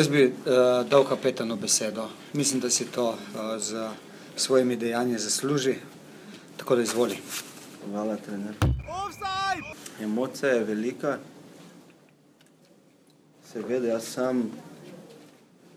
Jaz 0.00 0.08
bi 0.08 0.24
uh, 0.24 0.32
dal 0.88 1.04
kapetanu 1.04 1.56
besedo. 1.56 2.08
Mislim, 2.32 2.60
da 2.60 2.70
si 2.70 2.84
to 2.84 3.08
uh, 3.08 3.16
z 3.58 3.88
svojimi 4.36 4.76
dejanji 4.76 5.18
zasluži. 5.18 5.74
Tako 6.56 6.76
da 6.76 6.82
izvoli. 6.82 7.18
Hvala, 7.90 8.16
trener. 8.16 8.54
Emocija 10.00 10.52
je 10.52 10.64
velika. 10.64 11.18
Seveda, 13.52 13.86
jaz 13.86 14.04
sam 14.04 14.50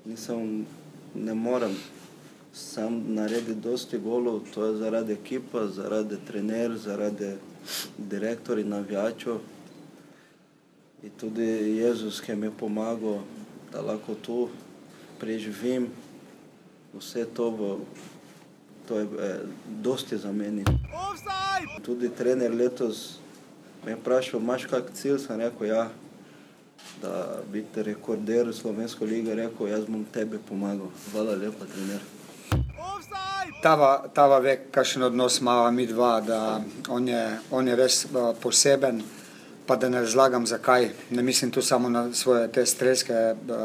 nisem, 0.06 0.66
ne 1.16 1.34
morem 1.34 1.76
sam 2.54 3.04
narediti 3.08 3.60
dosti 3.60 3.98
golov, 3.98 4.40
to 4.54 4.66
je 4.66 4.78
zaradi 4.78 5.14
ekipa, 5.14 5.68
zaradi 5.68 6.18
trener, 6.28 6.78
zaradi 6.78 7.36
direktor 7.98 8.60
in 8.60 8.70
navijačev. 8.70 9.38
In 11.04 11.12
tudi 11.20 11.50
Jezus, 11.78 12.22
ki 12.22 12.36
mi 12.36 12.48
je 12.48 12.52
pomagal, 12.60 13.20
da 13.74 13.82
lahko 13.82 14.16
tu 14.16 14.50
preživim 15.20 15.90
vse 16.94 17.26
to, 17.26 17.50
v, 17.50 17.78
to 18.88 19.00
je 19.00 19.06
eh, 19.06 19.40
dosti 19.82 20.18
za 20.18 20.32
meni. 20.32 20.64
Tudi 21.82 22.10
trener 22.10 22.54
letos 22.54 23.18
me 23.86 23.92
je 23.92 23.96
vprašal, 23.96 24.40
imaš 24.40 24.66
kak 24.66 24.94
cilj, 24.94 25.20
sem 25.20 25.40
rekel, 25.40 25.68
ja, 25.68 25.90
da 27.02 27.40
biti 27.52 27.84
rekorder 27.84 28.48
v 28.48 28.54
slovensko 28.54 29.06
ligo, 29.06 29.36
rekel, 29.36 29.68
jaz 29.68 29.86
bom 29.88 30.06
tebi 30.14 30.40
pomagal. 30.50 30.88
Hvala 31.12 31.36
lepa, 31.36 31.66
trener. 31.66 32.00
Tava, 33.64 34.06
tava 34.14 34.40
ve, 34.40 34.58
kakšen 34.72 35.04
odnos 35.04 35.40
imamo 35.42 35.72
mi 35.72 35.88
dva, 35.88 36.22
da 36.22 36.62
on 36.90 37.08
je, 37.08 37.24
on 37.52 37.68
je 37.68 37.76
res 37.76 38.06
uh, 38.06 38.36
poseben, 38.42 39.02
pa 39.66 39.76
da 39.76 39.90
ne 39.90 40.00
razlagam 40.00 40.46
zakaj. 40.48 40.90
Ne 41.10 41.24
mislim 41.24 41.52
tu 41.52 41.62
samo 41.62 41.90
na 41.90 42.14
svoje 42.14 42.52
te 42.52 42.66
strelske 42.66 43.14
uh, 43.14 43.56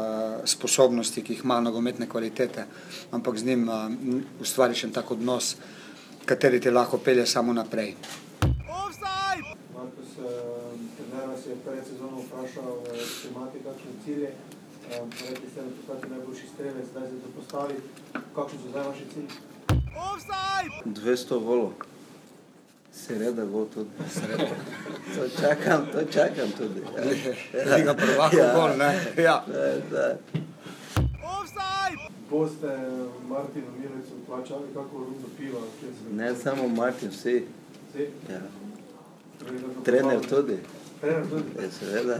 sposobnosti, 0.45 1.23
ki 1.23 1.33
jih 1.33 1.43
ima 1.43 1.59
nogometne 1.61 2.09
kvalitete, 2.09 2.65
ampak 3.11 3.37
z 3.37 3.45
njim 3.45 3.69
uh, 3.69 3.75
ustvariš 4.41 4.83
en 4.83 4.91
tak 4.91 5.11
odnos, 5.11 5.55
kateri 6.25 6.61
te 6.61 6.71
lahko 6.71 6.97
pelje 6.97 7.25
samo 7.25 7.53
naprej. 7.53 7.95
Markus, 9.75 10.09
eh, 10.17 10.31
trener 10.97 11.29
vas 11.29 11.45
je 11.47 11.55
pred 11.65 11.83
sezono 11.87 12.21
vprašal, 12.21 12.83
če 13.21 13.27
imate 13.29 13.59
kakšne 13.63 13.91
cilje. 14.05 14.31
Rekli 14.89 15.49
ste, 15.51 15.61
da 15.61 15.69
postate 15.77 16.09
najboljši 16.09 16.47
strelec, 16.53 16.85
zdaj 16.91 17.07
se 17.07 17.15
to 17.23 17.29
postavi. 17.35 17.75
Kakšni 18.35 18.59
so 18.63 18.69
zdaj 18.69 18.83
vaši 18.87 19.05
cilji? 19.13 19.27
200 20.85 21.39
volov. 21.43 21.71
Seveda 22.93 23.45
gol 23.45 23.65
tudi. 23.73 23.89
To 25.15 25.41
čakam, 25.41 25.87
to 25.93 25.99
čakam 26.11 26.51
tudi. 26.57 26.81
Ja. 27.53 27.75
Liga 27.75 27.93
prvakov 27.93 28.39
Ja. 28.39 28.53
gol, 28.55 28.77
ne? 28.77 28.91
Ja. 29.17 29.43
Da, 29.47 29.75
da. 29.91 30.15
Boste 32.29 32.67
Martinu 33.27 33.65
Milecu 33.77 34.13
plačali 34.27 34.63
kako 34.73 34.97
rundo 34.97 35.27
piva? 35.37 35.59
Ne 36.11 36.35
samo 36.35 36.67
Martin, 36.67 37.09
vsi. 37.09 37.45
Vsi? 37.89 38.07
Ja. 38.29 38.39
Torej, 39.39 39.59
Trener 39.83 40.19
tudi. 40.29 40.57
Trener 41.01 41.29
tudi. 41.29 41.63
Ja, 41.63 41.71
seveda. 41.71 42.19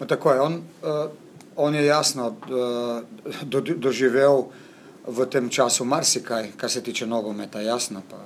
No, 0.00 0.06
tako 0.06 0.32
je. 0.32 0.40
On, 0.40 0.54
uh, 0.54 1.10
on 1.56 1.74
je 1.74 1.86
jasno 1.86 2.26
uh, 2.26 3.02
do, 3.42 3.60
doživel 3.60 4.44
v 5.06 5.26
tem 5.26 5.48
času 5.48 5.84
marsikaj, 5.84 6.50
kar 6.56 6.70
se 6.70 6.82
tiče 6.82 7.06
nogometa, 7.06 7.60
jasno. 7.60 8.02
Pa, 8.10 8.16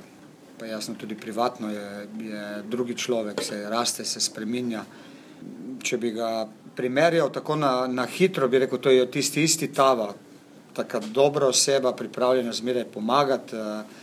pa 0.60 0.66
jasno 0.66 0.94
tudi 0.94 1.14
privatno 1.14 1.70
je, 1.70 2.08
je 2.20 2.62
drugi 2.68 2.94
človek, 2.94 3.42
se 3.42 3.62
raste, 3.70 4.04
se 4.04 4.20
spreminja. 4.20 4.84
Če 5.82 5.96
bi 5.96 6.10
ga 6.12 6.44
primerjal 6.76 7.30
tako 7.32 7.56
na, 7.56 7.86
na 7.88 8.04
hitro, 8.06 8.48
bi 8.48 8.60
rekel, 8.60 8.78
to 8.78 8.92
je 8.92 9.06
tisti 9.10 9.42
isti 9.42 9.70
tava, 9.72 10.10
taka 10.76 11.00
dobra 11.00 11.48
oseba, 11.48 11.94
pripravljena 11.96 12.52
zmeraj 12.52 12.84
pomagati. 12.92 13.56
Uh, 13.56 13.98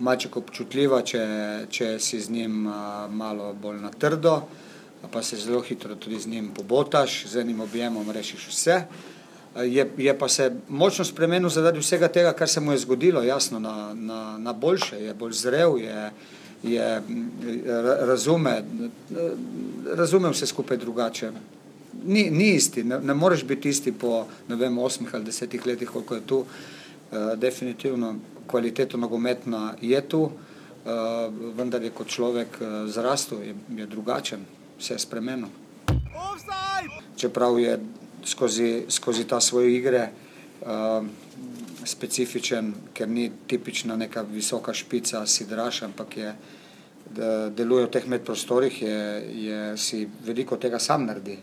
Maček 0.00 0.36
občutljiva, 0.40 1.02
če, 1.04 1.22
če 1.70 1.98
si 2.00 2.18
z 2.24 2.32
njim 2.32 2.66
uh, 2.66 3.04
malo 3.12 3.52
bolj 3.52 3.82
na 3.82 3.90
trdo, 3.92 4.38
pa 5.12 5.22
se 5.22 5.36
zelo 5.36 5.60
hitro 5.60 5.94
tudi 5.94 6.18
z 6.18 6.26
njim 6.26 6.48
pobotaš, 6.56 7.20
z 7.28 7.44
enim 7.44 7.60
objemom 7.60 8.10
rešiš 8.10 8.48
vse. 8.48 8.78
Je, 9.56 9.90
je 9.96 10.18
pa 10.18 10.28
se 10.28 10.52
močno 10.68 11.04
spremenil 11.04 11.48
zaradi 11.48 11.78
vsega 11.78 12.08
tega, 12.08 12.32
kar 12.32 12.48
se 12.48 12.60
mu 12.60 12.72
je 12.72 12.78
zgodilo, 12.78 13.22
jasno, 13.22 13.58
na, 13.58 13.94
na, 13.94 14.38
na 14.38 14.52
boljše, 14.52 14.96
je 14.96 15.14
bolj 15.14 15.32
zrel, 15.32 15.78
je, 15.78 16.10
je 16.62 16.96
m, 17.08 17.30
ra- 17.66 18.06
razume, 18.06 18.64
razume 19.96 20.30
vse 20.30 20.46
skupaj 20.46 20.76
drugače. 20.76 21.30
Ni, 22.04 22.30
ni 22.30 22.54
isti, 22.54 22.84
ne, 22.84 23.00
ne 23.00 23.14
moreš 23.14 23.44
biti 23.44 23.68
isti 23.68 23.92
po 23.92 24.26
vem, 24.48 24.78
osmih 24.78 25.14
ali 25.14 25.24
desetih 25.24 25.66
letih, 25.66 25.88
koliko 25.88 26.14
je 26.14 26.26
tu. 26.26 26.38
Uh, 26.38 27.32
definitivno 27.36 28.14
kvaliteta 28.46 28.96
nogometna 28.96 29.74
je 29.80 30.00
tu, 30.08 30.20
uh, 30.22 30.32
vendar 31.56 31.82
je 31.82 31.90
kot 31.90 32.06
človek 32.06 32.60
uh, 32.60 32.66
zrastel, 32.86 33.42
je, 33.42 33.54
je 33.76 33.86
drugačen, 33.86 34.44
se 34.78 34.94
je 34.94 34.98
spremenil. 34.98 35.48
Čeprav 37.16 37.58
je 37.58 37.80
skozi, 38.24 38.84
skozi 38.88 39.24
ta 39.24 39.40
svoje 39.40 39.76
igre 39.76 40.08
uh, 40.60 41.06
specifičen, 41.84 42.72
ker 42.94 43.08
ni 43.08 43.30
tipična 43.46 43.96
neka 43.96 44.22
visoka 44.22 44.74
špica, 44.74 45.26
sidraš, 45.26 45.82
ampak 45.82 46.16
je, 46.16 46.34
da 47.16 47.48
deluje 47.48 47.86
v 47.86 47.90
teh 47.90 48.08
medprostorih, 48.08 48.82
je, 48.82 48.98
je 49.44 49.60
si 49.76 50.08
veliko 50.26 50.56
tega 50.56 50.78
sam 50.78 51.06
naredi. 51.06 51.38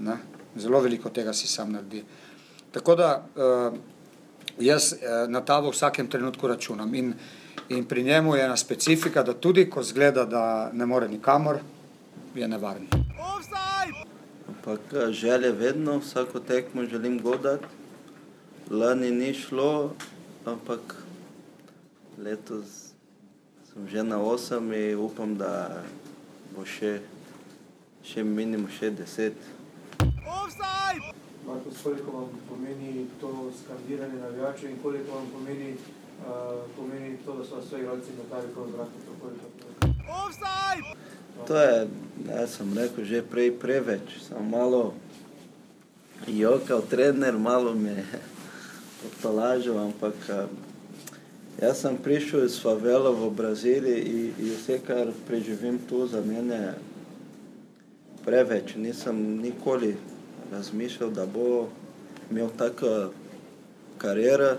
Ne? 0.00 0.16
Zelo 0.56 0.80
veliko 0.80 1.10
tega 1.10 1.32
si 1.32 1.48
sam 1.48 1.72
naredi. 1.72 2.02
Tako 2.72 2.94
da 2.98 3.10
uh, 3.22 3.78
jaz 4.58 4.92
eh, 4.92 5.26
na 5.28 5.40
ta 5.40 5.60
v 5.60 5.70
vsakem 5.70 6.08
trenutku 6.08 6.48
računam. 6.48 6.94
In, 6.94 7.14
in 7.68 7.84
pri 7.84 8.02
njemu 8.02 8.36
je 8.36 8.44
ena 8.44 8.56
specifika, 8.56 9.22
da 9.22 9.34
tudi 9.34 9.70
ko 9.70 9.82
zgleda, 9.82 10.24
da 10.24 10.70
ne 10.72 10.86
more 10.86 11.08
nikamor, 11.08 11.58
je 12.34 12.48
nevaren. 12.48 12.86
Ampak 14.64 14.92
eh, 14.92 15.12
želje 15.12 15.52
vedno, 15.52 15.98
vsako 15.98 16.40
tekmo 16.40 16.84
želim 16.84 17.22
godati. 17.22 17.64
Lani 18.70 19.10
ni 19.10 19.34
šlo, 19.34 19.90
ampak 20.44 21.04
letos 22.18 22.64
sem 23.72 23.88
že 23.88 24.02
na 24.02 24.20
osem 24.22 24.72
in 24.72 24.98
upam, 24.98 25.36
da 25.36 25.82
bo 26.56 26.64
še, 26.64 27.00
še 28.04 28.24
minimum 28.24 28.70
še 28.72 28.90
deset. 28.90 29.36
Markus, 31.46 31.82
koliko 31.82 32.10
vam 32.10 32.32
pomeni 32.48 33.06
to 33.20 33.52
skandiranje 33.60 34.16
navijačev 34.16 34.70
in 34.70 34.80
koliko 34.82 35.12
vam 35.12 35.26
pomeni, 35.32 35.76
uh, 36.24 36.64
pomeni 36.76 37.18
to, 37.26 37.36
da 37.36 37.44
so 37.44 37.60
vas 37.60 37.68
sve 37.68 37.84
igralci 37.84 38.16
metali 38.16 38.48
prav 38.54 38.72
zrak? 38.72 39.04
To 41.46 41.56
je, 41.60 41.88
jaz 42.28 42.56
sem 42.56 42.70
rekel 42.78 43.04
že 43.04 43.22
prej 43.22 43.50
preveč, 43.58 44.22
sem 44.22 44.38
malo 44.46 44.94
jokal 46.26 46.80
trener, 46.86 47.34
malo 47.38 47.74
me 47.74 47.90
je 47.90 48.06
potolažil, 49.02 49.76
ampak 49.78 50.16
eh, 50.30 50.46
jaz 51.60 51.82
sem 51.82 51.98
prišel 51.98 52.46
iz 52.46 52.56
favela 52.62 53.12
v 53.12 53.28
Braziliji 53.34 54.00
in, 54.00 54.32
in 54.38 54.54
vse, 54.56 54.78
kar 54.86 55.10
preživim 55.26 55.78
tu, 55.88 56.06
za 56.06 56.22
mene 56.24 56.54
je 56.54 56.74
preveč. 58.24 58.74
Nisem 58.80 59.42
nikoli 59.42 59.96
razmišljal, 60.52 61.10
da 61.10 61.26
bo 61.26 61.68
imel 62.30 62.48
tako 62.56 63.12
kariero 63.98 64.56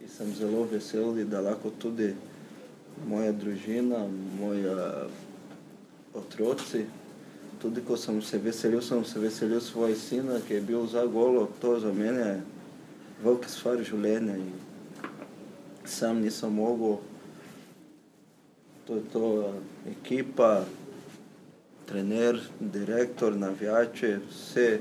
in 0.00 0.08
sem 0.08 0.32
zelo 0.34 0.64
vesel, 0.64 1.12
da 1.24 1.40
lahko 1.40 1.70
tudi 1.78 2.14
moja 3.08 3.32
družina, 3.32 4.06
moji 4.40 4.64
otroci. 6.14 6.84
Tudi 7.60 7.82
ko 7.84 7.96
sem 7.96 8.22
se 8.22 8.38
veselil, 8.38 8.80
sem 8.82 9.04
se 9.04 9.20
veselil 9.20 9.60
svojega 9.60 9.98
sina, 10.00 10.38
ki 10.46 10.54
je 10.54 10.60
bil 10.60 10.86
za 10.86 11.04
golo. 11.06 11.48
To 11.60 11.78
za 11.80 11.92
mene 11.92 12.20
je 12.20 12.40
velika 13.22 13.48
stvar 13.48 13.82
življenja. 13.84 14.36
In 14.40 14.52
sam 15.84 16.22
nisem 16.24 16.54
mogel. 16.56 16.98
To 18.86 18.96
je 18.96 19.02
to 19.12 19.26
ekipa, 19.90 20.64
trener, 21.86 22.40
direktor, 22.60 23.36
navijači, 23.36 24.16
vse 24.30 24.80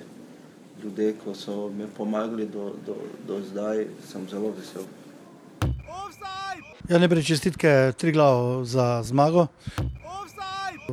ljudje, 0.84 1.14
ki 1.20 1.36
so 1.36 1.68
mi 1.70 1.88
pomagali 1.98 2.48
do, 2.48 2.72
do, 2.86 2.96
do 3.28 3.42
zdaj, 3.52 3.88
sem 4.08 4.28
zelo 4.30 4.54
vesel. 4.58 4.88
Ja, 6.90 6.98
najprej 6.98 7.24
čestitke 7.24 7.94
Triglav 7.98 8.64
za 8.66 9.04
zmago. 9.04 9.48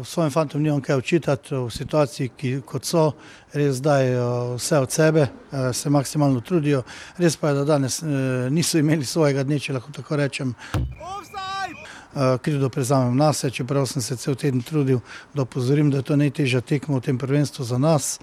Svojim 0.04 0.30
fantom 0.30 0.62
nimam 0.62 0.80
kaj 0.80 0.96
očitati 0.96 1.54
v 1.54 1.70
situaciji, 1.70 2.28
ki 2.36 2.50
kot 2.66 2.84
so, 2.84 3.12
res 3.52 3.80
dajo 3.80 4.56
vse 4.56 4.78
od 4.78 4.92
sebe, 4.92 5.20
eh, 5.20 5.72
se 5.72 5.90
maksimalno 5.90 6.40
trudijo. 6.40 6.82
Res 7.16 7.36
pa 7.36 7.48
je, 7.48 7.54
da 7.54 7.64
danes 7.64 8.02
eh, 8.02 8.06
niso 8.50 8.78
imeli 8.78 9.04
svojega 9.04 9.42
dne, 9.42 9.58
če 9.58 9.72
lahko 9.72 9.92
tako 9.92 10.16
rečem. 10.16 10.54
Eh, 10.76 12.38
Krivdo 12.42 12.68
prezamem 12.68 13.16
na 13.16 13.32
sebe, 13.32 13.54
čeprav 13.54 13.86
sem 13.86 14.02
se 14.02 14.16
cel 14.16 14.34
teden 14.34 14.62
trudil, 14.62 15.00
da 15.34 15.42
opozorim, 15.42 15.90
da 15.90 15.96
je 15.96 16.02
to 16.02 16.16
najtežja 16.16 16.60
tekma 16.60 16.96
v 16.98 17.00
tem 17.08 17.18
prvenstvu 17.18 17.64
za 17.64 17.78
nas. 17.78 18.18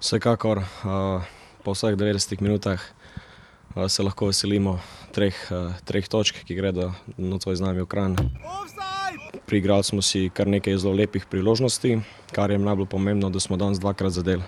Vsekakor 0.00 0.64
po 1.62 1.74
vseh 1.74 1.94
90 1.94 2.42
minutah 2.42 2.82
se 3.88 4.02
lahko 4.02 4.26
veselimo 4.26 4.78
treh, 5.12 5.36
uh, 5.50 5.72
treh 5.84 6.08
točk, 6.08 6.44
ki 6.44 6.54
gredo 6.54 6.92
nocoj 7.16 7.56
z 7.56 7.64
nami 7.64 7.82
v 7.82 7.86
Kran. 7.86 8.16
Priigrali 9.46 9.84
smo 9.84 10.02
si 10.02 10.30
kar 10.34 10.46
nekaj 10.46 10.76
zelo 10.78 10.94
lepih 10.94 11.26
priložnosti, 11.26 12.00
kar 12.32 12.50
je 12.50 12.58
najbolj 12.58 12.86
pomembno, 12.86 13.30
da 13.30 13.40
smo 13.40 13.56
danes 13.56 13.80
dvakrat 13.80 14.12
zadeli. 14.12 14.42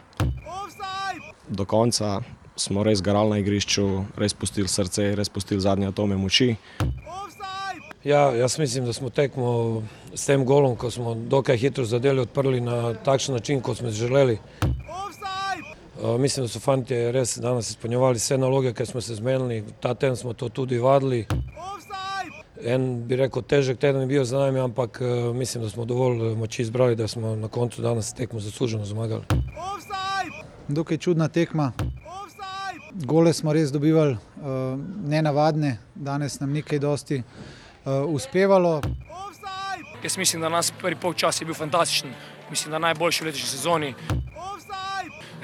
Do 1.49 1.65
konca 1.65 2.21
smo 2.56 2.85
res 2.85 3.03
garali 3.03 3.31
na 3.31 3.38
igrišču, 3.38 4.05
res 4.17 4.35
pustili 4.35 4.69
srce, 4.69 5.15
res 5.17 5.29
pustili 5.29 5.61
zadnje 5.61 5.88
atome 5.88 6.17
moči. 6.17 6.55
Ja, 8.05 8.29
jaz 8.37 8.59
mislim, 8.59 8.85
da 8.85 8.93
smo 8.93 9.09
tekmo 9.11 9.82
s 10.15 10.26
tem 10.26 10.44
golom, 10.44 10.76
ko 10.76 10.91
smo 10.91 11.15
dokaj 11.15 11.56
hitro 11.56 11.85
zadeli, 11.85 12.21
odprli 12.21 12.61
na 12.61 12.94
takšen 12.94 13.35
način, 13.35 13.61
kot 13.61 13.81
smo 13.81 13.91
želeli. 13.91 14.38
Uh, 16.04 16.20
mislim, 16.20 16.44
da 16.44 16.48
so 16.48 16.60
fanti 16.60 16.94
res 17.12 17.38
danes 17.38 17.70
izpolnjevali 17.70 18.20
vse 18.20 18.36
naloge, 18.38 18.74
ki 18.76 18.84
smo 18.86 19.00
se 19.00 19.14
zmenili. 19.14 19.64
Ta 19.80 19.94
teden 19.94 20.16
smo 20.16 20.32
to 20.32 20.48
tudi 20.48 20.78
vadili. 20.78 21.26
En 22.60 23.06
bi 23.08 23.16
rekel, 23.16 23.42
težek 23.42 23.78
teden 23.80 24.02
je 24.02 24.06
bil 24.06 24.24
za 24.24 24.38
nami, 24.38 24.60
ampak 24.60 25.00
uh, 25.00 25.36
mislim, 25.36 25.64
da 25.64 25.70
smo 25.70 25.84
dovolj 25.84 26.20
eh, 26.26 26.34
moči 26.36 26.62
izbrali, 26.62 26.96
da 26.96 27.08
smo 27.08 27.36
na 27.36 27.48
koncu 27.48 27.82
danes 27.82 28.12
tekmo 28.12 28.40
zasluženo 28.40 28.84
zmagali. 28.84 29.22
Dokaj 30.68 30.98
čudna 30.98 31.28
tekma. 31.28 31.72
Gole 32.92 33.32
smo 33.32 33.52
res 33.52 33.72
dobivali, 33.72 34.12
uh, 34.12 34.78
nenavadne, 35.08 35.78
danes 35.94 36.40
nam 36.40 36.52
ni 36.52 36.62
kaj 36.62 36.78
dosti 36.78 37.22
uspevalo. 38.08 38.80
Jaz 40.02 40.16
mislim, 40.16 40.42
da 40.42 40.48
nas 40.48 40.72
prvi 40.80 40.96
polčas 41.00 41.40
je 41.40 41.44
bil 41.44 41.54
fantastičen, 41.54 42.12
mislim, 42.50 42.72
da 42.72 42.78
najboljši 42.78 43.24
v 43.24 43.26
letošnji 43.26 43.48
sezoni. 43.48 43.94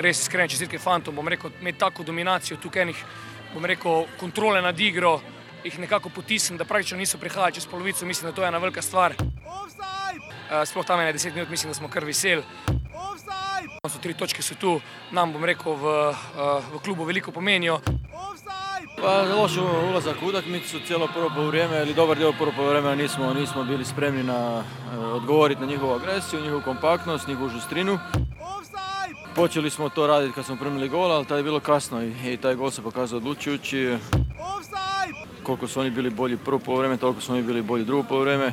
Res 0.01 0.23
iskrene 0.23 0.49
čestitke 0.49 0.79
fantom, 0.81 1.15
bom 1.15 1.29
rekel, 1.29 1.51
imeti 1.61 1.79
tako 1.79 2.03
dominacijo 2.03 2.57
tukaj 2.57 2.83
enih, 2.83 3.05
bom 3.55 3.65
rekel, 3.69 4.07
kontrole 4.21 4.63
nad 4.63 4.81
igro, 4.81 5.19
jih 5.65 5.79
nekako 5.79 6.09
potisnem, 6.09 6.57
da 6.59 6.65
praktično 6.65 6.99
niso 6.99 7.19
prihajali 7.19 7.53
čez 7.59 7.67
polovico, 7.67 8.07
mislim, 8.07 8.31
da 8.31 8.37
to 8.37 8.43
je 8.43 8.49
ena 8.49 8.59
velika 8.59 8.83
stvar. 8.83 9.15
Uh, 9.21 10.65
sploh 10.65 10.87
tam 10.87 11.01
je 11.01 11.13
10 11.15 11.35
minut, 11.35 11.51
mislim, 11.51 11.71
da 11.71 11.75
smo 11.75 11.89
kar 11.89 12.05
veseli. 12.05 12.43
So 13.89 13.99
tri 14.01 14.15
točke 14.15 14.43
so 14.43 14.55
tu, 14.55 14.81
nam 15.11 15.33
bom 15.33 15.45
rekel, 15.45 15.77
v, 15.77 15.93
uh, 16.09 16.73
v 16.75 16.81
klubu 16.85 17.05
veliko 17.05 17.33
pomenijo. 17.33 17.81
Pa 19.01 19.23
loš 19.23 19.57
ulazak 19.91 20.23
u 20.23 20.27
utakmicu, 20.27 20.81
cijelo 20.87 21.09
prvo 21.15 21.31
poluvreme 21.35 21.83
ili 21.83 21.95
dobar 21.95 22.19
dio 22.19 22.33
prvo 22.33 22.53
poluvremena 22.57 22.95
nismo, 22.95 23.35
nismo 23.35 23.65
bili 23.65 23.85
spremni 23.85 24.23
na 24.23 24.63
eh, 24.93 24.99
odgovoriti 24.99 25.61
na 25.61 25.67
njihovu 25.67 25.93
agresiju, 25.93 26.41
njihovu 26.41 26.63
kompaktnost, 26.63 27.29
njihovu 27.29 27.49
žustrinu. 27.49 27.99
Počeli 29.35 29.71
smo 29.71 29.89
to 29.89 30.07
raditi 30.07 30.35
kad 30.35 30.45
smo 30.45 30.57
primili 30.57 30.89
gol, 30.89 31.13
ali 31.13 31.27
tad 31.27 31.39
je 31.39 31.45
bilo 31.45 31.61
kasno 31.61 32.03
i, 32.03 32.33
i 32.33 32.37
taj 32.37 32.55
gol 32.55 32.71
se 32.71 32.83
pokazao 32.83 33.17
odlučujući. 33.17 33.97
Koliko 35.43 35.69
su 35.69 35.81
oni 35.81 35.91
bili 35.91 36.11
bolji 36.11 36.37
prvo 36.37 36.59
poluvreme, 36.59 36.97
toliko 36.97 37.21
su 37.21 37.33
oni 37.33 37.43
bili 37.43 37.63
bolji 37.63 37.85
drugo 37.85 38.03
poluvreme. 38.03 38.53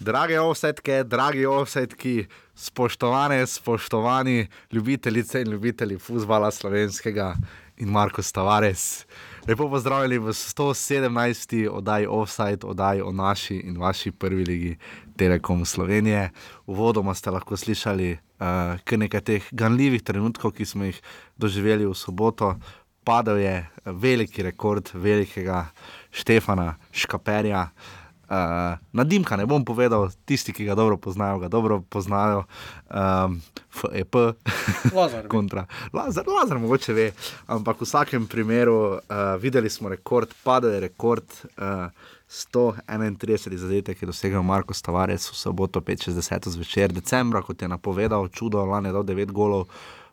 Drage 0.00 0.40
offsetke, 0.40 1.04
dragi 1.04 1.46
offsetki, 1.46 2.26
spoštovane, 2.54 3.46
spoštovani 3.46 4.46
ljubitelice 4.72 5.40
in 5.40 5.48
ljubitelji 5.48 5.98
futbola 5.98 6.50
slovenskega 6.50 7.34
in 7.76 7.88
Marko 7.88 8.22
Tavares. 8.32 9.06
Lepo 9.48 9.70
pozdravljeni 9.70 10.18
v 10.18 10.32
117. 10.32 11.68
oddaji 11.68 12.06
Offside, 12.06 12.66
oddaji 12.66 13.00
o 13.00 13.12
naši 13.12 13.56
in 13.56 13.78
vaši 13.78 14.12
prvi 14.12 14.44
ligi 14.44 14.76
Telekom 15.16 15.64
Slovenije. 15.64 16.30
Uvodoma 16.66 17.14
ste 17.14 17.30
lahko 17.30 17.56
slišali 17.56 18.12
uh, 18.12 18.18
kar 18.84 18.98
nekaj 18.98 19.20
teh 19.20 19.46
ganljivih 19.50 20.02
trenutkov, 20.02 20.52
ki 20.52 20.66
smo 20.66 20.84
jih 20.84 21.00
doživeli 21.36 21.86
v 21.86 21.94
soboto. 21.94 22.54
Padel 23.04 23.38
je 23.38 23.54
veliki 23.84 24.42
rekord 24.42 24.90
velikega 24.94 25.66
Štefana 26.12 26.74
Škaperja. 26.92 27.70
Uh, 28.28 28.36
na 28.92 29.04
Dimka 29.04 29.36
ne 29.36 29.46
bom 29.46 29.64
povedal, 29.64 30.10
tisti, 30.24 30.52
ki 30.52 30.68
ga 30.68 30.74
dobro 30.74 30.96
poznajo, 30.96 31.38
ga 31.38 31.48
dobro 31.48 31.80
poznajo. 31.80 32.44
Um, 32.90 33.40
FEP, 33.70 34.16
kontra. 35.34 35.66
Lazar, 35.92 36.24
Lazar 36.28 36.58
mogoče 36.58 36.92
ve, 36.92 37.10
ampak 37.46 37.80
v 37.80 37.88
vsakem 37.88 38.26
primeru 38.26 38.78
uh, 38.98 39.00
videli 39.40 39.70
smo 39.70 39.88
rekord, 39.88 40.34
padel 40.44 40.74
je 40.74 40.80
rekord. 40.80 41.24
Uh, 41.56 41.90
131 42.30 43.56
zadetek 43.56 44.02
je 44.02 44.06
dosegel 44.06 44.42
Marko 44.42 44.74
Stavarec 44.74 45.30
v 45.30 45.34
soboto 45.34 45.80
5-60 45.80 46.48
zvečer, 46.48 46.92
decembra, 46.92 47.42
kot 47.42 47.62
je 47.62 47.68
napovedal, 47.68 48.28
čudo, 48.28 48.62
lani 48.64 48.88
je 48.88 48.92
dal 48.92 49.02
9 49.02 49.32
golov 49.34 49.66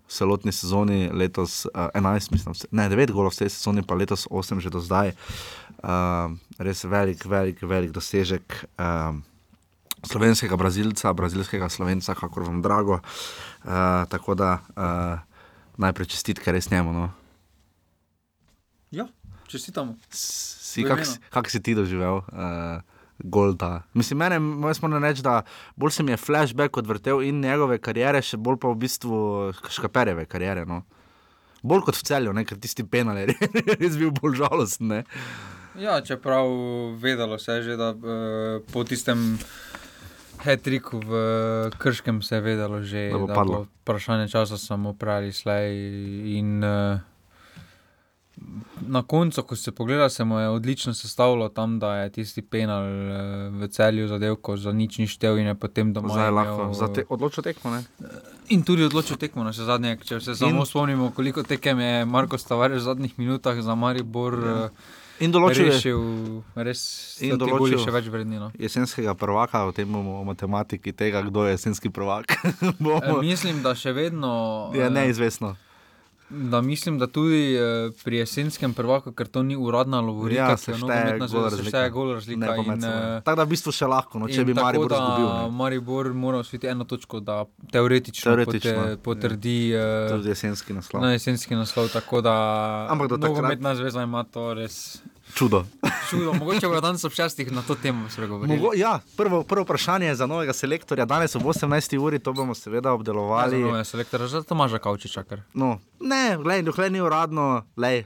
v 0.07 0.09
celotni 0.09 0.51
sezoni, 0.51 1.11
letos 1.13 1.67
uh, 1.69 1.93
11, 1.93 2.31
mislim, 2.31 2.55
ne 2.71 2.89
9 2.89 3.13
golov 3.13 3.37
v 3.37 3.45
tej 3.45 3.53
sezoni, 3.53 3.85
pa 3.85 3.93
letos 3.93 4.25
8 4.31 4.57
že 4.57 4.73
do 4.73 4.81
zdaj. 4.81 5.13
Uh, 5.77 6.33
res 6.57 6.81
velik, 6.89 7.21
velik, 7.21 7.61
velik 7.61 7.93
dosežek 7.93 8.65
uh, 8.81 9.13
slovenskega 10.07 10.57
brazilca, 10.57 11.13
brazilskega 11.13 11.69
slovenca, 11.69 12.15
kako 12.15 12.43
vam 12.47 12.61
drago. 12.61 12.99
Uh, 13.63 13.71
tako 14.09 14.35
da 14.35 14.57
uh, 14.75 15.19
najprej 15.77 16.07
čestitke 16.15 16.51
res 16.51 16.71
njemu. 16.71 16.93
No. 16.93 17.09
Ja, 18.91 19.07
čestitamo. 19.47 19.95
Si, 20.09 20.83
V 20.83 20.87
kak, 21.29 21.49
si- 21.49 21.63
ti 21.63 21.75
doživel? 21.75 22.21
Uh, 22.31 22.81
Golda. 23.19 23.81
Mislim, 23.93 24.19
mene, 24.19 24.37
jaz 24.67 24.81
moram 24.81 25.03
reči, 25.03 25.23
da 25.25 25.41
bolj 25.75 25.91
se 25.91 26.03
mi 26.03 26.11
je 26.11 26.17
flashback 26.17 26.77
odvrtel 26.77 27.23
in 27.25 27.41
njegove 27.41 27.79
kariere, 27.81 28.21
še 28.21 28.37
bolj 28.37 28.59
pa 28.61 28.69
v 28.69 28.77
bistvu 28.77 29.17
škaperjeve 29.73 30.27
kariere. 30.29 30.65
No. 30.69 30.83
Bolj 31.65 31.87
kot 31.87 31.97
v 31.97 32.05
celju, 32.05 32.33
ne? 32.37 32.45
ker 32.45 32.59
tisti 32.61 32.85
penal 32.85 33.17
je 33.17 33.33
res 33.81 33.97
bil 33.97 34.13
bolj 34.13 34.37
žalosten. 34.43 34.93
Ne? 34.93 35.01
Ja, 35.77 35.97
čeprav 36.01 36.45
vedelo 37.01 37.37
se 37.39 37.57
je 37.57 37.63
že, 37.63 37.77
da 37.77 37.91
uh, 37.93 38.61
po 38.73 38.83
tistem 38.83 39.37
hetriku 40.39 40.99
v 40.99 41.11
Krškem 41.73 42.21
se 42.21 42.35
je 42.35 42.41
vedelo 42.41 42.81
že, 42.81 43.09
Da 43.09 43.17
bo 43.17 43.25
da 43.25 43.33
padlo. 43.33 43.53
bo 43.55 43.67
vprašanje 43.83 44.27
časa 44.27 44.57
samo 44.57 44.93
pravi 44.93 45.31
slej. 45.31 45.71
In 46.33 46.59
uh, 46.59 46.99
na 48.79 49.01
koncu, 49.03 49.41
ko 49.43 49.55
se 49.55 49.71
pogleda, 49.71 50.09
se 50.09 50.23
mu 50.23 50.37
je 50.37 50.49
odlično 50.49 50.93
sestavilo 50.93 51.49
tam, 51.49 51.79
da 51.79 51.95
je 51.95 52.09
tisti 52.11 52.41
penal 52.43 52.83
uh, 52.83 53.11
v 53.55 53.67
celju 53.67 54.07
zadev, 54.07 54.35
ko 54.37 54.55
za 54.55 54.71
nič 54.71 54.97
ni 54.97 55.07
štev 55.07 55.37
in 55.37 55.47
je 55.47 55.55
potem 55.55 55.89
doma. 55.91 56.09
Zdaj 56.09 56.21
je 56.21 56.29
imel- 56.29 56.35
lahko 56.37 56.73
za 56.75 56.87
te, 56.89 57.05
odločil 57.09 57.43
tekmo. 57.43 57.71
Ne? 57.71 57.81
In 58.49 58.63
tudi 58.63 58.83
odločil 58.83 59.17
tekmo 59.17 59.43
na 59.43 59.51
še 59.51 59.63
zadnje, 59.63 59.97
če 59.99 60.19
se 60.19 60.35
samo 60.35 60.59
In- 60.59 60.65
spomnimo, 60.65 61.11
koliko 61.11 61.43
tekem 61.43 61.79
je 61.79 62.05
Marko 62.05 62.37
Stavares 62.37 62.77
v 62.77 62.85
zadnjih 62.85 63.13
minutah 63.15 63.57
za 63.57 63.75
Maribor. 63.75 64.33
Ja. 64.35 64.65
eh, 64.65 64.69
In 65.19 65.31
določil 65.33 65.71
je- 65.73 65.93
res 66.55 67.17
In 67.21 67.37
določil 67.37 67.57
določil 67.57 67.79
še 67.85 67.91
več 67.91 68.09
vredni. 68.13 68.37
No. 68.37 68.51
Jesenskega 68.59 69.15
prvaka, 69.17 69.65
o 69.67 69.71
tem 69.71 69.89
bomo 69.89 70.21
o 70.21 70.23
matematiki 70.23 70.93
tega, 70.93 71.23
kdo 71.25 71.45
je 71.47 71.57
jesenski 71.57 71.89
prvak. 71.89 72.37
E, 72.61 72.73
bomo, 72.79 73.21
mislim, 73.21 73.63
da 73.63 73.73
še 73.73 73.93
vedno. 73.93 74.71
je 74.73 74.85
eh, 74.85 74.89
neizvestno. 74.89 75.55
Da 76.29 76.61
mislim, 76.61 76.97
da 76.97 77.07
tudi 77.07 77.55
eh, 77.55 77.61
pri 78.03 78.17
jesenskem 78.17 78.73
prvaku, 78.73 79.11
ker 79.11 79.27
to 79.27 79.43
ni 79.43 79.55
uradna 79.57 80.01
lovorika, 80.01 80.41
Ja, 80.43 80.57
se 80.57 80.73
šteje 80.73 81.19
gol 81.21 81.43
razlika. 81.43 81.89
gol 81.89 82.13
razlika. 82.13 82.55
In, 82.57 82.63
seboj. 82.75 82.89
eh, 83.09 83.21
Tako 83.21 83.35
da 83.35 83.43
v 83.43 83.49
bistvu 83.49 83.71
še 83.71 83.85
lahko, 83.85 84.19
no, 84.19 84.27
če 84.27 84.41
in 84.41 84.45
bi 84.45 84.53
Maribor 84.53 84.91
izgubil. 84.91 85.29
Maribor 85.53 86.13
mora 86.13 86.37
osvojiti 86.39 86.67
eno 86.67 86.83
točko, 86.85 87.19
da 87.21 87.37
teoretično, 87.71 88.27
Teoretično, 88.33 88.73
pote, 88.75 88.97
potrdi 88.99 89.69
ja. 89.69 89.79
eh, 89.79 90.09
Tudi 90.09 90.29
jesenski 90.29 90.73
naslov. 90.73 91.01
Na 91.01 91.11
jesenski 91.11 91.55
naslov, 91.55 91.87
tako 91.89 92.21
da. 92.21 92.35
Ampak 92.89 93.07
do 93.07 93.15
takrat- 93.17 93.29
Nogometna 93.29 93.75
zveza 93.75 94.03
ima 94.03 94.23
to 94.25 94.53
res. 94.53 94.99
Čudo. 95.37 95.65
Čudo. 96.09 96.33
Mogoče 96.33 96.67
bodo 96.67 96.81
danes 96.81 97.03
ob 97.03 97.11
šestih 97.11 97.51
na 97.51 97.61
to 97.61 97.75
temo 97.75 98.09
spregovorili. 98.09 98.57
Mogo, 98.57 98.71
ja, 98.75 98.99
prvo, 99.17 99.43
prvo 99.43 99.63
vprašanje 99.63 100.15
za 100.15 100.25
novega 100.25 100.53
selektorja. 100.53 101.05
Danes 101.05 101.35
ob 101.35 101.43
18. 101.43 101.97
uri 101.97 102.19
to 102.19 102.33
bomo 102.33 102.55
seveda 102.55 102.91
obdelovali. 102.91 103.55
Ja, 103.55 103.61
za 103.61 103.65
novega 103.65 103.83
selektorja, 103.83 104.27
za 104.27 104.41
Tomaža 104.43 104.79
Kavčiča. 104.79 105.23
Kar. 105.23 105.41
No, 105.53 105.79
ne, 105.99 106.37
glej, 106.41 106.63
dokler 106.63 106.91
ni 106.91 107.01
uradno, 107.01 107.67
lej, 107.77 108.05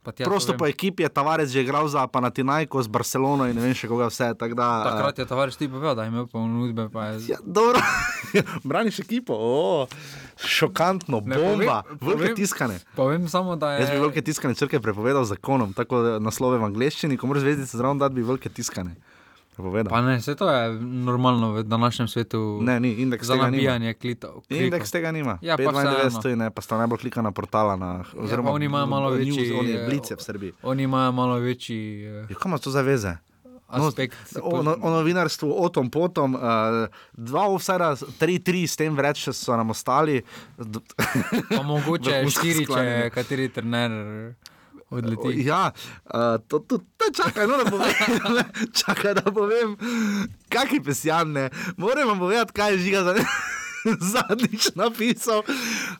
Pa 0.00 0.12
Prosto 0.14 0.52
to 0.52 0.58
po 0.58 0.64
ekipi 0.64 1.02
je 1.02 1.08
Tavares 1.10 1.50
že 1.50 1.60
igral 1.60 1.84
za 1.84 2.06
Panatinajko, 2.06 2.80
z 2.80 2.88
Barcelono 2.88 3.44
in 3.44 3.52
ne 3.52 3.60
vem 3.60 3.74
še 3.74 3.84
koga 3.84 4.06
vse. 4.06 4.32
Da, 4.32 4.68
Takrat 4.82 5.12
je 5.14 5.26
tovariš 5.26 5.56
ti 5.56 5.68
povedal, 5.68 5.92
da 5.92 6.02
je 6.02 6.08
imel 6.08 6.24
ponudbe. 6.24 6.88
Je... 6.88 7.28
Ja, 7.28 7.38
dobro, 7.42 7.76
braniš 8.64 8.98
ekipo, 8.98 9.36
o, 9.36 9.84
šokantno, 10.38 11.20
Ne, 11.20 11.36
bomba, 11.36 11.84
povem- 11.84 12.00
velike 12.00 12.16
povem- 12.26 12.36
tiskane. 12.36 12.76
Povem 12.94 13.28
samo, 13.28 13.56
da 13.56 13.72
je. 13.72 13.80
Jaz 13.80 13.90
bi 13.90 13.98
velike 13.98 14.22
tiskane 14.22 14.54
črke 14.54 14.80
prepovedal 14.80 15.24
zakonom, 15.26 15.72
tako 15.72 16.00
da 16.00 16.10
naslove 16.18 16.56
v 16.56 16.64
angleščini, 16.64 17.16
ko 17.16 17.26
moraš 17.26 17.42
zvezdice 17.42 17.76
zraven 17.76 17.98
dati, 17.98 18.14
bi 18.14 18.22
velike 18.22 18.48
tiskane. 18.48 18.96
Prepovedal. 19.60 19.90
Pa 19.90 20.00
ne, 20.00 20.16
vse 20.16 20.34
to 20.34 20.48
je 20.48 20.72
normalno 20.80 21.52
v 21.52 21.62
današnjem 21.62 22.08
svetu. 22.08 22.58
Ne, 22.62 22.80
ni, 22.80 22.92
indeks 22.94 23.26
za 23.26 23.36
nabijanje 23.36 23.94
klitov. 23.94 24.42
Indeks 24.48 24.90
tega 24.90 25.12
nima. 25.12 25.38
Ja, 25.42 25.56
pa 25.56 25.62
95 25.62 25.96
vseeno. 25.96 26.10
stoji, 26.10 26.36
ne, 26.36 26.50
pa 26.50 26.62
sta 26.62 26.78
najbolj 26.78 26.98
klikana 26.98 27.32
portala. 27.32 27.76
Na, 27.76 27.90
Ja, 28.00 28.04
oziroma, 28.16 28.48
pa 28.48 28.54
oni 28.54 28.64
imajo 28.64 28.86
malo 28.86 29.10
news, 29.10 29.36
večji. 29.36 29.52
Oni 29.52 29.72
eh, 29.72 29.86
blice 29.86 30.16
v 30.16 30.22
Srbiji. 30.22 30.52
Oni 30.62 30.82
imajo 30.82 31.12
malo 31.12 31.36
večji 31.36 32.04
eh, 32.04 32.26
Ja, 32.30 32.36
kam 32.36 32.50
imaš 32.50 32.60
to 32.60 32.70
zaveze? 32.70 33.16
aspekt. 33.70 34.16
O, 34.42 34.62
no, 34.62 34.76
o 34.82 34.90
novinarstvu, 34.90 35.54
o 35.64 35.68
tom 35.68 35.90
potom, 35.90 36.34
uh, 36.34 36.40
dva 37.12 37.46
offsajda, 37.46 37.94
tri, 38.18 38.38
tri, 38.38 38.66
s 38.66 38.74
tem 38.74 38.96
več 38.96 39.28
so 39.30 39.56
nam 39.56 39.70
ostali. 39.70 40.22
Mogoče 41.64 42.24
štiri, 42.34 42.66
če 42.66 43.10
kateri 43.14 43.48
trener 43.48 43.94
odleti. 44.90 45.44
Ja, 45.46 45.70
to, 46.48 46.58
to, 46.58 46.78
čakaj, 47.16 47.46
no, 47.46 47.62
da 47.64 47.70
povem, 47.70 47.94
čakaj, 48.80 49.14
da 49.14 49.32
povem, 49.32 49.76
kakšni 50.48 50.82
pesjane. 50.84 51.50
Moram 51.76 52.08
vam 52.08 52.18
povedati, 52.18 52.52
kaj 52.52 52.72
je 52.72 52.78
žiga 52.78 53.02
za 53.02 53.14
zadnjič 54.12 54.74
napisal. 54.74 55.42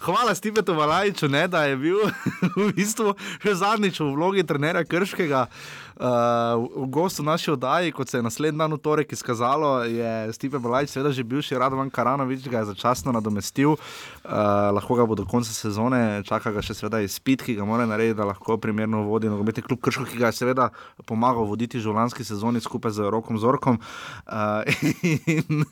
Hvala 0.00 0.35
Stipetu 0.35 0.75
Valajču, 0.75 1.28
ne, 1.28 1.49
da 1.49 1.64
je 1.64 1.76
bil 1.76 1.99
v 2.56 2.73
bistvu 2.76 3.14
še 3.42 3.54
zadnjič 3.54 4.00
v 4.00 4.11
vlogi 4.14 4.47
trenerja 4.47 4.85
Krškega. 4.85 5.47
Uh, 5.47 5.89
v 6.00 6.87
gostu 6.88 7.23
naši 7.23 7.50
oddaji, 7.50 7.92
kot 7.92 8.09
se 8.09 8.19
je 8.19 8.23
naslednji 8.23 8.59
dan 8.59 8.73
v 8.73 8.78
torek 8.78 9.12
izkazalo, 9.12 9.85
je 9.85 10.33
Stipe 10.33 10.59
Balajč, 10.59 10.90
seveda 10.90 11.12
že 11.12 11.25
bivši 11.25 11.59
Radovan 11.61 11.90
Karanovič, 11.90 12.49
ga 12.49 12.59
je 12.59 12.73
začasno 12.73 13.12
nadomestil, 13.12 13.76
uh, 13.76 14.30
lahko 14.73 14.97
ga 14.97 15.04
bo 15.04 15.14
do 15.14 15.26
konca 15.28 15.52
sezone, 15.52 16.23
čaka 16.25 16.52
ga 16.57 16.62
še 16.64 16.75
seveda 16.75 17.02
izpit, 17.04 17.45
ki 17.45 17.54
ga 17.59 17.66
mora 17.69 17.85
narediti, 17.85 18.16
da 18.16 18.25
lahko 18.30 18.57
primerno 18.57 19.02
vodi 19.04 19.28
nogometni 19.28 19.62
klub 19.66 19.83
Krško, 19.85 20.07
ki 20.09 20.16
ga 20.23 20.30
je 20.33 20.40
seveda 20.40 20.71
pomagal 21.04 21.45
voditi 21.45 21.80
že 21.80 21.92
v 21.92 21.99
lanski 21.99 22.25
sezoni 22.25 22.61
skupaj 22.64 22.97
z 22.97 23.12
Rokom 23.12 23.37
Zorkom. 23.37 23.76
Uh, 24.25 24.64
in 25.37 25.69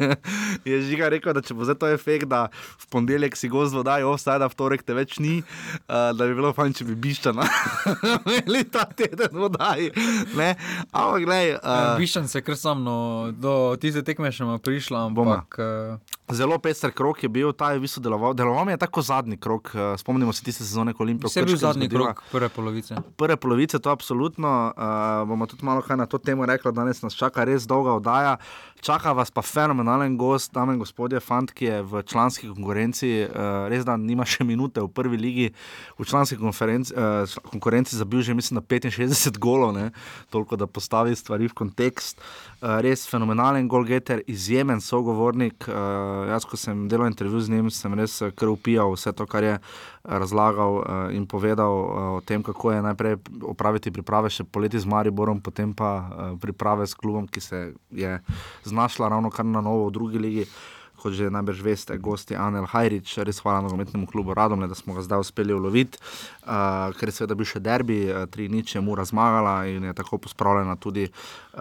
je 0.69 0.83
žiga 0.85 1.09
rekel, 1.09 1.33
da 1.33 1.41
če 1.41 1.57
bo 1.57 1.65
zdaj 1.65 1.81
to 1.81 1.89
efekt, 1.89 2.29
da 2.29 2.51
v 2.53 2.91
ponedeljek 2.93 3.33
si 3.33 3.49
gost 3.49 3.73
vodajo, 3.73 4.13
offside, 4.13 4.45
v 4.45 4.61
torek 4.61 4.85
te 4.85 4.93
več 4.93 5.17
ni, 5.25 5.41
uh, 5.41 6.13
da 6.13 6.29
bi 6.29 6.37
bilo 6.37 6.53
fajn, 6.53 6.77
če 6.77 6.89
bi 6.93 7.01
biščana 7.09 7.49
imeli 8.29 8.69
ta 8.69 8.85
teden 8.93 9.33
vodaji. 9.33 9.89
Ampak 10.93 11.25
gledaj. 11.25 11.55
Uh, 11.55 11.99
Bišan 11.99 12.29
se 12.29 12.43
kar 12.43 12.57
sam, 12.57 12.85
no, 12.85 12.99
do 13.33 13.77
tiste 13.81 14.03
tekme 14.07 14.33
še 14.33 14.47
prišla, 14.63 15.07
ampak 15.11 15.59
uh, 15.59 16.17
Zelo 16.29 16.59
pester 16.61 16.93
krok 16.93 17.23
je 17.23 17.29
bil, 17.33 17.53
ta 17.57 17.73
je 17.73 17.81
v 17.81 17.87
bistvu 17.89 18.03
deloval. 18.05 18.35
Deloval 18.37 18.67
mi 18.69 18.73
je 18.77 18.81
tako 18.85 19.01
zadnji 19.03 19.39
krok, 19.41 19.73
uh, 19.73 19.97
spomnimo 19.97 20.33
se 20.33 20.45
tiste 20.45 20.65
sezone, 20.65 20.93
ko 20.93 21.03
Olimpijo 21.03 21.31
vse 21.33 21.41
je 21.41 21.47
bil 21.49 21.57
zadnji 21.57 21.89
krok 21.89 22.21
prve 22.33 22.49
polovice. 22.53 23.01
Prve 23.17 23.37
polovice, 23.41 23.81
to 23.81 23.91
absolutno. 23.91 24.73
Uh, 24.77 25.25
bomo 25.29 25.49
tudi 25.49 25.65
malo 25.65 25.81
kaj 25.81 25.97
na 25.97 26.07
to 26.07 26.21
temo 26.21 26.47
rekli, 26.47 26.73
danes 26.73 27.01
nas 27.03 27.17
čaka 27.17 27.49
res 27.49 27.65
dolga 27.65 27.97
oddaja. 27.97 28.37
Čaka 28.81 29.13
vas 29.13 29.31
pa 29.31 29.43
fenomenalen 29.43 30.17
gost, 30.17 30.53
dame 30.55 30.77
in 30.77 30.79
gospodje, 30.79 31.21
fant, 31.21 31.51
ki 31.51 31.65
je 31.65 31.79
v 31.83 32.03
članski 32.07 32.47
konkurenci, 32.47 33.11
uh, 33.27 33.67
res 33.71 33.83
da 33.85 33.97
nima 33.99 34.27
še 34.29 34.47
minute 34.47 34.81
v 34.85 34.91
prvi 34.95 35.19
ligi, 35.19 35.49
v 35.99 36.07
članski 36.07 36.39
uh, 36.39 37.35
konkurenci 37.51 37.97
zabil 37.99 38.23
že 38.23 38.35
mislim 38.35 38.61
na 38.61 38.63
65 38.63 39.39
golov, 39.39 39.75
ne? 39.75 39.91
toliko 40.31 40.57
da 40.57 40.67
postavi 40.67 41.17
stvari 41.17 41.49
v 41.49 41.55
kontekst. 41.55 42.23
Uh, 42.63 42.79
res 42.83 43.07
fenomenalen 43.07 43.69
golgeter, 43.69 44.23
izjemen 44.27 44.81
sogovornik. 44.81 45.67
Uh, 45.69 46.31
jaz, 46.31 46.47
ko 46.47 46.57
sem 46.57 46.89
delal 46.89 47.11
intervju 47.11 47.41
z 47.41 47.51
njim, 47.51 47.71
sem 47.71 47.95
res 47.95 48.23
kar 48.35 48.49
upijal 48.49 48.95
vse 48.95 49.13
to, 49.13 49.27
kar 49.27 49.45
je 49.45 49.59
razlagal 50.09 50.73
uh, 50.75 50.85
in 51.13 51.27
povedal 51.29 51.73
uh, 51.73 51.89
o 52.17 52.21
tem, 52.25 52.43
kako 52.43 52.73
je 52.73 52.83
najprej 52.83 53.17
opraviti 53.45 53.93
priprave 53.93 54.33
še 54.33 54.49
poleti 54.49 54.81
z 54.81 54.89
Mariborom, 54.89 55.45
potem 55.45 55.77
pa 55.77 55.91
uh, 56.01 56.09
priprave 56.41 56.89
s 56.89 56.97
klubom, 56.97 57.29
ki 57.29 57.41
se 57.41 57.59
je 57.93 58.17
znašla 58.65 59.13
ravno 59.13 59.31
kar 59.31 59.45
na 59.45 59.61
novo 59.61 59.93
v 59.93 59.95
drugi 59.95 60.19
ligi. 60.19 60.49
Kot 60.99 61.15
že 61.15 61.31
najbrž 61.31 61.63
veste, 61.63 61.95
gosti 61.95 62.35
Anel 62.35 62.67
Hajrič, 62.67 63.23
res 63.23 63.39
hvala 63.39 63.63
nogometnemu 63.63 64.11
klubu 64.11 64.35
Radomle, 64.35 64.67
da 64.67 64.75
smo 64.75 64.99
ga 64.99 65.05
zdaj 65.07 65.23
uspeli 65.23 65.55
uloviti, 65.55 65.95
uh, 66.43 66.91
ker 66.99 67.13
je 67.13 67.15
seveda 67.15 67.39
bil 67.39 67.47
še 67.47 67.63
derbi, 67.63 68.01
uh, 68.11 68.27
tri 68.27 68.51
nič 68.51 68.75
je 68.75 68.83
mura 68.83 69.07
zmagala 69.07 69.71
in 69.71 69.87
je 69.87 69.95
tako 69.95 70.19
pospravljena 70.27 70.75
tudi 70.75 71.07
uh, 71.07 71.15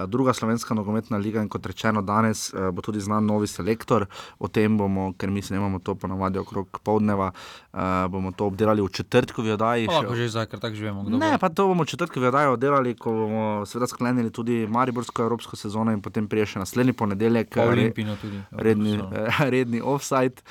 druga 0.05 0.33
slovenska 0.33 0.73
nogometna 0.73 1.17
liga. 1.17 1.41
In 1.41 1.49
kot 1.49 1.65
rečeno, 1.65 2.01
danes 2.01 2.53
uh, 2.53 2.69
bo 2.71 2.81
tudi 2.81 2.99
znan 3.01 3.25
novi 3.25 3.47
selektor. 3.47 4.05
O 4.39 4.47
tem 4.47 4.77
bomo, 4.77 5.13
ker 5.17 5.31
mi 5.31 5.41
snemamo 5.41 5.79
to 5.79 5.95
ponavadi 5.95 6.39
okrog 6.39 6.79
povdneva, 6.83 7.31
uh, 7.31 7.79
bomo 8.11 8.31
to 8.31 8.45
obdelali 8.45 8.81
v 8.81 8.89
četrtkovi 8.89 9.51
oddaji. 9.51 9.87
Lahko 9.87 10.15
že 10.15 10.29
zdaj, 10.29 10.45
ker 10.45 10.59
tako 10.59 10.75
živimo. 10.75 11.03
Ne, 11.09 11.31
bo. 11.31 11.37
pa 11.39 11.49
to 11.49 11.67
bomo 11.67 11.85
četrtki 11.85 12.19
vedajo 12.19 12.55
delali, 12.55 12.95
ko 12.95 13.11
bomo 13.11 13.65
seveda 13.65 13.87
sklenili 13.87 14.31
tudi 14.31 14.67
Mariborsko 14.67 15.23
evropsko 15.23 15.55
sezono 15.55 15.91
in 15.91 16.01
potem 16.01 16.27
prije 16.27 16.45
še 16.53 16.59
naslednji 16.59 16.93
ponedeljek. 16.93 17.55
Pa 17.55 17.65
eh, 17.71 17.75
re- 17.75 18.17
tudi. 18.21 18.41
Redni, 18.51 18.93
Evropsko 18.93 19.15
eh, 19.45 19.49
redni 19.49 19.81
offside, 19.81 20.43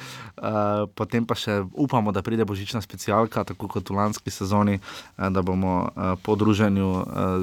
potem 0.95 1.27
pa 1.27 1.35
še 1.35 1.63
upamo, 1.73 2.13
da 2.13 2.23
pride 2.23 2.45
božična 2.45 2.81
specialka, 2.81 3.45
tako 3.45 3.69
kot 3.69 3.91
v 3.91 3.97
lanski 3.97 4.31
sezoni, 4.31 4.79
da 5.17 5.43
bomo 5.43 5.89
po 6.23 6.37
druženju 6.37 6.89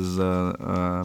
z 0.02 0.16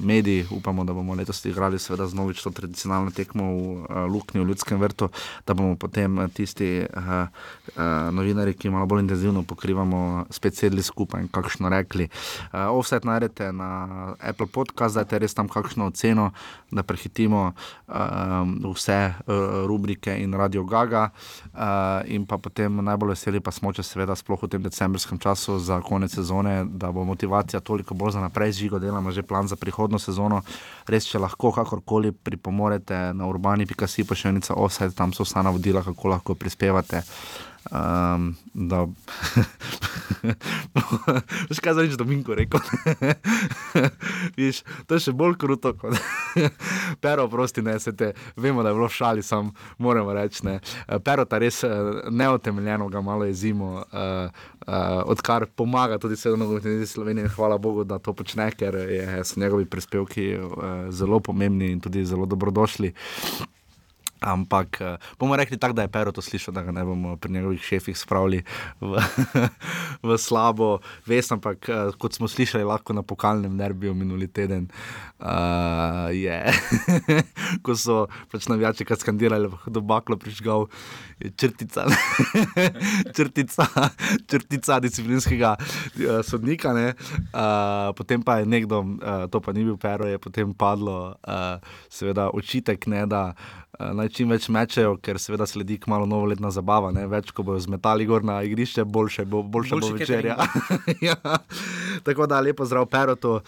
mediji, 0.01 0.47
upamo, 0.51 0.85
da 0.89 0.97
bomo 0.97 1.15
letos 1.15 1.45
igrali, 1.45 1.79
seveda, 1.79 2.09
znovič 2.09 2.41
to 2.43 2.51
tradicionalno 2.51 3.13
tekmo 3.13 3.45
v 3.45 3.59
uh, 3.61 4.05
Luknju, 4.09 4.43
v 4.43 4.49
Ljudskem 4.49 4.81
vrtu, 4.81 5.11
da 5.47 5.55
bomo 5.55 5.77
potem 5.77 6.19
uh, 6.19 6.31
tisti 6.33 6.83
uh, 6.89 7.29
uh, 7.77 8.09
novinari, 8.15 8.57
ki 8.57 8.73
malo 8.73 8.89
bolj 8.89 9.05
intenzivno 9.05 9.45
pokrivamo, 9.45 10.27
spet 10.33 10.57
sedli 10.57 10.83
skupaj 10.83 11.27
in 11.27 11.29
kakšno 11.29 11.69
rekli. 11.69 12.09
Uh, 12.49 12.73
offside 12.73 13.05
najdete 13.05 13.53
na 13.53 14.15
Apple 14.19 14.49
Podcast, 14.49 14.97
dajte 14.97 15.21
res 15.21 15.37
tam 15.37 15.49
kakšno 15.53 15.93
oceno, 15.93 16.31
da 16.71 16.83
prehitimo 16.83 17.53
um, 17.53 18.57
vse 18.73 18.99
uh, 19.13 19.67
rubrike 19.69 20.17
in 20.23 20.35
radio 20.35 20.65
Gaga. 20.65 21.11
Uh, 21.55 22.05
in 22.09 22.27
pa 22.27 22.39
potem 22.39 22.81
najbolj 22.85 23.15
veseli 23.15 23.41
pa 23.41 23.53
smo, 23.53 23.73
če 23.73 23.83
seveda 23.83 24.17
sploh 24.17 24.41
v 24.43 24.51
tem 24.53 24.63
decembrskem 24.63 25.19
času 25.19 25.59
za 25.59 25.81
konec 25.85 26.13
sezone, 26.15 26.65
da 26.65 26.93
bo 26.93 27.05
motivacija 27.05 27.61
toliko 27.61 27.95
bolj 27.95 28.17
za 28.17 28.25
naprej, 28.25 28.53
žigo 28.53 28.79
delamo 28.79 29.11
že 29.11 29.23
plan 29.23 29.49
za 29.49 29.57
prihodno 29.57 29.99
sezono. 29.99 30.43
Res, 30.89 31.05
če 31.11 31.21
lahko 31.21 31.53
kakorkoli 31.53 32.13
pripomorete 32.13 33.13
na 33.17 33.29
urbani.si 33.29 34.07
pa 34.09 34.17
še 34.17 34.33
enica 34.33 34.57
offside, 34.57 34.95
tam 34.97 35.13
so 35.13 35.27
vsa 35.27 35.45
navodila, 35.45 35.85
kako 35.85 36.15
lahko 36.15 36.37
prispevate. 36.39 37.03
Um, 37.71 38.37
da, 38.55 38.83
veš 41.49 41.61
kaj 41.61 41.75
za 41.75 41.83
reči, 41.83 41.97
Dominko 42.01 42.35
rekel. 42.35 42.61
Viš, 44.37 44.63
to 44.87 44.97
je 44.97 45.05
še 45.09 45.13
bolj 45.13 45.37
kruto 45.37 45.75
kot 45.77 45.99
pero, 47.05 47.29
prosti, 47.29 47.63
ne 47.63 47.77
se 47.81 47.93
te, 47.97 48.13
vemo, 48.37 48.63
da 48.63 48.73
je 48.73 48.79
bilo 48.79 48.89
v 48.89 48.97
šali, 48.97 49.23
sam 49.23 49.53
moramo 49.79 50.13
reči. 50.17 50.47
Ne. 50.47 50.61
Pero 51.05 51.27
ta 51.29 51.39
res 51.39 51.61
eh, 51.65 51.69
neotemeljeno 52.11 52.89
ga 52.89 53.01
malo 53.05 53.29
jezimo, 53.29 53.75
uh, 53.75 53.83
uh, 54.65 55.03
odkar 55.05 55.47
pomaga 55.47 55.99
tudi 55.99 56.17
sedaj 56.17 56.39
nogometni 56.41 56.87
Sloveniji. 56.87 57.35
Hvala 57.37 57.59
Bogu, 57.59 57.85
da 57.85 57.99
to 57.99 58.17
počne, 58.17 58.51
ker 58.57 58.75
je, 58.75 59.25
so 59.25 59.41
njegovi 59.41 59.69
prispevki 59.69 60.35
uh, 60.37 60.51
zelo 60.91 61.21
pomembni 61.21 61.73
in 61.73 61.81
tudi 61.85 62.05
zelo 62.05 62.27
dobrodošli. 62.27 62.95
Ampak 64.21 64.81
uh, 64.81 64.97
bomo 65.19 65.37
rekli 65.37 65.59
tako, 65.59 65.73
da 65.79 65.83
je 65.83 65.93
Pero 65.93 66.13
to 66.13 66.23
slišal, 66.23 66.55
da 66.55 66.63
ga 66.63 66.73
ne 66.73 66.85
bomo 66.85 67.17
pri 67.17 67.33
njegovih 67.33 67.63
šefih 67.63 67.99
spravili 67.99 68.43
v, 68.81 68.99
v 70.09 70.19
slabo 70.19 70.79
vest. 71.07 71.33
Ampak 71.33 71.69
uh, 71.69 71.95
kot 71.99 72.15
smo 72.15 72.29
slišali, 72.29 72.65
lahko 72.65 72.93
na 72.93 73.03
pokalnem 73.03 73.59
derbiju 73.59 73.95
minuli 73.95 74.27
teden 74.27 74.69
uh, 75.19 76.11
je, 76.15 76.39
ko 77.65 77.77
so 77.77 78.07
pač 78.33 78.49
navijači 78.51 78.87
kar 78.89 78.99
skandirali, 78.99 79.51
da 79.67 79.81
baklo 79.81 80.17
prižgal 80.17 80.67
črtica, 81.37 81.87
črtica, 83.17 83.67
črtica 84.27 84.81
disciplinskega 84.81 85.55
uh, 85.59 86.21
sodnika. 86.27 86.73
ne. 86.73 86.95
Uh, 87.35 87.95
potem 87.97 88.23
pa 88.23 88.39
je 88.39 88.47
nekdo, 88.47 88.81
uh, 88.81 89.27
to 89.31 89.41
pa 89.41 89.53
ni 89.53 89.65
bil 89.65 89.79
Pero, 89.79 90.07
je 90.07 90.19
potem 90.19 90.55
padlo, 90.55 91.15
uh, 91.23 91.63
seveda 91.91 92.31
očitek, 92.35 92.87
ne, 92.87 93.07
da 93.07 93.33
naj 93.79 94.09
čim 94.15 94.33
več 94.35 94.49
mečejo, 94.51 94.97
ker 95.03 95.21
seveda 95.23 95.47
sledi 95.47 95.79
k 95.79 95.91
malo 95.91 96.07
novoletna 96.11 96.51
zabava. 96.55 96.91
Ne? 96.95 97.07
Več, 97.11 97.31
ko 97.35 97.45
bojo 97.47 97.63
zmetali 97.63 98.07
gor 98.09 98.27
na 98.27 98.41
igrišče, 98.47 98.85
boljše 98.85 99.25
bo, 99.25 99.43
boljša 99.43 99.79
bo 99.79 99.87
Boljši 99.87 100.03
večerja. 100.03 100.37
ja. 101.09 101.17
Tako 102.07 102.27
da 102.27 102.43
lepo 102.43 102.67
zdrav 102.67 102.91
Perotu. 102.91 103.39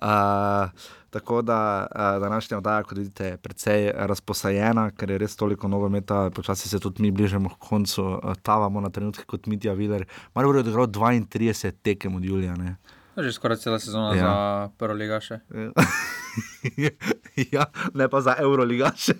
Uh, 0.00 0.88
Tako 1.10 1.40
da 1.42 1.86
uh, 1.90 2.22
današnja 2.22 2.58
oddaja, 2.60 2.82
kot 2.86 2.98
vidite, 2.98 3.24
je 3.32 3.36
precej 3.36 3.88
razposajena, 3.94 4.92
ker 4.94 5.10
je 5.10 5.16
res 5.18 5.34
toliko 5.36 5.68
nogometa, 5.68 6.28
počasi 6.30 6.68
se 6.70 6.78
tudi 6.78 7.02
mi 7.02 7.10
bližamo 7.10 7.50
k 7.50 7.58
koncu, 7.58 8.04
uh, 8.04 8.36
tavamo 8.42 8.80
na 8.80 8.92
trenutke 8.94 9.24
kot 9.26 9.46
Mitja 9.50 9.72
Viler. 9.74 10.04
Mar 10.34 10.46
je 10.46 10.62
odigral 10.62 10.86
32 10.86 11.72
tekem 11.82 12.14
od 12.14 12.24
Julija. 12.24 12.54
Ne? 12.54 12.76
To 13.20 13.24
je 13.28 13.36
že 13.36 13.36
skoraj 13.36 13.60
cela 13.60 13.76
sezona 13.76 14.16
Ja. 14.16 14.16
ja. 14.16 14.24
za 14.24 14.32
prvo 14.80 14.96
liga 14.96 15.20
še. 15.20 15.44
ja, 17.52 17.68
ne 17.92 18.08
pa 18.08 18.20
za 18.24 18.32
Euroligaše. 18.40 19.12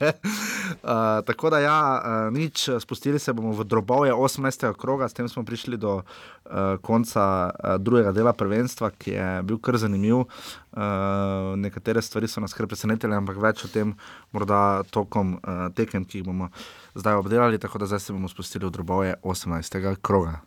Uh, 0.80 1.20
tako 1.28 1.52
da, 1.52 1.60
ja, 1.60 2.00
uh, 2.00 2.32
nič, 2.32 2.80
spustili 2.80 3.20
se 3.20 3.36
bomo 3.36 3.52
v 3.52 3.68
drobove 3.68 4.08
18. 4.08 4.72
kroga, 4.72 5.04
s 5.04 5.12
tem 5.12 5.28
smo 5.28 5.44
prišli 5.44 5.76
do 5.76 6.00
uh, 6.00 6.80
konca 6.80 7.52
uh, 7.52 7.76
drugega 7.76 8.16
dela 8.16 8.32
prvenstva, 8.32 8.88
ki 8.96 9.10
je 9.12 9.28
bil 9.44 9.60
kar 9.60 9.76
zanimiv. 9.76 10.24
Uh, 10.72 11.52
nekatere 11.60 12.00
stvari 12.00 12.24
so 12.24 12.40
nas 12.40 12.56
kar 12.56 12.64
presenetile, 12.64 13.20
ampak 13.20 13.36
več 13.36 13.68
o 13.68 13.68
tem 13.68 13.92
morda 14.32 14.80
tokom 14.88 15.36
uh, 15.44 15.68
tekem, 15.76 16.08
ki 16.08 16.24
jih 16.24 16.28
bomo 16.32 16.48
zdaj 16.96 17.20
obdelali. 17.20 17.60
Tako 17.60 17.84
da 17.84 17.92
zdaj 17.92 18.00
se 18.00 18.16
bomo 18.16 18.32
spustili 18.32 18.64
v 18.64 18.72
drobove 18.72 19.12
18. 19.20 20.00
kroga. 20.00 20.40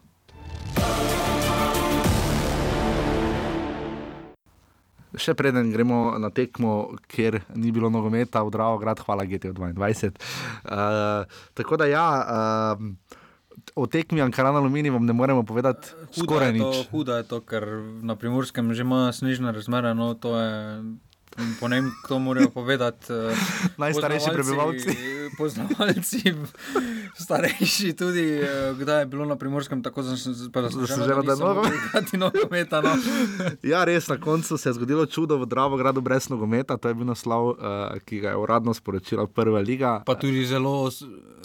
Še 5.14 5.36
preden 5.38 5.70
gremo 5.74 6.16
na 6.18 6.30
tekmo, 6.34 6.96
kjer 7.12 7.42
ni 7.56 7.72
bilo 7.72 7.90
nogometa, 7.94 8.42
v 8.44 8.54
Dravo, 8.54 8.80
grad, 8.82 9.02
hvala 9.06 9.28
GTO 9.30 9.54
22. 9.54 10.14
Uh, 10.66 11.30
tako 11.54 11.78
da 11.78 11.90
ja. 11.90 12.08
Uh, 12.24 13.20
O 13.78 13.86
tekmi 13.88 14.22
Ankaran 14.22 14.56
Alumini 14.58 14.90
vam 14.90 15.06
ne 15.06 15.14
moremo 15.14 15.44
povedati 15.46 15.94
skoraj 16.12 16.52
je 16.52 16.60
to, 16.60 16.70
nič. 16.70 16.88
Huda 16.92 17.18
je 17.22 17.26
to, 17.30 17.40
ker 17.42 17.64
na 18.02 18.18
primorskem 18.18 18.74
že 18.74 18.82
ima 18.82 19.14
snežne 19.14 19.54
razmere. 19.54 19.94
No, 19.94 20.14
to 20.18 20.36
je, 20.38 20.52
po 21.60 21.68
ne 21.68 21.76
vem, 21.78 21.92
kdo 22.04 22.20
morajo 22.20 22.50
povedati. 22.50 23.10
eh, 23.10 23.36
Najstarejši 23.78 24.30
prebivalci. 24.32 24.90
Poznavalci, 25.38 26.22
starejši 27.16 27.94
tudi, 27.94 28.22
eh, 28.34 28.48
kdaj 28.76 29.00
je 29.00 29.06
bilo 29.06 29.26
na 29.26 29.36
primorskem 29.36 29.84
tako 29.84 30.04
Zasneženo, 30.04 31.24
da 31.24 31.34
je 31.34 31.78
Igrati 31.82 32.18
nogometa. 32.18 32.82
No. 32.82 32.94
Ja, 33.64 33.84
res, 33.84 34.08
na 34.08 34.18
koncu 34.18 34.58
se 34.58 34.70
je 34.70 34.74
zgodilo 34.74 35.06
čudo 35.06 35.38
v 35.38 35.46
Dravogradu 35.46 36.02
brez 36.02 36.30
nogometa, 36.30 36.78
to 36.78 36.88
je 36.88 36.94
bil 36.94 37.06
naslov, 37.06 37.50
uh, 37.50 37.58
ki 38.06 38.20
ga 38.20 38.30
je 38.30 38.36
uradno 38.36 38.74
sporočila 38.74 39.28
Prva 39.28 39.60
liga. 39.60 40.04
Pa 40.06 40.16
tudi 40.16 40.46
zelo, 40.46 40.90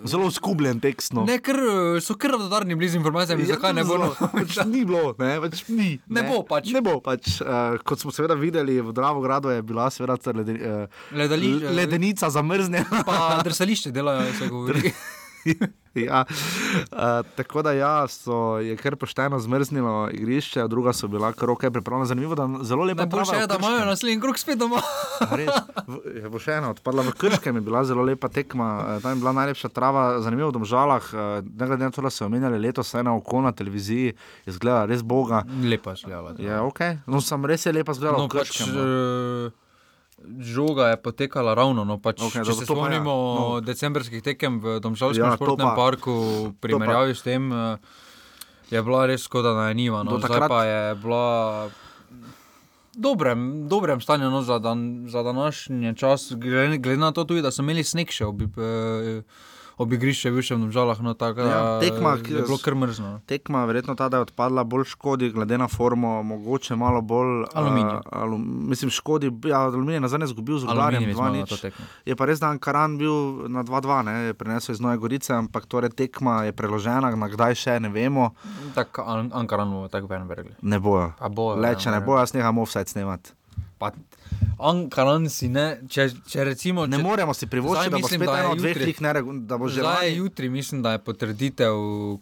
zelo 0.05 0.31
skubljen 0.31 0.81
tekstno. 0.81 1.25
ne, 1.25 1.39
ker 1.39 1.57
so 2.01 2.15
kar 2.15 2.31
radarni 2.33 2.75
blizu 2.75 2.97
informacijami, 2.97 3.43
Ja, 3.43 3.55
zakaj 3.55 3.73
ne 3.73 3.85
bo. 3.85 3.89
zelo, 3.91 4.09
pač 4.33 4.59
ni 4.67 4.85
bilo, 4.85 5.15
ne, 5.19 5.41
pač 5.41 5.65
ni. 5.69 5.99
Ne 6.09 6.23
bo 6.23 6.43
pač. 6.43 6.69
Ne 6.69 6.81
bo 6.81 7.01
pač. 7.01 7.41
Uh, 7.41 7.79
kot 7.81 7.99
smo 7.99 8.11
seveda 8.11 8.35
videli, 8.35 8.81
v 8.81 8.93
Dravogradu 8.93 9.49
je 9.49 9.63
bila 9.79 9.89
seveda 9.89 10.17
ta 10.19 10.33
lede, 10.33 10.53
uh, 10.55 10.89
Ledali- 11.13 11.55
ledenica 11.71 12.31
zamrznjena. 12.31 13.03
Pa 13.05 13.39
drsališče 13.41 13.91
delajo, 13.93 14.27
se 14.35 14.49
govori. 14.49 14.93
ja. 15.97 16.25
uh, 16.93 16.99
tako 17.33 17.63
da 17.63 17.73
ja, 17.73 18.09
so, 18.09 18.33
je 18.59 18.77
kar 18.77 18.97
pošteno 18.97 19.39
zmrznilo 19.39 20.11
igrišče, 20.11 20.67
druga 20.67 20.93
so 20.93 21.09
bila 21.09 21.33
kar 21.33 21.51
ok, 21.51 21.61
pripravljena. 21.63 22.05
Zanimivo, 22.07 22.35
da 22.35 22.49
zelo 22.63 22.85
lepa 22.85 23.03
Najboljše 23.03 23.25
trava 23.25 23.41
je, 23.41 23.47
da 23.49 23.57
imajo 23.57 23.85
naslednji 23.87 24.21
krok 24.21 24.39
spet 24.39 24.59
doma. 24.59 24.81
Res, 25.31 25.49
v- 25.87 26.03
je 26.17 26.29
bo 26.29 26.39
še 26.39 26.53
ena 26.53 26.71
odpadla. 26.71 27.03
V 27.03 27.15
Krškem 27.15 27.55
je 27.55 27.63
bila 27.63 27.85
zelo 27.85 28.03
lepa 28.03 28.29
tekma, 28.29 28.69
eh, 28.89 29.01
tam 29.01 29.11
je 29.11 29.17
bila 29.17 29.33
najlepša 29.35 29.69
trava, 29.71 30.21
zanimivo 30.21 30.51
v 30.51 30.55
Domžalah. 30.55 31.05
eh, 31.07 31.19
Ne 31.51 31.67
glede 31.67 31.85
na 31.85 31.91
to, 31.91 32.03
da 32.03 32.11
so 32.11 32.27
omenjali 32.27 32.59
letos, 32.61 32.95
ena 32.95 33.15
oko 33.15 33.41
na 33.41 33.53
televiziji, 33.53 34.13
je 34.45 34.53
zgledala 34.53 34.85
res 34.87 35.03
boga. 35.03 35.43
Lepa. 35.65 35.95
Je 36.37 36.61
ok, 36.61 36.81
no 37.07 37.21
sem 37.21 37.45
res 37.45 37.65
je 37.65 37.73
lepa 37.73 37.93
zgledala. 37.93 38.19
No, 38.19 38.27
v 38.27 38.35
pač, 38.35 38.51
Krškem, 38.51 38.69
no. 38.69 38.85
eh, 39.47 39.68
žoga 40.41 40.89
je 40.89 40.97
potekala 40.97 41.55
ravno. 41.55 41.85
No, 41.85 41.99
pač, 41.99 42.21
okay, 42.21 42.43
če 42.45 42.53
se 42.53 42.65
ja, 42.65 42.69
spomnimo 42.69 43.13
no. 43.13 43.35
no. 43.39 43.61
decembrskih 43.61 44.23
tekem 44.23 44.61
v 44.61 44.79
Domžalskem 44.81 45.25
Ja, 45.25 45.31
ja, 45.31 45.37
športnem 45.37 45.69
pa- 45.69 45.77
parku, 45.77 46.15
v 46.49 46.55
primerjavi 46.61 47.15
s 47.15 47.23
tem, 47.23 47.53
eh, 47.53 47.79
je 48.71 48.83
bila 48.83 49.07
res 49.07 49.25
škoda 49.25 49.55
na 49.55 49.71
Eniva. 49.71 50.03
No. 50.03 50.11
Do 50.11 50.19
Zdaj 50.19 50.29
takrat- 50.29 50.51
pa 50.51 50.61
je 50.65 50.83
bila 50.97 51.27
v 51.67 51.89
dobrem, 52.93 53.69
dobrem 53.69 54.01
stanju 54.01 54.31
no, 54.31 54.43
za, 54.43 54.59
dan, 54.59 55.07
za 55.07 55.23
današnji 55.23 55.97
čas, 55.97 56.33
glede, 56.35 56.79
glede 56.79 56.99
na 56.99 57.13
to 57.13 57.25
tudi, 57.25 57.43
da 57.43 57.51
so 57.51 57.63
imeli 57.63 57.85
sneg 57.85 58.11
še 58.11 58.27
ob, 58.27 58.43
eh, 58.43 59.23
ob 59.79 59.89
igrišču, 59.89 60.29
bivšem 60.29 60.57
v 60.57 60.63
Domžalah. 60.65 60.99
No, 60.99 61.15
tako, 61.15 61.41
Ja, 61.41 61.79
tekma, 61.79 62.13
je 62.13 62.23
ki- 62.25 62.35
bilo 62.41 62.59
kar 62.59 62.75
mrzno. 62.75 63.07
no. 63.09 63.21
Tekma, 63.25 63.65
verjetno 63.65 63.95
ta, 63.95 64.09
da 64.09 64.17
je 64.17 64.25
odpadla, 64.25 64.65
bolj 64.65 64.85
škodi, 64.87 65.31
glede 65.31 65.55
na 65.55 65.67
formo, 65.67 66.23
mogoče 66.23 66.75
malo 66.75 67.01
bolj. 67.01 67.47
Aluminij. 67.53 67.95
Uh, 67.95 68.01
alum, 68.13 68.41
mislim, 68.67 68.91
škodi, 68.91 69.31
ja, 69.45 69.61
aluminij 69.63 70.01
nazaj 70.01 70.19
je 70.19 70.25
izgubil 70.27 70.59
z 70.59 70.65
Rudarjem 70.65 71.03
je 71.05 71.15
zmagal 71.15 71.35
2-0. 71.37 71.49
to 71.49 71.57
tekmo. 71.59 71.85
Je 72.05 72.15
pa 72.15 72.25
res, 72.25 72.37
da 72.37 72.47
je 72.47 72.53
Ankaran 72.53 72.95
bil 72.95 73.15
na 73.49 73.63
2-2, 73.63 74.03
ne, 74.03 74.13
je 74.25 74.35
prenesel 74.35 74.73
iz 74.73 74.81
Nove 74.81 74.97
Gorice, 74.99 75.33
ampak 75.33 75.65
torej 75.65 75.91
tekma 75.91 76.43
je 76.43 76.53
preložena, 76.53 77.09
na 77.09 77.29
kdaj 77.29 77.55
še 77.57 77.79
ne 77.79 77.89
vemo. 77.89 78.35
Tako 78.75 79.03
An- 79.05 79.31
Ankaran 79.33 79.71
bo 79.71 79.87
tako 79.87 80.07
ven 80.07 80.25
verjeli. 80.25 80.55
Ne 80.61 80.79
bojo. 80.79 81.13
Bojo, 81.29 81.57
Le, 81.57 81.69
ja, 81.69 81.75
če 81.77 81.87
ne 81.87 81.93
verjamem. 81.93 82.07
bojo, 82.07 82.19
jaz 82.19 82.33
neham 82.33 82.59
offside 82.59 82.87
snemati. 82.87 83.31
Pa 83.79 83.93
Ankaran 84.61 85.29
si 85.29 85.49
ne, 85.49 85.79
če, 85.89 86.09
če 86.27 86.45
recimo. 86.45 86.87
Ne 86.87 86.97
če, 86.97 87.03
moremo 87.03 87.35
si 87.35 87.47
privoščiti, 87.47 87.85
da 87.87 87.97
bo 87.97 87.99
mislim, 87.99 88.21
spet 88.21 88.29
da 88.29 88.39
ena 88.39 88.51
od 88.51 88.59
dveh 88.59 88.77
lig, 88.79 89.01
ne, 89.01 89.13
regu- 89.13 89.47
da 89.47 89.57
bo 89.57 89.69
že 89.69 89.81
Zdaj 89.81 90.07
lani. 90.07 90.17
jutri 90.17 90.49
mislim, 90.51 90.83
da 90.83 90.93
je 90.93 90.99
potrditev 91.01 91.75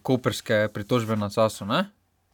koperske 0.03 0.69
pritožbe 0.69 1.17
na 1.17 1.31
času. 1.31 1.65
Ne? 1.65 1.85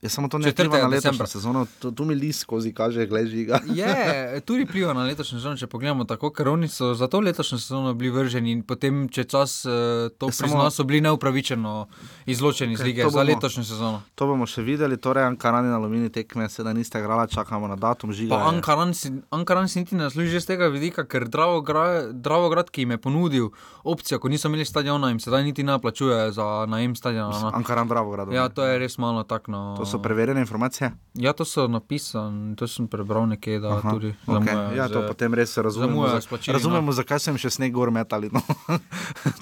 Je 0.03 0.09
samo 0.09 0.29
to 0.29 0.39
ne 0.39 0.51
vpliva 0.51 0.79
na 0.79 0.87
letošnjo 0.87 1.27
sezono, 1.27 1.67
tu, 1.79 1.93
tu 1.93 2.05
mi 2.05 2.15
list 2.15 2.41
skozi 2.41 2.75
kaže, 2.75 3.07
glej 3.07 3.27
žiga. 3.27 3.61
Je, 3.73 4.41
tudi 4.41 4.65
vpliva 4.65 4.91
na 4.93 5.05
letošnjo 5.05 5.39
sezono, 5.39 5.57
če 5.57 5.67
pogledamo 5.67 6.03
tako, 6.05 6.31
ker 6.31 6.49
oni 6.49 6.67
so 6.69 6.91
za 6.95 7.07
to 7.07 7.21
letošnjo 7.21 7.59
sezono 7.59 7.95
bili 7.95 8.11
vrženi 8.11 8.51
in 8.51 8.63
potem, 8.63 9.09
če 9.09 9.25
čas 9.25 9.63
eh, 9.65 9.71
to 10.19 10.27
prizna, 10.27 10.71
so 10.71 10.83
bili 10.83 11.01
neupravičeno 11.01 11.87
izločeni 12.27 12.73
iz 12.73 12.81
Okej, 12.81 12.87
lige 12.87 13.03
to 13.03 13.11
za 13.11 13.19
bomo- 13.19 13.29
letošnjo 13.29 13.65
sezono. 13.65 14.03
To 14.15 14.27
bomo 14.27 14.47
še 14.47 14.63
videli, 14.63 14.97
torej 14.97 15.23
Ankaran 15.23 15.67
in 15.67 15.73
Alumini 15.73 16.11
tekme, 16.11 16.49
sedaj 16.51 16.75
niste 16.75 16.99
igrala, 16.99 17.27
čakamo 17.27 17.69
na 17.69 17.77
datum 17.77 18.11
žiga. 18.13 18.43
Ankaran 18.43 18.95
si, 18.95 19.13
Ankaran 19.31 19.69
si 19.69 19.79
niti 19.79 19.95
ne 19.95 20.11
služi 20.11 20.41
z 20.41 20.47
tega 20.47 20.67
vidika, 20.67 21.07
ker 21.07 21.29
Dravograd, 21.29 22.11
Dravograd, 22.13 22.71
ki 22.71 22.83
jim 22.83 22.91
je 22.91 22.99
ponudil 22.99 23.49
opcijo, 23.85 24.19
ko 24.19 24.27
niso 24.29 24.51
imeli 24.51 24.65
stadiona, 24.65 25.09
jim 25.09 25.23
sedaj 25.23 25.45
niti 25.45 25.63
ne 25.63 25.79
plačuje 25.79 26.33
za 26.33 26.67
najem 26.67 26.99
stadiona. 26.99 27.39
No. 27.39 27.55
Ankaran 27.55 27.87
Dravograd. 27.87 28.35
Ja, 28.35 28.49
to 28.49 28.67
je 28.67 28.79
res 28.79 28.99
malo 28.99 29.23
tako. 29.23 29.53
No. 29.93 29.95
So 29.95 30.01
preverjene 30.01 30.41
informacije. 30.41 30.91
Ja, 31.15 31.33
to 31.33 31.45
so 31.45 31.67
napisali, 31.67 32.57
to 32.57 32.67
sem 32.67 32.87
prebral 32.87 33.27
nekje, 33.27 33.61
da 33.61 33.69
Aha, 33.71 33.91
tudi 33.91 34.15
okay. 34.19 34.25
zamujajo 34.27 34.75
Ja, 34.75 34.89
to 34.89 35.01
z- 35.01 35.09
potem 35.09 35.35
res 35.35 35.57
razumemo. 35.59 36.09
za- 36.09 36.17
s 36.19 36.27
plačili, 36.27 36.55
Razumemo, 36.55 36.87
no. 36.87 36.93
zakaj 36.93 37.19
sem 37.21 37.37
še 37.37 37.51
sneg 37.51 37.73
gor 37.73 37.91
metali. 37.91 38.31
No. 38.31 38.41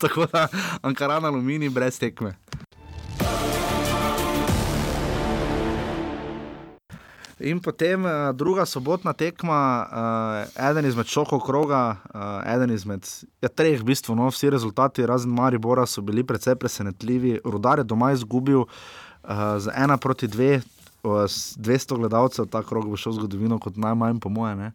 Tako 0.00 0.26
da 0.26 0.48
Ankaran 0.82 1.24
Alumini 1.24 1.68
brez 1.68 1.98
tekme. 1.98 2.34
In 7.40 7.58
potem 7.58 8.04
uh, 8.04 8.10
druga 8.34 8.66
sobotna 8.66 9.12
tekma, 9.12 9.86
uh, 10.46 10.68
eden 10.70 10.84
izmed 10.84 11.06
šokov 11.06 11.40
kroga, 11.40 11.78
uh, 12.06 12.20
eden 12.46 12.70
izmed 12.70 13.00
ja, 13.40 13.48
treh, 13.48 13.80
v 13.80 13.86
bistvu, 13.86 14.12
no, 14.12 14.26
vsi 14.28 14.50
rezultati, 14.50 15.06
razen 15.06 15.32
Maribora, 15.32 15.86
so 15.86 16.02
bili 16.02 16.20
precej 16.20 16.52
presenetljivi. 16.54 17.38
Rudar 17.44 17.78
je 17.78 17.84
doma 17.86 18.12
izgubil 18.12 18.66
uh, 19.24 19.58
z 19.58 19.72
ena 19.76 19.96
proti 19.96 20.28
dve, 20.28 20.60
s 21.28 21.56
200 21.56 21.96
gledalcev, 21.96 22.46
ta 22.46 22.62
krog 22.62 22.84
bo 22.90 22.96
šel 22.96 23.12
v 23.12 23.22
zgodovino 23.22 23.58
kot 23.58 23.76
najmanj, 23.80 24.20
po 24.20 24.28
mojem. 24.28 24.68
Uh, 24.68 24.72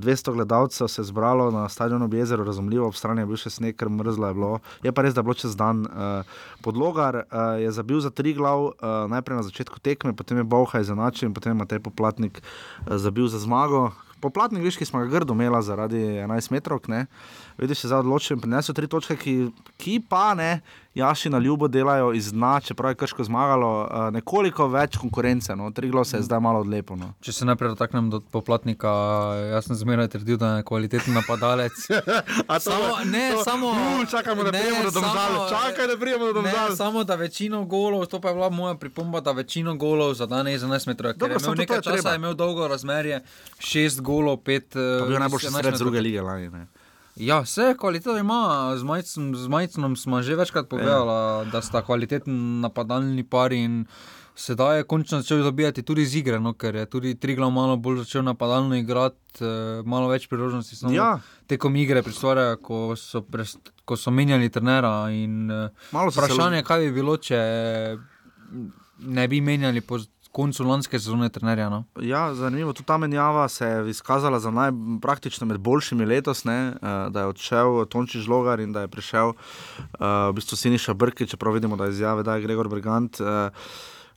200 0.00 0.32
gledalcev 0.32 0.88
se 0.88 1.00
je 1.02 1.04
zbralo 1.04 1.50
na 1.50 1.68
stadionu 1.68 2.04
ob 2.04 2.14
jezeru, 2.14 2.44
razumljivo, 2.44 2.86
ob 2.86 2.94
strani 2.94 3.20
je 3.20 3.26
bil 3.26 3.40
še 3.40 3.50
sneg, 3.50 3.76
ker 3.76 3.88
mrzlo 3.88 4.28
je 4.28 4.34
bilo. 4.34 4.52
Je 4.84 4.92
pa 4.92 5.04
res, 5.04 5.14
da 5.14 5.20
je 5.20 5.28
bilo 5.28 5.36
čez 5.36 5.56
dan. 5.56 5.84
Uh, 5.84 6.24
podlogar 6.64 7.24
uh, 7.24 7.60
je 7.60 7.72
zabil 7.72 8.00
za 8.00 8.10
tri 8.10 8.32
glav, 8.34 8.72
uh, 8.72 9.04
najprej 9.12 9.40
na 9.40 9.44
začetku 9.44 9.80
tekme, 9.84 10.14
potem 10.16 10.40
je 10.40 10.48
Bauha 10.48 10.80
izenačil 10.80 11.28
in 11.28 11.36
potem 11.36 11.52
je 11.52 11.60
Matej 11.60 11.84
Poplatnik 11.84 12.40
uh, 12.40 12.96
zabil 12.96 13.28
za 13.28 13.40
zmago. 13.40 13.92
Poplatnik, 14.24 14.64
veš, 14.64 14.78
ki 14.80 14.88
smo 14.88 15.02
ga 15.04 15.10
grdo 15.12 15.36
imeli 15.36 15.60
zaradi 15.60 16.00
11 16.24 16.52
metrov. 16.52 16.80
Vidiš, 17.58 17.84
se 17.84 17.88
zdaj 17.90 18.00
odločil 18.00 18.36
in 18.36 18.40
prinesel 18.40 18.72
tri 18.72 18.88
točke, 18.88 19.18
ki, 19.20 19.34
ki 19.76 20.00
pa 20.08 20.32
ne, 20.32 20.62
Jaši 20.94 21.26
na 21.28 21.38
ljubo 21.38 21.68
delajo 21.68 22.12
iz 22.12 22.32
dna, 22.32 22.60
čeprav 22.60 22.90
je 22.90 22.94
krško 22.94 23.24
zmagalo, 23.24 23.70
uh, 23.82 24.10
nekoliko 24.10 24.68
več 24.68 24.96
konkurence, 24.96 25.56
no, 25.56 25.70
tri 25.70 25.88
glav 25.90 26.04
se 26.04 26.16
je 26.16 26.22
zdaj 26.22 26.40
malo 26.40 26.60
odlepo. 26.60 26.94
No. 26.96 27.08
Če 27.20 27.32
se 27.32 27.44
najprej 27.44 27.68
dotaknem 27.68 28.10
do 28.10 28.20
poplatnika, 28.22 28.88
jaz 29.50 29.66
sem 29.66 29.74
zmeraj 29.76 30.08
trdil, 30.08 30.36
da 30.36 30.52
je 30.52 30.62
kvaliteten 30.62 31.14
napadalec. 31.14 31.72
A 32.46 32.54
to- 32.54 32.60
samo, 32.62 32.92
ne, 33.06 33.30
to- 33.32 33.42
samo, 33.42 33.66
Uh, 33.66 34.06
čakamo, 34.08 34.44
da 34.44 34.50
ne, 34.52 34.60
pridemo 34.60 34.84
do 34.84 34.90
Domžal, 34.92 35.14
samo- 35.32 35.48
čakaj, 35.50 35.86
da 35.86 35.96
pridemo 35.96 36.24
do 36.24 36.32
Domžal. 36.34 36.70
Ne, 36.70 36.76
samo 36.76 37.04
da 37.04 37.14
večino 37.16 37.64
golov, 37.66 38.06
to 38.06 38.20
pa 38.20 38.28
je 38.28 38.34
bila 38.34 38.50
moja 38.50 38.74
pripomba, 38.76 39.20
da 39.20 39.32
večino 39.32 39.74
golov 39.76 40.14
za 40.14 40.26
danes 40.28 40.62
11 40.62 40.86
metrov, 40.86 41.12
ker 41.12 41.18
Dobro, 41.18 41.34
je 41.34 41.42
imel 41.42 41.54
nekaj 41.56 41.76
je 41.76 41.82
treba. 41.82 41.96
časa, 41.96 42.10
je 42.10 42.16
imel 42.16 42.34
dolgo 42.34 42.68
razmerje, 42.68 43.20
6 43.58 44.00
golov, 44.00 44.36
5. 44.38 44.60
To 44.70 44.78
je 44.78 45.02
bil 45.02 45.18
najboljši 45.18 45.50
sred 45.50 45.74
druge 45.74 46.00
lige 46.00 46.22
lani. 46.22 46.48
Ne. 46.50 46.66
Ja, 47.16 47.40
vse 47.40 47.74
kvaliteto 47.78 48.16
ima, 48.18 48.74
z 48.76 48.82
Majcnom, 48.82 49.36
z 49.36 49.48
Majcnom 49.48 49.96
smo 49.96 50.22
že 50.22 50.34
večkrat 50.36 50.68
povedali, 50.68 51.10
ja. 51.10 51.44
da 51.52 51.62
sta 51.62 51.82
kvaliteten 51.82 52.60
napadalni 52.60 53.22
par 53.22 53.52
in 53.52 53.84
sedaj 54.34 54.78
je 54.78 54.84
končno 54.84 55.20
začel 55.20 55.42
dobijati 55.42 55.82
tudi 55.82 56.06
z 56.06 56.16
igre, 56.16 56.40
no, 56.40 56.52
ker 56.52 56.74
je 56.74 56.86
tudi 56.86 57.14
Triglav 57.14 57.50
malo 57.50 57.76
bolj 57.76 57.98
začel 58.02 58.24
napadalno 58.24 58.74
igrati, 58.76 59.44
eh, 59.44 59.82
malo 59.84 60.08
več 60.08 60.26
priložnosti 60.28 60.76
samo 60.76 60.92
Ja. 60.92 61.20
tekom 61.46 61.76
igre 61.76 62.02
pristvarjajo, 62.02 62.56
ko 62.56 62.96
so, 62.96 63.22
pres, 63.22 63.56
ko 63.84 63.96
so 63.96 64.10
menjali 64.10 64.50
trenera 64.50 65.10
in 65.10 65.50
eh, 65.50 65.68
Malo 65.92 66.10
so 66.10 66.20
se 66.20 66.26
vprašanje, 66.26 66.62
kaj 66.62 66.80
bi 66.80 66.92
bilo, 66.92 67.16
če 67.16 67.38
ne 68.98 69.28
bi 69.28 69.40
menjali. 69.40 69.80
Po, 69.80 69.98
koncu 70.34 70.66
lanske 70.66 70.98
sezone 70.98 71.28
trenerja. 71.30 71.68
No? 71.70 71.84
Ja, 72.02 72.26
zanimivo. 72.34 72.72
Tudi 72.74 72.86
ta 72.90 72.98
menjava 72.98 73.46
se 73.48 73.66
je 73.66 73.90
izkazala 73.90 74.40
za 74.42 74.50
naj, 74.50 74.72
praktično 75.02 75.46
med 75.46 75.60
boljšimi 75.62 76.06
letos, 76.06 76.44
ne, 76.44 76.74
uh, 76.74 76.90
da 77.14 77.24
je 77.24 77.32
odšel 77.34 77.84
Tonči 77.86 78.20
Žlogar 78.20 78.60
in 78.60 78.72
da 78.74 78.84
je 78.84 78.90
prišel 78.90 79.34
uh, 79.34 80.28
v 80.28 80.32
bistvu 80.34 80.58
Siniša 80.58 80.94
Brki, 80.94 81.28
čeprav 81.30 81.54
vidimo, 81.54 81.76
da 81.76 81.86
je 81.86 81.98
izjave, 81.98 82.22
da 82.26 82.34
je 82.34 82.46
Gregor 82.48 82.68
Brigant. 82.68 83.20
Uh, 83.20 83.52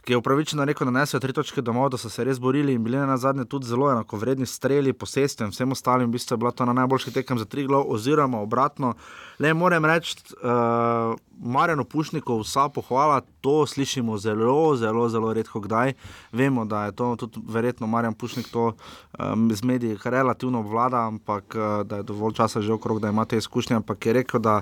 Ki 0.07 0.13
je 0.13 0.17
upravičeno 0.17 0.65
rekel, 0.65 0.87
da 0.87 0.91
ne 0.99 1.01
so 1.05 1.19
tri 1.19 1.33
točke 1.35 1.61
domov, 1.61 1.89
da 1.91 1.97
so 1.99 2.07
se 2.09 2.23
res 2.23 2.37
borili 2.39 2.71
in 2.77 2.83
bili 2.83 2.95
na 2.97 3.17
zadnje 3.19 3.43
tudi 3.45 3.67
zelo 3.67 3.89
enakovredni 3.91 4.45
streli, 4.47 4.93
posesti 4.93 5.43
in 5.43 5.51
vsem 5.51 5.71
ostalim. 5.75 6.07
V 6.07 6.15
bistvu 6.15 6.33
je 6.33 6.37
bila 6.39 6.51
to 6.51 6.65
na 6.65 6.73
najboljši 6.73 7.11
tekem 7.11 7.39
za 7.39 7.45
tri 7.45 7.65
glav, 7.67 7.83
oziroma 7.91 8.39
obratno. 8.39 8.93
Le 9.39 9.51
moram 9.53 9.85
reči, 9.85 10.15
uh, 10.31 11.17
Marjano 11.43 11.83
Pušniku 11.83 12.37
vsa 12.39 12.69
pohvala, 12.69 13.19
to 13.41 13.65
slišimo 13.67 14.15
zelo, 14.17 14.77
zelo, 14.79 15.09
zelo 15.09 15.33
redko 15.33 15.59
kdaj. 15.59 15.93
Vemo, 16.31 16.65
da 16.65 16.85
je 16.85 16.95
to 16.95 17.15
tudi 17.15 17.43
verjetno 17.47 17.87
Marjan 17.87 18.13
Pušnik 18.13 18.47
to 18.47 18.77
um, 19.19 19.51
z 19.51 19.63
mediji 19.63 19.97
relativno 20.05 20.59
obvlada, 20.59 21.03
ampak 21.07 21.55
uh, 21.55 21.83
da 21.83 21.99
je 21.99 22.07
dovolj 22.07 22.39
časa 22.39 22.61
že 22.61 22.73
okrog, 22.73 23.03
da 23.03 23.11
ima 23.11 23.25
te 23.25 23.37
izkušnje, 23.37 23.75
ampak 23.75 24.05
je 24.05 24.13
rekel, 24.13 24.39
da. 24.39 24.61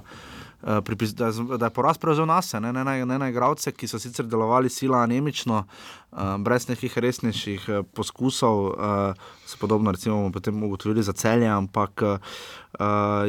Pripis, 0.61 1.13
da, 1.13 1.29
da 1.57 1.65
je 1.65 1.69
poraz 1.69 1.97
prevzel 1.97 2.25
nas, 2.25 2.53
ne, 2.53 2.73
ne, 2.73 2.83
ne, 2.83 3.05
ne 3.05 3.17
na 3.19 3.29
igravce, 3.29 3.71
ki 3.71 3.87
so 3.87 3.99
sicer 4.01 4.25
delovali 4.25 4.69
sila 4.69 5.03
anemično, 5.05 5.59
uh, 5.61 6.35
brez 6.41 6.65
nekih 6.69 6.97
resnejših 6.97 7.67
uh, 7.69 7.85
poskusov, 7.93 8.65
uh, 8.65 9.27
se 9.45 9.57
podobno 9.61 9.91
recimo 9.91 10.31
potem 10.33 10.63
ugotovili 10.63 11.03
za 11.03 11.13
celje, 11.13 11.47
ampak 11.47 12.01
uh, 12.01 12.17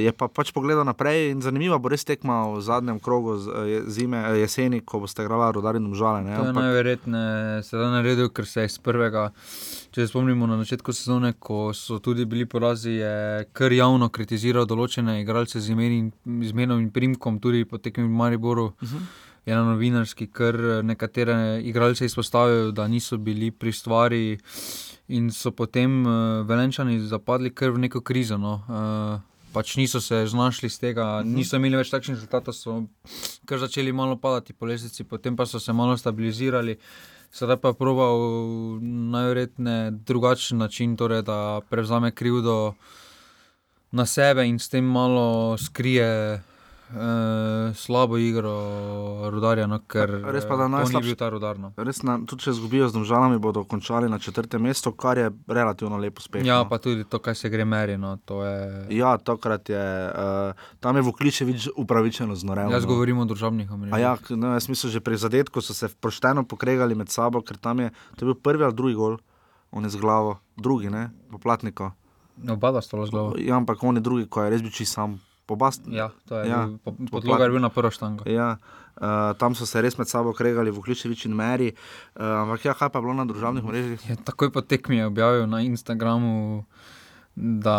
je 0.01 0.13
pa 0.13 0.29
pač 0.29 0.51
pogledal 0.51 0.85
naprej 0.89 1.31
in 1.31 1.43
zanimivo 1.43 1.79
bo 1.79 1.93
res 1.93 2.05
tekma 2.09 2.47
v 2.51 2.63
zadnjem 2.65 2.99
krogu 2.99 3.37
zime, 3.87 4.23
jeseni, 4.41 4.81
ko 4.81 5.05
boste 5.05 5.23
igrali 5.23 5.53
rodari 5.55 5.79
in 5.79 5.93
žale. 5.95 6.25
Ne, 6.25 6.37
to 6.37 6.43
je 6.43 6.49
ampak... 6.49 6.63
najverjetneje 6.63 7.63
se 7.63 7.77
da 7.77 7.91
naredil, 7.91 8.31
ker 8.31 8.47
se 8.47 8.65
je 8.65 8.73
iz 8.73 8.79
prvega. 8.79 9.31
Če 9.97 10.05
se 10.05 10.11
spomnimo 10.11 10.45
na 10.45 10.59
začetku 10.61 10.93
sezone, 10.93 11.31
ko 11.41 11.71
so 11.73 11.97
tudi 12.05 12.27
bili 12.29 12.45
porazi, 12.45 12.99
je 12.99 13.45
kar 13.57 13.73
javno 13.73 14.11
kritiziral 14.13 14.67
določene 14.69 15.15
igralce 15.23 15.57
z 15.57 15.73
imenom 15.73 16.83
in 16.83 16.91
primkom, 16.93 17.39
tudi 17.41 17.63
po 17.65 17.81
tekmi 17.81 18.05
v 18.05 18.13
Mariboru. 18.19 18.67
Uh 18.77 18.91
-huh. 18.91 19.07
Je 19.47 19.55
na 19.55 19.63
novinarski, 19.65 20.27
ker 20.27 20.85
nekatere 20.85 21.63
igralce 21.65 22.05
izpostavljajo, 22.05 22.73
da 22.73 22.87
niso 22.89 23.17
bili 23.17 23.51
pri 23.51 23.73
stvari 23.73 24.39
in 25.09 25.31
so 25.31 25.51
potem 25.51 26.07
uh, 26.07 26.13
velenčani 26.47 27.01
zapadli 27.01 27.55
kar 27.55 27.71
v 27.71 27.79
neko 27.79 28.01
krizo. 28.01 28.37
No. 28.37 28.55
Uh, 28.69 29.21
pač 29.53 29.77
niso 29.77 30.01
se 30.01 30.27
znašli 30.27 30.69
z 30.69 30.79
tega, 30.79 31.21
mhm. 31.25 31.35
niso 31.35 31.57
imeli 31.57 31.77
več 31.77 31.91
takšnih 31.91 32.17
rezultatov, 32.17 32.55
so 32.55 32.85
kar 33.47 33.59
začeli 33.59 33.93
malo 33.93 34.17
padati 34.17 34.53
po 34.53 34.67
lesici, 34.67 35.05
potem 35.05 35.37
pa 35.37 35.47
so 35.47 35.61
se 35.61 35.73
malo 35.73 35.97
stabilizirali. 35.97 36.77
Sedaj 37.37 37.57
pa 37.61 37.69
je 37.69 37.75
proval 37.75 38.19
najverjetneje 39.13 39.91
drugačen 39.91 40.59
način, 40.59 40.97
torej 40.97 41.23
da 41.23 41.61
prevzame 41.71 42.11
krivdo 42.11 42.75
na 43.93 44.07
sebe 44.07 44.47
in 44.49 44.59
s 44.59 44.69
tem 44.69 44.85
malo 44.85 45.59
skrije 45.59 46.41
slabo 47.75 48.19
igro 48.19 49.31
rudarja, 49.31 49.67
no, 49.67 49.81
ker 49.91 50.11
res 50.31 50.47
pa 50.47 50.57
da 50.57 50.69
najslabši 50.71 51.09
je 51.09 51.15
bil 51.15 51.19
ta 51.19 51.29
rudar. 51.33 51.59
No. 51.59 51.73
Res, 51.77 52.03
na, 52.07 52.19
tudi 52.23 52.47
če 52.47 52.55
izgubijo 52.55 52.89
z 52.89 52.95
državami, 53.01 53.41
bodo 53.43 53.65
končali 53.67 54.11
na 54.11 54.19
četrtem 54.23 54.63
mestu, 54.63 54.93
kar 54.95 55.19
je 55.19 55.31
relativno 55.51 55.99
lepo 55.99 56.23
uspeh. 56.23 56.47
Ja, 56.47 56.63
no. 56.63 56.69
pa 56.71 56.79
tudi 56.83 57.05
to, 57.05 57.19
kaj 57.19 57.35
se 57.35 57.51
gre 57.51 57.67
meri. 57.67 57.99
No, 57.99 58.15
je... 58.17 58.55
Ja, 58.97 59.17
tokrat 59.19 59.69
je. 59.73 59.83
Uh, 59.83 60.69
tam 60.81 60.97
je 60.97 61.03
Vukličevič 61.11 61.69
upravičeno 61.77 62.39
znorel. 62.39 62.71
Jaz 62.71 62.87
no. 62.87 62.95
govorim 62.95 63.19
o 63.19 63.27
državnih 63.27 63.71
omrežjih. 63.71 64.03
Ja, 64.03 64.17
no, 64.31 64.55
jaz 64.55 64.71
mislim, 64.71 64.93
že 64.95 65.03
pri 65.03 65.19
zadetku 65.19 65.61
so 65.61 65.75
se 65.75 65.91
pošteno 65.91 66.47
pokregali 66.47 66.95
med 66.95 67.11
sabo, 67.11 67.43
ker 67.43 67.59
tam 67.59 67.83
je, 67.83 67.91
to 68.17 68.25
je 68.25 68.33
bil 68.33 68.39
prvi 68.39 68.65
ali 68.65 68.75
drugi 68.75 68.95
gol, 68.95 69.19
on 69.71 69.85
je 69.85 69.91
z 69.91 70.01
glavo, 70.01 70.39
drugi, 70.57 70.91
ne, 70.91 71.11
poplatniko. 71.31 71.93
Oba 72.37 72.83
sta 72.83 73.01
z 73.07 73.11
glavo. 73.11 73.35
Ja, 73.41 73.57
ampak 73.57 73.83
on 73.83 73.97
je 73.97 74.05
drugi, 74.05 74.29
ko 74.29 74.45
je 74.45 74.53
res 74.53 74.63
bil 74.63 74.71
čisto 74.71 75.01
sam. 75.01 75.19
Ja, 75.95 76.11
to 76.29 76.43
je 76.43 76.51
ja, 76.51 76.67
podloga, 77.11 77.45
je 77.45 77.51
bil 77.55 77.63
na 77.63 77.71
prvo 77.71 77.91
štango. 77.91 78.27
Ja, 78.31 78.57
uh, 78.99 79.33
tam 79.39 79.55
so 79.55 79.67
se 79.67 79.83
res 79.83 79.95
med 79.99 80.11
sabo 80.11 80.35
kregali 80.35 80.75
v 80.75 80.83
Kličeviči 80.83 81.29
in 81.31 81.37
Meri. 81.39 81.71
Uh, 82.19 82.43
ampak 82.43 82.67
ja, 82.67 82.75
kaj 82.75 82.91
pa 82.91 82.99
je 82.99 83.07
bilo 83.07 83.15
na 83.15 83.27
družbenih 83.29 83.65
mrežah? 83.67 84.07
Ja, 84.11 84.17
takoj 84.27 84.51
po 84.51 84.65
tekmi 84.67 84.99
je 84.99 85.07
objavil 85.07 85.47
na 85.47 85.63
Instagramu, 85.63 86.65
da 87.37 87.79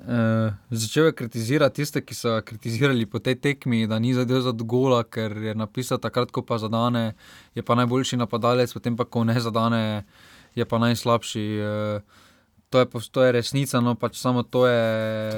uh, 0.00 0.56
začel 0.70 1.10
je 1.10 1.18
kritizirati 1.20 1.82
tiste, 1.82 2.00
ki 2.00 2.16
so 2.16 2.38
kritizirali 2.40 3.04
po 3.04 3.20
tej 3.20 3.36
tekmi, 3.36 3.84
da 3.90 4.00
ni 4.00 4.14
zadev 4.16 4.40
za 4.40 4.56
dogola, 4.56 5.04
ker 5.04 5.36
je 5.36 5.54
napisal 5.54 6.00
takrat, 6.00 6.32
ko 6.32 6.40
pa 6.40 6.56
zadane, 6.56 7.12
je 7.52 7.62
pa 7.62 7.76
najboljši 7.76 8.16
napadalec, 8.16 8.72
potem 8.72 8.96
pa 8.96 9.04
ko 9.04 9.28
ne 9.28 9.36
zadane, 9.36 10.08
je 10.56 10.64
pa 10.64 10.80
najslabši. 10.80 11.46
Uh, 11.60 12.26
To 12.70 12.78
je, 12.78 12.86
to 13.10 13.22
je 13.26 13.32
resnica, 13.34 13.80
no, 13.82 13.96
pač 13.98 14.20
samo 14.20 14.44
to 14.46 14.62
je, 14.70 14.82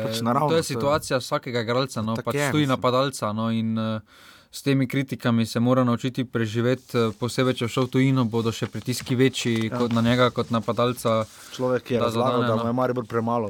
pač 0.04 0.18
naravno, 0.20 0.50
to 0.52 0.58
je 0.60 0.66
situacija 0.68 1.16
vsakega 1.22 1.62
igralca, 1.64 2.02
no, 2.04 2.12
pač 2.20 2.36
tudi 2.52 2.68
napadalca. 2.68 3.30
No, 3.32 3.48
in, 3.48 3.72
uh, 3.80 4.28
s 4.52 4.62
temi 4.62 4.86
kritikami 4.86 5.46
se 5.46 5.60
mora 5.60 5.84
naučiti 5.84 6.24
preživeti, 6.24 6.98
eh, 6.98 7.10
posebej 7.20 7.54
če 7.54 7.68
šel 7.68 7.86
tujino, 7.88 8.24
bodo 8.24 8.52
še 8.52 8.66
pritiski 8.68 9.16
večji 9.16 9.70
ja. 9.72 9.78
na 9.88 10.02
njega 10.04 10.28
kot 10.30 10.50
napadalca. 10.52 11.24
Človek 11.56 11.90
je 11.90 12.00
razlagal, 12.00 12.44
da 12.44 12.56
mu 12.60 12.66
je 12.68 12.72
Maribor 12.72 13.06
premalo. 13.08 13.48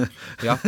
ja, 0.46 0.58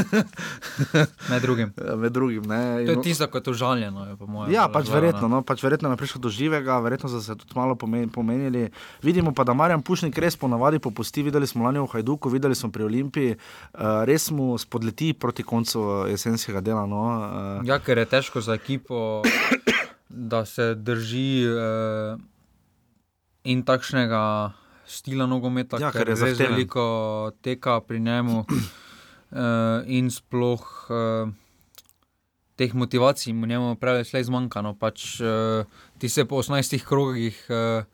med 1.30 1.42
drugim. 1.42 1.72
Ja, 1.88 1.96
med 1.96 2.12
drugim 2.12 2.46
ne, 2.46 2.60
to 2.86 2.94
je 2.94 3.02
tisto, 3.02 3.26
kot 3.26 3.46
je 3.46 3.56
užaljeno. 3.56 4.06
Je 4.06 4.54
ja, 4.54 4.68
pač 4.70 4.86
verjetno, 4.86 5.28
no, 5.28 5.42
pač 5.42 5.64
verjetno 5.66 5.90
je 5.90 5.98
prišlo 5.98 6.22
do 6.22 6.30
živega, 6.30 6.78
verjetno 6.78 7.10
so 7.10 7.20
se 7.20 7.34
tudi 7.34 7.58
malo 7.58 7.74
pomenili. 7.74 8.68
Vidimo 9.02 9.34
pa, 9.34 9.42
da 9.44 9.54
Marjan 9.54 9.82
Pušnik 9.82 10.18
res 10.18 10.38
ponavadi 10.38 10.78
popusti. 10.78 11.26
Videli 11.26 11.46
smo 11.46 11.66
lani 11.66 11.82
v 11.82 11.90
Hajduku, 11.90 12.30
videli 12.30 12.54
smo 12.54 12.70
pri 12.70 12.86
Olimpiji, 12.86 13.34
uh, 13.34 14.06
res 14.06 14.30
mu 14.30 14.54
spodleti 14.58 15.10
proti 15.12 15.42
koncu 15.42 16.06
jesenskega 16.14 16.62
dela. 16.62 16.86
No, 16.86 17.02
uh. 17.02 17.66
Ja, 17.66 17.82
ker 17.82 17.98
je 17.98 18.06
težko 18.14 18.40
za 18.40 18.54
ekipo 18.54 19.22
da 20.12 20.44
se 20.44 20.74
drži 20.74 21.46
uh, 21.48 22.20
in 23.44 23.64
takšnega 23.64 24.52
stila 24.86 25.26
nogometa, 25.26 25.80
ja, 25.80 25.90
ker 25.92 26.08
je 26.08 26.16
zelo 26.16 26.36
veliko 26.38 26.84
teka 27.42 27.80
pri 27.80 28.00
njemu 28.00 28.44
uh, 28.44 29.36
in 29.98 30.10
sploh 30.10 30.66
uh, 30.90 31.32
teh 32.56 32.74
motivacij 32.74 33.32
mu 33.32 33.46
njemu 33.46 33.76
preveč 33.80 34.12
le 34.12 34.24
zmanjka. 34.24 34.62
No, 34.62 34.74
pač, 34.78 35.20
uh, 35.20 35.64
ti 35.98 36.08
se 36.08 36.24
po 36.24 36.42
18 36.42 36.84
krogih. 36.84 37.40
Uh, 37.48 37.84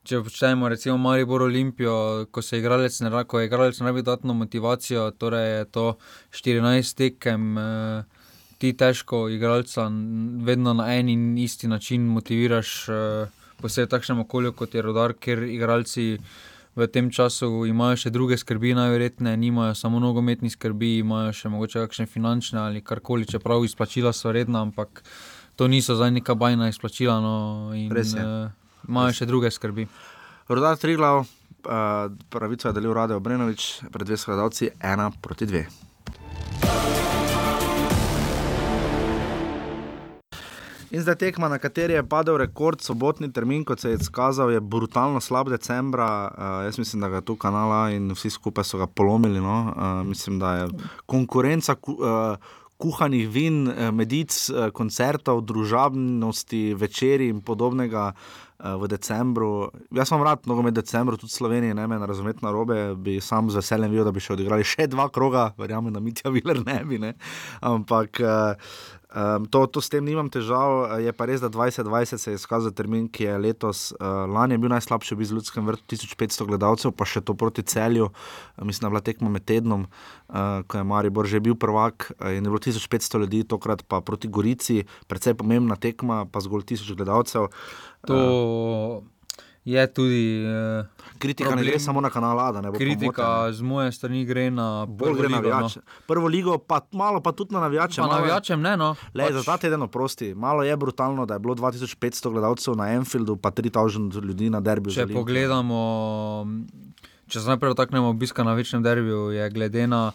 Če 0.00 0.22
počnemo, 0.24 0.64
recimo, 0.72 0.94
Maribor 0.96 1.42
Olimpijo, 1.44 2.24
ko 2.32 2.40
se 2.40 2.56
igralec 2.56 2.94
ne 3.04 3.10
da, 3.12 3.20
ko 3.28 3.36
je 3.36 3.50
igralec 3.50 3.76
ne 3.84 3.92
bi 3.92 4.00
dodatno 4.00 4.32
motivacijo, 4.34 5.10
torej 5.20 5.48
je 5.50 5.66
to 5.76 5.84
14 6.32 6.96
tekem. 6.96 7.50
Uh, 7.60 8.19
ti 8.60 8.72
težko 8.76 9.28
igralca 9.32 9.88
vedno 10.44 10.74
na 10.76 10.90
en 10.94 11.08
in 11.08 11.38
isti 11.38 11.68
način 11.68 12.04
motiviraš, 12.06 12.88
uh, 12.88 13.28
posebej 13.60 13.88
v 13.88 13.90
takšnem 13.96 14.20
okolju 14.26 14.52
kot 14.52 14.74
je 14.74 14.82
rodar, 14.84 15.14
ker 15.16 15.42
igralci 15.48 16.18
v 16.76 16.86
tem 16.86 17.10
času 17.10 17.64
imajo 17.66 17.96
še 18.04 18.12
druge 18.14 18.38
skrbi, 18.38 18.74
najverjetneje 18.76 19.36
nimajo 19.36 19.74
samo 19.74 20.00
nogometni 20.00 20.52
skrbi, 20.52 20.98
imajo 21.00 21.32
še 21.34 21.50
mogoče 21.52 21.86
kakšne 21.86 22.06
finančne 22.06 22.60
ali 22.60 22.84
karkoli, 22.84 23.26
čeprav 23.26 23.64
izplačila 23.64 24.12
so 24.12 24.32
redna, 24.32 24.62
ampak 24.68 25.02
to 25.56 25.68
niso 25.68 25.96
zdaj 25.96 26.12
neka 26.20 26.36
bajna 26.36 26.68
izplačila. 26.68 27.18
No, 27.20 27.34
in, 27.76 27.90
Res 27.92 28.14
je. 28.14 28.24
Uh, 28.24 28.88
imajo 28.88 29.16
še 29.16 29.28
druge 29.28 29.50
skrbi. 29.50 29.88
Rodar 30.50 30.76
Triglav, 30.80 31.24
uh, 31.24 32.12
pravico 32.30 32.68
je 32.68 32.76
delil 32.76 32.96
Radio 32.96 33.20
Brenovič, 33.20 33.88
pred 33.92 34.08
dvema 34.08 34.24
skladalci, 34.24 34.72
ena 34.80 35.10
proti 35.22 35.48
dve. 35.50 35.66
In 40.90 41.02
zdaj 41.02 41.14
tekma, 41.14 41.48
na 41.48 41.58
kateri 41.62 41.94
je 41.94 42.02
padel 42.02 42.40
rekord, 42.40 42.80
sobotni 42.82 43.28
termin, 43.32 43.62
kot 43.64 43.78
se 43.78 43.92
je 43.92 43.98
izkazal, 44.00 44.50
je 44.50 44.60
brutalno 44.60 45.20
slab 45.22 45.48
decembra. 45.48 46.08
Uh, 46.26 46.64
jaz 46.66 46.78
mislim, 46.78 47.00
da 47.00 47.08
ga 47.08 47.20
je 47.20 47.24
tu 47.28 47.36
kanala 47.36 47.90
in 47.94 48.10
vsi 48.10 48.30
skupaj 48.30 48.66
so 48.66 48.78
ga 48.78 48.86
polomili. 48.86 49.40
No? 49.40 49.58
Uh, 49.76 50.06
mislim, 50.06 50.38
da 50.38 50.54
je 50.54 50.68
konkurenca. 51.06 51.76
Uh, 51.86 52.56
Kuhanih 52.80 53.28
vin, 53.28 53.66
medic, 53.92 54.32
koncertov, 54.72 55.42
družabnosti, 55.44 56.62
večerji 56.80 57.28
in 57.28 57.42
podobnega 57.44 58.06
v 58.56 58.88
decembru. 58.88 59.68
Jaz 59.92 60.08
sem 60.08 60.24
rad, 60.24 60.46
mnogo 60.48 60.64
med 60.64 60.78
decembrom, 60.78 61.20
tudi 61.20 61.32
Slovenije, 61.32 61.74
ne 61.76 61.84
me 61.86 61.98
razumeti 62.06 62.40
na 62.40 62.54
robe, 62.56 62.94
bi 62.96 63.18
sam 63.20 63.50
z 63.50 63.60
veseljem 63.60 63.92
videl, 63.92 64.08
da 64.08 64.14
bi 64.16 64.24
še 64.24 64.32
odigrali 64.32 64.64
še 64.64 64.88
dva 64.88 65.10
kroga, 65.12 65.50
verjamem, 65.60 65.92
da 65.92 66.00
mi 66.00 66.16
tja 66.16 66.32
viler 66.32 66.64
ne 66.64 66.78
bi. 66.88 66.96
Ne? 67.04 67.12
Ampak 67.60 68.22
Um, 69.10 69.46
to, 69.50 69.66
to 69.66 69.82
s 69.82 69.90
tem 69.90 70.04
nimam 70.06 70.28
težav, 70.30 70.94
je 71.02 71.10
pa 71.10 71.26
res, 71.26 71.42
da 71.42 71.50
2020 71.50 72.22
se 72.22 72.30
je 72.30 72.38
izkazal 72.38 72.70
termin, 72.70 73.08
ki 73.10 73.26
je 73.26 73.38
letos, 73.42 73.80
uh, 73.98 74.22
lani 74.30 74.54
je 74.54 74.62
bil 74.62 74.70
najslabši, 74.70 75.18
bil 75.18 75.26
z 75.26 75.34
ljudskim 75.34 75.66
vrtom 75.66 75.82
1500 75.90 76.46
gledalcev, 76.46 76.94
pa 76.94 77.08
še 77.10 77.24
to 77.26 77.34
proti 77.34 77.66
celju, 77.66 78.06
uh, 78.12 78.62
mislim, 78.62 78.86
da 78.86 78.90
je 78.90 78.94
bila 78.94 79.04
tekma 79.10 79.32
med 79.34 79.46
tednom, 79.50 79.88
uh, 79.90 80.62
ko 80.62 80.78
je 80.78 80.86
Maribor 80.86 81.26
že 81.26 81.42
bil 81.42 81.58
prvak 81.58 82.12
in 82.30 82.46
je 82.46 82.50
bilo 82.50 82.62
1500 82.62 83.24
ljudi, 83.26 83.42
tokrat 83.50 83.82
pa 83.82 83.98
proti 83.98 84.30
Gorici, 84.30 84.84
predvsej 85.10 85.34
pomembna 85.42 85.74
tekma, 85.74 86.22
pa 86.30 86.38
zgolj 86.46 86.68
1000 86.70 86.94
gledalcev. 86.94 87.50
To... 88.06 88.14
Uh, 88.14 89.19
je 89.64 89.86
tudi. 89.86 90.44
Uh, 90.80 90.86
kritika 91.18 91.48
problem, 91.48 91.64
ne 91.66 91.70
gre 91.70 91.80
samo 91.80 92.00
na 92.00 92.10
kanal 92.10 92.40
A, 92.40 92.52
da 92.52 92.60
ne 92.60 92.70
bo 92.70 92.78
kritika 92.78 93.24
pomote, 93.24 93.52
z 93.52 93.62
moje 93.62 93.92
strani 93.92 94.24
gre 94.24 94.50
na 94.50 94.86
bolj 94.86 95.18
gre 95.18 95.28
na 95.28 95.36
navijače. 95.36 95.80
No. 95.84 96.00
Prvo 96.06 96.28
ligo, 96.28 96.58
pa 96.58 96.80
malo 96.92 97.20
pa 97.20 97.32
tudi 97.32 97.54
na 97.54 97.60
navijače. 97.60 98.00
Pa 98.00 98.08
navijačem 98.08 98.60
ne, 98.60 98.76
no. 98.76 98.94
Le, 99.14 99.24
pač... 99.24 99.32
za 99.32 99.42
ta 99.42 99.56
teden 99.56 99.82
oprosti. 99.82 100.34
Malo 100.34 100.62
je 100.62 100.76
brutalno, 100.76 101.26
da 101.26 101.34
je 101.34 101.44
bilo 101.44 101.54
2500 101.54 102.30
gledalcev 102.30 102.76
na 102.76 102.92
Enfieldu, 102.92 103.36
pa 103.36 103.50
3000 103.50 104.24
ljudi 104.24 104.50
na 104.50 104.60
derbiju. 104.60 104.94
Če 104.94 105.06
pogledamo, 105.12 105.80
če 107.28 107.40
se 107.40 107.46
najprej 107.48 107.74
dotaknemo 107.76 108.08
obiska 108.08 108.44
na 108.44 108.54
večnem 108.54 108.82
derbiju, 108.82 109.30
je 109.36 109.50
glede 109.50 109.86
na 109.86 110.10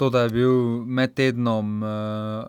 to, 0.00 0.08
da 0.10 0.22
je 0.24 0.30
bil 0.32 0.52
med 0.88 1.12
tednom 1.12 1.82
uh, 1.84 1.90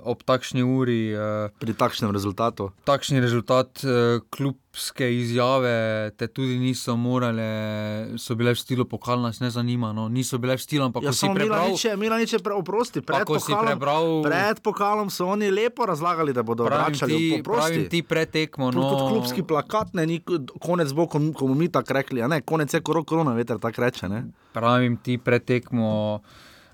ob 0.08 0.24
takšni 0.24 0.64
uri. 0.64 1.12
Uh, 1.12 1.52
Pri 1.60 1.76
takšnem 1.76 2.14
rezultatu. 2.16 2.70
Takšni 2.88 3.20
rezultat, 3.20 3.82
uh, 3.84 4.24
klubske 4.32 5.10
izjave 5.12 6.14
te 6.16 6.30
tudi 6.32 6.56
niso 6.62 6.96
morale, 6.96 8.16
so 8.16 8.38
bile 8.40 8.54
v 8.56 8.60
stilu 8.62 8.86
pokal, 8.88 9.20
nas 9.20 9.42
ne 9.44 9.50
zanima. 9.52 9.90
No. 9.92 10.08
Niso 10.08 10.40
bile 10.40 10.56
v 10.56 10.64
stilu, 10.64 10.86
ampak 10.88 11.10
ja, 11.10 11.12
si 11.12 11.28
prebral. 11.28 11.76
Mila 12.00 12.22
niče, 12.22 12.40
oprosti, 12.56 13.04
pred 13.04 13.28
pokalom, 13.28 13.68
prebral, 13.68 14.08
pred 14.24 14.62
pokalom 14.64 15.12
so 15.12 15.28
oni 15.28 15.52
lepo 15.52 15.84
razlagali, 15.90 16.32
da 16.32 16.46
bodo 16.48 16.70
vračali. 16.70 17.42
Pravim 17.44 17.90
ti 17.92 18.00
pretekmo. 18.00 18.72
No. 18.72 18.86
Tudi 18.86 19.10
klubski 19.12 19.44
plakat, 19.44 19.92
ne, 20.00 20.08
ni 20.08 20.22
konec 20.64 20.96
bo, 20.96 21.10
ko 21.12 21.20
bomo 21.20 21.60
mi 21.60 21.68
tako 21.68 22.00
rekli, 22.00 22.24
ne, 22.32 22.40
konec 22.48 22.72
je 22.72 22.80
korona, 22.80 23.36
veter 23.36 23.60
tako 23.60 23.84
reče. 23.84 24.08
Ne. 24.08 24.24
Pravim 24.56 24.96
ti 25.04 25.20
pretekmo. 25.20 25.92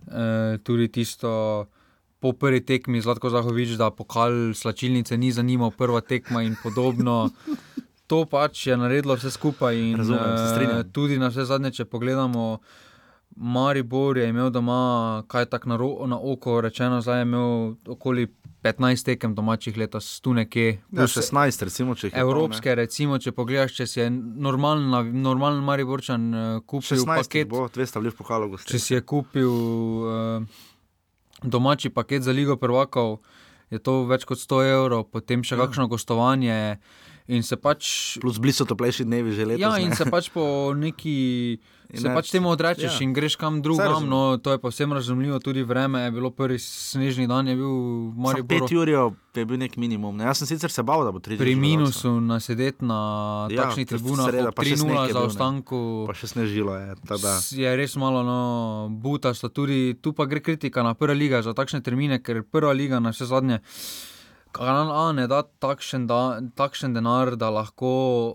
Eh, 0.07 0.57
tudi 0.63 0.87
tisto 0.87 1.65
po 2.19 2.33
prvi 2.33 2.65
tekmi, 2.65 3.01
zelo 3.01 3.29
zahovič, 3.29 3.75
da 3.77 3.91
pokal 3.91 4.53
slačilnice 4.55 5.17
ni 5.17 5.31
zanimal, 5.31 5.71
prva 5.71 6.01
tekma 6.01 6.43
in 6.43 6.55
podobno. 6.63 7.29
To 8.07 8.23
pač 8.23 8.67
je 8.67 8.77
naredilo 8.77 9.17
vse 9.19 9.27
skupaj. 9.35 9.75
In, 9.75 9.97
Razumem, 9.99 10.31
uh, 10.79 10.83
tudi 10.95 11.17
na 11.19 11.27
vse 11.27 11.43
zadnje, 11.43 11.73
če 11.75 11.85
pogledamo, 11.91 12.61
Maribor 13.35 14.15
je 14.17 14.29
imel 14.29 14.47
doma, 14.49 15.23
kaj 15.27 15.49
tako 15.51 15.69
na, 15.69 15.77
na 16.15 16.19
oko 16.19 16.61
rečeno, 16.63 17.01
zdaj 17.03 17.19
je 17.19 17.25
imel 17.27 17.75
okoli 17.83 18.29
15 18.63 19.05
tekem 19.05 19.35
domačih 19.35 19.77
letos, 19.77 20.19
tu 20.21 20.33
nekje. 20.33 20.79
Ja, 20.91 21.05
16, 21.07 21.63
recimo, 21.69 21.95
če 21.95 22.09
jih 22.09 22.17
Evropske, 22.17 22.71
to, 22.71 22.77
recimo, 22.79 23.19
če 23.21 23.33
pogledaš, 23.37 23.75
če 23.77 23.87
si 23.87 23.99
je 23.99 24.07
normalen, 24.09 25.13
normalen 25.21 25.61
Mariborčan 25.65 26.27
uh, 26.33 26.47
kupil 26.65 27.03
16 27.03 27.21
paket. 27.21 27.51
Bo, 27.51 27.67
200 27.73 28.01
vliv 28.01 28.17
pokalo, 28.17 28.49
če 28.57 28.81
si 28.81 28.95
je 28.95 29.03
kupil 29.05 29.53
uh, 29.53 30.63
domači 31.43 31.93
paket 31.93 32.25
za 32.25 32.33
Ligo 32.33 32.57
prvakov, 32.57 33.19
je 33.69 33.79
to 33.83 34.01
več 34.09 34.25
kot 34.25 34.41
100 34.41 34.63
evrov, 34.71 35.05
potem 35.13 35.45
še 35.45 35.55
ja. 35.55 35.61
kakšno 35.61 35.89
gostovanje. 35.91 36.79
In 37.27 37.43
se 37.43 37.57
pač. 37.59 38.15
Plus 38.23 38.39
blizu 38.39 38.63
toplejši 38.63 39.03
dnevi 39.03 39.35
že 39.35 39.43
letos. 39.43 39.61
Ja, 39.61 39.75
in 39.83 39.91
ne? 39.91 39.95
se 39.99 40.07
pač 40.07 40.31
po 40.31 40.71
neki. 40.75 41.17
Se 41.87 42.03
ne, 42.03 42.11
pač 42.19 42.33
temu 42.35 42.49
odrečeš 42.51 42.99
ja. 42.99 43.03
in 43.05 43.13
greš 43.15 43.37
kam 43.39 43.61
drugam. 43.63 44.09
No, 44.11 44.35
to 44.43 44.51
je 44.51 44.59
pa 44.59 44.67
vsem 44.67 44.91
razumljivo, 44.91 45.39
tudi 45.39 45.63
vreme 45.63 46.01
je 46.01 46.11
bilo 46.11 46.33
prvi 46.35 46.59
snežni 46.59 47.29
dan, 47.31 47.47
je 47.47 47.55
bil 47.55 47.71
mora 48.11 48.41
biti. 48.43 48.75
5 48.75 48.75
ur 48.75 48.91
je 48.91 49.45
bil 49.47 49.55
nek 49.61 49.77
minimum. 49.79 50.17
Ne? 50.19 50.25
Jaz 50.27 50.41
sem 50.41 50.49
sicer 50.51 50.67
se 50.67 50.83
bal, 50.83 51.05
da 51.07 51.13
bo 51.15 51.23
30 51.23 51.39
ur. 51.39 51.45
Pri 51.45 51.55
minusu 51.55 52.11
na 52.19 52.41
sedeti 52.43 52.83
na 52.83 52.99
ja, 53.47 53.69
takšnih 53.69 53.87
tribunah, 53.87 54.27
sreda, 54.27 54.51
pa 54.51 54.67
3-0 54.67 55.15
za 55.15 55.23
ostanku. 55.29 55.79
Pa 56.11 56.17
še 56.17 56.27
snežilo 56.33 56.75
je. 56.75 56.99
Tada. 57.07 57.37
Je 57.55 57.71
res 57.79 57.95
malo 57.95 58.19
no, 58.27 58.41
butasto. 58.91 59.47
Tudi 59.47 59.95
tu 59.95 60.11
pa 60.11 60.27
gre 60.27 60.43
kritika 60.43 60.83
na 60.83 60.91
prva 60.91 61.15
liga 61.15 61.39
za 61.39 61.55
takšne 61.55 61.79
termine, 61.87 62.19
ker 62.19 62.43
prva 62.43 62.75
liga 62.75 62.99
na 62.99 63.15
vse 63.15 63.31
zadnje. 63.31 63.63
Kanal 64.57 64.91
A 64.91 65.11
ne 65.11 65.27
da 65.27 65.41
takšen, 65.43 66.07
da 66.07 66.39
takšen 66.55 66.93
denar, 66.93 67.35
da 67.35 67.49
lahko 67.53 67.91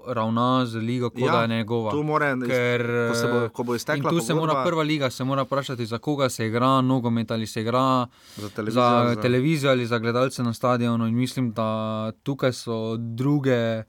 ravna 0.07 0.67
z 0.67 0.83
ligo, 0.83 1.11
kot 1.11 1.21
ja, 1.21 1.33
da 1.33 1.43
je 1.43 1.49
njegova. 1.49 1.95
More, 2.03 2.33
Ker, 2.47 2.87
ko 3.11 3.19
se 3.19 3.29
bo, 3.33 3.43
ko 3.55 3.67
bo 3.69 3.75
iztekla, 3.75 4.11
tu 4.11 4.17
pogodba, 4.17 4.27
se 4.27 4.35
mora 4.35 4.65
prva 4.65 4.83
liga, 4.83 5.11
se 5.11 5.25
mora 5.25 5.43
vprašati, 5.43 5.87
za 5.87 5.99
koga 5.99 6.29
se 6.29 6.47
igra, 6.47 6.81
nogomet 6.81 7.31
ali 7.31 7.47
se 7.47 7.61
igra 7.61 8.07
za 8.37 8.49
televizijo, 8.49 8.83
za 9.15 9.21
televizijo 9.23 9.71
ali 9.71 9.87
za 9.87 9.99
gledalce 9.99 10.43
na 10.43 10.53
stadionu. 10.53 11.07
In 11.07 11.15
mislim, 11.15 11.53
da 11.53 12.13
tukaj 12.23 12.53
so 12.53 12.97
druge. 12.97 13.83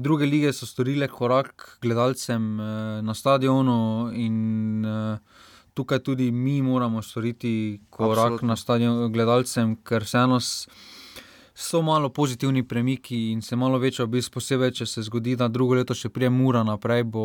Druge 0.00 0.24
lige 0.24 0.52
so 0.52 0.64
storile 0.66 1.08
korak 1.08 1.78
gledalcem 1.82 2.60
eh, 2.60 3.02
na 3.02 3.14
stadionu, 3.14 4.08
in 4.14 4.84
eh, 4.84 5.18
tukaj 5.74 5.98
tudi 5.98 6.30
mi 6.30 6.62
moramo 6.62 7.02
storiti 7.02 7.80
korak 7.90 8.18
Absolutno. 8.18 8.48
na 8.48 8.56
stadionu 8.56 9.08
gledalcem, 9.08 9.76
ker 9.84 10.04
se 10.06 10.18
enos 10.18 10.68
so 11.60 11.82
malo 11.82 12.08
pozitivni 12.08 12.62
premiki 12.68 13.30
in 13.30 13.42
se 13.42 13.56
malo 13.56 13.78
večja 13.78 14.04
obisk, 14.04 14.32
posebej 14.32 14.72
če 14.80 14.86
se 14.86 15.02
zgodi, 15.02 15.36
da 15.36 15.48
drugo 15.48 15.76
leto 15.76 15.94
še 15.94 16.08
prije 16.08 16.30
mura 16.30 16.62
naprej. 16.64 17.04
Bo 17.04 17.24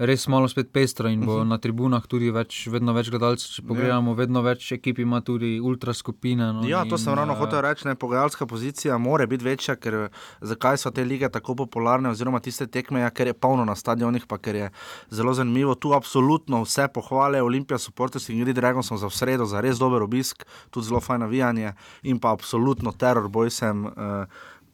res 0.00 0.24
malo 0.32 0.48
spet 0.48 0.70
pestro 0.72 1.08
in 1.08 1.20
bo 1.20 1.32
uh 1.32 1.38
mhm. 1.38 1.44
-huh. 1.44 1.48
na 1.48 1.58
tribunah 1.58 2.06
tudi 2.06 2.30
več, 2.30 2.66
vedno 2.66 2.92
več 2.92 3.10
gledalcev. 3.10 3.50
Če 3.54 3.62
pogledamo, 3.62 4.10
ja. 4.10 4.16
vedno 4.16 4.42
več 4.42 4.72
ekip 4.72 4.98
ima 4.98 5.20
tudi 5.20 5.60
ultraskupine. 5.60 6.52
No, 6.52 6.68
ja, 6.68 6.84
to 6.84 6.96
in, 6.96 6.98
sem 6.98 7.14
ravno 7.14 7.32
uh, 7.32 7.38
hotel 7.38 7.60
reči. 7.60 7.88
Ne, 7.88 7.94
pogajalska 7.94 8.46
pozicija 8.46 8.98
mora 8.98 9.26
biti 9.26 9.44
večja, 9.44 9.76
ker 9.76 10.08
zakaj 10.40 10.78
so 10.78 10.90
te 10.90 11.04
lige 11.04 11.28
tako 11.28 11.54
popularne, 11.54 12.10
oziroma 12.10 12.40
tiste 12.40 12.66
tekme, 12.66 13.00
ja, 13.00 13.10
ker 13.10 13.26
je 13.26 13.34
polno 13.34 13.64
na 13.64 13.76
stadionih, 13.76 14.26
pa 14.26 14.38
ker 14.38 14.54
je 14.54 14.70
zelo 15.10 15.34
zanimivo. 15.34 15.74
Tu 15.74 15.92
absolutno 15.92 16.62
vse 16.62 16.88
pohvale, 16.88 17.42
Olimpija, 17.42 17.78
Supporters 17.78 18.28
in 18.28 18.40
Grid 18.40 18.56
Dragon 18.56 18.82
so 18.82 18.96
za 18.96 19.10
sredo, 19.10 19.44
za 19.44 19.60
res 19.60 19.78
dober 19.78 20.02
obisk, 20.02 20.44
tudi 20.70 20.86
zelo 20.86 21.00
fajn 21.00 21.20
navijanje 21.20 21.72
in 22.02 22.18
pa 22.18 22.32
absolutno 22.32 22.92
teror, 22.92 23.28
boj 23.28 23.50
sem. 23.50 23.86
Uh, 23.86 24.24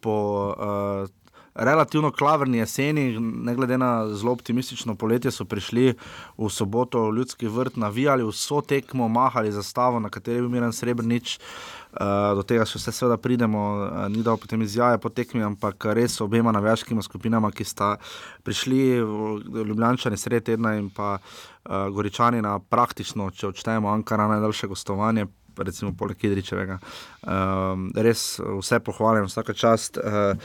Po 0.00 0.54
uh, 0.54 1.08
relativno 1.58 2.10
klavrni 2.10 2.58
jeseni, 2.58 3.20
ne 3.20 3.54
glede 3.54 3.78
na 3.78 4.08
zelo 4.14 4.32
optimistično 4.32 4.94
poletje, 4.94 5.30
so 5.30 5.44
prišli 5.44 5.94
v 6.38 6.50
soboto 6.50 7.08
v 7.08 7.16
ljudski 7.16 7.48
vrt, 7.48 7.76
navijali 7.76 8.24
vso 8.28 8.60
tekmo, 8.60 9.08
mahali 9.08 9.52
zastavo, 9.52 10.00
na 10.00 10.10
kateri 10.10 10.40
bil 10.40 10.48
miren 10.48 10.72
srebrnič. 10.72 11.38
Uh, 11.96 12.34
do 12.36 12.42
tega 12.44 12.66
še 12.68 12.76
vse 12.76 12.92
seveda 12.92 13.16
pridemo, 13.16 13.60
uh, 13.72 14.02
ni 14.12 14.20
da 14.20 14.34
potem 14.36 14.60
izjave 14.62 14.98
po 15.00 15.08
tekmi, 15.08 15.40
ampak 15.42 15.86
res 15.96 16.18
obema 16.20 16.52
navijaškima 16.52 17.00
skupinama, 17.02 17.48
ki 17.50 17.64
sta 17.64 17.94
prišli 18.44 19.00
Ljubljani 19.64 20.16
sred 20.16 20.44
tedna 20.44 20.74
in 20.76 20.90
pa 20.92 21.16
uh, 21.16 21.88
Goričani 21.88 22.42
na 22.44 22.58
praktično, 22.58 23.30
če 23.30 23.48
odštejemo 23.48 23.88
Ankara, 23.88 24.28
najdaljše 24.28 24.68
gostovanje 24.68 25.24
recimo 25.64 25.92
poleg 25.96 26.16
Kidričevega. 26.16 26.78
Um, 27.22 27.88
res 27.94 28.38
vse 28.40 28.80
pohvalim, 28.84 29.26
vsaka 29.30 29.54
čast. 29.56 29.98
Uh, 29.98 30.36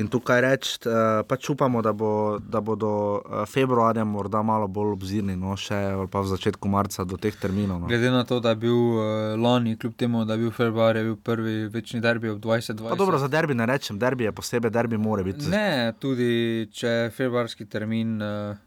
in 0.00 0.08
tukaj 0.10 0.40
reči, 0.44 0.78
uh, 0.88 1.22
pač 1.28 1.50
upamo, 1.52 1.82
da, 1.82 1.92
bo, 1.92 2.38
da 2.38 2.60
bodo 2.64 2.90
eh, 3.20 3.44
februarja 3.46 4.04
morda 4.04 4.42
malo 4.42 4.66
bolj 4.68 4.94
obzirni, 4.96 5.36
no 5.38 5.54
še 5.58 5.78
pa 6.10 6.24
v 6.24 6.30
začetku 6.32 6.70
marca 6.70 7.04
do 7.06 7.18
teh 7.20 7.36
terminov. 7.38 7.84
No. 7.84 7.90
Glede 7.90 8.10
na 8.10 8.24
to, 8.26 8.40
da 8.42 8.54
je 8.54 8.62
bil 8.66 8.74
uh, 8.74 9.04
lani, 9.40 9.76
kljub 9.78 9.94
temu, 10.00 10.24
da 10.26 10.34
je 10.34 10.46
bil 10.46 10.54
februar, 10.54 10.96
je 10.96 11.06
bil 11.10 11.16
prvi 11.16 11.56
večni 11.72 12.02
derbi 12.04 12.32
v 12.32 12.38
2020. 12.42 12.88
Pa 12.90 12.98
dobro, 12.98 13.20
za 13.22 13.30
derbi 13.30 13.54
ne 13.54 13.68
rečem, 13.70 13.98
derbi 14.00 14.28
je 14.28 14.34
posebej, 14.34 14.74
derbi 14.74 14.98
mora 14.98 15.26
biti. 15.26 15.48
Ne, 15.52 15.94
tudi 16.00 16.68
če 16.74 16.98
je 16.98 17.10
februarski 17.14 17.68
termin. 17.70 18.16
Uh, 18.22 18.62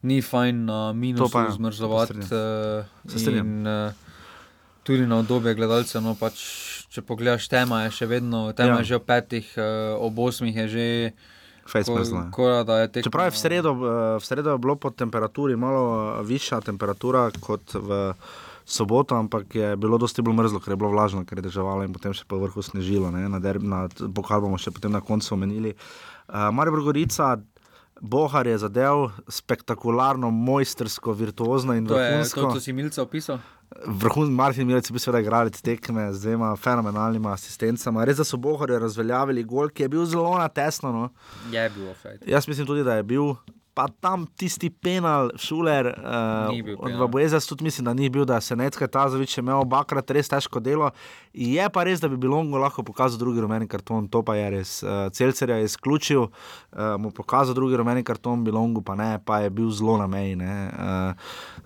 Ni 0.00 0.22
fajn 0.24 0.64
na 0.64 0.92
minusu 0.96 1.42
zmrzovati. 1.52 2.22
Se 2.24 3.18
strinjam. 3.18 3.50
Uh, 3.60 4.09
tudi 4.90 5.06
na 5.06 5.20
obdobje 5.22 5.54
gledalcev. 5.54 6.02
No, 6.02 6.16
pač, 6.18 6.40
če 6.90 7.04
pogledaš, 7.06 7.46
tema 7.50 7.84
je 7.86 7.94
še 8.02 8.10
vedno, 8.10 8.48
tema 8.56 8.80
ja. 8.80 8.82
je 8.82 8.94
že 8.94 8.98
v 8.98 9.06
petih, 9.06 9.52
uh, 9.54 9.94
ob 10.02 10.18
osmih 10.18 10.56
je 10.64 10.66
že. 10.74 10.86
Ko, 12.34 12.48
tek... 12.90 13.04
Čeprav 13.06 13.28
je 13.28 13.34
v 13.36 13.38
sredo, 13.38 13.70
eh, 13.70 14.18
v 14.18 14.24
sredo 14.26 14.56
je 14.56 14.58
bilo 14.58 14.74
po 14.74 14.90
temperaturi 14.90 15.54
malo 15.54 16.18
eh, 16.18 16.26
višja 16.26 16.58
temperatura 16.66 17.28
kot 17.38 17.76
v 17.78 18.10
soboto, 18.66 19.14
ampak 19.14 19.54
je 19.54 19.68
bilo 19.78 19.94
dosti 19.94 20.24
bolj 20.24 20.34
mrzlo, 20.34 20.58
ker 20.58 20.74
je 20.74 20.80
bilo 20.80 20.90
vlažno, 20.90 21.22
ker 21.22 21.38
je 21.38 21.46
držalo 21.46 21.84
in 21.86 21.94
potem 21.94 22.10
še 22.10 22.26
po 22.26 22.42
vrhu 22.42 22.58
snežilo. 22.58 23.12
Ne, 23.14 23.28
na 23.30 23.38
derb, 23.38 23.62
na, 23.62 23.86
pokal 23.86 24.42
bomo 24.42 24.58
še 24.58 24.74
potem 24.74 24.90
na 24.90 24.98
koncu 24.98 25.36
omenili. 25.36 25.76
Uh, 26.26 26.50
Marijo 26.50 26.80
Brgorica. 26.80 27.38
Bohar 28.00 28.48
je 28.48 28.56
zadev 28.56 29.10
spektakularno, 29.28 30.30
mojstersko, 30.32 31.12
virtuozno 31.12 31.76
in 31.76 31.84
vrhunsko. 31.84 32.32
To 32.32 32.40
je 32.40 32.48
to, 32.48 32.52
kar 32.56 32.62
si 32.64 32.72
Milce 32.72 33.02
opisal. 33.02 33.42
Vrhunski 33.86 34.34
Martin 34.34 34.66
Milec 34.66 34.90
je 34.90 34.92
bil 34.92 35.00
seveda 35.00 35.20
igralec 35.22 35.60
tekme 35.62 36.12
z 36.12 36.20
dvema 36.20 36.56
fenomenalnima 36.56 37.32
asistencama. 37.32 38.04
Res 38.04 38.18
so 38.26 38.36
Bohar 38.36 38.68
razveljavili 38.82 39.44
gol, 39.44 39.70
ki 39.70 39.86
je 39.86 39.88
bil 39.88 40.04
zelo 40.06 40.34
na 40.38 40.48
tesno. 40.48 40.92
No. 40.92 41.08
Je 41.52 41.70
bil. 41.70 41.92
Jaz 42.26 42.48
mislim 42.48 42.66
tudi, 42.66 42.84
da 42.84 42.98
je 42.98 43.02
bil. 43.02 43.34
Pa 43.80 43.88
tam 44.00 44.26
tisti 44.36 44.68
penal, 44.70 45.30
šuler, 45.36 45.86
uh, 45.88 46.52
od 46.76 46.84
penal. 46.84 47.00
Vabojeza, 47.00 47.40
tudi 47.40 47.64
mislim, 47.64 47.84
da 47.84 47.94
ni 47.94 48.08
bil, 48.08 48.24
da 48.24 48.40
se 48.40 48.56
Necka 48.56 48.86
Tazovič 48.86 49.38
je 49.38 49.40
imel 49.40 49.60
obakrat 49.60 50.10
res 50.10 50.28
težko 50.28 50.60
delo. 50.60 50.90
Je 51.32 51.64
pa 51.70 51.84
res, 51.84 52.00
da 52.00 52.08
bi 52.08 52.16
bilo 52.16 52.36
Longo 52.36 52.58
lahko 52.58 52.82
pokazal 52.82 53.18
drugi 53.18 53.40
rumeni 53.40 53.64
karton, 53.66 54.04
to 54.04 54.20
pa 54.22 54.34
je 54.34 54.50
res. 54.50 54.82
Uh, 54.82 55.08
Celcer 55.08 55.50
je 55.50 55.64
izključil, 55.64 56.22
uh, 56.22 56.30
mu 56.98 57.10
pokazal 57.10 57.54
drugi 57.54 57.76
rumeni 57.76 58.04
karton, 58.04 58.44
Bilongu 58.44 58.82
pa 58.82 58.94
ne, 58.94 59.18
pa 59.18 59.38
je 59.38 59.50
bil 59.50 59.70
zelo 59.70 59.96
na 59.96 60.06
meji. 60.06 60.36
ne. 60.36 60.68
Uh, 60.68 61.14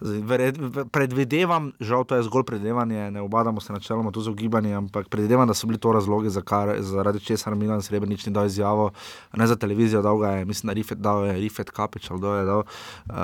zdaj, 0.01 0.21
vered- 0.21 0.61
v- 0.61 0.85
predvidevam, 0.87 1.73
žal 1.81 2.05
to 2.05 2.15
je 2.15 2.23
zgolj 2.23 2.45
predvidevanje, 2.45 3.11
ne 3.11 3.21
obadamo 3.21 3.61
se 3.61 3.73
načeloma 3.73 4.11
tu 4.11 4.21
z 4.21 4.29
ogibanjem, 4.29 4.77
ampak 4.79 5.09
predvidevam, 5.09 5.49
da 5.49 5.55
so 5.55 5.67
bili 5.67 5.79
to 5.79 5.93
razlogi, 5.93 6.31
zakaj, 6.31 6.79
zaradi 6.81 7.21
česar 7.21 7.55
Milan 7.55 7.83
Srebrenic 7.83 8.27
ni 8.27 8.33
dal 8.33 8.47
izjavo, 8.47 8.91
ne 9.33 9.47
za 9.47 9.57
televizijo, 9.57 10.03
dal 10.03 10.19
ga 10.19 10.31
je, 10.31 10.45
mislim, 10.45 10.69
da 10.69 10.75
Rifet, 10.75 10.99
dal 10.99 11.27
je 11.27 11.33
Rifet 11.35 11.71
Kapič 11.71 12.04
ali 12.07 12.19
kdo 12.19 12.31
je 12.31 12.45
dal, 12.45 12.63
uh, 13.09 13.17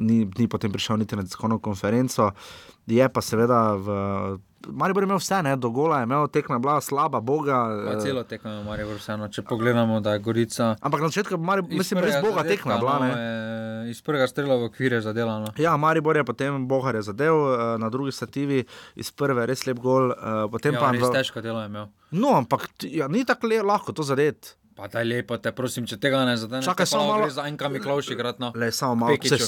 ni, 0.00 0.28
ni 0.28 0.46
potem 0.46 0.68
prišel 0.68 0.96
niti 0.96 1.16
na 1.16 1.22
tiskovno 1.22 1.58
konferenco. 1.58 2.30
Je 2.86 3.04
pa 3.04 3.20
seveda 3.20 3.74
v. 3.74 3.86
Maribor 4.66 5.02
je 5.02 5.06
imel 5.06 5.18
vse, 5.18 5.38
ne, 5.38 5.56
do 5.56 5.70
gola 5.70 5.98
je 5.98 6.02
imel, 6.02 6.26
tekma 6.28 6.54
je 6.54 6.58
bila 6.58 6.80
slaba, 6.80 7.20
boga. 7.20 7.58
Pa 7.84 7.92
eh, 7.92 8.00
celo 8.00 8.24
tekmo 8.24 8.50
je 8.50 8.64
Marijo 8.64 8.96
vseeno, 8.96 9.28
če 9.28 9.42
pogledamo, 9.42 10.00
da 10.00 10.12
je 10.12 10.18
Gorica. 10.18 10.74
Ampak 10.80 11.00
na 11.00 11.08
začetku, 11.08 11.38
Maribor, 11.38 11.70
iz 11.70 11.78
mislim, 11.78 12.00
brez 12.00 12.12
prvega 12.12 12.26
boga 12.26 12.42
zadetka, 12.42 12.56
tekma 12.56 12.72
je 12.72 12.78
bila. 12.78 12.94
no, 12.94 13.04
Ne. 13.04 13.12
je 13.12 13.38
Iz 13.88 14.02
prvega 14.02 14.26
strela 14.26 14.56
v 14.56 14.64
okvir 14.64 14.92
je 14.92 15.00
zadelano. 15.00 15.46
Ja, 15.56 15.76
Maribor 15.76 16.16
je 16.16 16.24
potem 16.24 16.66
Bohar 16.66 16.94
je 16.94 17.02
zadev, 17.04 17.34
eh, 17.34 17.78
na 17.78 17.88
drugi 17.88 18.12
stativi 18.12 18.64
iz 18.96 19.12
prve 19.12 19.46
res 19.46 19.64
lep 19.64 19.78
gol. 19.78 20.10
eh, 20.10 20.16
Potem 20.50 20.74
Ja, 20.74 20.80
pa 20.80 20.90
res 20.90 21.00
v- 21.00 21.12
težko 21.12 21.40
delo 21.40 21.60
je 21.60 21.66
imel. 21.66 21.86
No, 22.10 22.34
ampak 22.34 22.66
ja, 22.82 23.06
ni 23.06 23.24
tako 23.24 23.46
lahko 23.62 23.92
to 23.92 24.02
zadeti. 24.02 24.57
Pa 24.78 24.86
da 24.86 25.00
je 25.00 25.06
lepo, 25.06 25.34
te 25.36 25.50
prosim, 25.50 25.82
če 25.82 25.96
tega 25.96 26.20
ne 26.22 26.36
zadeneš. 26.36 26.64
Čakaj, 26.64 26.86
samo 26.86 27.06
malo- 27.08 27.26
Za 27.28 27.42
enka 27.44 27.66
Miklavši 27.68 28.12
igrat, 28.12 28.38
no. 28.38 28.52
Le, 28.54 28.68
samo 28.70 28.94
malo 28.96 29.16
se, 29.20 29.38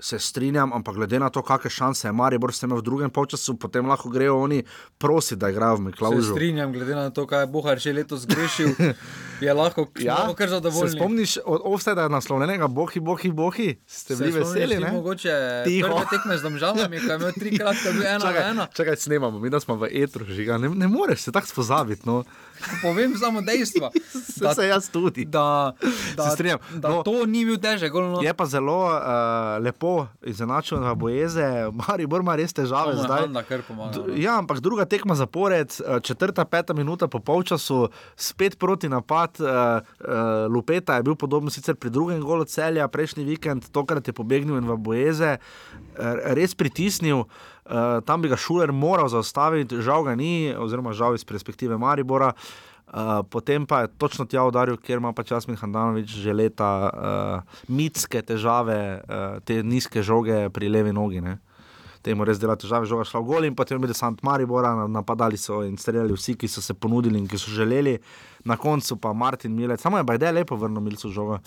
se 0.00 0.18
strinjam, 0.20 0.72
ampak 0.72 0.96
glede 0.96 1.14
na 1.16 1.28
to, 1.28 1.42
kakšne 1.42 1.70
šanse 1.70 2.08
je 2.08 2.12
Maribor 2.12 2.50
s 2.50 2.58
tem 2.58 2.70
v 2.70 2.82
drugem 2.82 3.06
polčasu, 3.08 3.54
potem 3.54 3.86
lahko 3.86 4.08
grejo 4.08 4.34
oni 4.36 4.64
prositi, 4.98 5.38
da 5.38 5.48
igrajo 5.48 5.74
v 5.74 5.78
Se 5.78 5.84
Miklaužu. 5.84 6.32
strinjam, 6.32 6.72
glede 6.72 6.94
na 6.96 7.10
to, 7.10 7.22
kaj 7.24 7.40
je 7.40 7.46
Bohar 7.48 7.78
še 7.78 7.92
letos 7.92 8.20
zgrešil, 8.20 8.74
je 9.40 9.54
lahko, 9.54 9.86
ja, 10.00 10.26
kar 10.34 10.48
se 10.48 10.54
zadovoljen. 10.56 10.92
spomniš 10.92 11.38
od 11.46 11.62
offsajda 11.64 12.08
naslovljenega 12.08 12.66
Bohi, 12.68 12.98
Bohi, 13.00 13.30
Bohi? 13.32 13.68
Ste 13.86 14.16
bili 14.16 14.32
veseli, 14.34 14.74
ne? 14.76 14.90
Mogoče 14.90 15.62
Tiho. 15.64 15.86
prve 15.86 16.04
tekme 16.08 16.34
z 16.34 16.42
domžalami, 16.42 16.98
ko 16.98 17.06
je 17.06 17.16
imel 17.16 17.32
trikrat, 17.32 17.76
ko 17.76 17.88
je 17.88 17.94
bil 17.94 18.06
ena 18.10 18.20
Čakaj, 18.20 18.50
ena. 18.50 18.66
čakaj, 18.68 18.96
snemamo, 18.98 19.38
mi 19.38 19.46
da 19.48 19.60
smo 19.60 19.76
v 19.76 19.86
etru 19.92 20.26
žiga, 20.26 20.58
ne, 20.58 20.66
ne 20.68 20.88
moreš 20.88 21.20
se 21.20 21.30
tako 21.30 21.46
spozabiti. 21.48 22.02
No. 22.04 22.24
Povem 22.82 23.16
samo 23.16 23.40
dejstva. 23.40 23.90
Da, 24.40 24.54
se 24.54 24.66
jaz 24.66 24.88
tudi. 24.88 25.24
Da, 25.24 25.72
da, 26.16 26.30
Se 26.30 26.56
da 26.74 26.88
No. 26.88 27.02
to 27.02 27.26
ni 27.26 27.44
bil 27.44 27.58
težek. 27.60 27.92
No. 27.92 28.20
Je 28.24 28.32
pa 28.34 28.46
zelo 28.46 28.88
uh, 28.88 29.60
lepo 29.60 30.06
izenačen 30.24 30.80
v 30.80 30.94
Bojeze, 30.96 31.68
Maribor 31.72 32.24
ima 32.24 32.36
res 32.36 32.52
težave 32.56 32.96
je 32.96 33.04
zdaj. 33.04 33.28
Handa 33.28 33.44
pomaga, 33.68 34.00
no. 34.00 34.16
Ja, 34.16 34.38
ampak 34.40 34.64
druga 34.64 34.84
tekma 34.88 35.14
zapored, 35.14 35.68
eh, 35.68 36.00
četrta, 36.00 36.44
peta 36.44 36.72
minuta 36.72 37.08
po 37.08 37.20
polčasu, 37.20 37.88
spet 38.16 38.56
proti 38.58 38.88
napad. 38.88 39.36
Uh, 39.40 39.46
uh, 39.46 40.48
Lupeta 40.48 40.96
je 40.96 41.02
bil 41.02 41.14
podoben 41.14 41.50
sicer 41.50 41.76
pri 41.76 41.90
drugem 41.90 42.20
golu 42.20 42.44
celja, 42.44 42.88
prejšnji 42.88 43.24
vikend, 43.24 43.68
tokrat 43.72 44.08
je 44.08 44.16
pobegnil 44.16 44.56
in 44.56 44.64
v 44.64 44.76
Bojeze, 44.80 45.36
uh, 45.36 46.16
res 46.32 46.56
pritisnil. 46.56 47.28
Uh, 47.28 47.59
tam 48.06 48.22
bi 48.22 48.30
ga 48.30 48.36
Šuler 48.40 48.72
moral 48.72 49.08
zaustaviti, 49.08 49.78
žal 49.84 50.04
ga 50.08 50.16
ni, 50.18 50.50
oziroma 50.56 50.92
žal 50.96 51.14
iz 51.14 51.24
perspektive 51.24 51.78
Maribora. 51.78 52.32
Uh, 52.90 53.22
potem 53.30 53.66
pa 53.70 53.84
je 53.84 53.92
točno 54.02 54.24
tja 54.26 54.42
udaril, 54.42 54.74
ker 54.74 54.98
ima 54.98 55.12
pač 55.14 55.30
Jasmin 55.30 55.54
Handanovič 55.54 56.10
že 56.10 56.34
leta 56.34 56.70
uh, 56.90 57.60
mitske 57.70 58.18
težave, 58.18 58.98
uh, 58.98 59.38
te 59.46 59.62
nizke 59.62 60.02
žoge 60.02 60.48
pri 60.50 60.66
levi 60.66 60.90
nogi. 60.90 61.22
Ne 61.22 61.38
temu 62.02 62.24
res 62.24 62.40
dela 62.40 62.56
težave, 62.56 62.88
žoga 62.88 63.04
šla 63.04 63.20
v 63.20 63.28
gol 63.28 63.46
in 63.48 63.56
potem 63.56 63.76
je 63.76 63.84
bil 63.84 63.94
Sant 63.96 64.22
Maribora, 64.24 64.72
na- 64.76 64.88
napadali 64.88 65.36
so 65.36 65.60
in 65.62 65.76
streljali 65.76 66.16
vsi, 66.16 66.34
ki 66.34 66.48
so 66.48 66.64
se 66.64 66.74
ponudili 66.74 67.18
in 67.18 67.28
ki 67.28 67.38
so 67.38 67.52
želeli. 67.52 67.98
Na 68.44 68.56
koncu 68.56 68.96
pa 68.96 69.12
Martin 69.12 69.52
Milec, 69.52 69.80
samo 69.80 69.98
je 69.98 70.04
ideja 70.14 70.32
lepo 70.32 70.56
vrnil 70.56 70.80
Milcu 70.80 71.10
žogo. 71.10 71.38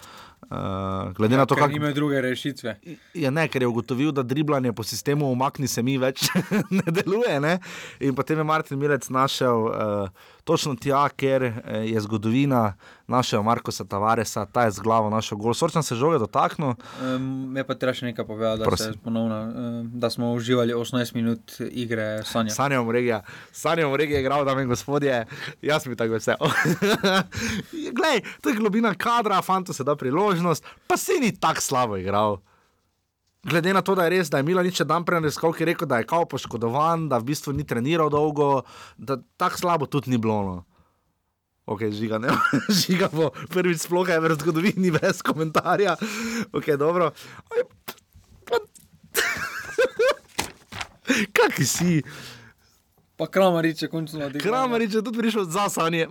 Uh, 0.44 1.14
glede 1.16 1.38
na 1.38 1.46
to, 1.46 1.56
kako 1.56 1.68
nima 1.68 1.92
druge 1.92 2.22
rešitve. 2.22 2.80
je 3.14 3.32
ne, 3.32 3.48
ker 3.48 3.62
je 3.62 3.68
ugotovil, 3.68 4.12
da 4.12 4.24
driblanje 4.24 4.74
po 4.74 4.84
sistemu 4.84 5.32
umakni 5.32 5.68
se 5.68 5.84
mi 5.84 5.98
več 5.98 6.28
ne 6.78 6.84
deluje. 6.92 7.40
Ne? 7.40 7.60
In 8.00 8.16
potem 8.16 8.38
je 8.38 8.44
Martin 8.44 8.80
Milec 8.80 9.10
našel 9.10 9.66
uh, 9.66 10.10
točno 10.44 10.76
tja, 10.76 11.10
ker 11.10 11.44
eh, 11.44 11.54
je 11.86 12.02
zgodovina 12.02 12.74
našega 13.08 13.42
Markoša 13.42 13.84
Tavaresa, 13.84 14.46
ta 14.46 14.64
je 14.64 14.72
z 14.72 14.80
glavo 14.80 15.10
našel 15.10 15.38
gol. 15.38 15.54
Sorčan 15.54 15.84
se 15.84 15.96
žoge 15.96 16.20
dotaknil. 16.20 16.74
Um, 17.04 17.56
je 17.58 17.64
pa 17.68 17.76
treba 17.76 17.94
še 17.94 18.10
nekaj 18.10 18.26
povedati, 18.28 18.64
da, 18.64 18.92
ponovno, 19.04 19.40
um, 19.44 19.90
da 20.00 20.10
smo 20.10 20.32
uživali 20.34 20.74
18 20.74 21.16
minut 21.16 21.56
igre 21.72 22.24
Sanja. 22.28 22.56
Sanjam 22.56 22.90
regija, 22.92 23.22
sanjam 23.52 23.96
regija, 23.96 24.20
igral, 24.20 24.46
dame 24.46 24.64
in 24.64 24.72
gospodje, 24.72 25.26
jaz 25.62 25.88
bi 25.88 26.00
tako 26.00 26.18
vesel. 26.18 26.40
Glej, 27.98 28.22
to 28.42 28.50
je 28.50 28.56
globina 28.56 28.94
kadra, 28.96 29.42
fanto 29.42 29.74
se 29.74 29.84
da 29.84 29.96
priložnost, 29.96 30.64
pa 30.88 30.98
se 30.98 31.14
ni 31.22 31.32
tako 31.40 31.62
slabo 31.62 31.98
igral. 31.98 32.38
Glede 33.44 33.74
na 33.74 33.82
to, 33.82 33.96
da 33.96 34.04
je 34.04 34.10
res, 34.10 34.30
da 34.32 34.40
je 34.40 34.44
Milanič 34.48 34.82
dan 34.88 35.04
prej 35.06 35.20
raziskal, 35.20 35.52
ki 35.54 35.64
je 35.64 35.66
rekel, 35.74 35.88
da 35.88 35.98
je 36.00 36.08
kao 36.08 36.26
poškodovan, 36.26 37.10
da 37.12 37.18
v 37.20 37.24
bistvu 37.34 37.54
ni 37.54 37.68
treniral 37.68 38.10
dolgo, 38.10 38.64
da 38.98 39.18
tako 39.38 39.58
slabo 39.58 39.86
tudi 39.86 40.10
ni 40.12 40.18
bilo. 40.18 40.44
No. 40.44 40.64
Ok, 41.66 41.80
žiga, 41.92 42.20
ne, 42.24 42.28
žiga 42.84 43.08
bo 43.12 43.32
prvič 43.52 43.82
sploh 43.84 44.08
je 44.08 44.20
v 44.20 44.36
zgodovini 44.40 44.92
brez 44.92 45.22
komentarja. 45.24 45.96
Ok, 46.52 46.76
dobro. 46.80 47.12
Kaki 51.36 51.66
si? 51.68 52.04
Pa 53.20 53.28
Kramarič 53.28 53.82
je 53.82 53.88
končno 53.92 54.26
odigral. 54.26 54.44
Kramarič 54.44 54.94
je 54.96 55.04
tudi 55.04 55.20
prišel 55.20 55.44
za 55.52 55.70
sanje. 55.70 56.08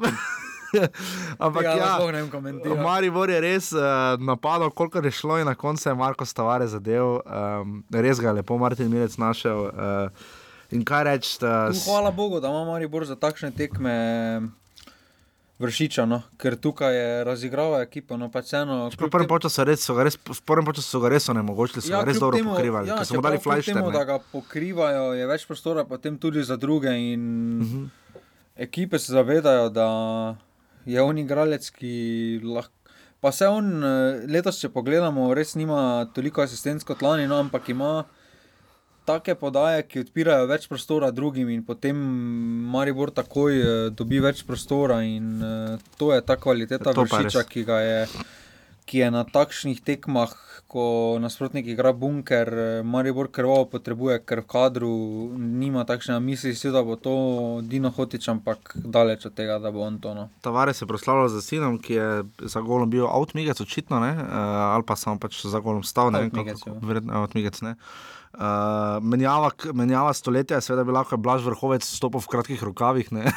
Ampak 1.39 1.63
Tega 1.63 1.77
ja, 1.77 1.95
sploh 1.95 2.13
ne 2.13 2.21
bom 2.21 2.31
komentiral. 2.31 2.77
Maribor 2.79 3.29
je 3.29 3.41
res 3.41 3.73
uh, 3.73 3.83
napadal, 4.19 4.71
koliko 4.71 4.99
je 4.99 5.11
šlo 5.13 5.39
in 5.39 5.47
na 5.47 5.55
koncu 5.55 5.85
je 5.85 5.95
Marko 5.95 6.25
Stavare 6.25 6.67
zadev. 6.67 7.21
Um, 7.21 7.85
res 7.91 8.19
ga 8.19 8.29
je 8.29 8.35
lepo 8.35 8.57
Martin 8.57 8.89
Milec 8.89 9.17
našel. 9.17 9.59
Uh, 9.65 10.09
in 10.71 10.83
kaj 10.83 11.05
reči? 11.05 11.39
Tu, 11.39 11.47
hvala 11.85 12.11
Bogu, 12.11 12.41
da 12.41 12.49
ima 12.49 12.65
Maribor 12.65 13.05
za 13.05 13.17
takšne 13.17 13.51
tekme 13.53 13.93
vršiča, 15.59 16.05
no? 16.05 16.23
ker 16.37 16.57
tukaj 16.57 16.91
je 16.91 17.25
razigrala 17.25 17.83
ekipa. 17.83 18.17
No, 18.17 18.27
pač 18.29 18.51
eno, 18.53 18.91
V 18.91 19.07
prvem 19.07 19.29
času 19.39 19.63
res 19.63 19.79
so 19.81 19.95
res, 19.95 20.17
prvem 20.43 20.67
času 20.67 20.89
so 20.89 20.99
ga 20.99 21.09
res 21.09 21.29
onemogočili, 21.29 21.79
so 21.81 21.93
ja, 21.93 22.01
ga 22.01 22.05
res 22.05 22.19
dobro 22.19 22.35
temu- 22.35 22.51
pokrivali, 22.51 22.89
Ja, 22.89 23.05
so 23.05 23.21
dali 23.21 23.39
flashter. 23.39 23.75
temu, 23.77 23.93
Da 23.93 24.03
ga 24.05 24.19
pokrivajo, 24.23 25.13
je 25.13 25.23
več 25.25 25.47
prostora 25.47 25.85
potem 25.85 26.19
tudi 26.19 26.43
za 26.43 26.57
druge. 26.57 26.91
In 26.91 27.23
uh 27.55 27.63
Mhm. 27.63 27.79
-huh. 27.79 27.89
Ekipe 28.59 28.99
se 28.99 29.13
zavedajo, 29.13 29.69
da 29.71 29.87
je 30.87 31.03
on 31.03 31.19
igralec, 31.19 31.69
ki 31.77 32.41
lahko. 32.45 32.75
Pa 33.23 33.31
se 33.31 33.47
on 33.47 33.85
eh, 33.87 34.25
letos, 34.27 34.59
če 34.59 34.73
pogledamo, 34.75 35.29
res 35.39 35.55
nima 35.55 36.09
toliko 36.15 36.43
asistenc 36.43 36.83
kot 36.83 37.05
lani, 37.07 37.29
no, 37.31 37.39
ampak 37.39 37.69
ima 37.71 37.93
take 39.07 39.37
podaje, 39.39 39.85
ki 39.87 40.03
odpirajo 40.03 40.49
več 40.51 40.67
prostora 40.71 41.11
drugim, 41.15 41.51
in 41.55 41.63
potem 41.67 41.99
Maribor 42.75 43.13
takoj 43.15 43.59
eh, 43.59 43.85
dobi 43.95 44.19
več 44.23 44.43
prostora. 44.47 45.01
In 45.07 45.39
eh, 45.39 45.77
to 45.99 46.11
je 46.15 46.23
ta 46.27 46.35
kvaliteta 46.39 46.95
vršiča, 46.99 47.45
ki 47.47 47.65
ga 47.69 47.79
je. 47.87 48.01
Ki 48.87 48.99
je 48.99 49.11
na 49.15 49.23
takšnih 49.25 49.81
tekmah, 49.87 50.33
ko 50.67 51.19
nasprotnik 51.23 51.67
igra 51.69 51.93
bunker, 51.93 52.49
eh, 52.49 52.83
Maribor 52.83 53.29
krvavo 53.31 53.67
potrebuje, 53.71 54.19
ker 54.27 54.41
v 54.43 54.49
kadru 54.49 54.93
nima 55.39 55.85
takšne 55.85 56.19
misli, 56.21 56.55
si, 56.57 56.71
da 56.73 56.83
bo 56.83 56.97
to 56.97 57.61
Dino 57.63 57.91
Hotič, 57.91 58.29
ampak 58.29 58.73
daleč 58.75 59.27
od 59.27 59.35
tega, 59.35 59.59
da 59.63 59.71
bo 59.71 59.85
on 59.87 60.01
to. 60.01 60.15
No. 60.15 60.29
Tavares 60.43 60.83
je 60.83 60.89
proslavljal 60.89 61.29
za 61.29 61.43
sinom, 61.45 61.79
ki 61.79 61.95
je 61.95 62.09
za 62.43 62.61
golom 62.61 62.91
bil 62.91 63.07
avtmigec, 63.07 63.61
očitno, 63.61 64.01
ne? 64.01 64.17
Uh, 64.17 64.73
ali 64.73 64.83
pa 64.87 64.97
samo 64.97 65.21
pač 65.21 65.45
za 65.47 65.61
golom 65.61 65.85
stal, 65.85 66.11
ne 66.11 66.25
vem, 66.25 66.31
kako 66.31 66.71
ja. 66.71 66.81
verjetno 66.83 67.23
avtmigec. 67.23 67.63
Ne? 67.63 67.77
Uh, 67.77 68.22
menjava, 69.03 69.51
k- 69.51 69.73
menjava 69.73 70.11
stoletja 70.11 70.57
je 70.57 70.63
seveda 70.63 70.85
bila, 70.85 71.05
ko 71.05 71.15
je 71.15 71.21
Blaž 71.21 71.43
vrhovec 71.43 71.83
stopil 71.83 72.19
v 72.19 72.29
kratkih 72.29 72.63
rokavih. 72.63 73.13
Ne, 73.13 73.29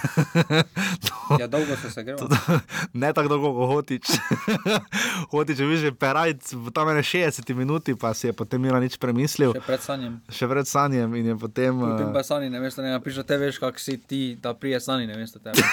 Ja, 1.36 1.48
dolgo 1.48 1.74
so 1.74 1.90
se 1.90 2.04
gremo. 2.04 2.28
ne 2.94 3.10
tako 3.10 3.28
dolgo 3.28 3.50
kot 3.52 3.68
Hotič. 3.68 4.06
Hotič 5.34 5.58
je 5.58 5.66
bil 5.66 5.78
že 5.78 5.92
perajc 5.92 6.54
v 6.54 6.70
tam 6.70 6.90
ene 6.90 7.02
60 7.02 7.42
minuti, 7.52 7.92
pa 7.94 8.14
si 8.14 8.28
je 8.28 8.34
potem 8.34 8.62
Mila 8.62 8.78
nič 8.78 8.96
premislil. 8.96 9.52
Še 9.52 9.64
pred 9.64 9.82
sanjem. 9.82 10.14
Še 10.30 10.46
pred 10.46 10.66
sanjem 10.66 11.10
in 11.16 11.26
je 11.28 11.36
potem. 11.36 11.74
Potem 11.76 12.08
Uh, 12.08 12.14
pa 12.14 12.22
sani, 12.22 12.48
ne 12.48 12.60
veš, 12.60 12.78
ne 12.78 12.94
napiš, 12.94 13.18
da 13.18 13.26
te 13.26 13.38
veš, 13.38 13.58
kak 13.58 13.76
si 13.76 13.98
ti, 13.98 14.38
da 14.38 14.54
prije 14.54 14.80
sani, 14.80 15.06
ne 15.06 15.18
veš, 15.18 15.36
da 15.36 15.50
te. 15.50 15.66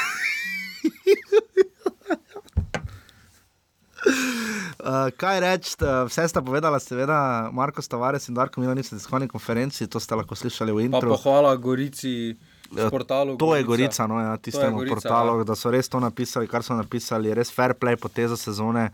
Uh, 4.03 5.11
kaj 5.21 5.40
reči, 5.40 5.77
vse 5.81 6.29
sta 6.29 6.42
povedala, 6.42 6.81
seveda, 6.83 7.50
Marko 7.53 7.83
Stavares 7.83 8.29
in 8.29 8.35
Darko 8.35 8.61
Milanič 8.61 8.90
na 8.90 8.98
tiskovni 8.98 9.29
konferenci, 9.29 9.87
to 9.87 10.00
ste 10.03 10.19
lahko 10.19 10.35
slišali 10.35 10.73
v 10.73 10.79
Pa 10.79 10.83
intro. 10.98 11.15
pohvala 11.15 11.57
Gorici, 11.57 12.35
Ja, 12.73 12.88
portalu. 12.90 13.37
To 13.37 13.53
je 13.57 13.63
Gorica, 13.69 14.07
no, 14.09 14.17
ja, 14.21 14.37
tistemu 14.37 14.77
Gorica, 14.77 14.94
portalu, 14.94 15.38
ja. 15.38 15.44
da 15.44 15.55
so 15.55 15.71
res 15.71 15.88
to 15.92 16.00
napisali, 16.00 16.48
kar 16.48 16.65
so 16.65 16.73
napisali, 16.73 17.35
res 17.37 17.53
fair 17.53 17.75
play 17.77 17.96
poteza 18.00 18.37
sezone. 18.37 18.88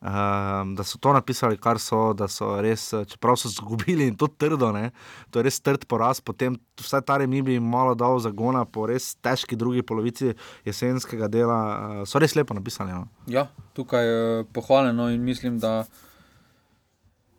Um, 0.00 0.74
da 0.74 0.84
so 0.84 0.98
to 0.98 1.12
napisali, 1.12 1.58
kar 1.60 1.78
so, 1.78 2.14
da 2.16 2.24
so 2.28 2.54
res, 2.64 2.86
eh, 2.96 3.02
čeprav 3.04 3.36
so 3.36 3.48
izgubili 3.52 4.06
in 4.08 4.16
to 4.16 4.30
trdo, 4.32 4.70
ne, 4.72 4.90
to 5.30 5.38
je 5.38 5.44
res 5.44 5.60
trd 5.60 5.84
poraz, 5.84 6.22
potem 6.24 6.56
vsaj 6.80 7.02
ta 7.04 7.18
remi 7.20 7.42
bi 7.44 7.58
jim 7.58 7.66
malo 7.68 7.92
dal 7.94 8.16
zagona 8.24 8.64
po 8.64 8.86
res 8.88 9.10
težki 9.20 9.58
drugi 9.60 9.84
polovici 9.84 10.32
jesenskega 10.64 11.28
dela. 11.28 11.60
Uh, 11.60 12.00
so 12.08 12.18
res 12.18 12.32
lepo 12.32 12.56
napisali. 12.56 12.96
No. 12.96 13.10
Ja, 13.28 13.50
tukaj 13.76 14.08
je 14.08 14.44
pohvaljeno 14.56 15.10
in 15.12 15.20
mislim, 15.20 15.60
da 15.60 15.84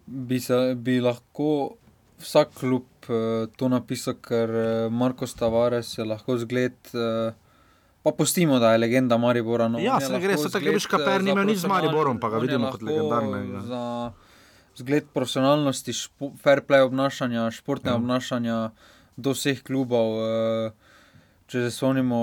bi, 0.06 0.40
se, 0.40 0.76
bi 0.78 1.00
lahko 1.02 1.80
vsak 2.22 2.54
klub 2.62 2.86
uh, 3.10 3.50
to 3.58 3.74
napisal, 3.74 4.22
ker 4.22 4.54
uh, 4.54 4.92
Marko 4.94 5.26
Stavares 5.26 5.98
je 5.98 6.06
lahko 6.06 6.38
zgled. 6.38 6.78
Uh, 6.94 7.34
Pa 8.04 8.12
pustimo, 8.18 8.60
da 8.60 8.72
je 8.74 8.82
legenda 8.82 9.18
Maribora. 9.18 9.68
No, 9.68 9.80
ja, 9.80 10.00
se 10.02 10.10
ne 10.14 10.20
gre, 10.20 10.38
se 10.38 10.50
tako 10.50 10.74
reče, 10.74 10.90
kaper 10.90 11.24
ni 11.24 11.32
imel 11.32 11.46
nič 11.46 11.62
z 11.62 11.70
Mariborom, 11.70 12.20
pa 12.20 12.32
ga 12.34 12.42
vidimo 12.42 12.72
kot 12.74 12.82
legendarnega. 12.82 13.62
Za 13.68 13.82
zgled 14.82 15.12
profesionalnosti, 15.14 15.94
špo, 15.94 16.32
fair 16.42 16.64
play 16.66 16.82
obnašanja, 16.88 17.50
športne 17.54 17.92
ja. 17.92 18.00
obnašanja 18.00 18.58
do 19.18 19.36
vseh 19.38 19.62
klubov. 19.62 20.18
Če 21.52 21.68
se 21.68 21.76
spomnimo, 21.76 22.22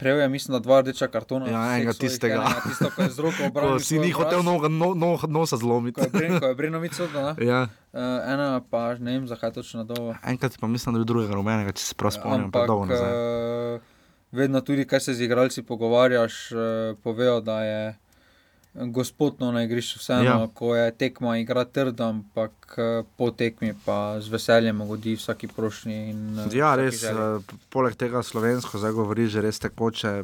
Prejel 0.00 0.18
je, 0.18 0.28
mislim, 0.28 0.52
da 0.52 0.58
dva 0.58 0.80
rdeča 0.80 1.10
kartona. 1.12 1.48
Ja, 1.50 1.62
enega 1.76 1.92
tistega. 1.92 2.38
Enega, 2.40 2.60
tisto, 2.64 2.88
ko 2.96 3.02
je 3.02 3.10
z 3.12 3.20
roko 3.20 3.44
obranil. 3.50 3.82
si 3.84 3.98
ni 4.00 4.08
hotel 4.16 4.40
no, 4.42 4.56
no, 4.68 4.94
no, 4.96 5.10
nosa 5.28 5.58
zlomiti. 5.60 6.00
Ko 6.00 6.46
je 6.48 6.54
Brinovic 6.56 7.00
odal. 7.04 7.36
Ja. 7.36 7.66
Uh, 7.92 8.00
ena 8.24 8.62
pa, 8.70 8.94
ne 8.96 9.18
vem, 9.18 9.26
zakaj 9.28 9.52
točno 9.58 9.84
dolgo. 9.84 10.14
Enkrat 10.24 10.56
pa 10.60 10.66
mislim, 10.72 10.96
da 10.96 11.02
je 11.04 11.10
drugega 11.10 11.36
rumenega, 11.36 11.74
če 11.76 11.84
se 11.84 11.98
prav 12.00 12.14
spomnim. 12.16 12.48
Ampak, 12.48 12.70
uh, 12.70 13.99
vedno 14.32 14.60
tudi, 14.60 14.84
kaj 14.84 15.00
se 15.00 15.14
z 15.14 15.26
igralci 15.26 15.62
pogovarjaš, 15.62 16.52
uh, 16.52 16.60
povejo, 17.02 17.40
da 17.40 17.62
je 17.64 17.82
gospodno 18.74 19.52
na 19.52 19.62
igrišču, 19.62 19.98
vseeno, 19.98 20.24
ja. 20.24 20.48
ko 20.54 20.74
je 20.76 20.90
tekma, 20.94 21.36
igra 21.38 21.64
trdo, 21.64 22.04
ampak 22.04 22.74
eh, 22.78 23.02
po 23.16 23.30
tekmi 23.30 23.74
pa 23.84 24.20
z 24.20 24.28
veseljem 24.30 24.80
ugodi 24.80 25.16
vsaki 25.16 25.48
prošnji. 25.48 25.98
Eh, 26.10 26.56
ja, 26.56 26.76
res, 26.78 27.02
uh, 27.02 27.42
poleg 27.68 27.98
tega 27.98 28.22
slovensko, 28.22 28.78
zdaj 28.78 28.94
govori 28.94 29.26
že 29.26 29.42
res 29.42 29.58
tekoče. 29.58 30.22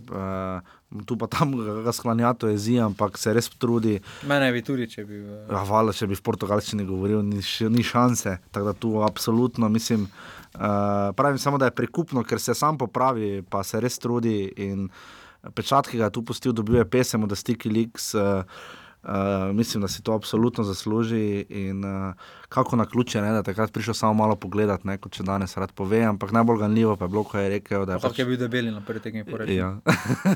Tu 1.07 1.17
pa 1.19 1.27
tam 1.27 1.57
ga 1.85 1.93
sklanjato 1.93 2.47
jezi, 2.47 2.79
ampak 2.79 3.19
se 3.19 3.35
res 3.35 3.51
trudi. 3.59 3.99
Mene 4.31 4.53
bi 4.55 4.63
tudi, 4.63 4.87
če 4.87 5.05
bi. 5.05 5.19
Ja, 5.51 5.65
hvala, 5.67 5.93
če 5.93 6.07
bi 6.07 6.15
v 6.15 6.23
portugalščini 6.23 6.87
govoril, 6.87 7.25
ni, 7.27 7.43
ni 7.43 7.83
šanse. 7.83 8.39
Tako 8.55 8.71
da 8.71 8.79
tu 8.79 8.95
absolutno 9.03 9.69
mislim. 9.69 10.07
Uh, 10.57 11.13
pravim 11.17 11.39
samo, 11.39 11.59
da 11.59 11.69
je 11.69 11.77
prikupno, 11.77 12.25
ker 12.25 12.41
se 12.41 12.55
sam 12.55 12.79
popravi, 12.79 13.43
pa 13.43 13.63
se 13.65 13.81
res 13.81 13.99
trudi. 13.99 14.51
Pečat, 15.55 15.87
ki 15.87 16.01
ga 16.01 16.09
je 16.09 16.17
tu 16.17 16.25
pustil, 16.25 16.53
dobil 16.57 16.81
je 16.81 16.89
pesem 16.91 17.23
od 17.23 17.37
Sticky 17.37 17.71
Leaks. 17.71 18.15
Uh, 18.15 18.43
Uh, 19.07 19.57
mislim, 19.57 19.81
da 19.81 19.89
si 19.89 20.03
to 20.03 20.13
absolutno 20.13 20.65
zasluži. 20.65 21.47
In, 21.49 21.85
uh, 21.85 22.15
kako 22.49 22.77
na 22.77 22.87
ključe, 22.87 23.21
ne, 23.21 23.31
da 23.31 23.37
je 23.37 23.43
takrat 23.43 23.73
prišel 23.73 23.95
samo 23.95 24.15
malo 24.15 24.37
pogledat, 24.37 24.85
ne, 24.85 24.99
kot 24.99 25.13
če 25.13 25.23
danes 25.23 25.57
rad 25.57 25.73
pove. 25.73 26.01
Ampak 26.03 26.33
najbolj 26.33 26.59
ganljivo 26.59 26.97
pa 26.97 27.05
je 27.05 27.09
bilo, 27.09 27.23
ko 27.25 27.39
je 27.39 27.49
rekel, 27.49 27.85
da 27.87 27.93
je. 27.93 28.01
Pač, 28.03 28.19
je 28.19 28.27
bil 28.27 28.39
debeli 28.41 28.71
na 28.71 28.81
prvi 28.81 29.03
tekmi 29.05 29.25
poreči. 29.27 29.59
Ja. 29.59 29.77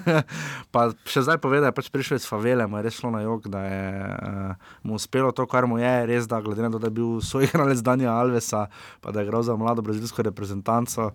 pa 0.74 0.84
še 1.06 1.24
zdaj 1.26 1.40
pove, 1.42 1.58
da 1.62 1.70
je 1.70 1.76
pač 1.80 1.90
prišel 1.90 2.20
iz 2.20 2.28
favele, 2.30 2.66
mu 2.70 2.78
je 2.78 2.84
res 2.86 2.98
šlo 2.98 3.10
na 3.14 3.24
jog, 3.24 3.48
da 3.50 3.64
je 3.66 3.82
uh, 4.06 4.70
mu 4.86 4.98
uspelo 4.98 5.32
to, 5.34 5.48
kar 5.50 5.66
mu 5.70 5.80
je. 5.82 5.94
Res, 6.10 6.30
da 6.30 6.38
glede 6.44 6.62
na 6.62 6.70
to, 6.70 6.78
da 6.82 6.90
je 6.90 6.98
bil 7.00 7.18
svoj 7.24 7.48
igralec 7.50 7.82
Danja 7.86 8.14
Alvesa, 8.14 8.68
pa 9.02 9.10
da 9.10 9.22
je 9.22 9.30
igral 9.30 9.42
za 9.46 9.58
mlado 9.58 9.82
brazilsko 9.82 10.26
reprezentanco. 10.30 11.10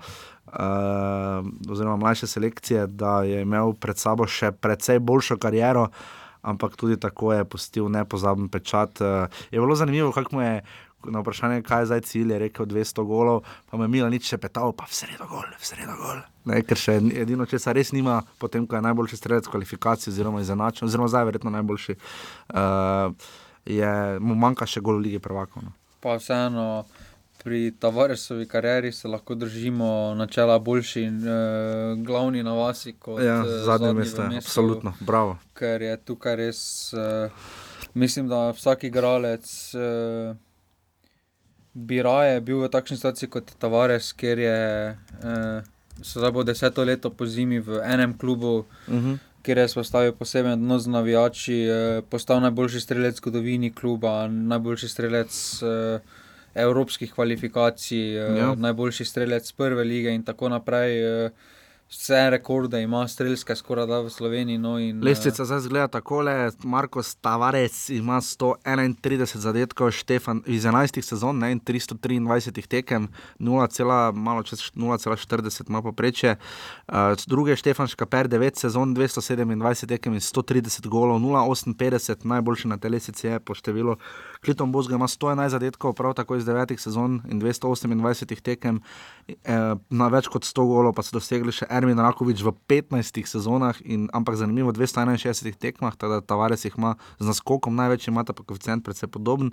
Uh, 0.45 1.72
oziroma, 1.72 1.97
mlajše 2.03 2.28
selekcije, 2.28 2.88
da 2.88 3.24
je 3.24 3.41
imel 3.47 3.74
pred 3.80 3.99
sabo 3.99 4.28
še 4.28 4.51
precej 4.51 4.99
boljšo 5.03 5.39
kariero, 5.41 5.89
ampak 6.46 6.78
tudi 6.78 7.00
tako 7.02 7.34
je 7.34 7.46
postil 7.50 7.89
nepozaben 7.89 8.50
pečat. 8.54 9.02
Uh, 9.02 9.26
je 9.52 9.60
bilo 9.60 9.76
zanimivo, 9.76 10.12
kako 10.14 10.38
mu 10.38 10.41
je 10.46 10.62
na 11.12 11.20
vprašanje, 11.20 11.62
kaj 11.62 11.82
je 11.82 11.86
zdaj 11.86 12.02
cilj, 12.02 12.32
je 12.34 12.39
rekel 12.39 12.66
200 12.66 13.06
golov, 13.06 13.43
pa 13.70 13.78
me 13.78 13.88
Mila 13.88 14.10
nič 14.10 14.30
še 14.30 14.39
petal, 14.41 14.74
pa 14.74 14.88
vse 14.89 15.10
je 15.12 15.18
dogol, 15.20 15.46
vse 15.62 15.78
je 15.80 15.88
dogol. 15.88 16.22
Ne, 16.50 16.62
ker 16.66 16.80
še 16.80 16.98
edino, 17.14 17.46
če 17.50 17.60
se 17.62 17.74
res 17.74 17.93
nima, 17.93 18.20
potem 18.41 18.66
ko 18.68 18.78
je 18.78 18.86
najboljši 18.86 19.20
strelec 19.20 19.50
kvalifikacij, 19.52 20.12
oziroma 20.14 20.41
izenačen, 20.41 20.88
oziroma 20.89 21.10
zdaj 21.12 21.26
je 21.26 21.32
verjetno 21.32 21.54
najboljši, 21.58 21.98
uh, 22.58 23.34
je, 23.66 23.91
mu 24.22 24.38
manjka 24.38 24.70
še 24.70 24.82
gol 24.86 25.02
v 25.02 25.10
Ligi 25.10 25.22
prvakov. 25.22 25.66
No. 25.66 25.76
Pa 26.02 26.18
vseeno. 26.22 26.86
Pri 27.46 27.72
Tavaresovi 27.80 28.48
karieri 28.50 28.89
se 28.91 29.08
lahko 29.08 29.36
držimo 29.38 30.16
načela 30.18 30.56
boljši 30.60 31.02
in 31.02 31.18
uh, 31.18 31.34
glavni 32.06 32.41
na 32.43 32.54
vasi 32.58 32.96
kot 33.00 33.22
ja, 33.22 33.43
zadnje 33.66 33.93
mesto. 33.93 34.24
Absolutno, 34.38 34.93
bravo. 35.00 35.38
Ker 35.54 35.82
je 35.82 35.98
tukaj 35.98 36.36
res, 36.36 36.62
uh, 36.93 37.30
mislim, 37.93 38.28
da 38.28 38.50
vsak 38.50 38.84
igralec 38.89 39.46
uh, 39.78 40.34
bi 41.74 42.02
raje 42.02 42.41
bil 42.41 42.64
v 42.64 42.72
takšni 42.74 42.98
situaciji 42.98 43.30
kot 43.30 43.54
Tavares, 43.62 44.10
ker 44.14 44.39
je 44.39 44.58
uh, 45.22 45.62
zdaj 46.02 46.32
bo 46.32 46.43
deseto 46.43 46.84
leto 46.84 47.10
po 47.10 47.26
zimi 47.26 47.60
v 47.60 47.78
enem 47.86 48.18
klubu. 48.18 48.66
Uh 48.88 48.93
Mhm. 48.93 49.14
-huh. 49.14 49.18
Ker 49.46 49.58
je 49.58 49.68
postavil 49.76 50.12
poseben 50.14 50.52
odnos 50.52 50.84
z 50.84 50.88
navijači, 50.88 51.68
postal 52.10 52.41
najboljši 52.41 52.80
strelec 52.80 53.16
v 53.16 53.18
zgodovini 53.18 53.70
kluba, 53.74 54.28
najboljši 54.28 54.88
strelec 54.89 55.62
eh, 55.64 56.00
evropskih 56.56 57.14
kvalifikacij, 57.14 58.18
eh, 58.18 58.38
Ja. 58.38 58.56
najboljši 58.56 59.06
strelec 59.06 59.51
prve 59.51 59.84
lige 59.84 60.10
in 60.10 60.24
tako 60.24 60.49
naprej. 60.49 61.26
eh, 61.26 61.32
Vse 61.89 62.30
rekorde 62.30 62.82
ima 62.82 63.08
strelske, 63.08 63.56
skoraj 63.56 63.86
da 63.88 63.99
v 63.99 64.10
Sloveniji. 64.10 64.58
No, 64.58 64.80
in, 64.80 64.97
eh, 64.97 65.06
Lestvica 65.06 65.45
zdaj 65.45 65.60
zgleda 65.60 65.88
takole: 65.88 66.51
Marko 66.64 67.01
Tavares 67.22 67.89
ima 67.89 68.22
131 68.22 69.38
zadetkov, 69.38 69.91
Štefan 69.91 70.41
iz 70.45 70.66
11 70.66 71.01
sezon 71.01 71.38
ne, 71.39 71.51
in 71.51 71.60
323 71.60 72.68
tekem, 72.68 73.08
0, 73.39 74.12
malo 74.14 74.43
čez 74.43 74.60
0,40 74.76 75.70
ima 75.70 75.82
poprečje. 75.82 76.36
Uh, 76.88 76.95
druge 77.28 77.56
Štefan 77.56 77.88
Škaper, 77.88 78.28
9 78.28 78.56
sezon, 78.58 78.95
227 78.95 79.88
tekem 79.88 80.14
in 80.14 80.20
130 80.20 80.88
golov, 80.88 81.20
0,58, 81.20 82.26
najboljši 82.26 82.68
na 82.68 82.78
telesici 82.78 83.28
je 83.28 83.39
po 83.39 83.53
številu. 83.53 83.97
Kliton 84.46 84.72
Bozga 84.72 84.96
ima 84.96 85.08
111 85.10 85.56
zadetkov, 85.58 85.96
prav 85.98 86.14
tako 86.14 86.38
iz 86.38 86.46
9 86.46 86.78
sezon 86.78 87.22
in 87.30 87.41
228 87.41 88.41
tekem, 88.41 88.82
eh, 89.28 89.76
na 89.89 90.08
več 90.14 90.30
kot 90.30 90.46
100 90.46 90.68
golov 90.70 90.93
pa 90.93 91.04
so 91.04 91.18
dosegli 91.18 91.52
še 91.52 91.66
Ermin 91.70 92.00
Rakovič 92.00 92.46
v 92.46 92.54
15 92.70 93.26
sezonah, 93.26 93.82
in, 93.82 94.08
ampak 94.14 94.38
zanimivo, 94.38 94.72
261 94.72 95.58
tekmah, 95.58 95.98
tako 95.98 96.20
da 96.20 96.22
Tavares 96.22 96.66
jih 96.66 96.78
ima 96.78 96.96
z 97.20 97.26
naskokom 97.26 97.76
največ, 97.76 98.08
ima 98.08 98.24
ta 98.24 98.34
pa 98.38 98.46
koeficient 98.46 98.86
predvsej 98.86 99.10
podoben. 99.10 99.52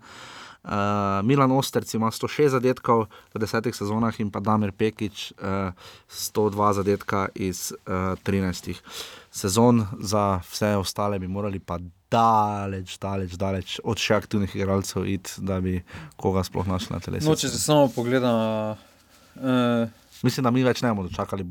Uh, 0.63 1.19
Milan 1.27 1.51
Osterc 1.51 1.91
ima 1.95 2.13
106 2.15 2.55
zadetkov 2.55 3.09
v 3.35 3.43
10 3.43 3.75
sezonah 3.75 4.15
in 4.23 4.31
pa 4.31 4.39
Damir 4.39 4.71
Pekič 4.71 5.35
uh, 5.35 5.75
102 6.07 6.79
zadetka 6.79 7.27
iz 7.35 7.75
uh, 7.75 8.15
13 8.23 8.79
sezon, 9.33 9.87
za 10.01 10.41
vse 10.45 10.77
ostale 10.77 11.19
bi 11.19 11.29
morali 11.29 11.59
pa 11.59 11.79
daleč, 12.11 12.99
daleč, 13.01 13.37
daleč 13.41 13.81
od 13.85 13.99
še 13.99 14.15
aktivnih 14.15 14.57
igralcev 14.57 15.09
iti, 15.09 15.41
da 15.41 15.61
bi 15.61 15.81
koga 16.17 16.45
sploh 16.45 16.69
našli 16.69 16.93
na 16.93 17.01
telesu. 17.01 17.29
No, 17.29 17.37
če 17.37 17.49
se 17.49 17.59
samo 17.59 17.89
pogleda. 17.89 18.33
Uh, 19.37 19.89
Mislim, 20.23 20.45
da 20.45 20.51
mi 20.51 20.63
več 20.63 20.83
ne 20.85 20.93
bomo 20.93 21.09
dočakali 21.09 21.47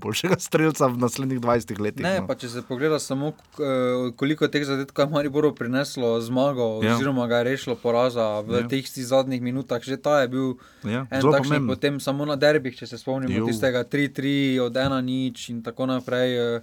boljšega 0.00 0.36
streljca 0.38 0.86
v 0.86 0.98
naslednjih 0.98 1.40
20 1.40 1.80
letih. 1.80 2.02
Ne, 2.02 2.20
no. 2.20 2.26
pa 2.26 2.34
če 2.34 2.48
se 2.48 2.62
pogleda 2.62 2.98
samo, 2.98 3.32
eh, 3.58 4.10
koliko 4.16 4.48
teh 4.48 4.64
zadetkov 4.64 5.06
je 5.06 5.12
Mariboro 5.12 5.50
prineslo 5.54 6.20
zmago, 6.20 6.80
Ja. 6.82 6.94
oziroma 6.94 7.26
ga 7.26 7.38
je 7.38 7.44
rešilo 7.44 7.76
poraza 7.76 8.40
v 8.40 8.62
Ja. 8.62 8.68
teh 8.68 8.84
zadnjih 8.86 9.42
minutah, 9.42 9.82
že 9.82 9.96
ta 9.96 10.20
je 10.20 10.28
bil 10.28 10.54
Ja, 10.84 11.06
en 11.10 11.20
zelo 11.20 11.32
takšen, 11.32 11.44
pomemben. 11.44 11.68
potem 11.68 12.00
samo 12.00 12.24
na 12.24 12.36
derbih, 12.36 12.76
če 12.76 12.86
se 12.86 12.98
spomnimo 12.98 13.34
Ju. 13.34 13.46
tistega 13.46 13.84
3-3 13.84 14.58
od 14.60 14.72
1 14.72 15.00
nič 15.00 15.48
in 15.50 15.62
tako 15.62 15.86
naprej. 15.86 16.62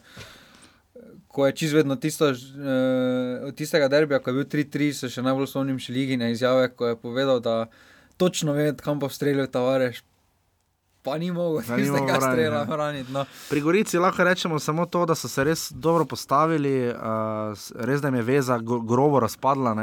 Ko 1.38 1.46
je 1.46 1.54
čez 1.54 1.74
vedno 1.74 1.96
tisto, 1.96 2.32
eh, 2.32 2.38
od 3.44 3.54
tistega 3.54 3.86
derbija, 3.88 4.18
ko 4.20 4.32
je 4.32 4.34
bil 4.34 4.48
3-3, 4.50 4.94
se 4.96 5.10
še 5.10 5.22
najbolj 5.22 5.48
spomnim 5.48 5.78
še 5.78 5.94
Ligine 5.94 6.32
izjave, 6.34 6.72
ko 6.74 6.88
je 6.88 6.96
povedal, 6.98 7.40
da 7.40 7.68
točno 8.18 8.54
ve, 8.54 8.72
kam 8.74 8.98
bo 8.98 9.06
streljal 9.06 9.46
Tavares, 9.48 10.02
pa 11.04 11.18
ni 11.18 11.30
mogel 11.32 11.62
Da 11.62 11.78
tistega 11.78 12.06
braniti, 12.08 12.26
strela 12.26 12.58
ja. 12.58 12.66
braniti. 12.66 13.12
No. 13.12 13.26
Pri 13.50 13.62
Gorici 13.62 13.98
lahko 13.98 14.24
rečemo 14.24 14.58
samo 14.60 14.86
to, 14.86 15.06
da 15.06 15.16
so 15.16 15.30
se 15.30 15.44
res 15.44 15.68
dobro 15.72 16.06
postavili, 16.06 16.90
uh, 16.90 17.54
res 17.78 18.02
da 18.02 18.10
jim 18.10 18.16
je 18.16 18.24
veza 18.24 18.58
gro- 18.60 18.82
grobo 18.82 19.20
razpadla. 19.20 19.76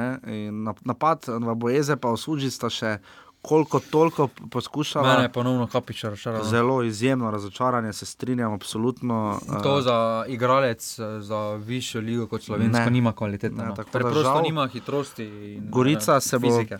Napad 0.82 1.24
v 1.28 1.54
Bojeze 1.54 1.96
pa 1.96 2.10
v 2.10 2.18
Suđi 2.18 2.50
sta 2.50 2.68
še 2.68 2.98
koliko 3.44 3.80
toliko 3.82 4.22
poskušala. 4.50 5.08
Mene 5.08 5.22
je 5.22 5.28
ponovno 5.30 5.66
kapičar 5.68 6.10
razočaral. 6.10 6.44
Zelo 6.44 6.82
izjemno 6.82 7.30
razočaranje, 7.30 7.92
se 7.92 8.06
strinjam, 8.06 8.52
absolutno. 8.52 9.16
uh, 9.48 9.62
To 9.62 9.80
za 9.82 9.98
igralec, 10.28 10.98
eh, 10.98 11.20
za 11.20 11.52
višjo 11.54 12.00
ligo 12.00 12.26
kot 12.26 12.42
slovensko, 12.42 12.78
Ne. 12.80 12.90
nima 12.90 13.12
kvalitete. 13.12 13.54
Ne, 13.54 13.64
No. 13.64 13.74
tako 13.74 13.90
Preprosto 13.90 14.22
žal 14.22 14.42
nima 14.42 14.66
hitrosti. 14.68 15.24
In, 15.24 15.70
Gorica 15.70 16.16
eh, 16.16 16.20
se 16.22 16.38
bo- 16.38 16.48
fizike. 16.48 16.78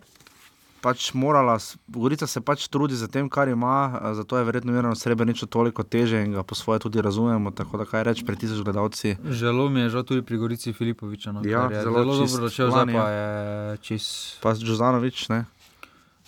pač 0.83 1.15
morala, 1.15 1.57
Gorica 1.89 2.27
se 2.27 2.41
pač 2.43 2.69
trudi 2.69 2.95
za 2.95 3.09
tem, 3.09 3.29
kar 3.29 3.49
ima, 3.49 3.77
eh, 4.03 4.15
zato 4.15 4.37
je 4.37 4.45
verjetno 4.45 4.73
Mirno 4.73 4.95
Srebrenico 4.95 5.47
toliko 5.47 5.83
teže 5.83 6.19
in 6.19 6.33
ga 6.33 6.43
po 6.43 6.55
svoje 6.55 6.79
tudi 6.79 7.01
razumemo. 7.01 7.51
Tako 7.53 7.77
da 7.77 7.85
kaj 7.85 8.03
reči 8.05 8.25
pred 8.25 8.39
tisoč 8.39 8.61
gledalci. 8.61 9.17
Želo 9.25 9.69
mi 9.69 9.81
je 9.81 9.89
žal 9.91 10.03
tudi 10.03 10.23
pri 10.23 10.37
Gorici 10.37 10.73
Filipoviča. 10.73 11.33
No, 11.33 11.41
Ja, 11.43 11.69
zelo 11.75 11.99
zelo, 12.01 12.15
čist 12.19 12.33
dobro 12.33 12.49
začel, 12.49 12.71
zdaj 12.71 12.87
pa 12.87 12.93
ja. 12.93 13.09
je 13.11 13.77
čist. 13.79 14.41
Pa 14.41 14.55
Džozanovič, 14.55 15.29
ne? 15.29 15.45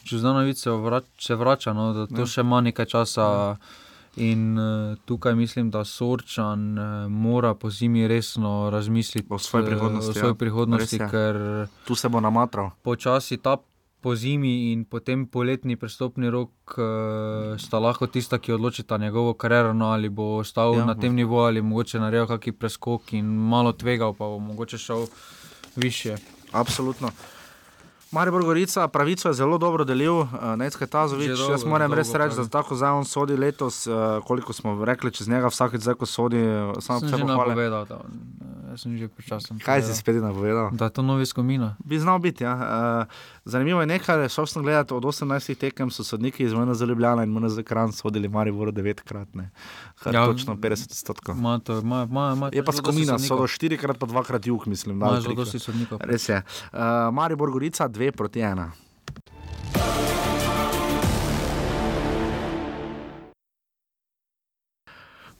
Čuzdanovič 0.06 0.56
se, 0.58 0.70
vrač, 0.72 1.04
se 1.18 1.34
vrača, 1.34 1.72
no, 1.72 1.92
da 1.92 2.06
to 2.06 2.20
Ja. 2.20 2.26
še 2.26 2.40
ima 2.40 2.60
nekaj 2.60 2.86
časa. 2.86 3.56
In 4.16 4.56
uh, 4.56 4.64
tukaj 5.04 5.34
mislim, 5.34 5.70
da 5.70 5.84
Sorčan 5.84 6.72
uh, 6.72 6.84
mora 7.06 7.54
po 7.54 7.70
zimi 7.70 8.08
resno 8.08 8.70
razmisliti 8.70 9.26
O 9.30 9.38
svoji 9.38 9.62
eh, 9.62 9.66
prihodnosti, 9.66 10.10
O 10.10 10.14
svoji 10.14 10.30
ja. 10.30 10.34
prihodnosti 10.34 10.98
ker 11.00 11.36
Tu 11.84 11.94
se 11.94 12.08
bo 12.08 12.20
namatral. 12.20 12.70
počasi 12.82 13.36
ta 13.36 13.56
po 14.00 14.14
zimi 14.14 14.72
in 14.72 14.84
potem 14.84 15.26
poletni 15.26 15.76
prestopni 15.76 16.30
rok 16.30 16.50
uh, 16.70 16.84
sta 17.58 17.78
lahko 17.78 18.06
tista, 18.06 18.38
ki 18.38 18.52
odločita 18.52 18.96
njegovo 18.96 19.34
kariero, 19.34 19.72
no, 19.72 19.86
ali 19.86 20.08
bo 20.08 20.36
ostal 20.36 20.72
Ja. 20.72 20.78
ja. 20.78 20.84
na 20.86 20.94
tem 20.94 21.14
nivoju, 21.14 21.44
ali 21.44 21.62
mogoče 21.62 21.98
naredil 21.98 22.26
kakšen 22.26 22.54
preskok 22.54 23.12
in 23.12 23.26
malo 23.26 23.72
tvegal, 23.72 24.12
pa 24.12 24.24
bo 24.24 24.38
mogoče 24.38 24.78
šel 24.78 25.06
više. 25.76 26.16
Absolutno. 26.52 27.10
Maribor 28.10 28.44
Gorica 28.44 28.88
pravico 28.88 29.28
je 29.28 29.34
zelo 29.34 29.58
dobro 29.58 29.84
delil, 29.84 30.14
uh, 30.14 30.28
Necka 30.56 30.86
Tazovič. 30.86 31.28
Dolgo, 31.28 31.52
Jaz 31.52 31.64
moram 31.64 31.92
res 31.92 32.14
reči, 32.14 32.36
da 32.36 32.48
tako 32.48 32.76
zdaj 32.78 32.90
on 32.90 33.04
sodi 33.04 33.36
letos, 33.36 33.86
uh, 33.86 33.94
koliko 34.24 34.52
smo 34.52 34.84
rekli 34.84 35.12
čez 35.12 35.28
njega, 35.28 35.50
vsakeč 35.50 35.80
zdaj, 35.80 35.94
ko 35.94 36.06
sodi, 36.06 36.42
samo 36.80 37.08
že 37.08 37.18
pohvale. 37.18 37.48
napovedal, 37.48 37.84
da 37.84 37.98
jaz 38.76 38.84
sem 38.84 38.96
že 39.00 39.08
počasen. 39.08 39.56
Kaj 39.58 39.88
si 39.88 39.96
spet 39.96 40.20
napovedal? 40.20 40.68
Da 40.76 40.92
je 40.92 41.00
to 41.00 41.02
novi 41.02 41.26
skomina. 41.26 41.76
Bi 41.80 41.98
znal 41.98 42.18
biti. 42.18 42.44
Ja. 42.44 42.54
Uh, 42.54 43.14
zanimivo 43.44 43.80
je 43.80 43.86
nekaj, 43.86 44.28
šel 44.28 44.46
sem 44.46 44.62
gledati 44.62 44.94
od 44.94 45.02
18 45.02 45.56
tekem, 45.56 45.90
so 45.90 46.04
sodniki 46.04 46.44
iz 46.44 46.52
MNZ 46.52 46.82
Ljubljana 46.82 47.24
in 47.24 47.32
MNZ 47.32 47.64
Kran 47.64 47.92
sodili 47.92 48.28
Maribor 48.28 48.72
devetkrat, 48.72 49.34
ne. 49.34 49.50
Ja, 50.04 50.26
točno 50.26 50.54
50 50.54 50.92
odstotkov. 50.92 51.36
Ma 51.36 51.58
to, 51.58 51.82
ma, 51.82 52.06
ma, 52.06 52.34
ma, 52.34 52.50
Je 52.52 52.64
pa 52.64 52.72
skomina, 52.72 53.18
so 53.18 53.36
do 53.36 53.46
štirikrat, 53.46 53.98
pa 53.98 54.06
dvakrat 54.06 54.46
jug, 54.46 54.66
mislim. 54.66 54.98
da, 54.98 55.20
zelo 55.20 55.34
dosti 55.34 55.58
sodnikov. 55.58 55.98
Res 56.00 56.28
je. 56.28 56.42
Uh, 56.72 56.80
Maribor 57.12 57.50
Gorica, 57.50 57.88
dve 57.88 58.12
proti 58.12 58.40
ena. 58.40 58.72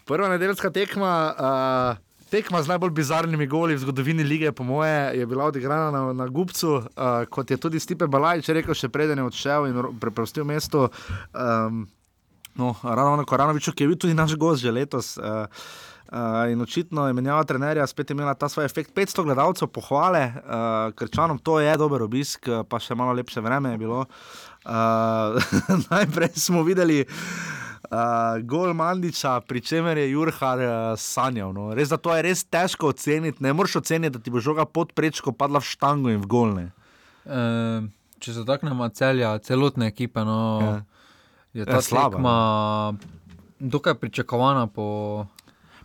Prva 0.05 0.29
nedeljska 0.29 0.71
tekma, 0.71 1.13
uh, 1.35 1.97
tekma 2.31 2.63
z 2.63 2.69
najbolj 2.69 2.91
bizarnimi 2.91 3.47
goli 3.47 3.75
v 3.75 3.83
zgodovini 3.83 4.23
lige, 4.23 4.53
po 4.53 4.63
moje, 4.65 5.19
je 5.19 5.27
bila 5.27 5.45
odigrana 5.45 5.91
na, 5.91 6.13
na 6.13 6.27
Gubcu, 6.27 6.77
uh, 6.77 6.85
kot 7.31 7.51
je 7.51 7.57
tudi 7.57 7.81
Stipe 7.81 8.07
Balajč 8.07 8.49
rekel, 8.49 8.75
še 8.75 8.89
preden 8.89 9.19
je 9.19 9.27
odšel 9.27 9.67
in 9.67 9.81
ro- 9.83 9.93
prepustil 10.01 10.47
mesto. 10.47 10.89
Um, 11.35 11.89
no, 12.57 12.75
Ravno 12.83 13.25
Koranoviču, 13.25 13.73
ki 13.73 13.85
je 13.85 13.89
bil 13.89 14.01
tudi 14.07 14.15
naš 14.15 14.37
gost 14.37 14.63
že 14.63 14.73
letos. 14.73 15.17
Uh, 15.17 15.47
Uh, 16.07 16.53
in 16.53 16.61
očitno 16.63 17.09
je 17.09 17.15
menjava 17.19 17.43
trenerja 17.45 17.83
spet 17.87 18.13
imela 18.15 18.35
ta 18.39 18.47
svoj 18.49 18.65
efekt. 18.65 18.93
500 18.95 19.25
gledalcev, 19.27 19.69
pohvale, 19.75 20.21
uh, 20.39 20.93
krčanom, 20.95 21.39
to 21.39 21.59
je 21.61 21.73
dober 21.77 22.05
obisk, 22.07 22.47
pa 22.71 22.79
še 22.79 22.95
malo 22.95 23.11
lepše 23.19 23.43
vreme 23.43 23.73
je 23.75 23.81
bilo. 23.81 24.05
Uh, 24.63 25.35
najprej 25.91 26.31
smo 26.39 26.63
videli 26.63 27.01
uh, 27.03 28.39
gol 28.47 28.71
Mandiča, 28.75 29.41
pri 29.51 29.61
čemer 29.61 29.99
je 29.99 30.13
Jurhar 30.13 30.63
uh, 30.63 30.73
sanjal. 30.95 31.51
No. 31.51 31.73
Res, 31.75 31.91
da 31.91 31.99
to 31.99 32.15
je 32.15 32.23
res 32.23 32.47
težko 32.47 32.95
oceniti. 32.95 33.43
Ne 33.43 33.51
moreš 33.51 33.81
oceniti, 33.83 34.15
da 34.15 34.23
ti 34.23 34.31
bo 34.31 34.39
žoga 34.39 34.63
pod 34.63 34.95
prečko 34.95 35.35
padla 35.35 35.59
v 35.59 35.71
štango 35.75 36.15
in 36.15 36.23
v 36.23 36.31
golne. 36.31 36.67
E, 37.27 37.41
če 38.23 38.33
se 38.33 38.43
dotaknemo 38.45 38.87
celja, 38.95 39.35
celotne 39.43 39.91
ekipe, 39.91 40.23
no, 40.23 40.39
Ja. 40.63 40.77
Je 41.57 41.63
Ja, 41.63 41.67
ta 41.67 41.81
slaba, 41.81 42.11
tekma 42.13 42.35
dokaj 43.59 43.95
pričakovana 43.97 44.67
po 44.69 45.25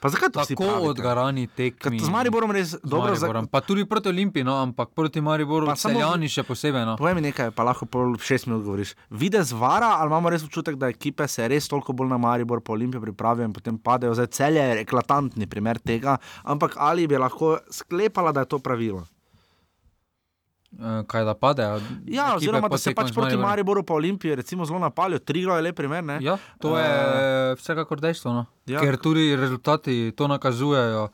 Pa 0.01 0.09
zakaj 0.09 0.29
to 0.29 0.41
tako 0.41 0.65
odgarani 0.81 1.45
tekmi. 1.47 1.99
Z 1.99 2.09
Mariborom 2.09 2.49
res 2.49 2.73
dobro 2.81 3.13
za- 3.13 3.21
Mariborom. 3.21 3.45
Pa 3.45 3.61
tudi 3.61 3.85
proti 3.85 4.09
Olimpiji, 4.09 4.41
no, 4.41 4.55
ampak 4.55 4.89
proti 4.89 5.21
Mariboru, 5.21 5.67
Pa 5.67 5.75
samo- 5.75 5.93
Celjani 5.93 6.25
še 6.27 6.41
posebej. 6.41 6.81
No. 6.81 6.97
Povej 6.97 7.13
mi 7.13 7.21
nekaj, 7.21 7.51
pa 7.51 7.61
lahko 7.61 7.85
pol 7.85 8.17
šest 8.17 8.47
minut 8.47 8.65
govoriš. 8.65 8.95
Videz 9.11 9.53
vara, 9.53 10.01
ali 10.01 10.09
imamo 10.09 10.29
res 10.29 10.41
občutek, 10.41 10.73
da 10.75 10.89
ekipe 10.89 11.27
se 11.27 11.45
res 11.45 11.67
toliko 11.67 11.93
bolj 11.93 12.09
na 12.09 12.17
Maribor, 12.17 12.61
po 12.61 12.73
Olimpiji 12.73 13.01
pripravijo 13.03 13.45
in 13.45 13.53
potem 13.53 13.77
padejo. 13.77 14.15
Zdaj 14.15 14.27
celje 14.29 14.57
je 14.59 14.81
eklatantni 14.81 15.45
primer 15.45 15.77
tega, 15.77 16.17
ampak 16.43 16.73
ali 16.77 17.05
bi 17.05 17.17
lahko 17.17 17.61
sklepala, 17.69 18.33
da 18.33 18.39
je 18.39 18.47
to 18.47 18.57
pravilo? 18.59 19.05
E, 20.71 21.03
kaj 21.07 21.25
da 21.27 21.33
padejo? 21.35 21.81
Ja, 22.07 22.35
oziroma 22.35 22.69
da 22.71 22.77
se 22.77 22.93
pač 22.95 23.11
proti. 23.13 23.37
Mariboru, 23.37 23.83
pa 23.83 23.93
Olimpiji, 23.93 24.35
recimo 24.35 24.65
zelo 24.65 24.79
napalijo. 24.79 25.19
Trigo 25.19 25.55
je 25.55 25.61
lep 25.61 25.75
primer, 25.75 26.03
ne? 26.03 26.17
Ja, 26.23 26.37
to 26.59 26.77
je 26.79 26.85
Eh, 26.87 27.55
vsekakor 27.59 27.99
dejstvo. 27.99 28.33
No. 28.33 28.45
ja. 28.65 28.79
Ker 28.79 28.97
tudi 28.97 29.35
rezultati 29.35 30.13
to 30.15 30.27
nakazujejo. 30.31 31.09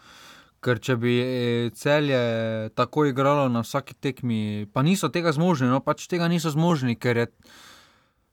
Ker 0.61 0.79
če 0.79 0.95
bi 0.97 1.15
eh, 1.21 1.69
celje 1.73 2.69
tako 2.75 3.05
igralo 3.05 3.47
na 3.49 3.61
vsaki 3.65 3.93
tekmi, 3.93 4.67
pa 4.73 4.81
niso 4.81 5.09
tega 5.09 5.31
zmožni, 5.31 5.67
no 5.69 5.79
pač 5.79 6.07
tega 6.07 6.27
niso 6.27 6.49
zmožni, 6.53 6.95
ker 6.95 7.17
je 7.17 7.27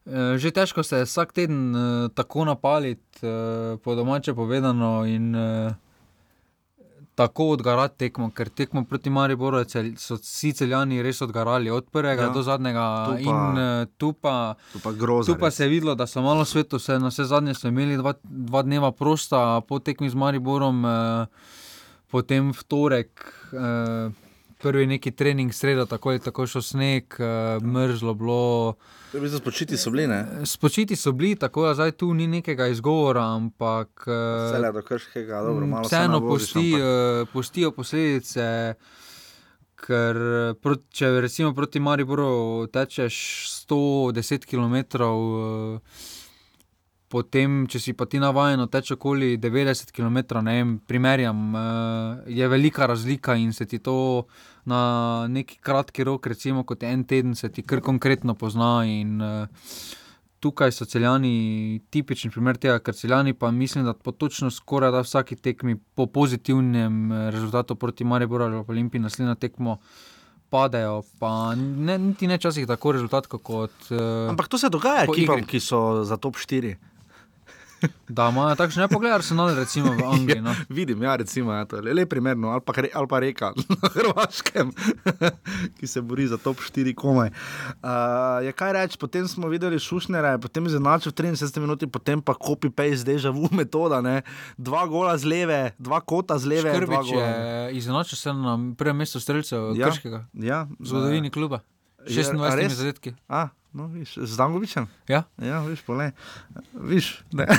eh, 0.05 0.37
že 0.37 0.51
težko 0.51 0.83
se 0.83 1.03
vsak 1.05 1.33
teden 1.33 1.75
eh, 1.75 2.09
tako 2.13 2.45
napaliti, 2.45 3.21
eh, 3.25 3.77
po 3.83 3.95
domače 3.95 4.33
povedano, 4.33 5.05
in 5.05 5.35
eh, 5.35 5.73
tako 7.15 7.45
odgarati 7.49 7.97
tekmo, 7.99 8.29
ker 8.29 8.49
tekmo 8.49 8.83
proti 8.83 9.09
Mariboru 9.09 9.63
cel, 9.65 9.93
so 9.95 10.15
vsi 10.15 10.53
celjani 10.53 11.01
res 11.01 11.21
odgarali, 11.21 11.69
od 11.69 11.85
prvega 11.87 12.23
Ja. 12.23 12.29
do 12.29 12.41
zadnjega. 12.41 12.85
Tu 13.07 13.11
pa- 13.15 13.19
In 13.21 13.57
eh, 13.57 13.85
tu 13.97 14.13
pa. 14.13 14.35
To 14.73 14.79
pa 14.79 14.91
groza. 14.93 15.27
Tu 15.27 15.35
pa 15.35 15.45
res. 15.45 15.55
se 15.55 15.63
je 15.63 15.69
videlo, 15.69 15.95
da 15.95 16.05
so 16.05 16.21
malo 16.21 16.43
svetu, 16.43 16.77
se 16.77 16.99
na 16.99 17.07
vse 17.07 17.23
zadnje 17.25 17.53
so 17.53 17.67
imeli 17.67 17.95
dva, 17.95 18.13
dva 18.21 18.61
dneva 18.61 18.91
prosta, 18.93 19.39
po 19.61 19.79
tekmi 19.79 20.07
z 20.07 20.15
Mariborom, 20.15 20.85
eh, 20.85 21.25
potem 22.07 22.51
v 22.51 22.63
torek, 22.65 23.11
eh, 23.49 24.11
prvi 24.57 24.87
neki 24.87 25.11
trening, 25.11 25.51
sredo, 25.51 25.85
tako 25.85 26.11
je 26.11 26.19
tako 26.19 26.47
šel 26.47 26.61
sneg, 26.63 27.03
eh, 27.15 27.23
mrzlo 27.61 28.13
bilo. 28.13 28.73
To 29.11 29.17
je 29.17 29.21
bilo 29.21 29.37
spočiti 29.37 29.77
so 29.77 29.91
bili, 29.91 30.07
ne? 30.07 30.25
Spočiti 30.43 30.95
so 30.95 31.11
bili, 31.11 31.35
tako 31.35 31.63
da 31.63 31.73
zdaj 31.73 31.91
tu 31.93 32.13
ni 32.13 32.27
nekega 32.29 32.67
izgovora, 32.67 33.23
ampak. 33.25 34.03
eh, 34.07 34.51
Vse 34.51 34.71
do 34.71 34.81
krškega, 34.81 35.41
dobro, 35.41 35.65
malo 35.67 35.83
se 35.83 35.87
Vseeno 35.87 36.19
pusti, 36.21 36.59
ampak- 36.73 36.81
eh, 37.21 37.33
pustijo 37.33 37.71
posledice. 37.71 38.73
Ker 39.77 40.15
proti, 40.55 40.83
če 40.91 41.21
recimo 41.21 41.53
proti 41.53 41.79
Mariboru 41.79 42.27
tečeš 42.67 43.15
110 43.61 44.45
km, 44.45 44.75
eh, 44.75 45.79
potem, 47.09 47.65
če 47.69 47.79
si 47.81 47.93
pa 47.97 48.07
ti 48.09 48.19
navaden, 48.21 48.65
teče 48.71 48.95
okoli 48.97 49.35
90 49.41 49.93
km, 49.95 50.41
ne 50.45 50.55
vem, 50.57 50.71
primerjam, 50.87 51.43
eh, 51.55 52.31
je 52.39 52.47
velika 52.47 52.85
razlika 52.85 53.35
in 53.35 53.53
se 53.53 53.65
ti 53.65 53.79
to 53.79 54.25
na 54.65 55.27
neki 55.29 55.59
kratki 55.61 56.03
rok, 56.03 56.27
recimo 56.27 56.63
kot 56.63 56.83
en 56.83 57.03
teden, 57.05 57.35
se 57.35 57.49
ti 57.49 57.61
kar 57.61 57.81
konkretno 57.81 58.35
pozna. 58.35 58.85
In, 58.85 59.21
eh, 59.21 59.47
Tukaj 60.45 60.71
so 60.71 60.85
celjani 60.85 61.79
tipičen 61.89 62.29
primer 62.29 62.57
tega, 62.61 62.77
ker 62.79 62.93
celjani 62.93 63.33
pa 63.33 63.49
mislim, 63.51 63.85
da 63.85 63.93
po 63.93 64.11
točno 64.11 64.51
skoraj 64.51 64.91
da 64.91 64.99
vsaki 65.01 65.35
tekmi 65.35 65.75
po 65.95 66.05
pozitivnem 66.05 67.11
eh, 67.11 67.31
rezultatu 67.31 67.75
proti 67.75 68.03
Mariboru 68.03 68.43
ali 68.43 68.63
Olimpiji 68.67 69.01
naslednjo 69.01 69.35
tekmo 69.35 69.79
padejo, 70.49 71.01
pa 71.19 71.55
ne, 71.55 71.97
niti 71.97 72.27
ne 72.27 72.37
časih 72.37 72.67
tako 72.67 72.91
rezultat 72.91 73.27
kot. 73.27 73.89
Uh, 73.89 74.29
Ampak 74.29 74.47
to 74.47 74.57
se 74.57 74.69
dogaja 74.69 75.07
ekipam, 75.07 75.43
ki 75.43 75.59
so 75.59 76.03
za 76.03 76.17
top 76.21 76.37
4. 76.37 76.75
Da, 78.07 78.29
imajo 78.29 78.55
takšne, 78.55 78.81
ne 78.81 78.87
poglej, 78.87 79.11
Arsenal, 79.13 79.49
recimo 79.51 79.91
v 79.91 80.03
Angliji. 80.13 80.39
No. 80.39 80.53
Vidim, 80.69 80.99
ja, 80.99 81.15
recimo, 81.15 81.49
ja, 81.49 81.63
to 81.63 81.77
je 81.77 81.89
le 81.89 82.05
primerno, 82.05 82.49
ali 82.49 82.61
pa, 82.61 82.73
ali 82.73 83.07
pa 83.07 83.19
reka 83.19 83.51
na 83.71 83.89
Hrvaškem, 83.89 84.71
ki 85.77 85.85
se 85.85 86.01
bori 86.01 86.27
za 86.27 86.37
top 86.37 86.57
4 86.59 86.93
komaj. 86.93 87.29
Uh, 87.77 87.89
je 88.41 88.51
kaj 88.51 88.73
reči, 88.73 88.95
potem 88.95 89.25
smo 89.25 89.47
videli 89.47 89.77
Šušnera, 89.77 90.29
je 90.29 90.39
potem 90.39 90.65
izenačil 90.65 91.09
v 91.09 91.15
73 91.15 91.59
minuti, 91.59 91.85
potem 91.87 92.19
pa 92.19 92.33
copy-paste, 92.33 93.05
deja 93.05 93.29
vu 93.29 93.49
metoda, 93.51 93.99
ne? 93.99 94.21
dva 94.55 94.85
gola 94.85 95.13
z 95.13 95.25
leve, 95.25 95.61
dva 95.77 95.99
kota 95.99 96.35
z 96.35 96.45
leve. 96.47 96.69
Škrbič 96.71 97.05
gola. 97.07 97.23
je 97.23 97.35
izenačil 97.75 98.15
se 98.15 98.29
na 98.31 98.53
prvem 98.73 98.97
mestu 98.97 99.17
streljcev 99.17 99.71
Ja, 99.71 99.73
ja, 99.77 99.87
Krškega. 99.87 100.19
ja, 100.35 100.59
v 100.71 100.85
zgodovini 100.85 101.29
kluba. 101.29 101.61
Je- 102.05 102.21
a 102.21 102.29
26 102.29 102.55
res? 102.55 102.73
zadetki. 102.73 103.11
A, 103.27 103.49
no, 103.75 103.87
viš, 103.91 104.15
z 104.17 104.37
Dangovičem? 104.37 104.87
Ja. 105.11 105.23
Ja, 105.37 105.59
viš, 105.67 105.83
pole. 105.83 106.11
Viš, 106.73 107.19
ne. 107.31 107.47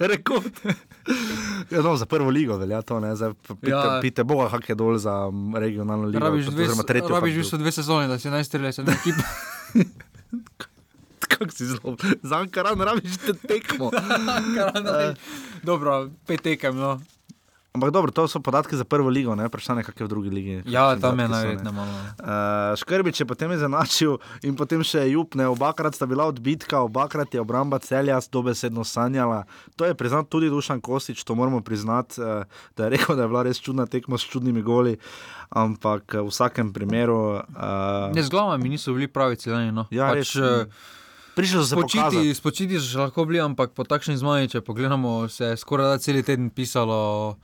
Rekord. 0.00 0.52
Ja, 1.70 1.82
no, 1.82 1.96
za 1.96 2.06
prvo 2.06 2.30
ligo 2.30 2.56
velja 2.56 2.82
to, 2.82 3.00
ne, 3.00 3.16
zdaj 3.16 3.32
pite, 3.60 3.70
ja. 3.70 3.98
Pite 4.02 4.24
Boga, 4.24 4.48
kak 4.50 4.68
je 4.68 4.74
dol 4.74 4.98
za 4.98 5.28
regionalno 5.54 6.08
ligo. 6.08 6.24
Rabiš 6.24 6.46
dve, 6.46 6.66
tretjo. 6.86 7.08
rabiš 7.08 7.34
v 7.34 7.38
bistvu 7.38 7.58
dve 7.58 7.72
sezone, 7.72 8.08
da 8.08 8.18
si 8.18 8.30
najstrelješ 8.30 8.78
na 8.78 8.92
ekipo. 8.92 9.22
Kako 11.28 11.50
si 11.52 11.66
zelo, 11.66 11.96
za 12.22 12.36
Ankaran 12.36 12.80
rabiš 12.80 13.16
te 13.16 13.32
tekmo. 13.32 13.90
Dobro, 15.68 16.10
pet 16.26 16.42
tekem. 16.42 16.76
No. 16.76 17.00
Ampak 17.72 17.90
dobro, 17.92 18.10
to 18.10 18.24
so 18.28 18.40
podatki 18.40 18.76
za 18.76 18.84
prvo 18.84 19.12
ligo, 19.12 19.34
ne 19.36 19.44
vprašanje, 19.46 19.84
kakšne 19.84 20.06
v 20.06 20.08
drugi 20.08 20.30
ligi. 20.32 20.54
Ja, 20.66 20.96
tam 20.96 21.20
je 21.20 21.28
najverjetneje 21.28 21.74
malo. 21.76 21.92
Uh, 22.18 22.72
Škrbič 22.80 23.20
je 23.20 23.26
potem 23.28 23.52
izenačil 23.52 24.16
in 24.42 24.56
potem 24.56 24.80
še 24.80 25.04
Jupne, 25.12 25.46
obakrat 25.52 25.94
sta 25.94 26.08
bila 26.08 26.24
odbitka, 26.32 26.80
obakrat 26.80 27.36
je 27.36 27.42
obramba 27.44 27.78
celja 27.78 28.16
dobesedno 28.32 28.88
sanjala. 28.88 29.44
To 29.76 29.84
je 29.84 29.94
priznal 29.94 30.24
tudi 30.24 30.48
Dušan 30.48 30.80
Kosič, 30.80 31.20
to 31.28 31.36
moramo 31.36 31.60
priznati, 31.60 32.18
uh, 32.24 32.48
da 32.72 32.88
je 32.88 32.96
rekel, 32.96 33.14
da 33.14 33.28
je 33.28 33.32
bila 33.36 33.44
res 33.44 33.60
čudna 33.60 33.86
tekma 33.86 34.18
s 34.18 34.24
čudnimi 34.24 34.64
goli, 34.64 34.96
ampak 35.52 36.16
eh, 36.16 36.24
v 36.24 36.32
vsakem 36.32 36.72
primeru. 36.72 37.44
Uh, 37.52 38.08
Ne, 38.16 38.24
z 38.24 38.32
glavami 38.32 38.72
niso 38.72 38.96
bili 38.96 39.06
pravi 39.12 39.36
celjani. 39.36 39.76
No. 39.76 39.84
Ja, 39.92 40.08
res, 40.16 40.32
mm, 40.34 40.72
prišli 41.36 41.60
so 41.60 41.68
se 41.68 41.76
spočiti, 42.34 42.80
so 42.80 42.88
še 42.88 43.04
lahko 43.04 43.28
bili, 43.28 43.44
ampak 43.44 43.76
po 43.76 43.84
takšni 43.84 44.16
zmaji, 44.16 44.56
če 44.56 44.64
pogledamo, 44.64 45.28
se 45.28 45.52
je 45.52 45.60
skoraj 45.60 45.92
da 45.92 46.02
cel 46.02 46.18
teden 46.24 46.48
pisalo. 46.50 47.36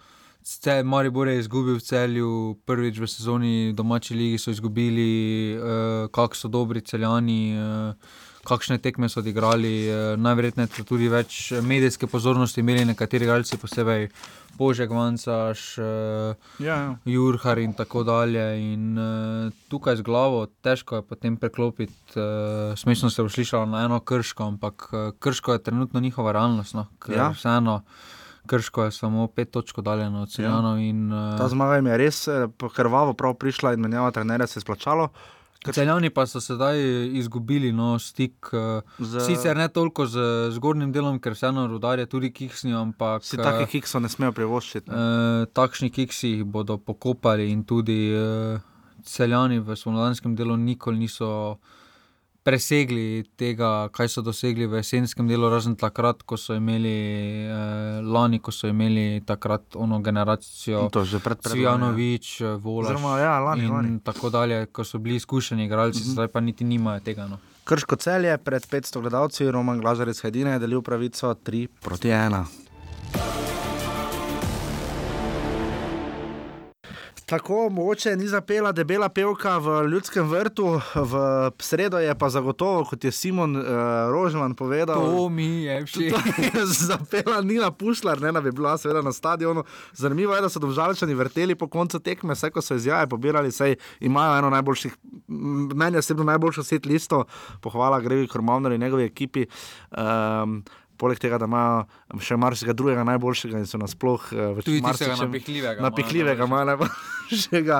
Ce- 0.45 0.83
Maribor 0.83 1.29
je 1.29 1.39
izgubil 1.39 1.75
v 1.75 1.81
celju, 1.81 2.31
prvič 2.67 2.99
v 2.99 3.07
sezoni 3.07 3.53
domači 3.73 4.15
ligi 4.15 4.39
so 4.39 4.51
izgubili, 4.51 5.09
uh, 5.53 5.65
kako 6.09 6.37
so 6.37 6.49
dobri 6.49 6.81
celjani, 6.81 7.57
uh, 7.57 7.95
kakšne 8.43 8.77
tekme 8.79 9.09
so 9.09 9.21
odigrali. 9.21 9.73
Uh, 9.85 9.95
Najverjetneje 10.19 10.69
so 10.69 10.85
tudi 10.85 11.09
več 11.09 11.33
medijske 11.63 12.07
pozornosti 12.07 12.61
imeli 12.61 12.85
nekateri 12.85 13.25
igralci, 13.25 13.57
posebej 13.57 14.09
Božek 14.55 14.91
Vancaš, 14.91 15.79
uh, 15.79 16.37
Ja, 16.59 16.77
ja. 16.77 16.97
Jurhar 17.07 17.59
in 17.59 17.73
tako 17.73 18.05
dalje. 18.05 18.45
In, 18.63 18.85
uh, 18.95 19.49
tukaj 19.69 19.97
z 19.97 20.03
glavo 20.03 20.45
težko 20.61 20.97
je 20.97 21.03
potem 21.05 21.37
preklopiti. 21.37 22.13
Uh, 22.13 22.77
Smešno 22.77 23.09
se 23.11 23.23
bo 23.23 23.29
slišalo 23.29 23.65
na 23.67 23.85
eno 23.85 23.97
krško, 23.99 24.45
ampak 24.45 24.89
uh, 24.93 24.99
krško 25.19 25.53
je 25.53 25.63
trenutno 25.63 26.01
njihova 26.01 26.33
realnost. 26.33 26.75
No, 26.75 26.85
Ja. 27.09 27.31
Vseeno, 27.31 27.81
krško 28.47 28.85
je 28.85 28.91
samo 28.93 29.27
pet 29.27 29.51
točk 29.51 29.79
oddaljeno 29.79 30.23
od 30.23 30.31
Celjanov. 30.31 30.79
in, 30.79 31.13
uh, 31.13 31.39
Ta 31.39 31.49
zmaga 31.49 31.77
jim 31.77 31.87
je 31.87 31.97
res 31.97 32.29
eh, 32.29 32.45
krvavo 32.75 33.15
prav 33.15 33.35
prišla 33.35 33.73
in 33.73 33.81
menjava 33.81 34.11
trenerja 34.11 34.47
se 34.47 34.59
je 34.59 34.63
splačalo. 34.63 35.09
Celjani 35.65 36.11
pa 36.11 36.27
so 36.27 36.41
sedaj 36.41 36.77
izgubili 37.11 37.73
no, 37.73 37.99
stik, 37.99 38.51
uh, 38.53 38.83
Z- 39.01 39.21
sicer 39.23 39.57
ne 39.57 39.69
toliko 39.69 40.05
z 40.07 40.19
zgornjim 40.51 40.93
delom, 40.93 41.19
ker 41.19 41.33
vseeno 41.33 41.67
rudarje 41.67 42.07
tudi 42.07 42.31
kiksnijo, 42.31 42.79
ampak 42.79 43.25
Si 43.25 43.37
take 43.39 43.67
kiksov 43.67 44.03
ne 44.03 44.09
smejo 44.09 44.33
privoščiti. 44.33 44.91
ne. 44.91 44.97
Eh, 44.97 45.47
takšni 45.47 45.91
kiksi 45.91 46.29
jih 46.29 46.45
bodo 46.45 46.77
pokopali 46.77 47.51
in 47.51 47.65
tudi 47.65 48.13
uh, 48.13 48.61
celjani 49.03 49.59
v 49.61 49.77
slovenskem 49.77 50.37
delu 50.37 50.57
nikoli 50.59 50.99
niso 50.99 51.57
presegli 52.45 53.25
tega, 53.41 53.89
kaj 53.93 54.09
so 54.13 54.23
dosegli 54.23 54.67
v 54.69 54.83
jesenskem 54.83 55.29
delu, 55.29 55.49
razen 55.49 55.77
takrat, 55.81 56.23
ko 56.29 56.37
so 56.37 56.55
imeli 56.55 56.93
uh, 57.49 58.05
lani, 58.05 58.39
ko 58.45 58.53
so 58.53 58.69
imeli 58.69 59.23
takrat 59.27 59.77
ono 59.81 59.99
generacijo. 60.05 60.89
To 60.93 61.05
že 61.05 61.23
pred- 61.25 61.41
pred 61.41 61.57
lani, 61.57 61.65
ja. 61.65 61.73
Cvijanovič, 61.73 62.29
Volaš 62.61 62.91
Oziroma, 62.93 63.17
ja, 63.19 63.39
lani, 63.41 63.65
in 63.65 63.73
lani. 63.73 64.01
tako 64.05 64.31
dalje, 64.31 64.67
ko 64.67 64.85
so 64.85 64.99
bili 64.99 65.17
izkušeni 65.17 65.65
igralci, 65.65 65.99
mm 65.99 66.05
-hmm. 66.05 66.13
zdaj 66.13 66.29
pa 66.29 66.41
niti 66.41 66.65
nimajo 66.65 67.01
tega. 67.01 67.27
No. 67.27 67.39
Krško 67.65 67.97
celje 67.97 68.39
pred 68.39 68.63
500 68.63 69.01
gledalci, 69.01 69.51
Roman 69.51 69.81
Glažarec 69.81 70.21
Hedina 70.21 70.53
je 70.53 70.59
delil 70.59 70.83
pravico 70.83 71.35
3 71.35 71.67
proti 71.81 72.09
1. 72.09 72.45
Tako 77.35 77.69
mogoče 77.71 78.17
ni 78.17 78.29
zapela 78.29 78.73
debela 78.73 79.09
pevka 79.09 79.59
v 79.59 79.89
ljudskem 79.91 80.29
vrtu, 80.29 80.81
v 80.95 81.15
sredo 81.59 81.99
je 81.99 82.15
pa 82.15 82.29
zagotovo, 82.31 82.85
kot 82.85 83.05
je 83.05 83.11
Simon 83.13 83.57
uh, 83.57 83.65
Rožman 84.11 84.55
povedal. 84.55 85.03
To 85.03 85.29
mi 85.29 85.65
je 85.65 85.81
všeč. 85.87 86.15
Zapela 86.87 87.41
Nina 87.43 87.73
Pušlar, 87.75 88.21
ne 88.23 88.33
da 88.33 88.41
bi 88.41 88.53
bila 88.53 88.77
seveda 88.79 89.03
na 89.03 89.13
stadionu. 89.13 89.65
Zanimivo 89.93 90.35
je, 90.35 90.45
da 90.47 90.49
so 90.49 90.63
domžalčani 90.63 91.15
vrteli 91.15 91.59
po 91.59 91.67
koncu 91.67 91.99
tekme, 91.99 92.39
vse 92.39 92.53
ko 92.55 92.63
so 92.63 92.79
izjave 92.79 93.11
pobirali, 93.11 93.51
saj 93.53 93.75
imajo 94.01 94.39
eno 94.39 94.55
najboljših, 94.55 94.95
meni 95.75 95.99
osebno 95.99 96.25
najboljšo 96.31 96.63
set 96.63 96.87
listo, 96.87 97.25
pohvala 97.61 97.99
Grevi 98.01 98.31
Kormovner 98.31 98.73
in 98.73 98.81
njegovi 98.81 99.11
ekipi. 99.11 99.47
Um, 99.91 100.63
Poleg 100.97 101.19
tega, 101.19 101.39
da 101.39 101.49
imajo 101.49 101.85
še 102.23 102.37
marsikaj 102.39 102.75
drugega 102.75 103.03
najboljšega 103.05 103.59
in 103.59 103.67
so 103.67 103.79
nasploh 103.79 104.23
uh, 104.31 104.61
tistega 104.63 105.17
napihljivega 105.17 105.73
imajo 105.75 105.83
Napihljivega 105.83 106.45
imajo 106.45 106.65
najboljšega. 106.65 107.79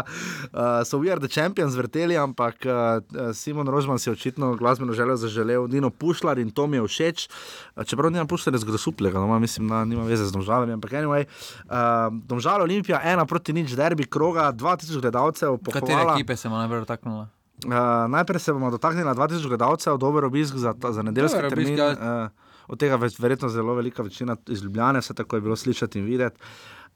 Uh, 0.51 0.83
so 0.83 0.99
We 0.99 1.13
Are 1.13 1.21
the 1.21 1.29
Champions 1.31 1.75
vrteli, 1.75 2.17
ampak 2.17 2.67
uh, 2.67 2.99
Simon 3.33 3.69
Rožman 3.69 3.99
si 3.99 4.09
je 4.09 4.13
očitno 4.13 4.55
glasbeno 4.57 4.93
željo 4.93 5.17
zaželel, 5.17 5.69
Nino 5.69 5.91
Pušlar 5.91 6.39
in 6.39 6.51
to 6.51 6.67
mi 6.67 6.77
je 6.77 6.83
všeč. 6.85 7.29
Uh, 7.77 7.85
čeprav 7.85 8.11
Nino 8.11 8.27
Pušlar 8.27 8.55
je 8.55 8.59
zgrosuplega, 8.59 9.19
no, 9.19 9.39
mislim, 9.39 9.69
da 9.69 9.85
nima 9.85 10.03
veze 10.05 10.25
z 10.25 10.33
domžalami, 10.33 10.73
ampak 10.73 10.93
anyway. 10.93 11.25
Uh, 11.65 12.11
Domžale 12.25 12.63
Olimpija, 12.63 13.01
ena 13.05 13.27
proti 13.27 13.53
nič, 13.53 13.73
derbi 13.73 14.05
kroga, 14.05 14.53
2000 14.53 15.01
gledalcev. 15.01 15.59
Katere 15.63 15.81
pohvala. 15.81 16.15
ekipe 16.15 16.37
se 16.37 16.49
mu 16.49 16.57
najbolj 16.57 16.81
dotaknila? 16.81 17.29
Uh, 17.65 17.71
najprej 18.09 18.41
se 18.41 18.53
bomo 18.53 18.71
dotaknili 18.71 19.07
2000 19.09 19.49
gledalcev, 19.49 19.99
dober 19.99 20.25
obisk 20.25 20.57
za, 20.57 20.75
ta- 20.75 20.93
za 20.93 21.03
nedeljski 21.03 21.39
Dober 21.39 21.53
obisk, 21.53 21.69
termin. 21.69 21.79
ja. 21.79 22.25
Uh, 22.25 22.44
od 22.69 22.79
tega 22.79 22.97
več, 22.97 23.19
verjetno 23.21 23.49
zelo 23.49 23.75
velika 23.75 24.03
večina 24.03 24.37
iz 24.49 24.63
Ljubljana, 24.63 24.99
vse 24.99 25.15
tako 25.15 25.37
je 25.37 25.41
bilo 25.41 25.57
slišati 25.57 25.99
in 25.99 26.05
videti. 26.05 26.41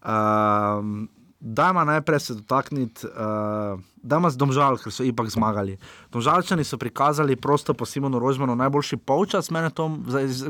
Uh, 0.03 1.07
Dajmo 1.41 1.85
najprej 1.85 2.21
se 2.21 2.35
dotakniti, 2.35 3.07
uh, 3.07 3.79
dajmo 4.03 4.31
z 4.31 4.37
domžal, 4.37 4.75
ker 4.83 4.91
so 4.91 5.05
ipak 5.07 5.29
zmagali. 5.31 5.77
Domžalčani 6.11 6.65
so 6.67 6.75
prikazali 6.79 7.37
prosto 7.37 7.75
po 7.79 7.87
Simonu 7.87 8.19
Rožmanu 8.19 8.57
najboljši 8.59 8.97
polčas, 8.97 9.51
meni 9.55 9.71
to 9.71 9.87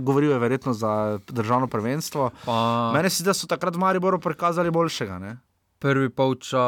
govoril 0.00 0.30
je 0.32 0.38
verjetno 0.38 0.72
za 0.72 1.18
državno 1.28 1.68
prvenstvo. 1.68 2.30
Pa- 2.44 2.92
Meni 2.94 3.10
se 3.10 3.20
zdi, 3.20 3.28
da 3.28 3.34
so 3.36 3.46
takrat 3.46 3.76
v 3.76 3.84
Mariboru 3.84 4.20
prikazali 4.20 4.70
boljšega. 4.70 5.18
Ne? 5.18 5.36
prvi 5.78 6.08
polča. 6.10 6.64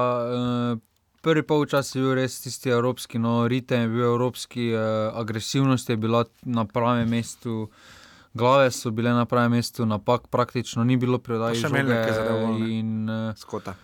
Uh, 0.72 0.78
Prvi 1.20 1.42
polčas 1.42 1.94
je 1.94 2.01
bil 2.01 2.14
res 2.16 2.38
tisti 2.40 2.70
evropski, 2.72 3.18
no, 3.20 3.44
ritem 3.48 3.80
je 3.80 3.88
bil 3.88 4.05
evropski, 4.05 4.70
eh, 4.72 5.11
agresivnost 5.14 5.90
je 5.90 5.96
bila 5.96 6.24
na 6.42 6.64
pravem 6.64 7.09
mestu, 7.09 7.68
glave 8.35 8.70
so 8.70 8.91
bile 8.91 9.11
na 9.11 9.24
pravem 9.24 9.51
mestu, 9.53 9.87
napak 9.87 10.28
praktično 10.31 10.85
ni 10.85 10.97
bilo 10.97 11.18
Pa 11.18 11.24
predaji. 11.24 11.61
še 11.61 11.68
Melnik 11.68 12.07
je 12.07 12.12
zadeval, 12.14 12.59
ne? 12.59 12.68
in 12.78 13.11
uh, 13.11 13.35
Skota. 13.37 13.74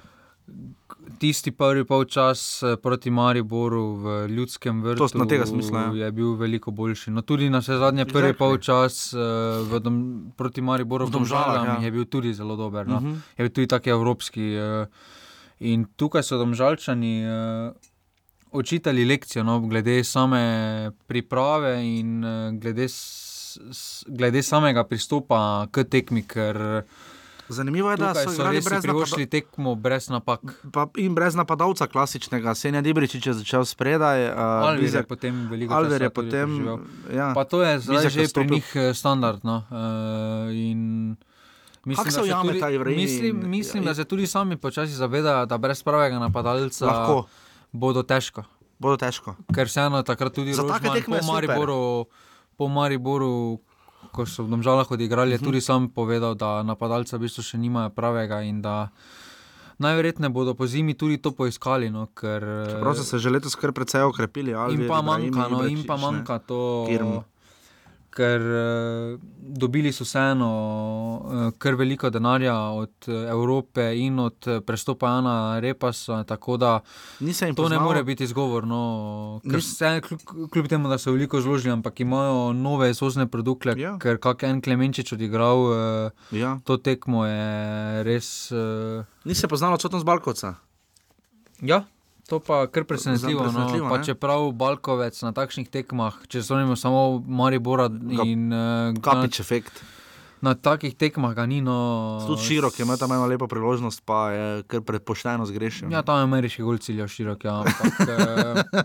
tisti 1.18 1.50
prvi 1.50 1.84
polčas 1.84 2.62
eh, 2.62 2.76
proti 2.76 3.10
Mariboru 3.10 3.94
v 3.94 4.26
ljudskem 4.28 4.82
vrtu 4.82 5.08
To 5.08 5.08
smisla, 5.46 5.80
ja. 5.80 6.04
je 6.04 6.12
bil 6.12 6.34
veliko 6.36 6.70
boljši. 6.70 7.10
No, 7.10 7.22
tudi 7.22 7.50
na 7.50 7.58
vse 7.58 7.78
zadnje 7.78 8.06
prvi 8.06 8.32
Exactly. 8.32 8.38
polčas 8.38 9.14
uh, 9.14 9.80
dom, 9.80 10.32
proti 10.36 10.60
Mariboru 10.60 11.06
V 11.06 11.10
Domžalah, 11.10 11.66
ja. 11.66 11.76
je 11.82 11.90
bil 11.90 12.04
tudi 12.04 12.34
zelo 12.34 12.56
dober. 12.56 12.86
No. 12.86 13.00
Mhm. 13.00 13.12
Je 13.38 13.44
bil 13.44 13.52
tudi 13.52 13.66
taki 13.66 13.90
evropski. 13.90 14.54
Uh, 14.56 14.86
in 15.58 15.86
tukaj 15.96 16.22
so 16.22 16.38
domžalčani 16.38 17.24
uh, 17.24 17.72
očitali 18.52 19.04
lekcijo, 19.04 19.44
no, 19.44 19.60
glede 19.60 20.04
same 20.04 20.92
priprave 21.06 21.80
in 21.82 22.24
uh, 22.24 22.52
glede, 22.60 22.88
glede 24.06 24.42
samega 24.42 24.84
pristopa 24.84 25.66
k 25.66 25.84
tekmi, 25.84 26.22
ker 26.22 26.84
Zanimivo 27.48 27.90
je, 27.90 27.96
da 27.96 28.14
so 28.16 28.30
so 28.32 28.42
res 28.42 28.64
brez 28.64 28.82
napada- 28.82 29.30
tekmo 29.30 29.74
brez 29.76 30.08
napak. 30.08 30.40
Pa 30.72 30.90
in 30.96 31.14
brez 31.14 31.34
napadalca 31.34 31.86
klasičnega, 31.86 32.54
Senja 32.54 32.82
Dibričič 32.82 33.22
je 33.22 33.34
začel 33.34 33.62
spredaj. 33.62 34.18
Uh, 34.26 34.66
Alver 34.66 34.82
je 34.84 35.02
potem 35.04 35.46
veliko 35.46 35.70
Alver 35.70 36.02
je 36.02 36.10
potem. 36.10 36.50
Ja. 37.06 37.30
Pa 37.30 37.44
to 37.44 37.62
je 37.62 37.78
zdaj 37.78 37.96
Bizjak 37.96 38.12
že 38.12 38.34
pri 38.34 38.50
njih 38.50 38.66
eh, 38.74 38.90
standard. 38.90 39.44
No? 39.44 39.62
Uh, 39.70 40.50
in 40.50 41.14
mislim, 41.84 42.04
se 42.04 42.20
da 42.20 42.26
se 42.26 42.34
tudi- 42.42 42.96
Mislim, 42.96 43.36
in- 43.36 43.48
mislim, 43.48 43.82
ja, 43.82 43.86
da 43.86 43.94
se 43.94 44.04
tudi 44.04 44.26
sami 44.26 44.56
počasi 44.56 44.92
zavedajo, 44.92 45.46
da 45.46 45.54
brez 45.54 45.82
pravega 45.82 46.18
napadalca 46.18 46.82
Lahko. 46.82 47.26
bodo 47.72 48.02
težko. 48.02 48.42
Bodo 48.78 48.98
težko. 48.98 49.38
Ker 49.54 49.66
vseeno 49.66 50.02
takrat 50.02 50.34
tudi 50.34 50.50
Za 50.50 50.66
take 50.66 50.90
tekme 50.90 51.22
po 51.22 51.38
je 51.38 51.46
super. 51.46 51.56
Po 52.56 52.66
Mariboru, 52.66 53.60
ko 54.08 54.24
so 54.24 54.42
v 54.42 54.50
Domžalah 54.50 54.86
odigrali, 54.86 55.30
je 55.30 55.38
Mhm. 55.38 55.44
tudi 55.44 55.60
sam 55.60 55.88
povedal, 55.88 56.34
da 56.34 56.62
napadalca 56.62 57.14
v 57.14 57.22
bistvu 57.22 57.42
še 57.42 57.56
nimajo 57.56 57.90
pravega 57.90 58.40
in 58.42 58.60
da 58.60 58.88
najverjetneje 59.78 60.30
bodo 60.30 60.54
po 60.54 60.64
zimi 60.64 60.94
tudi 60.94 61.18
to 61.18 61.30
poiskali. 61.30 61.90
No, 61.90 62.08
ker, 62.08 62.40
Čeprav 62.66 62.94
so 62.94 63.04
se 63.04 63.18
že 63.18 63.28
letos 63.28 63.54
kar 63.54 63.70
precej 63.70 64.02
okrepili. 64.02 64.50
In 64.50 64.56
Alver, 64.56 64.88
pa 64.88 65.02
manjka, 65.02 65.48
no, 65.48 65.64
in 65.64 65.84
pa 65.84 65.96
manjka 65.96 66.38
to, 66.40 66.86
Kirm. 66.86 67.20
Ker 68.16 68.40
uh, 68.40 69.20
dobili 69.54 69.92
so 69.92 70.04
vseeno 70.04 70.48
uh, 71.18 71.30
kar 71.54 71.74
veliko 71.74 72.08
denarja 72.10 72.54
od 72.72 72.92
uh, 73.06 73.14
Evrope 73.26 73.84
in 73.96 74.18
od 74.20 74.34
prestopa 74.62 75.08
Jana 75.08 75.34
Repasa, 75.60 76.24
tako 76.24 76.56
da 76.56 76.80
to 77.18 77.24
ne 77.42 77.52
poznal- 77.54 77.82
more 77.82 78.02
biti 78.02 78.24
izgovor. 78.24 78.66
No, 78.66 78.80
vse, 79.46 80.00
kljub, 80.00 80.20
kljub 80.50 80.66
temu, 80.66 80.88
da 80.88 80.98
so 80.98 81.12
veliko 81.12 81.40
zložili, 81.40 81.72
ampak 81.72 82.00
imajo 82.00 82.52
nove 82.54 82.90
izvozne 82.90 83.26
produkte, 83.28 83.74
Ja. 83.76 83.98
ker 83.98 84.16
kak 84.18 84.42
en 84.44 84.60
Klemenčič 84.60 85.12
odigral 85.12 85.58
uh, 85.60 85.76
Ja. 86.32 86.58
to 86.64 86.76
tekmo 86.78 87.26
je 87.26 87.44
res. 88.04 88.50
Uh, 88.50 89.04
Ni 89.24 89.34
se 89.34 89.48
poznalo 89.48 89.74
odsotnost 89.74 90.04
Balkovca. 90.04 90.54
Ja, 91.60 91.84
to 92.26 92.40
pa 92.40 92.66
kar 92.66 92.84
presenetljivo. 92.84 93.42
presenetljivo, 93.42 93.86
No. 93.86 93.90
Pa 93.90 94.02
čeprav 94.02 94.52
Balkovec 94.52 95.22
na 95.22 95.32
takšnih 95.32 95.68
tekmah, 95.68 96.14
če 96.26 96.42
so 96.42 96.54
samo 96.74 97.22
Maribora 97.22 97.86
in 98.24 98.50
uh, 98.50 98.94
Kapič 98.96 99.40
efekt. 99.40 99.82
Na 100.36 100.52
takih 100.52 100.92
tekmah 100.92 101.32
ga 101.32 101.46
ni 101.46 101.60
no. 101.60 102.20
Tudi 102.26 102.42
širok 102.44 102.76
je 102.76 102.84
imel 102.84 102.98
tam 102.98 103.12
eno 103.12 103.24
lepo 103.24 103.46
priložnost, 103.46 104.02
pa 104.04 104.30
je 104.30 104.62
kar 104.62 104.80
predpošteno 104.82 105.46
zgrešil. 105.46 105.88
Ja, 105.88 106.02
tam 106.02 106.18
je 106.18 106.22
ameriški 106.24 106.62
gol 106.62 106.76
ciljav 106.76 107.08
širok, 107.08 107.40
ja, 107.40 107.54
ampak. 107.56 107.94
eh, 108.02 108.82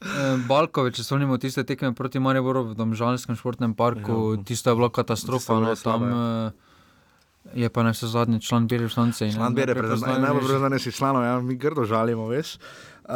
eh, 0.00 0.36
Balkovič, 0.48 0.96
če 0.96 1.04
spomnimo 1.04 1.36
tiste 1.36 1.64
tekme 1.64 1.92
proti 1.92 2.18
Mariboru 2.18 2.64
v 2.64 2.74
Domžalskem 2.74 3.36
športnem 3.36 3.74
parku, 3.74 4.34
Ja. 4.34 4.42
tisto 4.42 4.70
je 4.70 4.76
bila 4.76 4.88
katastrofa. 4.88 5.52
Je 5.52 5.60
No, 5.60 5.68
res 5.68 5.80
slabo, 5.80 6.06
tam 6.06 6.12
eh, 6.48 6.67
je 7.54 7.68
pa 7.68 7.82
ne 7.82 7.90
vse 7.90 8.06
zadnji 8.06 8.40
član 8.40 8.68
bele 8.68 8.82
in 8.82 8.90
Član 8.90 9.34
ne 9.44 9.50
bere, 9.50 9.74
prepoznajo 9.74 10.18
najbolj 10.18 10.44
preznanejši 10.44 10.92
članov, 10.92 11.24
ja, 11.24 11.40
mi 11.40 11.56
grdo 11.56 11.84
žalimo, 11.84 12.26
veš. 12.26 12.58
Uh, 13.04 13.14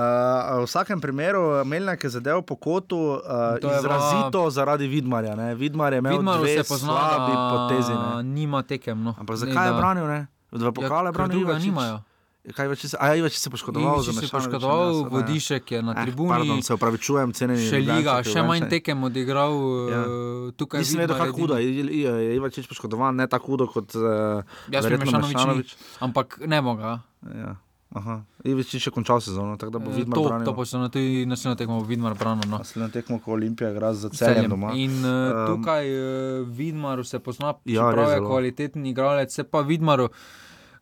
v 0.59 0.65
vsakem 0.65 1.01
primeru 1.01 1.65
Melnak 1.65 2.05
je 2.05 2.11
zadev 2.11 2.43
po 2.43 2.57
kotu 2.57 2.97
uh, 2.97 3.21
To 3.61 3.69
je 3.69 3.79
izrazito 3.79 4.31
bila... 4.33 4.51
zaradi 4.51 4.87
Vidmarja. 4.89 5.37
Ne? 5.37 5.55
Vidmar 5.55 5.93
je 5.93 5.99
imel 5.99 6.17
Vidmaru 6.17 6.43
dve 6.43 6.65
slabi 6.65 7.33
potezi. 7.51 7.93
Ne? 7.93 8.23
Nima 8.25 8.63
tekem. 8.63 9.03
No. 9.03 9.15
Ampak 9.19 9.35
Ne, 9.35 9.37
zakaj 9.39 9.67
je 9.67 9.73
da- 9.73 9.77
branil? 9.77 10.07
Ne? 10.07 10.27
Dva 10.51 10.73
pokale 10.73 11.09
Ja, 11.09 11.13
ker 11.13 11.13
branil, 11.13 11.29
drugega 11.31 11.53
Ivačič? 11.53 11.67
nimajo. 11.67 12.01
Kaj 12.45 12.67
več 12.67 12.81
se, 12.85 12.97
a 12.97 13.15
Ivačič 13.15 13.39
se 13.39 13.47
je 13.47 13.53
poškodoval? 13.53 14.03
Za 14.03 14.13
se 14.13 14.25
je 14.25 14.29
poškodoval, 14.29 14.89
ja, 14.89 14.99
ja. 14.99 15.09
Vodišek 15.09 15.65
je 15.69 15.79
na 15.81 15.93
Eh, 15.93 16.03
tribuni. 16.03 16.29
Pardon, 16.29 16.59
se 16.61 16.75
upravičujem, 16.75 17.31
cenjeni. 17.31 17.63
Še 17.63 17.79
liga, 17.79 18.19
še 18.21 18.43
manj 18.43 18.59
Ljubljančani. 18.59 18.71
tekem 18.73 18.99
odigral. 19.01 19.53
Ja. 19.87 20.01
eh, 20.01 20.51
Tukaj 20.53 20.81
Nisem 20.81 20.99
vedel, 20.99 21.17
kako 21.17 21.39
hudo 21.39 21.55
je. 21.55 21.71
Je 21.95 22.35
Ivačič 22.35 22.67
poškodovan, 22.67 23.15
ne 23.15 23.27
tako 23.27 23.47
hudo 23.49 23.67
kot 23.69 23.95
uh, 23.95 24.43
Jaz 24.69 24.83
Mešanovič, 24.85 25.77
ampak 26.01 26.43
ne 26.43 26.59
moga. 26.61 26.99
Ja. 27.25 27.63
Aha, 27.93 28.25
Ivičič 28.43 28.83
je 28.83 28.91
končal 28.91 29.21
sezono, 29.21 29.55
tako 29.55 29.71
da 29.71 29.79
bo 29.79 29.93
Vidmar 29.93 30.17
To, 30.17 30.23
branil. 30.25 30.45
to 30.45 30.53
pa 30.53 30.65
se 30.65 30.79
na 30.79 30.89
tej 30.89 31.23
naslednjo 31.25 31.55
tekmo 31.55 31.77
bo 31.77 31.85
Vidmar 31.85 32.15
branil. 32.15 32.49
No. 32.49 32.59
Naslednjo 32.59 32.89
tekmo, 32.91 33.21
ko 33.21 33.33
Olimpija 33.33 33.69
igra 33.69 33.93
z 33.93 34.09
S 34.09 34.17
celjem 34.17 34.49
doma. 34.49 34.73
In 34.75 34.97
uh, 34.99 35.13
Um, 35.45 35.47
tukaj 35.53 35.85
uh, 35.87 36.01
Vidmaru 36.49 37.05
se 37.05 37.21
pozna, 37.21 37.53
Ja, 37.63 37.87
čeprav 37.87 38.09
je 38.09 38.17
zelo. 38.17 38.27
kvaliteten 38.27 38.83
igralec, 38.83 39.29
se 39.31 39.45
pa 39.45 39.61
Vidmaru, 39.61 40.09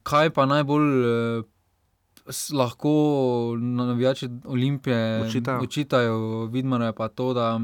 kaj 0.03 0.31
pa 0.31 0.47
najbolj 0.47 0.87
s- 2.29 2.51
lahko 2.51 2.93
navijači 3.57 4.29
Olimpije 4.47 5.23
Očitajo. 5.23 5.61
očitajo 5.61 6.17
Vidmaru, 6.47 6.85
je 6.85 6.93
pa 6.93 7.09
to, 7.09 7.35
da 7.35 7.61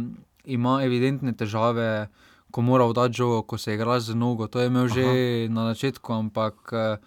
ima 0.46 0.80
evidentne 0.82 1.32
težave, 1.32 2.08
ko 2.50 2.62
mora 2.62 2.84
oddati 2.84 3.14
žogo, 3.14 3.42
ko 3.42 3.58
se 3.58 3.74
igra 3.74 4.00
z 4.00 4.14
nogo. 4.14 4.46
To 4.46 4.60
je 4.60 4.66
imel 4.66 4.88
že 4.88 5.02
Aha. 5.02 5.14
na 5.50 5.64
začetku, 5.66 6.12
ampak. 6.14 6.72
Uh, 6.72 6.98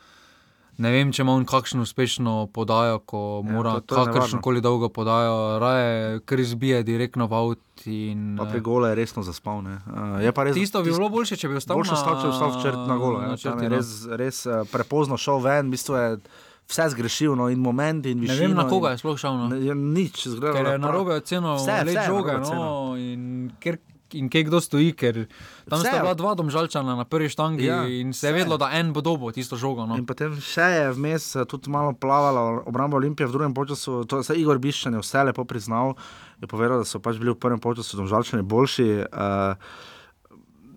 Ne 0.80 0.90
vem, 0.90 1.12
če 1.12 1.22
ima 1.22 1.34
on 1.34 1.44
kakšno 1.44 1.82
uspešno 1.82 2.48
podajo, 2.48 3.00
ko 3.02 3.20
Ja, 3.38 3.52
mora 3.52 3.74
kakršno 3.82 4.40
koli 4.40 4.62
dolgo 4.62 4.88
podajo, 4.90 5.36
raje 5.60 6.20
kar 6.22 6.40
izbije 6.40 6.84
direktno 6.84 7.28
v 7.28 7.36
avt. 7.36 7.60
In, 7.86 8.36
Pa 8.36 8.44
eh, 8.44 8.50
pri 8.50 8.60
gole 8.62 8.90
je 8.90 8.96
resno 8.96 9.20
zaspal. 9.22 9.62
ne. 9.62 9.76
Je 10.20 10.32
pa 10.32 10.44
res, 10.44 10.54
Tisto 10.54 10.80
bi 10.80 10.92
bilo 10.92 11.10
boljše, 11.10 11.36
če 11.36 11.48
bi 11.48 11.56
ostal 11.56 11.76
boljše 11.76 11.92
na- 11.92 11.98
ostal, 11.98 12.14
če 12.14 12.24
bi 12.24 12.30
ostal 12.30 12.50
v 12.50 12.62
črt 12.62 12.80
na 12.86 12.96
golo. 12.96 13.18
Ja. 13.18 13.28
na 13.28 13.38
črti, 13.38 13.60
je 13.60 13.70
no. 13.70 13.76
res, 13.76 13.90
res 14.14 14.46
uh, 14.46 14.64
prepozno 14.66 15.16
šel 15.16 15.40
ven, 15.40 15.68
v 15.68 15.72
bistvu 15.72 15.96
je 15.96 16.08
vse 16.66 16.86
zgrešil, 16.90 17.36
no, 17.36 17.48
in 17.48 17.60
moment, 17.60 18.06
in 18.06 18.18
Ne 18.18 18.22
višino. 18.22 18.40
vem, 18.42 18.54
na 18.54 18.66
koga 18.66 18.92
je 18.92 18.98
sploh 18.98 19.18
šel. 19.18 19.34
No. 19.34 19.48
Ne, 19.50 19.60
nič, 19.76 20.28
zgleda. 20.30 20.54
Ker 20.54 20.66
je 20.70 20.78
na 20.78 20.92
robe 20.92 21.12
ocenil 21.14 21.56
Vse, 21.56 21.76
vse 21.84 22.04
žoge. 22.06 22.34
narobe 22.34 22.56
No, 22.56 22.96
in 22.96 23.22
ker 23.60 23.80
in 24.14 24.30
kje 24.30 24.44
kdo 24.44 24.58
stoji, 24.58 24.94
ker 24.94 25.28
tam 25.66 25.80
Vse. 25.80 25.88
sta 25.88 26.00
bila 26.00 26.14
dva 26.14 26.34
domžalčana 26.34 26.96
na 26.96 27.06
prvi 27.06 27.30
štangi 27.30 27.66
Ja, 27.66 27.84
in 27.84 28.14
se 28.14 28.28
je 28.28 28.34
vedelo, 28.34 28.58
da 28.58 28.72
en 28.72 28.94
bo 28.94 29.02
dobo 29.02 29.32
tisto 29.32 29.56
žogo. 29.56 29.86
No. 29.86 29.98
In 29.98 30.06
potem 30.06 30.34
še 30.36 30.62
je 30.64 30.86
vmes 30.92 31.36
eh, 31.36 31.46
tudi 31.46 31.70
malo 31.70 31.94
plavala 31.94 32.64
obramba 32.66 32.98
Olimpije 32.98 33.28
v 33.28 33.32
drugem 33.32 33.54
času. 33.68 34.06
To 34.06 34.20
je 34.20 34.36
Igor 34.36 34.58
Biščan 34.58 34.94
je 34.94 35.00
vse 35.00 35.24
lepo 35.24 35.46
priznal, 35.46 35.94
je 36.38 36.48
povedal, 36.48 36.80
da 36.80 36.86
so 36.86 37.00
pač 37.00 37.18
bili 37.18 37.32
v 37.32 37.38
prvem 37.38 37.60
času 37.60 37.98
domžalčani 37.98 38.42
boljši. 38.42 39.06
Uh, 39.08 39.56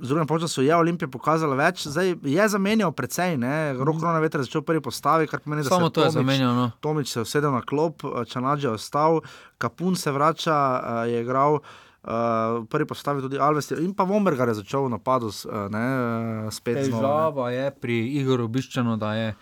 V 0.03 0.09
drugem 0.09 0.26
času 0.26 0.62
je 0.62 0.74
Olimpija 0.74 1.07
pokazala 1.07 1.55
več, 1.55 1.87
zdaj 1.87 2.18
je 2.26 2.49
zamenjal 2.49 2.91
precej, 2.91 3.39
roko 3.78 4.03
na 4.03 4.18
veter 4.18 4.43
začel 4.43 4.59
prvi 4.66 4.83
postavi, 4.83 5.28
kar 5.30 5.39
pomeni, 5.39 5.62
da 5.62 5.68
Samo 5.68 5.87
se 5.87 5.93
to 5.93 6.01
je 6.03 6.11
Tomič- 6.11 6.18
zamenjal, 6.18 6.55
no. 6.55 6.70
Tomič 6.80 7.07
se 7.07 7.18
je 7.18 7.22
usedel 7.22 7.53
na 7.55 7.62
klop, 7.62 8.03
Čanač 8.26 8.64
je 8.64 8.70
ostal, 8.70 9.22
Kapun 9.59 9.95
se 9.95 10.11
vrača, 10.11 10.83
eh, 11.07 11.09
je 11.09 11.22
igral. 11.22 11.62
Uh, 12.03 12.66
prvi 12.66 12.82
postavi 12.82 13.22
tudi 13.22 13.38
Alves 13.38 13.70
in 13.70 13.94
pa 13.94 14.03
Vombergar 14.03 14.48
je 14.48 14.55
začel 14.55 14.90
s, 15.30 15.46
eh, 15.46 15.68
ne, 15.70 15.86
eh, 15.86 16.50
spet. 16.50 16.90
Težava 16.90 17.50
je 17.50 17.70
pri 17.70 18.18
Igoru 18.18 18.48
Biščanu, 18.48 18.98
da 18.98 19.14
je 19.14 19.34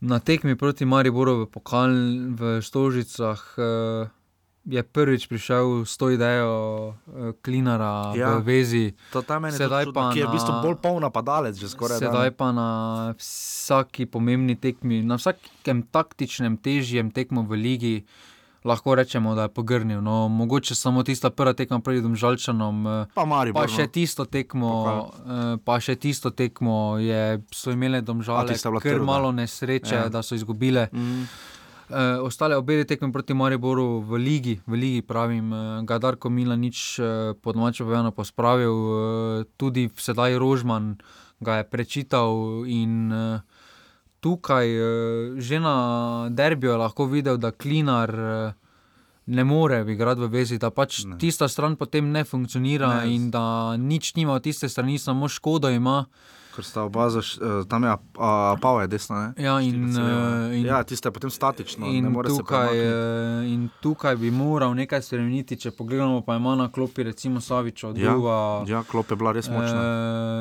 na 0.00 0.18
tekmi 0.18 0.56
proti 0.56 0.84
Mariboru 0.84 1.44
v 1.44 1.46
pokal 1.46 1.92
v 2.32 2.60
Stožicah. 2.62 3.36
Uh, 3.58 4.08
Je 4.62 4.78
prvič 4.78 5.26
prišel 5.26 5.82
s 5.82 5.98
to 5.98 6.06
idejo 6.06 6.94
uh, 6.94 7.34
Klinara 7.42 8.14
ja. 8.14 8.38
V 8.38 8.46
vezi, 8.46 8.94
sedaj 9.10 9.90
čudno, 9.90 9.92
pa 9.92 10.14
ki 10.14 10.22
je 10.22 10.26
v 10.26 10.32
bistvu 10.32 10.52
na- 10.54 10.62
bolj 10.62 10.78
poln 10.78 11.02
napadalec, 11.02 11.58
že 11.58 11.66
skoraj. 11.66 11.98
da, 11.98 12.06
Sedaj 12.06 12.30
ne. 12.30 12.36
pa 12.38 12.48
na 12.54 12.68
vsaki 13.18 14.06
pomembni 14.06 14.54
tekmi, 14.54 15.02
na 15.02 15.18
vsakem 15.18 15.82
taktičnem, 15.82 16.54
težjem 16.62 17.10
tekmu 17.10 17.42
v 17.42 17.52
ligi, 17.58 17.96
lahko 18.64 18.94
rečemo, 18.94 19.34
da 19.34 19.42
je 19.42 19.48
pogrnil. 19.48 20.00
No, 20.00 20.28
mogoče 20.28 20.74
samo 20.74 21.02
tista 21.02 21.30
prva 21.30 21.52
tekma 21.52 21.80
pred 21.80 22.02
Domžalčanom, 22.02 22.86
eh, 23.02 23.06
Pa 23.14 23.24
Maribor, 23.24 23.62
pa 23.62 23.68
še 23.68 23.82
no. 23.82 23.88
tisto 23.88 24.24
tekmo, 24.24 24.70
eh, 25.18 25.56
pa 25.58 25.80
še 25.80 25.96
tisto 25.96 26.30
tekmo 26.30 26.98
je, 26.98 27.42
so 27.50 27.70
imele 27.70 28.00
Domžale 28.00 28.54
trda. 28.54 29.02
malo 29.02 29.32
nesreče, 29.32 29.94
Ja. 29.94 30.08
da 30.08 30.22
so 30.22 30.34
izgubile. 30.34 30.88
Mhm. 30.92 31.24
Uh, 31.84 31.98
ostale 32.22 32.56
obe 32.56 32.84
tekme 32.84 33.12
proti 33.12 33.34
Mariboru 33.34 34.00
v 34.00 34.16
ligi, 34.16 34.60
v 34.66 34.72
ligi 34.72 35.02
pravim, 35.02 35.52
uh, 35.52 35.84
ga 35.84 35.98
Darko 35.98 36.30
Milanič 36.30 36.98
uh, 36.98 37.04
po 37.36 37.52
domače 37.52 37.84
povedano 37.84 38.10
pospravil, 38.10 38.72
uh, 38.72 39.44
tudi 39.58 39.90
sedaj 39.92 40.38
Rožman 40.38 40.96
ga 41.38 41.56
je 41.56 41.64
prečital 41.64 42.32
in 42.64 43.12
uh, 43.12 43.40
tukaj 44.22 44.66
uh, 44.70 44.86
že 45.42 45.58
na 45.58 45.74
derbiju 46.30 46.70
je 46.70 46.78
lahko 46.78 47.06
videl, 47.10 47.36
da 47.36 47.50
Klinar 47.50 48.10
uh, 48.14 48.52
ne 49.26 49.44
more 49.44 49.82
igrati 49.88 50.20
v 50.20 50.28
vezi, 50.30 50.58
da 50.58 50.70
pač 50.70 51.04
ne. 51.04 51.18
tista 51.18 51.48
stran 51.48 51.76
potem 51.76 52.10
ne 52.10 52.24
funkcionira 52.24 53.02
Ne. 53.02 53.14
in 53.14 53.30
da 53.30 53.76
nič 53.76 54.14
nima 54.14 54.38
od 54.38 54.42
tiste 54.42 54.68
strani, 54.68 54.98
samo 54.98 55.28
škodo 55.28 55.70
ima. 55.70 56.04
Ker 56.52 56.62
sta 56.62 56.82
oba, 56.82 57.08
zaš, 57.08 57.36
eh, 57.36 57.64
tam 57.64 57.82
je 57.82 57.94
Pava, 58.56 58.80
je 58.80 58.88
desna. 58.88 59.16
Ne? 59.28 59.42
Ja, 59.42 59.54
in, 59.58 59.88
eh, 59.88 60.00
in- 60.54 60.66
ja, 60.66 60.82
tiste 60.82 61.08
je 61.08 61.12
potem 61.12 61.30
statično, 61.30 61.86
In 61.88 62.12
tukaj, 62.14 62.68
eh, 62.70 63.46
in 63.46 63.70
tukaj 63.80 64.16
bi 64.16 64.30
moral 64.30 64.74
nekaj 64.74 65.00
spremeniti, 65.00 65.56
če 65.56 65.70
pogledamo, 65.70 66.20
pa 66.20 66.36
ima 66.36 66.54
na 66.54 66.68
klopi 66.68 67.02
recimo 67.02 67.40
Savič 67.40 67.84
od 67.84 67.98
Ja, 67.98 68.12
Duva. 68.12 68.64
ja, 68.66 68.82
klop 68.82 69.10
je 69.10 69.16
bila 69.16 69.32
res 69.32 69.48
močna. 69.48 69.80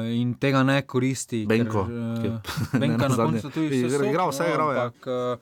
Eh, 0.04 0.16
in 0.16 0.34
tega 0.36 0.64
ne 0.64 0.82
koristi. 0.84 1.46
Benko, 1.46 1.86
Ker, 1.86 2.18
ki 2.18 2.28
je- 2.28 2.40
Benka 2.82 3.08
na 3.08 3.16
koncu 3.18 3.50
tudi 3.50 3.82
Igra- 3.82 4.06
igral, 4.06 4.30
vse 4.30 4.40
no, 4.40 4.50
igral, 4.50 4.74
ja. 4.74 4.84
ampak, 4.84 5.40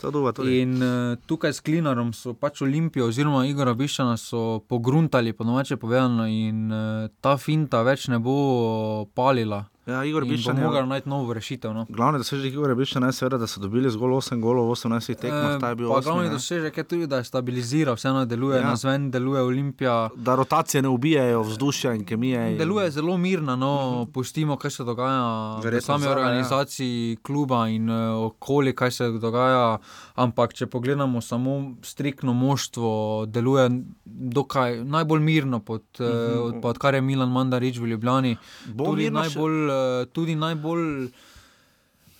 To 0.00 0.10
Duva. 0.12 0.30
In 0.40 0.78
uh, 0.78 1.16
tukaj 1.26 1.50
s 1.50 1.60
Klinarom 1.60 2.12
so 2.12 2.32
pač 2.32 2.62
Olimpijo 2.62 3.06
oziroma 3.06 3.42
Igora 3.44 3.74
Bišana 3.74 4.16
so 4.16 4.60
pogruntali, 4.60 5.32
po 5.32 5.42
domače 5.42 5.76
povedano, 5.76 6.22
in 6.24 6.70
uh, 6.70 7.08
ta 7.20 7.36
finta 7.36 7.82
več 7.82 8.06
ne 8.06 8.18
bo 8.18 9.06
palila. 9.06 9.64
Ja, 9.88 10.04
Igor 10.04 10.24
Biščan 10.24 10.52
je- 10.54 10.62
moral 10.62 10.86
najti 10.86 11.08
novo 11.08 11.32
rešitev. 11.32 11.72
No. 11.72 11.86
Glavni 11.88 12.18
dosežek 12.18 12.52
Igorja 12.52 12.74
Bišča 12.74 13.00
je 13.00 13.12
seveda, 13.14 13.38
da 13.38 13.46
so 13.46 13.56
dobili 13.58 13.88
zgolj 13.88 14.12
8 14.12 14.36
golov 14.38 14.66
v 14.66 14.72
18 14.72 15.16
tekmah, 15.16 15.56
Eh, 15.56 15.66
je 15.66 15.74
bil 15.74 15.88
pa 15.88 15.94
8. 15.94 16.04
glavni 16.04 16.24
ne. 16.24 16.30
dosežek 16.30 16.76
je 16.76 16.84
tudi, 16.84 17.06
da 17.06 17.16
je 17.16 17.24
stabiliziral, 17.24 17.94
vseeno 17.94 18.26
deluje, 18.26 18.58
Ja. 18.58 18.68
ja. 18.68 18.76
zven 18.76 19.10
deluje 19.10 19.40
Olimpija. 19.42 20.10
Da 20.14 20.34
rotacije 20.34 20.82
ne 20.82 20.88
ubijajo 20.90 21.40
vzdušja 21.42 21.94
in 21.94 22.04
kemije. 22.04 22.52
In... 22.52 22.58
Deluje 22.58 22.90
zelo 22.90 23.16
mirno, 23.18 23.56
no, 23.56 23.72
pustimo, 24.08 24.56
kaj 24.56 24.70
se 24.72 24.84
dogaja 24.84 25.24
v 25.54 25.64
Verjetno 25.64 25.86
sami 25.88 26.02
zadaj, 26.02 26.12
ja. 26.14 26.18
organizaciji 26.20 26.92
kluba 27.22 27.68
in 27.68 27.88
uh, 27.88 27.96
okoli, 28.26 28.74
kaj 28.74 28.90
se 28.90 29.08
dogaja. 29.10 29.78
Ampak, 30.16 30.52
če 30.52 30.66
pogledamo 30.66 31.20
samo 31.22 31.56
striktno 31.82 32.32
moštvo, 32.34 32.92
deluje 33.26 33.70
dokaj 34.04 34.84
najbolj 34.86 35.20
mirno, 35.22 35.60
pod, 35.60 35.82
uh, 35.94 36.06
Mhm. 36.06 36.38
od, 36.40 36.64
odkar 36.66 36.94
je 36.94 37.00
Milan 37.02 37.30
Mandarič 37.30 37.78
v 37.78 37.86
Ljubljani. 37.86 38.36
Bo 38.68 38.92
mirno 38.92 39.20
še- 39.20 39.28
najbolj, 39.28 39.58
uh, 39.64 39.77
tudi 40.12 40.34
najbolj 40.34 41.08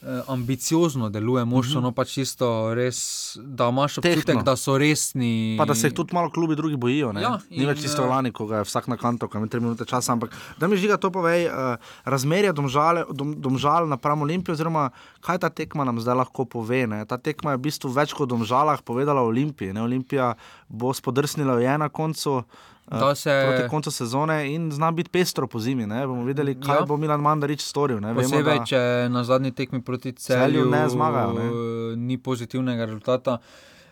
eh, 0.02 0.22
ambiciozno 0.28 1.08
deluje 1.08 1.44
moštvo, 1.44 1.80
no 1.80 1.90
pač 1.92 2.12
čisto 2.20 2.74
res, 2.74 3.00
da 3.36 3.68
imaš 3.68 3.98
občutek. 3.98 4.24
Tehtno. 4.24 4.42
da 4.46 4.54
so 4.56 4.78
resni. 4.78 5.56
Pa 5.58 5.66
da 5.66 5.74
se 5.74 5.90
jih 5.90 5.96
tudi 5.96 6.14
malo 6.14 6.30
klubi 6.30 6.56
drugi 6.56 6.76
bojijo. 6.76 7.12
ne. 7.12 7.22
Ja, 7.22 7.38
Ni 7.50 7.66
več 7.66 7.82
in, 7.82 7.88
tisto 7.88 8.04
eh, 8.04 8.08
lani, 8.08 8.32
ko 8.32 8.46
je 8.52 8.62
vsak 8.64 8.86
na 8.88 8.96
kanto, 8.96 9.28
ko 9.28 9.38
ima 9.38 9.50
tri 9.50 9.60
minute 9.60 9.84
časa. 9.84 10.12
Ampak 10.12 10.34
da 10.58 10.68
mi 10.68 10.78
žiga 10.78 10.96
to 10.96 11.10
povej, 11.10 11.48
uh, 11.50 11.76
razmerje 12.04 12.52
domžale, 12.52 13.04
dom, 13.10 13.34
domžal 13.40 13.88
napram 13.90 14.22
Olimpiji, 14.22 14.54
oziroma 14.54 14.90
kaj 15.20 15.42
ta 15.42 15.50
tekma 15.50 15.84
nam 15.84 16.00
zdaj 16.00 16.22
lahko 16.22 16.46
pove. 16.46 16.86
Ne? 16.86 17.04
Ta 17.04 17.18
tekma 17.18 17.56
je 17.56 17.60
v 17.60 17.66
bistvu 17.66 17.90
več 17.90 18.14
kot 18.14 18.30
domžalah 18.30 18.82
povedala 18.86 19.26
Olimpiji. 19.26 19.74
Ne? 19.74 19.82
Olimpija 19.82 20.34
bo 20.68 20.94
spodrsnila 20.94 21.58
je 21.60 21.78
na 21.78 21.88
koncu. 21.90 22.42
Eh, 22.90 22.98
Da 22.98 23.14
se- 23.14 23.44
Proti 23.46 23.68
koncu 23.68 23.90
sezone 23.90 24.54
in 24.54 24.72
zna 24.72 24.90
biti 24.90 25.10
pestro 25.10 25.46
po 25.46 25.58
zimi. 25.58 25.86
Ne? 25.86 26.06
Bomo 26.06 26.24
videli, 26.24 26.60
kaj 26.60 26.76
ja. 26.76 26.84
Bo 26.86 26.96
Milan 26.96 27.20
Mandarič 27.20 27.60
storil. 27.60 28.00
Ne? 28.00 28.08
Vemo, 28.08 28.22
Posebej, 28.22 28.58
da- 28.58 28.64
če 28.64 29.08
na 29.10 29.24
zadnji 29.24 29.52
tekmi 29.52 29.82
proti 29.82 30.12
Celju 30.12 30.62
celju, 30.62 30.70
ne 30.70 30.88
zmagajo, 30.88 31.32
ne. 31.32 31.44
eh, 31.44 31.96
Ni 31.96 32.18
pozitivnega 32.18 32.84
rezultata. 32.84 33.38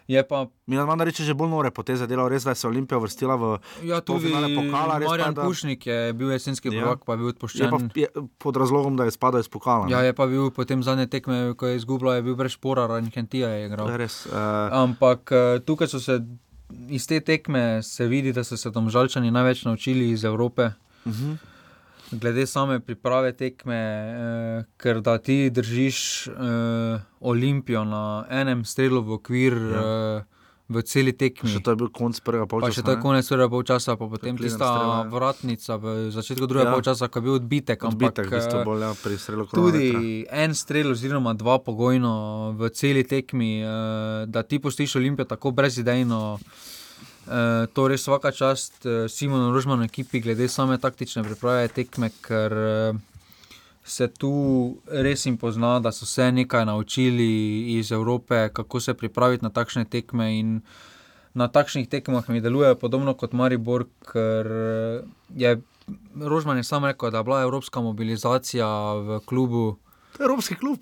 Je 0.06 0.22
pa. 0.22 0.46
Mi 0.66 0.76
nam 0.76 1.00
reče, 1.00 1.24
že 1.24 1.34
bolj 1.34 1.50
nore 1.50 1.70
poteze 1.70 2.06
delal, 2.06 2.28
res 2.28 2.44
da 2.44 2.54
se 2.54 2.66
je 2.66 2.70
Olimpija 2.70 2.98
vrstila 2.98 3.34
v 3.34 3.58
ja, 3.82 4.00
tudi 4.00 4.30
pokala. 4.30 4.98
Marjan 4.98 5.34
da... 5.34 5.42
Pušnik 5.42 5.86
je 5.86 6.12
bil 6.12 6.30
jesenski 6.30 6.70
ja. 6.70 6.82
prvak, 6.82 7.02
pa 7.04 7.12
je 7.12 7.18
bil 7.18 7.26
odpuščen. 7.26 7.66
Je 7.66 7.70
pa, 7.70 7.78
je, 7.94 8.08
pod 8.38 8.56
razlogom, 8.56 8.96
da 8.96 9.04
je 9.04 9.10
spadal 9.10 9.40
iz 9.42 9.48
pokala. 9.48 9.90
Ja, 9.90 10.00
je 10.06 10.14
pa 10.14 10.26
bil 10.26 10.50
potem 10.50 10.82
zadnje 10.82 11.06
tekme, 11.10 11.54
ko 11.58 11.66
je 11.66 11.76
izgubila, 11.76 12.14
je 12.14 12.22
bil 12.22 12.38
brez 12.38 12.54
špora, 12.54 12.86
Ranjkentija 12.86 13.48
je 13.48 13.66
igral. 13.66 13.90
Je 13.90 13.96
res, 13.96 14.26
uh... 14.30 14.70
Ampak 14.70 15.30
uh, 15.34 15.58
tukaj 15.66 15.90
so 15.90 15.98
se 15.98 16.22
iz 16.88 17.06
te 17.06 17.20
tekme 17.20 17.82
se 17.82 18.06
vidi, 18.06 18.32
da 18.32 18.44
so 18.44 18.56
se 18.56 18.72
tam 18.72 18.90
žalčani 18.90 19.30
največ 19.30 19.64
naučili 19.64 20.10
iz 20.10 20.24
Evrope. 20.24 20.72
Uh 21.04 21.12
mhm. 21.12 21.32
-huh 21.32 21.36
glede 22.10 22.46
same 22.46 22.80
priprave 22.80 23.32
tekme, 23.32 23.76
eh, 23.76 24.64
ker 24.76 25.00
da 25.00 25.18
ti 25.18 25.50
držiš 25.50 26.28
eh, 26.28 27.00
Olimpijo 27.20 27.84
na 27.84 28.26
enem 28.30 28.64
strelu 28.64 29.02
v 29.02 29.12
okvir. 29.12 29.52
Ja. 29.52 29.82
Eh, 30.18 30.35
V 30.66 30.82
celi 30.82 31.12
tekmi. 31.14 31.46
Še 31.46 31.60
to 31.62 31.70
je 31.74 31.78
bil 31.78 31.90
konec 31.94 32.18
prvega 32.26 32.46
polčasa. 32.50 32.66
Pa 32.66 32.74
še 32.74 32.82
to 32.82 32.94
je 32.96 32.98
konec 32.98 33.28
prvega 33.30 33.50
polčasa, 33.52 33.94
pa 33.94 34.06
potem 34.10 34.34
tista 34.34 34.70
vratnica 35.06 35.76
v 35.78 35.94
začetku 36.10 36.48
drugega 36.50 36.72
ja. 36.72 36.74
polčasa, 36.74 37.06
ko 37.06 37.22
je 37.22 37.26
bil 37.28 37.34
odbitek. 37.38 37.86
Odbitek, 37.86 38.26
ampak, 38.26 38.50
v 38.50 38.64
bolj, 38.66 38.82
ja, 38.82 38.90
pri 38.98 39.18
strelu 39.22 39.46
Tudi 39.46 39.90
en 40.26 40.58
strel, 40.58 40.90
oziroma 40.90 41.36
dva 41.38 41.60
pogojno 41.62 42.14
v 42.58 42.70
celi 42.74 43.06
tekmi, 43.06 43.62
eh, 43.62 44.26
da 44.26 44.42
ti 44.42 44.58
postiš 44.58 44.98
Olimpijo 44.98 45.30
tako 45.30 45.54
brezidejno. 45.54 46.38
Uh, 47.26 47.66
torej, 47.74 47.98
vsaka 47.98 48.30
čast 48.30 48.86
uh, 48.86 49.10
Simonu 49.10 49.50
Rožmanu 49.50 49.82
ekipi, 49.82 50.20
glede 50.22 50.46
same 50.46 50.78
taktične 50.78 51.24
priprave 51.26 51.66
tekme, 51.74 52.12
ker 52.22 52.54
uh, 52.54 53.00
se 53.86 54.08
tu 54.08 54.32
res 54.90 55.26
jim 55.26 55.36
pozna, 55.38 55.78
da 55.80 55.92
so 55.92 56.06
se 56.06 56.32
nekaj 56.32 56.66
naučili 56.66 57.62
iz 57.78 57.92
Evrope, 57.92 58.48
kako 58.52 58.80
se 58.80 58.94
pripraviti 58.94 59.44
na 59.44 59.50
takšne 59.50 59.84
tekme. 59.84 60.38
In 60.38 60.60
na 61.34 61.48
takšnih 61.48 61.88
tekmah 61.88 62.28
mi 62.28 62.40
delujejo 62.40 62.74
podobno 62.74 63.14
kot 63.14 63.32
Maribor, 63.32 63.86
ker 64.12 64.50
je 65.36 65.60
Rožman 66.20 66.56
je 66.56 66.64
sam 66.64 66.84
rekel, 66.84 67.10
da 67.10 67.18
je 67.18 67.24
bila 67.24 67.42
evropska 67.42 67.80
mobilizacija 67.80 68.66
v 68.94 69.20
klubu. 69.26 69.76
Evropski 70.20 70.54
klub. 70.54 70.78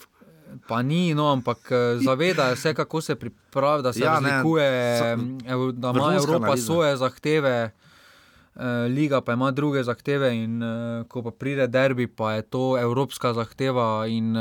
Pa 0.69 0.83
ni, 0.83 1.15
no, 1.15 1.33
ampak 1.33 1.59
eh, 1.71 1.99
zavedajo 2.05 2.57
se, 2.57 2.75
kako 2.75 3.01
se 3.01 3.15
pripravi, 3.15 3.83
da 3.83 3.93
se 3.93 4.01
ja, 4.01 4.13
razlikuje, 4.13 4.71
ne, 5.17 5.73
da 5.73 5.91
ima 5.91 6.15
Evropa 6.15 6.45
analiza. 6.47 6.67
svoje 6.67 6.97
zahteve, 6.97 7.51
eh, 7.51 7.84
Liga 8.89 9.21
pa 9.21 9.33
ima 9.33 9.51
druge 9.51 9.83
zahteve. 9.83 10.31
In 10.37 10.63
eh, 10.63 11.05
ko 11.09 11.23
pa 11.23 11.31
pride 11.31 11.67
derbi, 11.67 12.07
pa 12.07 12.35
je 12.39 12.43
to 12.43 12.65
evropska 12.79 13.35
zahteva. 13.35 14.07
In 14.07 14.35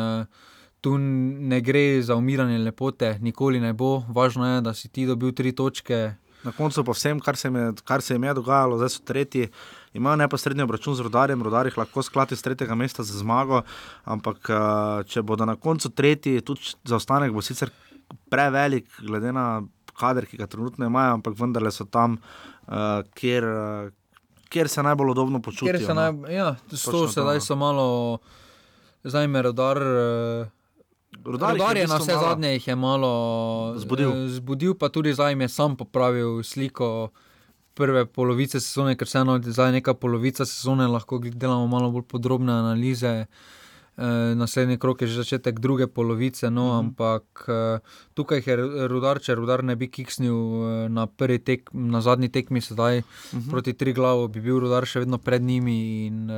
tu 0.81 0.97
ne 0.97 1.61
gre 1.61 2.01
za 2.01 2.15
umiranje 2.15 2.57
lepote, 2.57 3.17
nikoli 3.21 3.59
ne 3.59 3.73
bo. 3.73 4.03
Važno 4.09 4.55
je, 4.55 4.61
da 4.61 4.73
si 4.73 4.89
ti 4.89 5.05
dobil 5.05 5.31
tri 5.31 5.55
točke. 5.55 6.13
Na 6.43 6.51
koncu 6.51 6.83
pa 6.83 6.91
vsem, 6.91 7.21
kar 7.23 7.37
se, 7.39 7.47
je, 7.47 7.71
kar 7.87 8.01
se 8.03 8.17
jim 8.17 8.23
je 8.23 8.33
dogajalo, 8.35 8.77
zdaj 8.77 8.89
so 8.91 9.03
tretji 9.07 9.47
imajo 9.93 10.15
neposredni 10.19 10.63
obračun 10.63 10.95
z 10.95 11.05
rodarjem, 11.05 11.43
rodar 11.43 11.69
jih 11.69 11.77
lahko 11.77 12.03
sklati 12.03 12.35
z 12.35 12.43
tretjega 12.43 12.75
mesta 12.75 13.03
za 13.03 13.15
zmago, 13.15 13.61
ampak 14.03 14.49
če 15.07 15.23
bodo 15.23 15.45
na 15.47 15.55
koncu 15.55 15.89
tretji, 15.89 16.41
tudi 16.41 16.73
zaostanek 16.83 17.31
bo 17.31 17.41
sicer 17.41 17.71
prevelik, 18.29 18.89
glede 18.99 19.31
na 19.31 19.45
kader, 19.97 20.25
ki 20.25 20.37
ga 20.41 20.47
trenutno 20.49 20.87
imajo, 20.89 21.19
ampak 21.19 21.37
vendarle 21.37 21.71
so 21.71 21.85
tam, 21.85 22.17
uh, 22.67 23.03
kjer, 23.17 23.45
uh, 23.45 23.91
kjer 24.53 24.69
se 24.69 24.83
najbolj 24.83 25.15
udobno 25.15 25.41
počutijo. 25.41 25.93
No. 25.93 26.01
Naj, 26.01 26.35
ja, 26.35 26.55
to 26.69 27.07
sedaj 27.09 27.41
no. 27.41 27.41
so 27.41 27.55
malo, 27.55 27.87
zdaj 29.03 29.27
me 29.27 29.41
rodar. 29.41 29.81
Uh, 29.81 30.51
Rodar, 31.23 31.51
rodar 31.53 31.77
je, 31.77 31.85
na 31.87 31.97
vse 32.01 32.15
malo... 32.15 32.29
zadnje 32.29 32.49
jih 32.51 32.67
je 32.67 32.75
malo 32.75 33.09
zbudil. 33.77 34.11
Zbudil 34.33 34.73
pa 34.73 34.89
tudi 34.89 35.13
zdaj 35.13 35.35
je 35.39 35.47
sam 35.49 35.75
popravil 35.77 36.41
sliko 36.43 37.11
prve 37.77 38.05
polovice 38.05 38.59
sezone, 38.59 38.95
ker 38.97 39.07
vseeno 39.07 39.37
zdaj 39.45 39.71
neka 39.77 39.93
polovica 39.93 40.45
sezone, 40.45 40.87
lahko 40.89 41.21
delamo 41.23 41.67
malo 41.67 41.91
bolj 41.93 42.07
podrobne 42.09 42.53
analize. 42.53 43.07
E, 43.07 43.27
naslednji 44.35 44.77
krok 44.77 45.01
je 45.01 45.07
že 45.07 45.15
začetek 45.21 45.59
druge 45.59 45.87
polovice, 45.87 46.49
no, 46.49 46.61
uh 46.61 46.67
mhm. 46.67 46.73
-huh. 46.73 46.79
ampak 46.79 47.23
e, 47.47 47.79
tukaj 48.13 48.43
je 48.45 48.87
rudar, 48.87 49.19
če 49.19 49.35
rudar 49.35 49.63
ne 49.63 49.75
bi 49.75 49.87
kiksnil 49.87 50.33
e, 50.35 50.89
na, 50.89 51.07
tek, 51.45 51.69
na 51.73 52.01
zadnji 52.01 52.29
tekmi, 52.29 52.61
sedaj 52.61 52.97
uh 52.97 53.03
mhm. 53.33 53.39
-huh. 53.43 53.49
proti 53.49 53.73
tri 53.73 53.93
glavo, 53.93 54.27
bi 54.27 54.41
bil 54.41 54.59
rudar 54.59 54.85
še 54.85 54.99
vedno 54.99 55.17
pred 55.17 55.41
njimi. 55.41 56.05
In, 56.05 56.31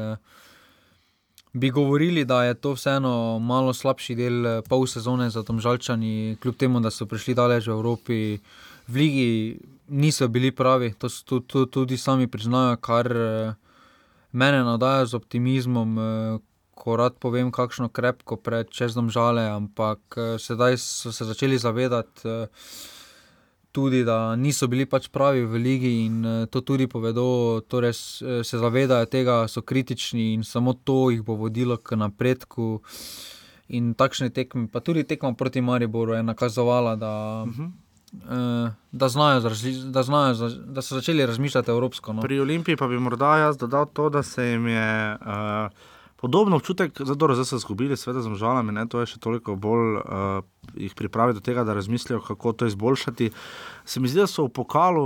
bi 1.54 1.70
govorili, 1.70 2.26
da 2.26 2.44
je 2.44 2.54
to 2.54 2.74
vseeno 2.74 3.40
malo 3.40 3.74
slabši 3.74 4.16
del 4.16 4.62
pol 4.70 4.88
sezone 4.88 5.30
za 5.30 5.44
Tomžalčani, 5.44 6.38
kljub 6.42 6.56
temu, 6.56 6.80
da 6.80 6.92
so 6.92 7.06
prišli 7.06 7.34
daleč 7.34 7.68
v 7.68 7.72
Evropi, 7.72 8.40
v 8.88 8.96
Ligi 8.96 9.60
niso 9.88 10.28
bili 10.28 10.52
pravi, 10.52 10.94
to, 11.00 11.08
to, 11.26 11.40
to 11.40 11.66
tudi 11.66 11.98
sami 11.98 12.28
priznajo, 12.28 12.76
kar 12.78 13.08
mene 14.32 14.64
nadaja 14.64 15.06
z 15.06 15.14
optimizmom, 15.14 15.98
ko 16.76 16.98
rad 17.00 17.16
povem, 17.20 17.52
kakšno 17.52 17.90
krepko 17.90 18.38
pred 18.38 18.70
čeznom 18.70 19.10
žale, 19.10 19.48
ampak 19.50 20.20
uh, 20.20 20.36
sedaj 20.42 20.78
so 20.82 21.14
se 21.16 21.26
začeli 21.26 21.58
zavedati. 21.58 22.28
Uh, 22.28 22.92
Tudi, 23.76 24.06
da 24.08 24.38
niso 24.40 24.70
bili 24.72 24.86
pač 24.88 25.10
pravi 25.12 25.42
v 25.44 25.60
ligi, 25.60 25.90
in 26.06 26.22
uh, 26.24 26.36
to 26.48 26.62
tudi 26.64 26.88
povedo, 26.88 27.60
torej 27.68 27.92
se 28.48 28.60
zavedajo 28.60 29.10
tega, 29.12 29.34
so 29.52 29.60
kritični 29.68 30.30
in 30.32 30.46
samo 30.48 30.74
to 30.74 31.10
jih 31.12 31.20
bo 31.28 31.36
vodilo 31.36 31.76
k 31.76 32.00
napredku. 32.00 32.80
In 33.76 33.92
takšne 33.92 34.30
tekme, 34.32 34.70
pa 34.72 34.80
tudi 34.80 35.04
tekmo 35.04 35.34
proti 35.36 35.60
Mariboru, 35.60 36.16
je 36.16 36.24
nakazovala, 36.24 36.96
da 36.96 37.44
uh 37.44 37.50
mhm. 37.50 37.64
-huh. 37.64 37.72
Eh, 38.24 38.72
da, 38.92 39.10
znajo, 39.10 39.40
da, 39.86 40.04
znajo, 40.04 40.50
da 40.66 40.82
so 40.82 40.96
začeli 40.96 41.26
razmišljati 41.26 41.72
evropsko. 41.72 42.14
No. 42.14 42.22
Pri 42.22 42.40
Olimpiji 42.40 42.76
pa 42.76 42.88
bi 42.88 43.00
morda 43.00 43.38
jaz 43.38 43.58
dodal 43.58 43.86
to, 43.94 44.10
da 44.10 44.24
se 44.24 44.46
jim 44.46 44.68
je 44.68 45.16
uh, 45.16 45.72
podobno 46.26 46.58
občutek, 46.58 47.02
da 47.02 47.36
so 47.36 47.46
se 47.46 47.56
izgubili, 47.56 47.98
seveda 47.98 48.22
z 48.26 48.34
žalami, 48.34 48.74
ne, 48.74 48.88
to 48.90 49.04
je 49.04 49.12
še 49.14 49.20
toliko 49.22 49.54
bolj 49.56 50.00
uh, 50.00 50.42
jih 50.74 50.96
pripraviti 50.98 51.38
do 51.38 51.46
tega, 51.46 51.64
da 51.64 51.76
razmislijo, 51.78 52.18
kako 52.26 52.54
to 52.54 52.66
izboljšati. 52.66 53.30
Se 53.86 54.02
mi 54.02 54.10
zdi, 54.10 54.24
da 54.24 54.28
so 54.28 54.48
v 54.48 54.54
pokalu, 54.58 55.04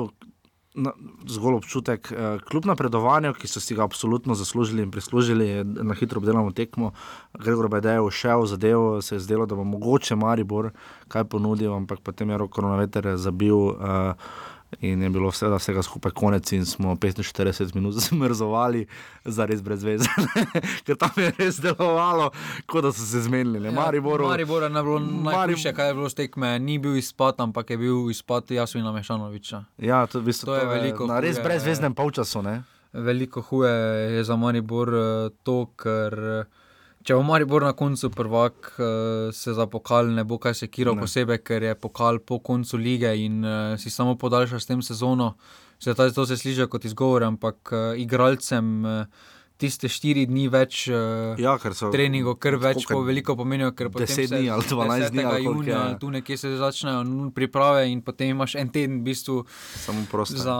na, 0.79 0.93
zgolj 1.27 1.57
občutek, 1.59 2.07
uh, 2.13 2.39
kljub 2.47 2.69
napredovanju, 2.71 3.33
ki 3.35 3.51
so 3.51 3.59
si 3.59 3.75
ga 3.75 3.83
absolutno 3.83 4.37
zaslužili 4.39 4.85
in 4.87 4.93
prislužili, 4.95 5.49
na 5.65 5.97
hitro 5.99 6.23
obdelamo 6.23 6.55
tekmo. 6.55 6.93
Gregor 7.35 7.67
Bajde 7.67 7.97
je 7.97 8.05
všel 8.07 8.45
za 8.47 8.61
del, 8.61 8.87
se 9.03 9.17
je 9.17 9.25
zdelo, 9.27 9.49
da 9.49 9.59
bo 9.59 9.67
mogoče 9.67 10.15
Maribor 10.15 10.71
kaj 11.11 11.27
ponudil, 11.35 11.75
ampak 11.75 11.99
potem 11.99 12.31
je 12.31 12.39
roko 12.45 12.63
na 12.63 12.79
veter 12.79 13.17
zabil. 13.19 13.75
Uh, 13.75 14.47
In 14.81 15.01
je 15.01 15.09
bilo 15.09 15.29
vse, 15.29 15.47
vsega 15.57 15.81
skupaj 15.81 16.11
konec, 16.11 16.51
in 16.51 16.65
smo 16.65 16.95
45 16.95 17.75
minut 17.75 17.93
zmrzovali, 18.05 18.85
za 19.25 19.45
res 19.45 19.61
brez 19.61 19.83
veze. 19.83 20.09
Ker 20.85 20.95
tam 20.95 21.17
je 21.17 21.31
res 21.39 21.57
delovalo, 21.61 22.29
kot 22.69 22.85
da 22.85 22.91
so 22.93 23.05
se 23.05 23.21
zmenili. 23.25 23.65
Ja, 23.65 23.71
Maribor 23.71 24.39
je 24.39 24.45
bilo 24.45 24.99
najboljše, 24.99 25.73
kaj 25.73 25.87
je 25.87 25.93
bilo 25.93 26.09
stekme. 26.09 26.59
Ni 26.59 26.77
bil 26.77 26.95
izpad, 27.01 27.41
ampak 27.41 27.69
je 27.69 27.77
bil 27.77 28.11
izpad 28.11 28.51
Jasmina 28.51 28.91
Mešanoviča. 28.91 29.63
Ja, 29.77 30.05
to, 30.07 30.21
bistu, 30.21 30.45
to, 30.45 30.53
to 30.53 30.61
je 30.61 30.65
veliko. 30.65 31.07
Na 31.07 31.19
res 31.19 31.41
brezveznem 31.43 31.93
polčasu. 31.93 32.43
Veliko 32.93 33.41
huje 33.41 33.73
je 34.15 34.23
za 34.23 34.35
Maribor 34.35 34.93
eh, 34.93 35.29
to, 35.43 35.65
ker. 35.75 36.45
Če 37.07 37.15
bo 37.15 37.23
Maribor 37.23 37.63
na 37.63 37.71
koncu 37.73 38.09
prvak, 38.11 38.73
eh, 38.75 39.31
se 39.33 39.53
za 39.53 39.65
pokal 39.71 40.11
ne 40.11 40.23
bo 40.27 40.37
kaj 40.37 40.53
sekiral 40.65 40.99
posebej, 40.99 41.39
ker 41.43 41.63
je 41.63 41.75
pokal 41.75 42.19
po 42.19 42.39
koncu 42.39 42.77
lige 42.77 43.13
in 43.15 43.39
uh, 43.45 43.79
si 43.79 43.89
samo 43.89 44.17
podaljša 44.19 44.59
s 44.59 44.65
tem 44.65 44.81
sezono. 44.81 45.35
Zdaj, 45.79 46.11
to 46.11 46.25
se 46.25 46.37
sliši 46.37 46.67
kot 46.67 46.85
izgovor, 46.85 47.23
ampak 47.23 47.71
uh, 47.71 47.79
igralcem. 47.95 48.83
Tiste 49.59 49.89
štiri 49.91 50.23
dni 50.29 50.45
več 50.47 50.85
uh, 50.87 51.35
ja, 51.35 51.57
treningov, 51.91 52.37
kar 52.39 52.55
več 52.61 52.85
po 52.87 53.01
veliko 53.03 53.35
pomenijo. 53.35 53.73
Deset 53.97 54.31
dni 54.31 54.47
ali 54.55 54.63
dvanajst 54.69 55.11
dni, 55.11 55.25
ali 55.27 55.43
junija, 55.43 55.81
ali 55.89 55.97
tu 55.99 56.11
nekje 56.13 56.37
se 56.39 56.53
začnejo 56.61 57.27
priprave 57.35 57.89
in 57.91 57.99
potem 58.05 58.31
imaš 58.31 58.55
en 58.55 58.71
teden 58.71 59.01
v 59.01 59.09
bistvu 59.11 59.43
samo 59.83 60.05
prosto. 60.11 60.39
Za 60.39 60.55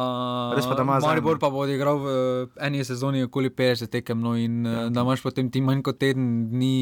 Maribor 1.00 1.40
pa 1.40 1.48
bo 1.48 1.64
odigral 1.64 2.04
v 2.04 2.12
eni 2.60 2.84
sezoni 2.84 3.24
okoli 3.24 3.54
50 3.56 3.88
tekem, 3.88 4.20
no 4.20 4.36
in 4.36 4.66
ja. 4.68 4.90
da 4.92 5.08
imaš 5.08 5.24
potem 5.24 5.48
ti 5.48 5.64
manj 5.64 5.86
kot 5.88 6.00
teden 6.04 6.50
dni 6.52 6.76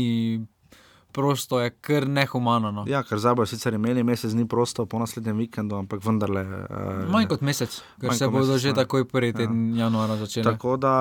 prosto 1.18 1.60
je 1.60 1.72
kar 1.82 2.06
nehumano. 2.08 2.70
No. 2.72 2.84
Ja, 2.86 3.02
ker 3.02 3.18
zdaj 3.18 3.34
bodo 3.40 3.50
sicer 3.50 3.74
imeli 3.74 4.04
mesec 4.06 4.36
dni 4.36 4.46
prosto 4.46 4.86
po 4.86 5.00
naslednjem 5.02 5.40
vikendu, 5.42 5.80
ampak 5.82 6.04
vendarle. 6.06 6.44
Uh, 6.46 7.08
manj 7.10 7.26
kot 7.32 7.42
mesec, 7.42 7.74
ker 7.98 8.14
se 8.14 8.30
bodo 8.30 8.60
že 8.62 8.76
takoj 8.78 9.08
prvi 9.10 9.34
teden 9.34 9.72
ja. 9.74 9.88
januara 9.88 10.20
začeli. 10.22 10.46
Tako 10.46 10.76
da 10.78 10.92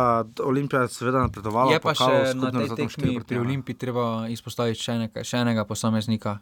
Olimpija 0.40 0.86
je 0.86 0.94
seveda 0.94 1.26
napredovala. 1.28 1.76
Je 1.76 1.82
pa 1.84 1.92
še 1.92 2.32
na 2.38 2.48
tej 2.54 2.72
tekmi 2.80 3.20
pri 3.20 3.42
Olimpiji 3.44 3.76
treba 3.84 4.24
izpostaviti 4.32 4.80
še, 4.80 4.96
nekaj, 5.04 5.28
še 5.28 5.44
enega 5.44 5.68
posameznika. 5.68 6.40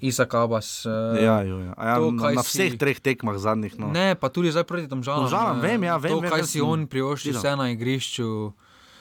Isak 0.00 0.32
Abbas. 0.38 0.86
Uh, 0.86 1.18
ja, 1.18 1.42
jo, 1.44 1.58
ja. 1.60 1.74
Ja, 1.76 1.98
to, 2.00 2.14
na, 2.14 2.30
na 2.38 2.46
vseh 2.46 2.72
si... 2.72 2.78
treh 2.80 2.96
tekmah 2.96 3.36
zadnjih. 3.36 3.74
No. 3.76 3.90
Ne, 3.92 4.14
pa 4.16 4.30
tudi 4.32 4.54
zdaj 4.54 4.64
proti 4.64 4.88
tam 4.88 5.02
žalam. 5.04 5.28
Žalam, 5.28 5.60
vem, 5.60 5.82
ja, 5.84 5.98
vem. 6.00 6.14
To, 6.14 6.22
vem, 6.24 6.32
kaj 6.32 6.46
si 6.48 6.62
on 6.64 6.86
privoščil 6.88 7.36
vse 7.36 7.52
na 7.58 7.68
igrišču. 7.74 8.30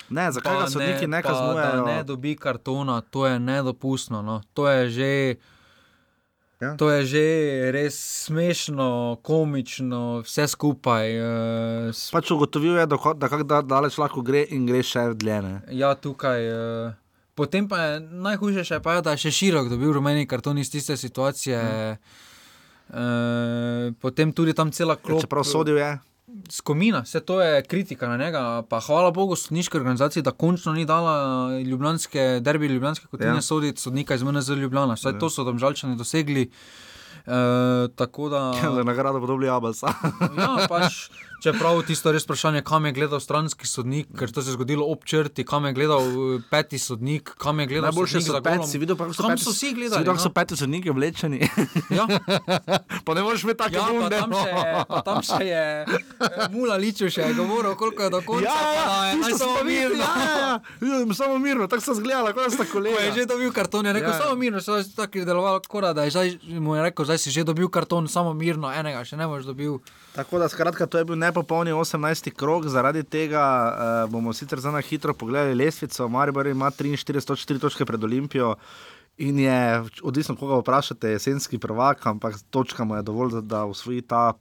Ne, 0.10 0.32
zakaj 0.32 0.60
ga 0.64 0.68
sodniki 0.74 1.08
ne 1.08 1.22
kaznujejo? 1.22 1.86
Ne 1.86 2.04
dobi 2.04 2.36
kartona, 2.36 3.02
to 3.02 3.28
je 3.28 3.40
nedopustno. 3.40 4.22
No. 4.22 4.42
To 4.54 4.68
je 4.70 4.90
že 4.90 5.14
Ja. 6.60 6.76
To 6.76 6.92
je 6.92 7.06
že 7.08 7.26
res 7.72 7.96
smešno, 8.28 9.24
komično, 9.24 10.20
vse 10.28 10.44
skupaj. 10.52 11.08
Uh, 11.16 12.02
pač 12.12 12.32
ugotovil 12.36 12.76
je, 12.76 12.84
da, 12.84 12.98
da 13.16 13.30
kako 13.32 13.46
da, 13.48 13.62
daleč 13.64 13.96
lahko 13.96 14.20
gre 14.20 14.44
in 14.44 14.66
gre 14.68 14.84
še 14.84 15.06
dlje. 15.16 15.38
Ne? 15.46 15.54
Ja, 15.72 15.94
tukaj. 15.96 16.50
Uh, 16.52 16.92
potem 17.40 17.64
pa 17.72 17.80
je 17.80 17.94
najhujše, 18.04 18.68
še 18.68 18.82
pa 18.84 18.98
je, 18.98 19.06
da 19.08 19.16
je 19.16 19.24
še 19.24 19.32
širok 19.40 19.72
dobil 19.72 19.96
rumeni 19.96 20.28
karton 20.28 20.60
iz 20.60 20.68
tiste 20.68 21.00
situacije. 21.00 21.56
Mm. 21.64 22.28
Uh, 22.90 23.96
potem 24.04 24.36
tudi 24.36 24.52
tam 24.52 24.76
cela 24.76 25.00
klop. 25.00 25.24
Čeprav 25.24 25.48
sodil 25.48 25.80
je. 25.80 25.96
Skomina, 26.50 27.02
vse 27.02 27.20
to 27.20 27.42
je 27.42 27.64
kritika 27.64 28.08
na 28.08 28.18
njega. 28.18 28.64
Pa 28.70 28.80
hvala 28.80 29.12
Bogu, 29.12 29.36
sodniški 29.36 29.78
organizaciji, 29.78 30.24
da 30.24 30.32
končno 30.32 30.74
ni 30.74 30.86
dala 30.86 31.60
ljubljanske, 31.60 32.40
derbi 32.42 32.68
ljubljanske 32.68 33.08
kot 33.08 33.22
ja. 33.22 33.34
ne 33.34 33.42
soditi 33.42 33.82
sodnika 33.82 34.16
iz 34.16 34.24
MNZ 34.24 34.50
Ljubljana. 34.50 34.94
Vse 34.94 35.10
ja. 35.10 35.20
to 35.20 35.30
so 35.30 35.46
tam 35.46 35.60
žalčani 35.60 35.96
dosegli. 35.96 36.50
Uh, 37.26 37.34
tako 37.96 38.30
da. 38.30 38.54
Za 38.76 38.84
nagrado 38.84 39.20
podobni 39.20 39.50
Abelsa. 39.50 39.94
ja, 40.38 40.68
pač. 40.70 41.10
Čeprav 41.40 41.80
tisto 41.88 42.12
res 42.12 42.26
vprašanje, 42.26 42.62
kam 42.68 42.86
je 42.86 42.92
gledal 42.92 43.20
stranski 43.24 43.68
sodnik, 43.68 44.10
ker 44.20 44.32
to 44.32 44.42
se 44.42 44.52
je 44.52 44.58
zgodilo 44.58 44.86
ob 44.92 45.06
črti, 45.08 45.46
kam 45.48 45.66
je 45.66 45.74
gledal 45.74 46.04
eh, 46.04 46.42
peti 46.52 46.80
sodnik, 46.80 47.32
kam 47.40 47.60
je 47.60 47.68
gledal 47.68 47.94
Najboljši 47.94 48.22
so 48.22 48.42
peti, 48.44 48.68
si 48.68 48.82
videl, 48.82 48.98
so 49.14 49.24
kam 49.24 49.32
peti, 49.32 49.44
so 49.44 49.54
vsi 49.56 49.74
gledali. 49.74 50.06
No? 50.06 50.18
so 50.20 50.32
peti 50.36 50.58
sodniki 50.60 50.92
oblečeni. 50.92 51.40
ja. 51.98 52.08
pa 53.06 53.14
ne 53.14 53.24
moreš 53.24 53.44
imeti 53.44 53.58
tako 53.58 53.76
ja, 53.76 53.86
bunde. 53.92 54.20
Tam, 54.20 54.30
no. 54.30 55.02
tam 55.06 55.22
še 55.24 55.40
je 55.48 55.64
eh, 55.88 56.44
mula 56.52 56.76
ličil, 56.76 57.08
še 57.08 57.30
je 57.30 57.38
govoril, 57.40 57.76
koliko 57.80 58.04
je 58.04 58.14
do 58.18 58.22
konca. 58.28 58.52
Ja, 58.52 58.74
ja, 58.76 58.98
ja, 59.16 59.38
samo 59.40 59.64
mirno. 59.64 60.04
Ja, 60.04 60.12
ja, 60.28 61.00
ja. 61.06 61.18
samo 61.22 61.40
mirno, 61.40 61.70
tako 61.72 61.88
so 61.88 61.96
zgledali, 62.02 62.36
kot 62.36 62.52
sta 62.58 62.68
kolega. 62.68 63.00
Ko 63.00 63.06
je 63.08 63.16
že 63.16 63.28
dobil 63.32 63.56
karton, 63.56 63.88
je 63.88 63.96
rekel, 63.96 64.12
ja. 64.12 64.20
samo 64.26 64.36
mirno, 64.36 64.60
se 64.62 64.82
je 64.82 64.92
tako 64.96 65.24
delovalo, 65.24 65.64
kora, 65.68 65.96
da 65.96 66.04
je 66.04 66.18
zdaj, 66.18 66.36
mu 66.60 66.76
je 66.76 66.84
rekel, 66.90 67.08
zdaj 67.08 67.24
si 67.24 67.32
že 67.32 67.48
dobil 67.48 67.72
karton, 67.72 68.12
samo 68.12 68.36
mirno, 68.36 68.68
enega 68.76 69.08
še 69.08 69.16
ne 69.16 69.30
boš 69.30 69.48
dobil. 69.48 69.80
Tako 70.20 70.40
da, 70.40 70.50
skratka, 70.50 70.88
to 70.90 70.98
je 70.98 71.06
bil 71.06 71.16
nepopolni 71.30 71.72
18. 71.72 72.10
12. 72.10 72.34
krok, 72.36 72.68
zaradi 72.68 73.04
tega 73.04 73.44
uh, 73.46 74.12
bomo 74.12 74.34
sicer 74.34 74.60
na 74.72 74.82
hitro 74.82 75.14
pogledali 75.14 75.56
lestvico. 75.56 76.10
Maribor 76.10 76.48
ima 76.48 76.72
43 76.72 77.60
točke 77.60 77.86
pred 77.86 78.04
Olimpijo 78.04 78.56
in 79.18 79.40
je, 79.40 79.84
odvisno 80.04 80.36
koga 80.36 80.60
vprašate, 80.60 81.10
jesenski 81.10 81.60
prvak, 81.60 82.06
ampak 82.06 82.36
točka 82.50 82.84
mu 82.84 82.96
je 82.96 83.02
dovolj, 83.02 83.32
da, 83.32 83.42
da 83.42 83.66
usvoji 83.66 84.02
ta 84.02 84.34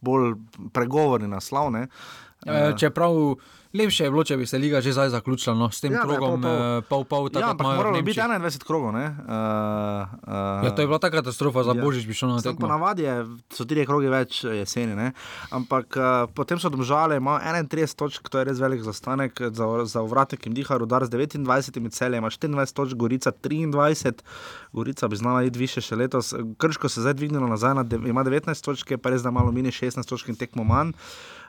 bolj 0.00 0.34
pregovorni 0.72 1.28
naslov. 1.28 1.72
Uh, 1.72 2.76
Čeprav. 2.78 3.36
Lepše 3.74 4.04
je 4.06 4.10
bilo, 4.10 4.22
če 4.22 4.36
bi 4.38 4.46
se 4.46 4.58
liga 4.62 4.78
že 4.78 4.92
zdaj 4.94 5.08
zaključila 5.10 5.56
no, 5.58 5.66
s 5.66 5.82
tem 5.82 5.96
ja, 5.96 6.04
krogom, 6.06 6.44
pol 6.86 7.02
pol. 7.10 7.26
Ja, 7.34 7.50
ampak 7.50 7.74
moralo 7.74 7.98
biti 8.06 8.20
21 8.22 8.62
krogov. 8.62 8.94
Uh, 8.94 9.02
uh, 9.02 10.62
ja, 10.62 10.70
to 10.70 10.84
je 10.84 10.86
bila 10.86 11.00
ta 11.02 11.10
katastrofa, 11.10 11.64
za 11.66 11.74
ja. 11.74 11.82
božič 11.82 12.06
bi 12.06 12.14
šlo 12.14 12.36
na 12.36 12.38
to. 12.38 12.54
Ponavadi 12.54 13.08
so 13.50 13.66
tri 13.66 13.82
kroge 13.82 14.12
več 14.12 14.44
jeseni, 14.46 14.94
ne? 14.94 15.10
ampak 15.50 15.98
uh, 15.98 16.30
potem 16.30 16.62
so 16.62 16.70
domžale, 16.70 17.18
ima 17.18 17.40
31 17.42 17.98
točk, 17.98 18.30
to 18.30 18.38
je 18.38 18.46
res 18.52 18.62
velik 18.62 18.86
zastanek 18.86 19.42
za, 19.50 19.66
za 19.90 20.06
vratek 20.06 20.46
in 20.46 20.54
diha, 20.54 20.78
rudar 20.78 21.02
z 21.10 21.10
29 21.18 21.98
celje, 21.98 22.22
ima 22.22 22.30
24 22.30 22.78
točk, 22.78 22.94
gorica 22.94 23.34
23, 23.34 24.22
gorica 24.70 25.10
bi 25.10 25.18
znala 25.18 25.42
iti 25.50 25.58
više 25.58 25.82
še 25.82 25.98
letos. 25.98 26.30
Krško 26.62 26.86
se 26.86 27.02
je 27.02 27.10
zdaj 27.10 27.18
dvignilo 27.18 27.50
nazaj, 27.50 27.74
ima 28.06 28.22
19 28.22 28.54
točk, 28.62 28.94
pa 29.02 29.10
res 29.10 29.26
da 29.26 29.34
malo 29.34 29.50
mini 29.50 29.74
16 29.74 30.06
točk 30.06 30.30
in 30.30 30.38
tekmo 30.38 30.62
manj. 30.62 30.94
Uh, 30.94 31.43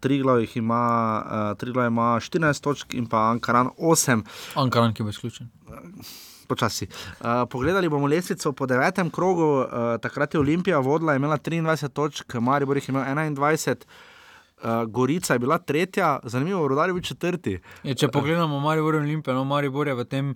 Triglav 0.00 0.44
ima, 0.54 1.22
uh, 1.24 1.58
Triglav 1.58 1.86
ima 1.86 2.20
14 2.20 2.60
točk 2.62 2.94
in 2.94 3.06
pa 3.06 3.30
Ankaran 3.30 3.70
8. 3.78 4.22
Ankaran, 4.54 4.94
ki 4.94 5.02
bo 5.02 5.08
izključen. 5.08 5.48
Počasi. 6.48 6.86
Uh, 7.20 7.26
pogledali 7.50 7.88
bomo 7.88 8.06
lesnico 8.06 8.52
po 8.52 8.66
devetem 8.66 9.10
krogu, 9.10 9.48
uh, 9.60 9.96
takrat 10.00 10.34
je 10.34 10.40
Olimpija 10.40 10.78
vodila, 10.78 11.16
imela 11.16 11.38
23 11.38 11.88
točk, 11.88 12.34
Maribor 12.34 12.76
jih 12.76 12.88
ima 12.88 13.04
21. 13.06 13.84
Uh, 14.58 14.84
Gorica 14.90 15.32
je 15.32 15.38
bila 15.38 15.58
tretja, 15.58 16.18
zanimivo, 16.22 16.68
rodar 16.68 16.88
je 16.88 16.92
bil 16.92 17.02
četrti. 17.02 17.60
Je, 17.82 17.94
če 17.94 18.08
pogledamo 18.08 18.60
Maribor 18.60 18.94
in 18.94 19.00
Olimpijo, 19.06 19.34
no, 19.34 19.44
Maribor 19.44 19.88
je 19.88 19.94
v 19.94 20.04
tem 20.04 20.32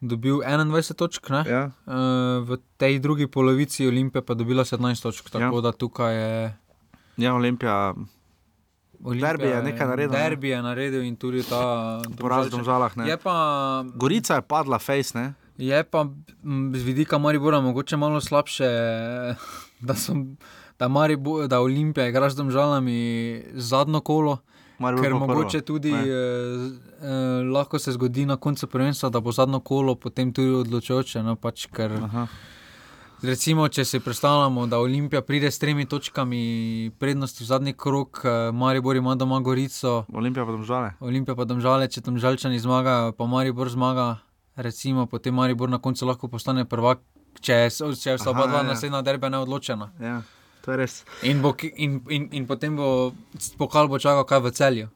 dobil 0.00 0.42
21 0.44 0.94
točk, 0.94 1.30
ja. 1.30 1.70
uh, 1.86 2.44
v 2.44 2.58
tej 2.76 2.98
drugi 3.00 3.26
polovici 3.26 3.86
Olimpije 3.88 4.22
pa 4.22 4.34
dobila 4.34 4.64
17 4.64 5.02
točk, 5.02 5.30
tako 5.30 5.56
ja. 5.56 5.62
da 5.62 5.72
tukaj 5.72 6.14
je. 6.14 6.54
Ja, 7.16 7.34
Olimpija. 7.34 7.94
Derbi 9.00 9.46
je 9.46 9.62
nekaj 9.62 9.86
naredil. 9.86 10.12
Derbi 10.12 10.48
je 10.48 10.62
naredil 10.62 11.02
in 11.02 11.16
tudi 11.16 11.42
ta. 11.42 12.00
Poraz 12.18 12.52
v 12.52 12.64
žalah. 12.64 12.92
Pa, 13.22 13.34
Gorica 13.94 14.40
je 14.40 14.42
padla, 14.42 14.78
face. 14.78 15.18
Ne? 15.18 15.34
Je 15.58 15.84
pa 15.84 16.06
z 16.74 16.82
vidika 16.82 17.18
Maribora 17.18 17.60
mogoče 17.60 17.96
malo 17.96 18.20
slabše, 18.20 18.68
da, 19.86 19.94
som, 19.94 20.36
da, 20.78 20.88
Maribor, 20.88 21.48
da 21.48 21.60
Olimpija 21.60 22.08
igra 22.08 22.30
z 22.30 22.50
žalami 22.50 23.42
zadnjo 23.54 24.00
kolo. 24.00 24.38
Maribor 24.78 25.04
ker 25.04 25.14
mogoče 25.14 25.58
prvo. 25.58 25.66
tudi 25.66 25.92
eh, 25.92 26.04
eh, 26.06 27.44
lahko 27.52 27.78
se 27.78 27.92
zgodi 27.92 28.26
na 28.26 28.36
koncu 28.36 28.66
prvenstva, 28.66 29.08
da 29.08 29.20
bo 29.20 29.32
zadnjo 29.32 29.60
kolo 29.60 29.94
potem 29.94 30.32
tudi 30.32 30.52
odločujoče. 30.52 31.22
No, 31.22 31.36
pač, 31.36 31.66
ker, 31.72 31.92
Recimo, 33.26 33.64
če 33.68 33.82
si 33.84 33.98
predstavljamo, 34.00 34.68
da 34.70 34.78
Olimpija 34.78 35.18
pride 35.22 35.50
s 35.50 35.58
tremi 35.58 35.86
točkami 35.90 36.92
prednosti 36.98 37.42
v 37.42 37.46
zadnji 37.46 37.72
krok, 37.72 38.20
eh, 38.24 38.52
Maribor 38.52 38.96
ima 38.96 39.14
doma 39.14 39.40
Gorico. 39.40 40.04
Olimpija 40.12 40.44
pa 40.46 40.52
domžale. 40.52 40.92
Olimpija 41.00 41.34
pa 41.34 41.44
domžale, 41.44 41.88
če 41.90 42.00
tam 42.06 42.20
žalčani 42.22 42.58
zmagajo, 42.62 43.12
pa 43.18 43.26
Maribor 43.26 43.70
zmaga, 43.70 44.18
recimo, 44.56 45.06
potem 45.06 45.34
Maribor 45.34 45.68
na 45.68 45.78
koncu 45.78 46.06
lahko 46.06 46.28
postane 46.28 46.64
prvak, 46.64 47.02
če, 47.40 47.66
če 47.70 48.14
so 48.18 48.30
oba 48.30 48.46
dva 48.46 48.62
ja. 48.62 48.68
naslednja 48.70 49.02
derbe 49.02 49.30
neodločena. 49.30 49.90
Ja, 49.98 50.22
to 50.62 50.76
je 50.76 50.76
res. 50.76 51.02
In, 51.22 51.42
bo, 51.42 51.56
in, 51.74 51.98
in, 52.08 52.28
in 52.30 52.46
potem 52.46 52.76
bo 52.76 53.10
pokal 53.58 53.90
bo 53.90 53.98
čakal 53.98 54.22
kaj 54.22 54.44
v 54.46 54.54
celju. 54.54 54.88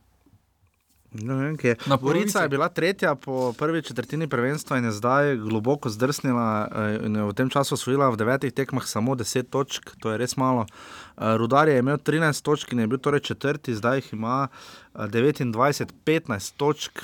No, 1.12 1.36
vem, 1.36 1.56
Gorica 2.00 2.42
je 2.42 2.48
bila 2.48 2.68
tretja 2.68 3.14
po 3.14 3.52
prvi 3.58 3.82
četrtini 3.82 4.28
prvenstva 4.28 4.78
in 4.78 4.84
je 4.84 4.92
zdaj 4.92 5.36
globoko 5.36 5.90
zdrsnila. 5.90 6.68
Eh, 6.72 7.22
v 7.26 7.32
tem 7.34 7.50
času 7.50 7.74
osvojila 7.74 8.10
v 8.10 8.16
devetih 8.16 8.52
tekmah 8.52 8.86
samo 8.86 9.14
10 9.14 9.50
točk, 9.50 9.90
to 9.98 10.10
je 10.10 10.18
res 10.18 10.36
malo. 10.36 10.66
Eh, 10.70 11.36
Rudar 11.36 11.68
je 11.68 11.78
imel 11.78 11.98
13 11.98 12.42
točk 12.42 12.72
in 12.72 12.78
je 12.78 12.86
bil 12.86 12.98
torej 12.98 13.20
četrti, 13.20 13.74
zdaj 13.74 13.98
jih 13.98 14.12
ima 14.12 14.48
29, 14.94 15.90
eh, 15.90 15.94
15 16.04 16.54
točk, 16.56 17.02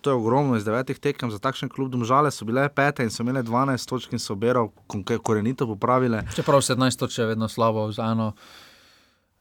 to 0.00 0.10
je 0.10 0.14
ogromno 0.14 0.56
iz 0.56 0.64
devetih 0.64 0.98
tekem 0.98 1.30
za 1.30 1.38
takšen 1.38 1.68
klub. 1.68 1.90
Domžale 1.90 2.30
so 2.30 2.44
bile 2.44 2.68
pete 2.68 3.02
in 3.02 3.10
so 3.10 3.22
imele 3.22 3.42
12 3.42 3.88
točk 3.88 4.12
in 4.12 4.18
so 4.18 4.32
oberal 4.32 4.70
korenito 5.22 5.66
popravile. 5.66 6.22
Čeprav 6.34 6.62
17 6.62 6.98
točk 6.98 7.18
je 7.18 7.26
vedno 7.26 7.48
slabo 7.48 7.92
za 7.92 8.04
eno. 8.04 8.32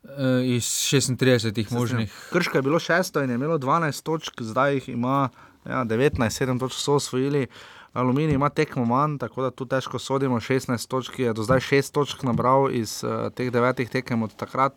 Uh, 0.04 0.10
iz 0.44 0.64
36 0.64 1.74
možnih. 1.74 2.30
Krško 2.32 2.58
je 2.58 2.62
bilo 2.62 2.80
šesto 2.80 3.24
in 3.24 3.30
je 3.30 3.36
imelo 3.36 3.58
12 3.58 4.04
točk, 4.04 4.42
zdaj 4.42 4.74
jih 4.74 4.90
ima 4.90 5.30
ja, 5.66 5.84
19, 5.86 6.16
7 6.20 6.60
točk 6.60 6.80
so 6.80 6.94
osvojili. 6.94 7.48
Aluminij 7.94 8.34
ima 8.34 8.50
tekmo 8.50 8.86
manj, 8.86 9.18
tako 9.18 9.42
da 9.42 9.52
tu 9.52 9.66
težko 9.66 10.00
sodimo. 10.00 10.40
16 10.40 10.88
točk 10.88 11.20
je 11.20 11.34
do 11.34 11.44
zdaj 11.44 11.60
6 11.60 11.94
točk 11.94 12.24
nabral 12.24 12.72
iz 12.72 13.04
uh, 13.04 13.34
teh 13.34 13.52
9 13.52 13.90
tekem 13.90 14.24
od 14.24 14.36
takrat. 14.36 14.74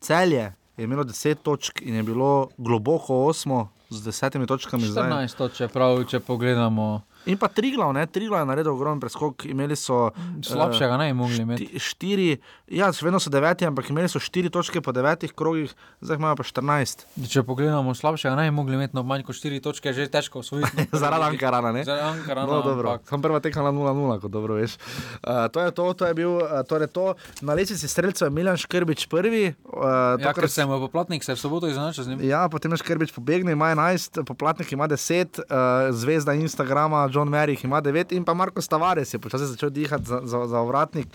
Celje 0.00 0.52
je 0.76 0.84
imelo 0.84 1.04
10 1.04 1.34
točk 1.42 1.82
in 1.82 1.94
je 1.94 2.02
bilo 2.02 2.48
globoko 2.58 3.14
8 3.14 3.66
z 3.90 4.06
10 4.06 4.46
točkami. 4.46 4.82
14 4.82 5.36
točk, 5.36 5.72
prav, 5.72 6.04
če 6.04 6.20
pogledamo. 6.20 7.02
In 7.26 7.38
pa 7.40 7.48
tri 7.48 7.72
glavne, 7.72 8.04
tri 8.06 8.28
glavne, 8.28 8.50
naredil 8.52 8.74
ogromen 8.74 9.00
preskok. 9.00 9.46
So, 9.74 10.10
Slabšega 10.44 10.94
uh, 10.94 11.00
ne 11.00 11.06
bi 11.08 11.16
mogli 11.16 11.40
imeti. 11.40 11.66
Štiri, 11.80 12.36
ja, 12.68 12.90
vedno 13.02 13.20
so 13.20 13.32
deveti, 13.32 13.64
ampak 13.64 13.88
imeli 13.90 14.10
so 14.12 14.20
štiri 14.20 14.50
točke 14.52 14.82
po 14.84 14.92
devetih 14.92 15.32
krogih, 15.32 15.72
zdaj 16.04 16.20
imajo 16.20 16.36
pa 16.40 16.44
štirinajst. 16.46 17.06
Če 17.32 17.42
pogledamo, 17.48 17.94
slabšega 17.96 18.34
ne 18.36 18.48
bi 18.50 18.54
mogli 18.56 18.76
imeti, 18.76 18.96
no 18.96 19.04
manj 19.08 19.24
kot 19.24 19.38
štiri 19.38 19.62
točke 19.64 19.90
je 19.90 20.04
že 20.04 20.08
težko 20.12 20.44
osvojiti. 20.44 20.88
Zaradi 21.02 21.30
Ankarana, 21.32 21.72
ne? 21.72 21.86
Zaradi 21.88 22.20
Ankarana. 22.20 22.50
No, 22.50 22.60
dobro. 22.66 22.98
Sem 23.08 23.24
prva 23.24 23.40
tekla 23.44 23.70
na 23.70 23.72
0-0, 23.72 24.18
kot 24.20 24.34
dobro 24.34 24.60
veš. 24.60 24.76
Uh, 25.22 25.46
to 25.48 25.64
je 25.64 25.72
to, 25.72 25.88
to 25.96 26.10
je 26.10 26.18
bil, 26.20 26.36
uh, 26.42 26.60
torej 26.68 26.92
to. 26.92 27.14
Na 27.40 27.56
lesici 27.56 27.88
streljcev 27.88 28.28
je 28.28 28.36
Miljan 28.36 28.60
Škrbič 28.60 29.06
prvi. 29.08 29.54
Uh, 29.64 30.20
ja, 30.20 30.34
ker 30.36 30.50
sem 30.52 30.68
poplatnik, 30.68 31.24
se 31.24 31.32
v 31.32 31.40
soboto 31.40 31.72
izenačil 31.72 32.04
z 32.04 32.12
njim. 32.12 32.24
Ja, 32.28 32.44
potem 32.52 32.76
je 32.76 32.82
Škrbič 32.84 33.16
pobegnil, 33.16 33.56
ima 33.56 33.72
11, 33.72 34.20
poplatnik 34.28 34.72
ima 34.76 34.88
10, 34.90 35.40
uh, 35.40 35.88
zvezda 35.96 36.36
Instagrama, 36.36 37.06
John 37.14 37.28
Merrick 37.28 37.64
ima 37.64 37.82
9 37.82 38.12
in 38.16 38.24
pa 38.24 38.34
Marko 38.34 38.62
Tavares 38.62 39.14
je 39.14 39.18
počasi 39.18 39.46
začel 39.46 39.70
dihati 39.70 40.04
za, 40.04 40.20
za, 40.24 40.46
za 40.46 40.62
vratnik. 40.62 41.08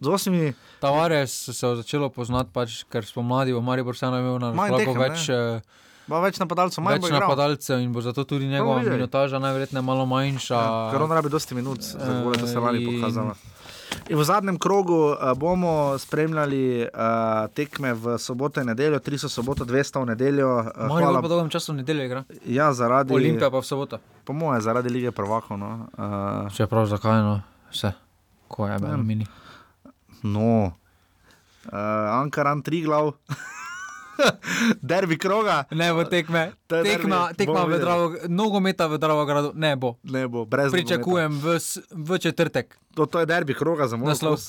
Z 0.00 0.08
osmimi. 0.08 0.52
Tavares 0.80 1.34
se 1.50 1.66
je 1.66 1.76
začelo 1.76 2.08
poznati, 2.08 2.50
pač, 2.52 2.84
ker 2.92 3.04
smo 3.06 3.22
mladi, 3.22 3.52
v 3.52 3.62
Mariju 3.62 3.84
Borsano 3.84 4.20
imel 4.22 4.38
na 4.38 4.52
razpolago 4.54 4.94
več. 5.00 5.26
Bo 6.06 6.20
več 6.22 6.38
napadalcev, 6.38 6.84
manj 6.86 7.00
več 7.02 7.10
napadalcev 7.10 7.80
in 7.82 7.90
bo 7.92 8.00
zato 8.04 8.22
tudi 8.24 8.46
njegova 8.46 8.78
minutaža 8.86 9.40
najverjetneje 9.42 9.82
malo 9.82 10.06
manjša. 10.06 10.54
Ja, 10.54 10.88
ker 10.94 11.02
on 11.02 11.10
rabi 11.10 11.32
dosti 11.32 11.58
minut, 11.58 11.82
da 11.82 12.46
se 12.46 12.62
lani 12.62 12.84
pokazala. 12.86 13.34
In 13.34 13.55
v 14.10 14.24
zadnjem 14.24 14.58
krogu 14.58 14.94
uh, 14.94 15.32
bomo 15.36 15.98
spremljali 15.98 16.82
uh, 16.82 16.88
tekme 17.54 17.94
v 17.94 18.18
soboto 18.18 18.60
in 18.60 18.66
nedeljo, 18.66 18.98
tri 18.98 19.18
so 19.18 19.28
soboto, 19.28 19.64
dve 19.64 19.84
sta 19.84 20.00
v 20.00 20.06
nedeljo. 20.12 20.48
Uh, 20.58 20.86
Morajo 20.88 21.22
pa 21.22 21.28
dolgem 21.28 21.50
času 21.50 21.72
v 21.72 21.76
nedeljo 21.82 22.04
igrati. 22.04 22.40
Ja, 22.46 22.72
zaradi. 22.72 23.14
Olimpija 23.14 23.50
pa 23.50 23.58
v 23.58 23.66
soboto. 23.66 23.98
Po 24.24 24.32
mojem, 24.32 24.60
zaradi 24.62 24.90
lige 24.90 25.12
prvakov. 25.12 25.58
No. 25.58 25.88
Uh, 25.98 26.52
Če 26.54 26.66
prav, 26.70 26.86
zakaj 26.90 27.22
no, 27.22 27.40
vse. 27.70 27.92
Ko 28.48 28.68
je 28.68 28.78
bilo 28.78 29.02
mini. 29.02 29.26
No, 30.22 30.72
uh, 31.70 32.20
Ankaran 32.20 32.62
tri 32.62 32.82
glav. 32.82 33.14
Derbi 34.82 35.18
kroga. 35.18 35.64
Ne 35.70 35.92
bo 35.92 36.04
tekme. 36.04 36.52
To 36.66 36.76
je 36.76 36.82
Tekma, 36.84 37.30
derbi. 37.30 37.36
tekma 37.36 37.64
v. 37.64 37.78
Dravo, 37.78 38.04
nogometa 38.28 38.86
v 38.86 38.98
Dravogradu 38.98 39.52
ne 39.54 39.76
bo. 39.76 39.96
Ne 40.02 40.28
bo, 40.28 40.44
brez 40.44 40.72
Pričakujem 40.72 41.38
v, 41.38 41.58
v 41.92 42.18
četrtek. 42.18 42.78
To, 42.96 43.06
to 43.06 43.20
je 43.20 43.26
derbi 43.28 43.54
kroga 43.54 43.86
za 43.86 43.96
moj 43.96 44.16
Naslov. 44.16 44.40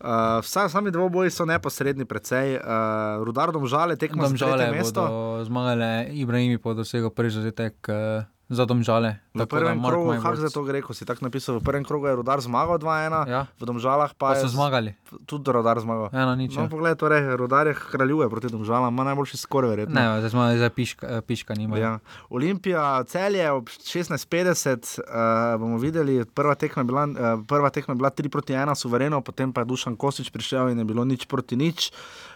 Uh, 0.00 0.40
vsa, 0.40 0.68
sami 0.72 0.90
dvoboji 0.90 1.30
so 1.30 1.44
neposredni, 1.44 2.08
precej. 2.08 2.56
Uh, 2.56 3.20
Rudar 3.24 3.52
domžale, 3.52 3.96
tekmo 3.96 4.24
za 4.24 4.70
mesto. 4.72 5.04
zmagale, 5.44 6.08
Ibrahimi 6.16 6.56
pa 6.56 6.72
dosegel 6.72 7.12
prvi 7.12 7.30
zadetek 7.30 7.76
uh, 7.92 8.24
za 8.50 8.66
domžale. 8.66 9.22
V 9.30 9.38
da 9.38 9.46
prvem 9.46 9.78
Mark 9.78 9.94
krogu, 9.94 10.18
kako 10.18 10.36
za 10.36 10.50
to 10.50 10.66
gre, 10.66 10.82
ko 10.82 10.90
si 10.90 11.06
tako 11.06 11.30
napisal, 11.30 11.62
v 11.62 11.62
prvem 11.62 11.86
krogu 11.86 12.10
je 12.10 12.18
Rudar 12.18 12.42
zmagal 12.42 12.82
2-1, 12.82 13.30
Ja. 13.30 13.46
v 13.54 13.62
domžalah 13.62 14.10
pa, 14.18 14.34
Pa 14.34 14.42
so 14.42 14.50
je 14.50 14.58
zmagali. 14.58 14.98
Tudi 15.22 15.46
Rudar 15.54 15.78
zmagal. 15.78 16.10
Ena 16.10 16.34
nič. 16.34 16.58
No, 16.58 16.66
ja. 16.66 16.68
poglej, 16.68 16.98
torej, 16.98 17.38
Rudar 17.38 17.70
je 17.70 17.78
kraljuje 17.78 18.26
proti 18.26 18.50
domžalam, 18.50 18.90
ima 18.90 19.06
najboljši 19.06 19.38
skor, 19.38 19.70
verjetno. 19.70 19.94
Ne, 19.94 20.18
zdaj 20.18 20.30
smo 20.34 20.42
zdaj 20.50 20.70
piška, 20.74 21.04
eh, 21.06 21.22
piška 21.22 21.54
nima. 21.54 21.78
Ja. 21.78 22.02
Olimpija, 22.26 23.06
celje 23.06 23.46
ob 23.54 23.70
16:50, 23.70 24.98
uh, 24.98 25.54
bomo 25.54 25.78
videli, 25.78 26.26
prva 26.26 26.58
tekma, 26.58 26.82
je 26.82 26.88
bila, 26.90 27.06
uh, 27.06 27.46
prva 27.46 27.70
tekma 27.70 27.94
je 27.94 27.98
bila 28.02 28.10
3 28.10 28.28
proti 28.28 28.52
1, 28.52 28.74
suvereno, 28.74 29.22
potem 29.22 29.54
pa 29.54 29.62
je 29.62 29.70
Dušan 29.70 29.94
Kosič 29.94 30.34
prišel 30.34 30.74
in 30.74 30.82
je 30.82 30.84
bilo 30.84 31.06
nič 31.06 31.30
proti 31.30 31.54
nič. 31.54 31.94
Uh, 31.94 32.29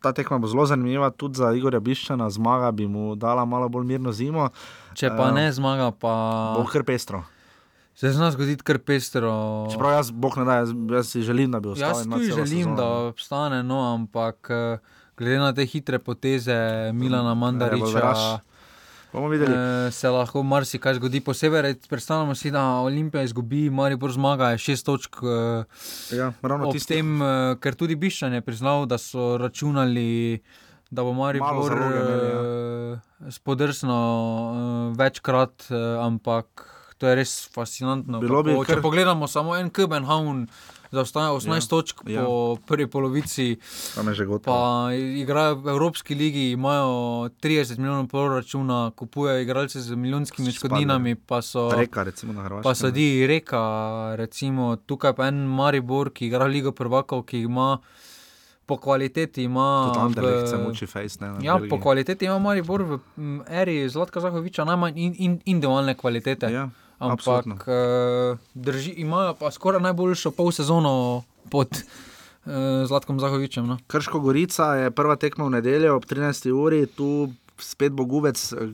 ta 0.00 0.12
tekma 0.12 0.38
bo 0.38 0.46
zelo 0.46 0.66
zanimiva 0.66 1.10
tudi 1.10 1.34
za 1.34 1.52
Igorja 1.52 1.80
Biščana, 1.80 2.30
zmaga 2.30 2.70
bi 2.70 2.86
mu 2.86 3.14
dala 3.14 3.44
malo 3.44 3.68
bolj 3.68 3.84
mirno 3.86 4.12
zimo. 4.12 4.48
Če 4.94 5.10
pa 5.10 5.28
Eh, 5.28 5.32
ne 5.32 5.52
zmaga, 5.52 5.90
pa 5.92 6.14
Bo 6.56 6.64
kar 6.64 6.82
pestro. 6.82 7.22
se 7.94 8.10
zna 8.10 8.30
zgoditi 8.30 8.62
kar 8.62 8.78
pestro. 8.78 9.66
Čeprav 9.70 9.92
jaz, 9.92 10.10
bog 10.10 10.36
ne 10.36 10.44
da, 10.44 10.54
jaz, 10.54 10.70
jaz 10.90 11.08
si 11.08 11.22
želim, 11.22 11.50
da 11.50 11.60
bi 11.60 11.68
ostal. 11.68 11.88
Jaz 11.88 12.04
tudi 12.04 12.24
želim, 12.26 12.46
sezono. 12.64 12.76
da 12.76 12.86
obstane, 13.06 13.62
no, 13.62 13.94
ampak 13.94 14.46
eh, 14.50 14.78
glede 15.16 15.38
na 15.38 15.52
te 15.52 15.62
hitre 15.62 15.98
poteze 15.98 16.56
Milana 16.92 17.34
Mandariča, 17.34 18.40
Eh, 19.12 19.90
se 19.90 20.08
lahko 20.08 20.42
marsikaj 20.44 20.94
zgodi. 20.94 21.20
Posebej 21.20 21.74
predstavljamo 21.82 22.34
si, 22.34 22.50
da 22.50 22.62
Olimpija 22.76 23.22
izgubi, 23.22 23.70
Maribor 23.70 24.12
zmaga, 24.12 24.48
je 24.48 24.58
šest 24.60 24.86
točk. 24.86 25.16
eh, 25.16 25.64
Ja, 26.12 26.32
ravno 26.42 26.68
ob 26.68 26.74
tisti- 26.74 26.94
tem, 26.94 27.22
eh, 27.22 27.26
ker 27.56 27.74
tudi 27.74 27.96
Biščan 27.96 28.32
je 28.32 28.40
priznal, 28.40 28.86
da 28.86 28.98
so 28.98 29.36
računali. 29.36 30.40
Da 30.90 31.02
bo 31.02 31.12
Maribor 31.12 31.48
zaloge 31.64 31.96
imeli, 31.96 32.28
ja. 32.28 32.40
uh, 32.90 32.98
spodrsno 33.30 33.98
uh, 34.90 34.96
večkrat, 34.96 35.66
uh, 35.70 35.76
ampak 36.00 36.46
to 36.98 37.06
je 37.06 37.14
res 37.14 37.48
fascinantno. 37.48 38.18
Bilo 38.18 38.42
bi 38.42 38.50
kako, 38.50 38.64
kar- 38.64 38.74
Če 38.74 38.82
pogledamo 38.82 39.26
samo 39.26 39.56
en 39.56 39.70
Kubenhavn, 39.70 40.48
zaostaja 40.90 41.30
18 41.30 41.54
Ja, 41.54 41.68
točk 41.68 41.96
ja. 42.06 42.22
po 42.22 42.34
prvi 42.58 42.86
polovici, 42.86 43.56
pa 44.42 44.88
igrajo 44.92 45.54
v 45.56 45.68
Evropski 45.68 46.14
ligi, 46.14 46.50
imajo 46.50 46.88
30 47.36 47.78
milijonov 47.78 48.06
proračuna, 48.06 48.90
kupujejo 48.92 49.40
igralce 49.40 49.80
z 49.80 49.90
milijonskimi 49.92 50.50
škodninami, 50.50 51.14
pa 51.16 51.40
so. 51.40 51.70
Reka, 51.70 52.02
recimo 52.02 52.32
na 52.32 52.42
Hrvaškem. 52.42 52.62
Pa 52.62 52.74
sedi 52.76 53.26
reka, 53.26 53.62
recimo 54.16 54.76
tukaj 54.78 55.12
pa 55.12 55.26
en 55.26 55.34
Maribor, 55.46 56.10
ki 56.10 56.26
igra 56.26 56.44
Ligo 56.46 56.72
prvakov, 56.72 57.22
ki 57.22 57.40
ima 57.40 57.78
po 58.66 58.76
kvaliteti. 58.78 59.42
Ima 59.42 59.92
Anderlecht 59.96 60.48
v- 60.48 60.58
muči 60.60 60.86
face, 60.86 61.18
ne, 61.20 61.26
Ja, 61.40 61.54
Belgijo. 61.54 61.68
po 61.68 61.80
kvaliteti 61.80 62.24
ima 62.24 62.38
Maribor 62.40 62.82
v 62.84 62.98
eri 63.48 63.88
Zlatka 63.88 64.20
Zahoviča 64.20 64.64
najmanj 64.64 64.92
in, 64.96 65.14
in, 65.16 65.40
individualne 65.46 65.94
kvalitete. 65.94 66.46
Ja, 66.48 66.68
Ampak 67.00 67.46
uh, 67.46 68.38
drži, 68.54 68.90
imajo 68.96 69.34
pa 69.34 69.50
skoraj 69.50 69.80
najboljšo 69.80 70.30
pol 70.30 70.52
sezono 70.52 71.22
pod 71.50 71.68
uh, 71.72 72.52
Zlatkom 72.86 73.20
Zahovičem. 73.20 73.66
No. 73.66 73.78
Krško 73.86 74.20
Gorica 74.20 74.74
je 74.74 74.90
prva 74.90 75.16
tekma 75.16 75.44
v 75.44 75.50
nedeljo 75.50 75.96
ob 75.96 76.04
13. 76.04 76.50
uri, 76.50 76.86
tu 76.86 77.32
spet 77.58 77.92
bo 77.92 78.04
gubec. 78.04 78.36
eh, 78.52 78.68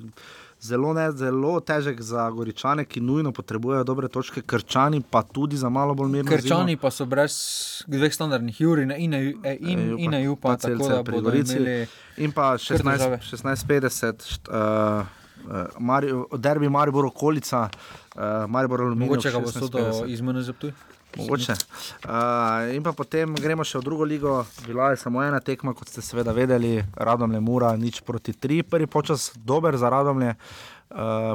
Zelo, 0.57 0.95
ne, 0.95 1.13
zelo 1.13 1.61
težek 1.61 2.01
za 2.01 2.31
Goričane, 2.31 2.85
ki 2.85 3.01
nujno 3.01 3.29
potrebujejo 3.33 3.85
dobre 3.85 4.09
točke, 4.09 4.41
Krčani 4.43 5.03
pa 5.05 5.23
tudi 5.23 5.57
za 5.57 5.69
malo 5.69 5.95
bolj 5.95 6.09
mirno. 6.09 6.31
Krčani 6.33 6.73
zimo. 6.73 6.81
pa 6.81 6.91
so 6.91 7.05
brez 7.05 7.35
dveh 7.87 8.15
standardnih 8.15 8.61
Juri 8.61 8.83
in, 8.83 8.91
in, 8.91 9.15
in, 9.61 9.99
in 9.99 10.15
Jupa, 10.25 10.57
tako 10.57 10.67
Celce 10.69 10.89
da 10.89 11.03
pri 11.05 11.13
bodo 11.13 11.31
Gorici. 11.31 11.57
imeli 11.57 11.87
In 12.17 12.33
pa 12.33 12.57
kar 12.57 12.81
težave. 12.81 13.19
16 13.21 13.67
1650, 13.69 14.25
št- 14.25 14.49
uh, 14.49 14.57
uh, 14.57 15.07
Mari, 15.79 16.11
derbi 16.39 16.69
Maribor 16.69 17.07
okolica, 17.07 17.69
uh, 17.69 18.45
Maribor 18.49 18.81
Aluminij. 18.81 19.09
Mogoče 19.09 19.31
ga 19.31 19.41
bo 19.41 19.53
sodo 19.53 20.05
iz 20.07 20.21
MNZ 20.21 20.53
Ptuj. 20.59 20.73
Mogoče. 21.17 21.55
Uh, 22.05 22.75
in 22.77 22.83
pa 22.85 22.93
potem 22.93 23.35
gremo 23.41 23.65
še 23.65 23.79
v 23.79 23.87
drugo 23.87 24.05
ligo. 24.05 24.41
Bila 24.67 24.91
je 24.93 25.01
samo 25.01 25.23
ena 25.25 25.41
tekma, 25.41 25.73
kot 25.75 25.89
ste 25.89 26.05
seveda 26.05 26.35
vedeli, 26.37 26.81
Radomlje 26.97 27.41
Mura, 27.41 27.73
nič 27.77 28.03
proti 28.05 28.35
tri, 28.37 28.63
prvi 28.63 28.91
počas 28.91 29.31
dober 29.37 29.79
za 29.81 29.89
Radomlje, 29.93 30.35
uh, 30.35 30.76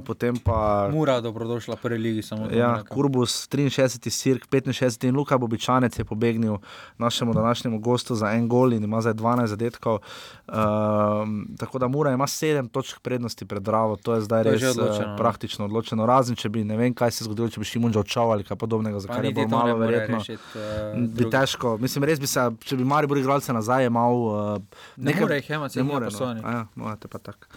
potem 0.06 0.38
pa. 0.38 0.90
Mura, 0.92 1.22
dobrodošla 1.22 1.76
v 1.76 1.82
prvi 1.82 1.98
ligi. 1.98 2.22
Ja, 2.56 2.76
rekel. 2.78 2.96
Kurbus 2.96 3.48
63, 3.50 4.10
Sirk 4.10 4.48
65 4.48 5.08
in 5.08 5.16
Luka 5.16 5.38
Bobičanec 5.38 6.00
je 6.00 6.06
pobegnil 6.06 6.58
našemu 6.98 7.34
današnjemu 7.34 7.80
gostu 7.80 8.16
za 8.16 8.32
en 8.32 8.48
gol 8.48 8.74
in 8.74 8.84
ima 8.84 9.02
zdaj 9.02 9.14
12 9.14 9.46
zadetkov. 9.46 10.00
Um, 10.48 11.48
tako 11.60 11.80
da 11.80 11.88
Mura 11.88 12.12
ima 12.12 12.28
7 12.28 12.70
točk 12.70 13.00
prednosti 13.00 13.46
pred 13.46 13.64
Dravo, 13.64 13.96
to 13.96 14.14
je 14.14 14.22
zdaj 14.22 14.44
To 14.44 14.50
je 14.50 14.54
res 14.54 14.62
že 14.62 14.70
odločeno, 14.70 14.86
odločeno, 14.86 15.12
no. 15.12 15.18
praktično 15.18 15.66
odločeno. 15.66 16.06
Razen 16.06 16.36
če 16.36 16.50
bi 16.50 16.64
ne 16.64 16.78
vem, 16.78 16.94
kaj 16.94 17.12
se 17.12 17.24
je 17.24 17.26
zgodilo, 17.26 17.50
če 17.50 17.60
bi 17.60 17.66
Šimunža 17.66 18.00
odšel 18.00 18.32
ali 18.32 18.44
kaj 18.44 18.58
podobnega, 18.58 19.00
za 19.00 19.08
kar 19.08 19.26
je 19.26 19.34
ne 19.34 19.48
malo 19.48 19.78
verjetno. 19.78 20.18
rešiti, 20.18 20.42
eh, 20.56 20.94
bi 20.96 21.08
drugi. 21.08 21.32
težko, 21.32 21.78
mislim, 21.78 22.04
res 22.04 22.20
bi 22.20 22.28
se, 22.28 22.48
če 22.66 22.78
bi 22.78 22.84
Maribor 22.84 23.18
igralce 23.18 23.54
nazaj 23.54 23.84
jemal. 23.84 24.16
Uh, 24.16 24.62
Ne 24.98 25.16
more 25.20 25.36
jih 25.36 25.48
saj 25.48 25.84
ne 25.84 25.84
more. 25.84 26.10
No. 26.20 26.34
Ja, 26.36 26.66
no, 26.76 26.96
te 26.96 27.08
pa 27.08 27.20
tako. 27.20 27.48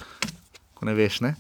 Ko 0.75 0.87
ne 0.87 0.95
veš, 0.95 1.21
ne? 1.21 1.35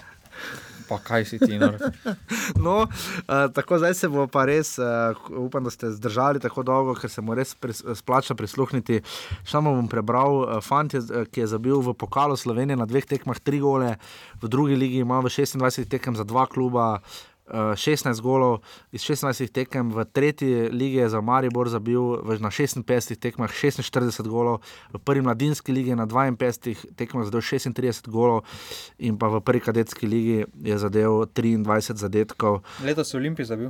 Pa 0.84 0.98
kaj 1.00 1.24
si 1.24 1.38
ti, 1.40 1.56
nor? 1.58 1.78
No, 2.64 2.84
uh, 2.84 3.46
tako 3.56 3.78
zdaj 3.80 3.94
se 3.96 4.08
bo 4.08 4.26
pa 4.28 4.44
res, 4.48 4.76
uh, 4.78 5.16
upam, 5.40 5.64
da 5.64 5.72
ste 5.72 5.90
zdržali 5.96 6.40
tako 6.40 6.62
dolgo, 6.62 6.94
ker 6.98 7.10
se 7.10 7.24
mu 7.24 7.36
res 7.36 7.54
pris, 7.56 7.80
splača 7.96 8.36
prisluhniti. 8.36 9.00
Samo 9.48 9.72
bom 9.74 9.88
prebral, 9.88 10.42
uh, 10.44 10.58
fant, 10.64 10.92
je, 10.94 11.24
ki 11.32 11.44
je 11.44 11.50
zabil 11.56 11.80
v 11.80 11.96
pokalu 11.96 12.36
Slovenije 12.36 12.76
na 12.76 12.88
dveh 12.88 13.06
tekmah 13.08 13.40
tri 13.40 13.62
gole, 13.64 13.96
v 14.42 14.50
drugi 14.52 14.76
ligi 14.76 15.00
ima 15.04 15.22
v 15.24 15.32
26 15.32 15.88
tekem 15.88 16.16
za 16.16 16.28
dva 16.28 16.46
kluba. 16.46 17.00
Uh, 17.44 17.76
16 17.76 18.24
golov 18.24 18.64
iz 18.88 19.04
16 19.04 19.52
tekem, 19.52 19.92
v 19.92 20.04
tretji 20.08 20.72
ligi 20.72 20.96
je 20.96 21.08
za 21.12 21.20
Maribor 21.20 21.68
zabil 21.68 22.00
na 22.40 22.48
56 22.48 23.20
tekmah 23.20 23.52
46 23.52 24.24
golov, 24.24 24.64
v 24.92 24.98
prvi 25.04 25.20
mladinski 25.20 25.68
ligi 25.68 25.92
na 25.92 26.08
52 26.08 26.96
tekmah 26.96 27.28
zadel 27.28 27.44
36 27.44 28.08
golov, 28.08 28.48
in 28.96 29.20
pa 29.20 29.28
v 29.28 29.44
prvi 29.44 29.60
kadetski 29.60 30.08
ligi 30.08 30.48
je 30.56 30.76
zadev 30.78 31.28
23 31.36 32.00
zadetkov. 32.00 32.64
Letos 32.80 33.12
je 33.12 33.20
Olimpij 33.20 33.44
zabil. 33.44 33.68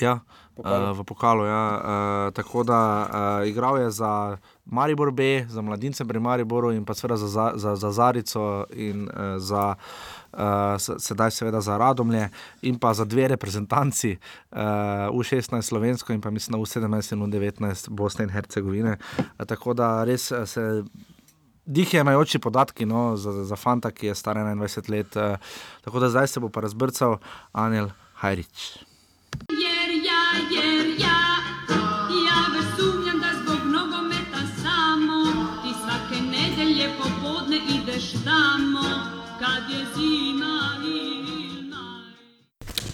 Ja, 0.00 0.20
Pokalu. 0.54 0.90
uh, 0.90 0.98
v 0.98 1.00
pokalu. 1.04 1.44
Ja. 1.44 1.64
Uh, 1.66 2.32
tako 2.32 2.62
da 2.62 2.80
uh, 3.42 3.48
igral 3.48 3.78
je 3.78 3.90
za 3.90 4.36
Maribor 4.64 5.10
B, 5.10 5.44
za 5.48 5.62
mladince 5.62 6.04
pri 6.04 6.20
Mariboru 6.20 6.72
in 6.72 6.84
pa 6.84 6.94
seveda 6.94 7.16
za, 7.16 7.26
za, 7.26 7.52
za, 7.56 7.76
za 7.76 7.90
Zarico 7.90 8.64
in 8.72 9.08
uh, 9.08 9.36
za. 9.38 9.74
Uh, 10.32 10.40
sedaj, 10.98 11.30
seveda, 11.30 11.60
za 11.60 11.78
Radomlje 11.78 12.28
in 12.62 12.78
pa 12.78 12.94
za 12.94 13.04
dve 13.04 13.28
reprezentanci, 13.28 14.16
uh, 14.50 14.58
U16 15.10 15.62
Slovensko 15.62 16.12
in 16.12 16.20
pa 16.20 16.30
mislim, 16.30 16.58
na 16.58 16.62
U17 16.62 17.12
in 17.12 17.22
U19 17.22 17.90
Bosne 17.90 18.24
in 18.24 18.30
Hercegovine. 18.30 18.96
Uh, 19.18 19.24
tako 19.46 19.74
da 19.74 20.04
res 20.04 20.30
eh, 20.30 20.46
se. 20.46 20.84
Dih 21.66 21.94
je 21.94 22.00
imajoči 22.00 22.38
podatki 22.38 22.86
no, 22.86 23.16
za, 23.16 23.44
za 23.44 23.56
fanta, 23.56 23.90
ki 23.90 24.06
je 24.06 24.14
star 24.14 24.36
21 24.36 24.90
let. 24.90 25.16
Uh, 25.16 25.36
tako 25.84 26.00
da 26.00 26.08
zdaj 26.10 26.26
se 26.26 26.40
bo 26.40 26.48
pa 26.48 26.60
razbrcal 26.60 27.18
Anel 27.52 27.90
Hajrič. 28.14 28.89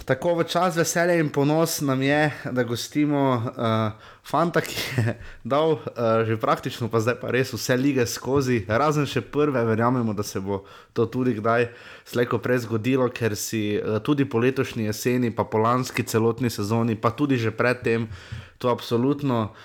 Tako 0.06 0.38
v 0.38 0.44
čas 0.46 0.76
veselja 0.78 1.16
in 1.18 1.32
ponos 1.34 1.80
nam 1.82 1.98
je, 2.02 2.30
da 2.54 2.62
gostimo 2.62 3.42
uh, 3.42 3.90
fanta, 4.22 4.60
ki 4.62 4.76
je 4.78 5.14
dal 5.42 5.72
uh, 5.82 6.22
že 6.22 6.36
praktično, 6.38 6.86
pa 6.86 7.02
zdaj 7.02 7.16
pa 7.18 7.32
res 7.34 7.50
vse 7.50 7.74
lige 7.74 8.06
skozi, 8.06 8.60
razen 8.70 9.02
še 9.10 9.24
prve, 9.26 9.64
verjamemo, 9.66 10.14
da 10.14 10.22
se 10.22 10.38
bo 10.38 10.62
to 10.94 11.08
tudi 11.10 11.34
kdaj 11.34 11.66
slejko 12.06 12.38
prej 12.38 12.62
zgodilo, 12.68 13.10
ker 13.10 13.34
si 13.34 13.80
uh, 13.82 13.98
tudi 13.98 14.28
po 14.30 14.38
letošnji 14.38 14.86
jeseni, 14.86 15.34
pa 15.34 15.42
po 15.42 15.58
lanski 15.58 16.06
celotni 16.06 16.54
sezoni, 16.54 16.94
pa 16.94 17.10
tudi 17.10 17.34
že 17.34 17.50
predtem, 17.50 18.06
to 18.62 18.70
absolutno. 18.70 19.58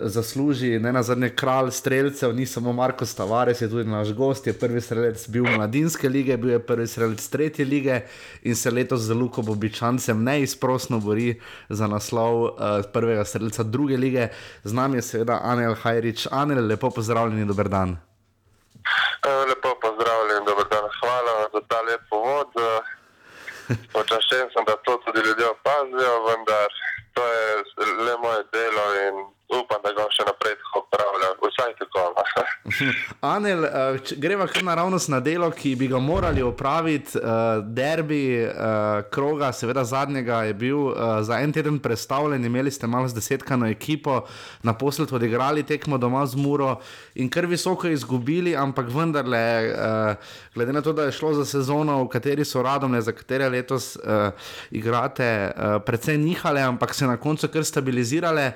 Zasluži. 0.00 0.78
Ne 0.78 0.92
na 0.92 1.02
zadnje 1.02 1.28
kralj 1.36 1.70
streljcev, 1.70 2.34
ni 2.34 2.46
samo 2.46 2.72
Marko 2.72 3.06
Stavares, 3.06 3.60
je 3.60 3.70
tudi 3.70 3.90
naš 3.90 4.12
gost, 4.12 4.46
je 4.46 4.52
prvi 4.52 4.80
strelec 4.80 5.28
bil 5.28 5.44
mladinske 5.44 6.08
lige, 6.08 6.36
bil 6.36 6.50
je 6.50 6.58
prvi 6.66 6.86
strelec 6.86 7.28
tretje 7.28 7.64
lige 7.64 8.00
in 8.42 8.56
se 8.56 8.70
letos 8.70 9.00
z 9.00 9.10
Luko 9.10 9.42
Bobičancem 9.42 10.24
neizprostno 10.24 10.98
bori 10.98 11.40
za 11.68 11.86
naslov 11.86 12.42
uh, 12.42 12.50
prvega 12.92 13.24
strelca 13.24 13.62
druge 13.62 13.96
lige. 13.96 14.28
Z 14.64 14.72
nami 14.72 14.98
je 14.98 15.02
seveda 15.02 15.40
Anel 15.42 15.74
Hajrič. 15.74 16.26
Anel, 16.30 16.66
lepo 16.66 16.90
pozdravljeni, 16.90 17.46
dober 17.46 17.68
dan. 17.68 17.96
Lepo 19.48 19.76
pozdravljen, 19.82 20.44
dober 20.46 20.64
dan. 20.70 20.88
Hvala 21.00 21.48
za 21.52 21.60
ta 21.68 21.80
lep 21.82 22.00
povod. 22.10 22.48
Počaščen 23.92 24.50
sem, 24.52 24.64
da 24.66 24.76
to 24.84 24.96
tudi 25.04 25.20
ljudje 25.26 25.46
opazijo, 25.50 26.14
vendar 26.28 26.68
to 27.14 27.22
je 27.26 27.46
le 28.06 28.16
moje 28.22 28.42
delo 28.52 28.86
in 29.06 29.33
upam, 29.62 29.80
da 29.84 29.92
ga 29.96 30.08
še 30.14 30.26
naprej 30.28 30.56
tako 30.62 30.84
upravljam, 30.86 31.38
vsaj 31.44 31.74
tako. 31.78 31.94
Anel, 33.34 33.66
greva 34.16 34.46
kar 34.46 34.64
naravnost 34.64 35.08
na 35.12 35.20
delo, 35.20 35.50
ki 35.50 35.74
bi 35.78 35.88
ga 35.88 35.98
morali 36.02 36.42
opraviti. 36.42 37.18
Derbi 37.76 38.24
kroga, 39.12 39.52
seveda 39.52 39.84
zadnjega, 39.84 40.42
je 40.48 40.54
bil 40.58 40.90
za 41.22 41.38
en 41.40 41.52
teden 41.52 41.78
predstavljen, 41.78 42.44
imeli 42.44 42.70
ste 42.70 42.86
malo 42.86 43.08
zdesetkano 43.08 43.68
ekipo, 43.70 44.22
naposled 44.62 45.12
odigrali 45.12 45.62
tekmo 45.62 45.98
doma 45.98 46.24
z 46.26 46.36
Muro 46.40 46.78
in 47.14 47.30
kar 47.30 47.46
visoko 47.46 47.88
izgubili, 47.88 48.56
ampak 48.56 48.88
vendarle, 48.90 49.44
glede 50.54 50.72
na 50.72 50.82
to, 50.82 50.92
da 50.92 51.08
je 51.08 51.12
šlo 51.12 51.34
za 51.34 51.44
sezono, 51.44 52.02
v 52.04 52.08
kateri 52.08 52.44
so 52.44 52.62
radomne, 52.62 53.00
za 53.00 53.12
katere 53.12 53.48
letos 53.48 53.94
igrate, 54.70 55.30
precej 55.86 56.18
nihale, 56.18 56.62
ampak 56.62 56.94
se 56.94 57.06
na 57.06 57.16
koncu 57.16 57.48
kar 57.48 57.64
stabilizirale. 57.64 58.52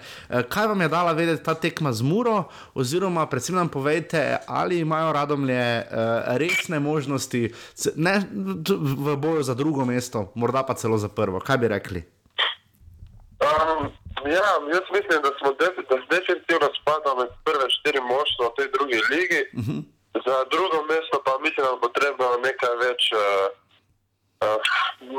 Kaj 0.48 0.66
vam 0.66 0.80
je 0.80 0.87
dala 0.88 1.12
vedeti 1.12 1.44
ta 1.44 1.54
tekma 1.54 1.92
z 1.92 2.02
Muro, 2.02 2.44
oziroma 2.74 3.26
predvsem 3.26 3.56
nam 3.56 3.68
povejte, 3.68 4.38
ali 4.46 4.78
imajo 4.78 5.12
radomlje 5.12 5.62
uh, 5.80 6.36
resne 6.36 6.80
možnosti 6.80 7.52
ne, 7.96 8.22
v 9.04 9.16
boju 9.16 9.42
za 9.42 9.54
drugo 9.54 9.84
mesto, 9.84 10.32
morda 10.34 10.62
pa 10.62 10.74
celo 10.74 10.98
za 10.98 11.08
prvo. 11.08 11.40
Kaj 11.40 11.58
bi 11.58 11.68
rekli? 11.68 12.02
Um, 13.38 13.92
ja, 14.26 14.50
jaz 14.74 14.86
mislim, 14.96 15.18
da 15.22 15.30
smo 15.38 15.52
de 15.60 15.68
da 15.90 15.96
definitivno 16.16 16.68
spadali 16.80 17.16
med 17.18 17.30
prve 17.44 17.66
štiri 17.70 18.00
moštva 18.00 18.44
v 18.48 18.56
tej 18.56 18.68
drugi 18.76 18.98
ligi. 19.10 19.42
Uh 19.58 19.64
-huh. 19.64 19.80
Za 20.26 20.36
drugo 20.52 20.78
mesto 20.90 21.16
pa 21.26 21.38
mislim, 21.44 21.66
da 21.66 21.72
bo 21.72 21.80
potrebno 21.86 22.26
nekaj 22.48 22.74
več, 22.84 23.02
uh, 23.12 23.46
uh, 24.44 24.60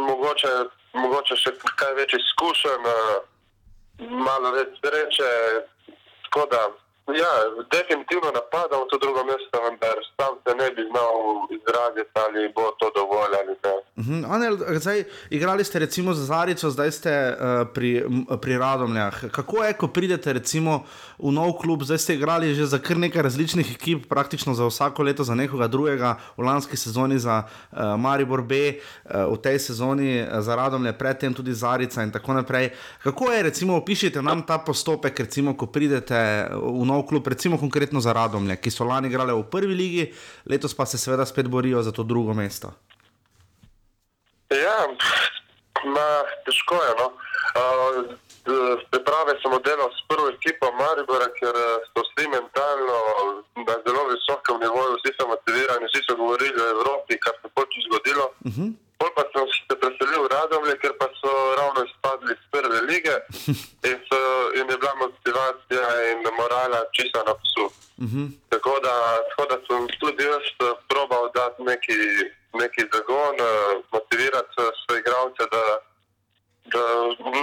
mogoče, 0.10 0.52
mogoče 0.94 1.36
še 1.44 1.52
kaj 1.80 1.94
več 2.00 2.12
izkušenj. 2.22 2.84
Uh, 2.96 3.39
malo 4.00 4.52
več 4.56 4.78
sreče. 4.80 5.32
Tako 6.28 6.46
da, 6.52 6.62
ja, 7.24 7.32
definitivno 7.76 8.28
napadamo 8.40 8.86
to 8.90 8.98
drugo 9.04 9.22
mesto, 9.24 9.56
vendar 9.66 9.98
sam 10.18 10.34
se 10.44 10.52
ne 10.62 10.68
bi 10.76 10.82
znal 10.92 11.16
izraziti, 11.58 12.14
ali 12.24 12.42
bo 12.56 12.64
to 12.80 12.88
dovolj 12.98 13.34
ali 13.42 13.54
ne. 13.64 13.76
Uh 14.00 14.06
-huh. 14.06 14.34
Anel, 14.34 14.58
zdaj, 14.80 15.04
igrali 15.30 15.64
ste 15.64 15.80
recimo 15.80 16.14
za 16.14 16.26
Zarico, 16.26 16.70
zdaj 16.70 16.92
ste 16.92 17.12
uh, 17.32 17.68
pri, 17.74 18.04
pri 18.42 18.58
Radomljah. 18.58 19.16
Kako 19.32 19.64
je, 19.64 19.74
ko 19.74 19.88
pridete 19.88 20.34
recimo 20.34 20.84
v 21.20 21.32
nov 21.32 21.52
klub, 21.62 21.84
zdaj 21.84 21.98
ste 21.98 22.14
igrali 22.14 22.56
že 22.56 22.66
za 22.66 22.80
kar 22.80 22.98
nekaj 22.98 23.22
različnih 23.22 23.76
ekip, 23.76 24.10
praktično 24.10 24.54
za 24.54 24.66
vsako 24.66 25.04
leto 25.04 25.24
za 25.24 25.36
nekoga 25.36 25.68
drugega, 25.68 26.16
v 26.38 26.44
lanski 26.44 26.78
sezoni 26.78 27.20
za 27.20 27.44
uh, 27.44 27.80
Maribor 27.98 28.42
B, 28.42 28.56
uh, 28.56 29.34
v 29.34 29.38
tej 29.38 29.60
sezoni 29.60 30.26
za 30.40 30.56
Radomlje, 30.56 30.94
predtem 30.94 31.34
tudi 31.34 31.54
Zarica 31.54 32.04
in 32.04 32.12
tako 32.12 32.34
naprej. 32.34 32.70
Kako 33.04 33.32
je, 33.32 33.44
recimo, 33.44 33.78
opišite 33.78 34.22
nam 34.22 34.42
ta 34.42 34.58
postopek, 34.58 35.20
recimo, 35.20 35.58
ko 35.58 35.66
pridete 35.66 36.48
v 36.54 36.86
nov 36.86 36.99
klub, 37.08 37.28
recimo 37.28 37.58
konkretno 37.58 38.02
za 38.02 38.14
Radomlje, 38.14 38.56
ki 38.62 38.72
so 38.72 38.84
lani 38.84 39.08
igrali 39.08 39.34
v 39.34 39.44
prvi 39.52 39.76
ligi, 39.76 40.06
letos 40.46 40.76
pa 40.76 40.86
se 40.86 40.98
seveda 40.98 41.26
spet 41.26 41.48
borijo 41.48 41.82
za 41.84 41.92
to 41.92 42.04
drugo 42.04 42.34
mesto. 42.34 42.72
Ja, 44.50 44.88
ma, 45.86 46.10
težko 46.46 46.76
je. 46.76 46.94
No. 47.00 47.12
Uh, 47.60 48.18
priprave 48.92 49.38
sem 49.42 49.54
delal 49.66 49.90
s 49.94 50.02
prvo 50.08 50.30
ekipo 50.30 50.72
Maribora, 50.74 51.28
ker 51.38 51.56
so 51.94 52.02
vsi 52.02 52.26
mentalno 52.30 52.98
na 53.68 53.76
zelo 53.86 54.04
visokem 54.10 54.58
nivoju, 54.64 54.98
vsi 54.98 55.12
so 55.18 55.28
motivirani, 55.28 55.86
vsi 55.90 56.02
so 56.08 56.16
govorili 56.16 56.62
o 56.62 56.70
Evropi, 56.76 57.20
kar 57.20 57.34
se 57.42 57.50
poči 57.54 57.86
zgodilo. 57.88 58.26
Uh 58.46 58.54
-huh. 58.54 58.89
Pol 59.00 59.12
pa 59.16 59.24
sem 59.32 59.46
se 59.48 59.76
preselil 59.82 60.26
v 60.26 60.32
Radomlje, 60.34 60.76
ker 60.82 60.94
pa 61.00 61.08
so 61.20 61.32
ravno 61.60 61.86
izpadli 61.88 62.36
iz 62.36 62.44
prve 62.52 62.80
lige 62.92 63.16
in, 63.90 63.98
so, 64.10 64.20
in 64.60 64.66
je 64.72 64.78
bila 64.78 64.94
motivacija 65.04 65.86
in 66.12 66.20
morala 66.40 66.82
čisto 66.96 67.24
na 67.24 67.34
psu. 67.42 67.66
Uh 68.04 68.12
-huh. 68.12 68.28
tako, 68.50 68.74
da, 68.86 68.96
tako 69.30 69.44
da 69.52 69.58
sem 69.68 69.88
tudi 70.00 70.24
jaz 70.24 70.48
probal 70.92 71.32
dati 71.40 71.64
neki, 71.72 72.00
neki 72.62 72.82
zagon, 72.94 73.36
motivirati 73.92 74.54
svoje 74.82 75.00
igralce, 75.00 75.44
da, 75.56 75.64
da 76.74 76.84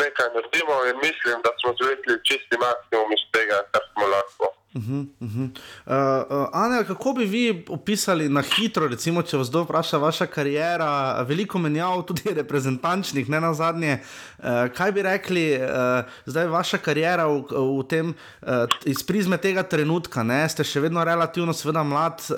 nekaj 0.02 0.28
naredimo 0.34 0.76
in 0.90 0.96
mislim, 1.08 1.36
da 1.46 1.50
smo 1.60 1.70
zvekli 1.80 2.24
čisti 2.28 2.56
maksimum 2.66 3.10
iz 3.16 3.24
tega, 3.34 3.58
kar 3.72 3.82
smo 3.92 4.04
lahko. 4.14 4.55
Uh 4.76 4.82
-huh, 4.82 5.06
uh 5.20 5.28
-huh. 5.28 5.50
uh, 5.86 6.42
uh, 6.42 6.48
Anel, 6.52 6.84
kako 6.84 7.12
bi 7.12 7.24
vi 7.24 7.64
opisali 7.68 8.28
na 8.28 8.42
hitro, 8.42 8.88
recimo, 8.88 9.22
če 9.22 9.36
vas 9.36 9.48
kdo 9.48 9.62
vpraša, 9.62 9.98
vaša 9.98 10.26
karijera, 10.26 11.22
veliko 11.22 11.58
menjav, 11.58 12.02
tudi 12.02 12.22
reprezentančnih, 12.40 13.28
ne 13.28 13.40
na 13.40 13.54
zadnje. 13.54 13.98
Uh, 14.38 14.44
kaj 14.76 14.92
bi 14.92 15.02
rekli, 15.02 15.56
uh, 15.56 16.04
zdaj 16.26 16.46
vaša 16.46 16.78
karijera 16.78 17.26
v, 17.26 17.44
v 17.50 17.86
tem, 17.88 18.14
uh, 18.42 18.48
iz 18.84 19.02
prizme 19.02 19.36
tega 19.36 19.62
trenutka? 19.62 20.22
Ne? 20.22 20.48
Ste 20.48 20.64
še 20.64 20.80
vedno 20.80 21.04
relativno 21.04 21.52
sveda, 21.52 21.82
mlad 21.82 22.20
uh, 22.30 22.36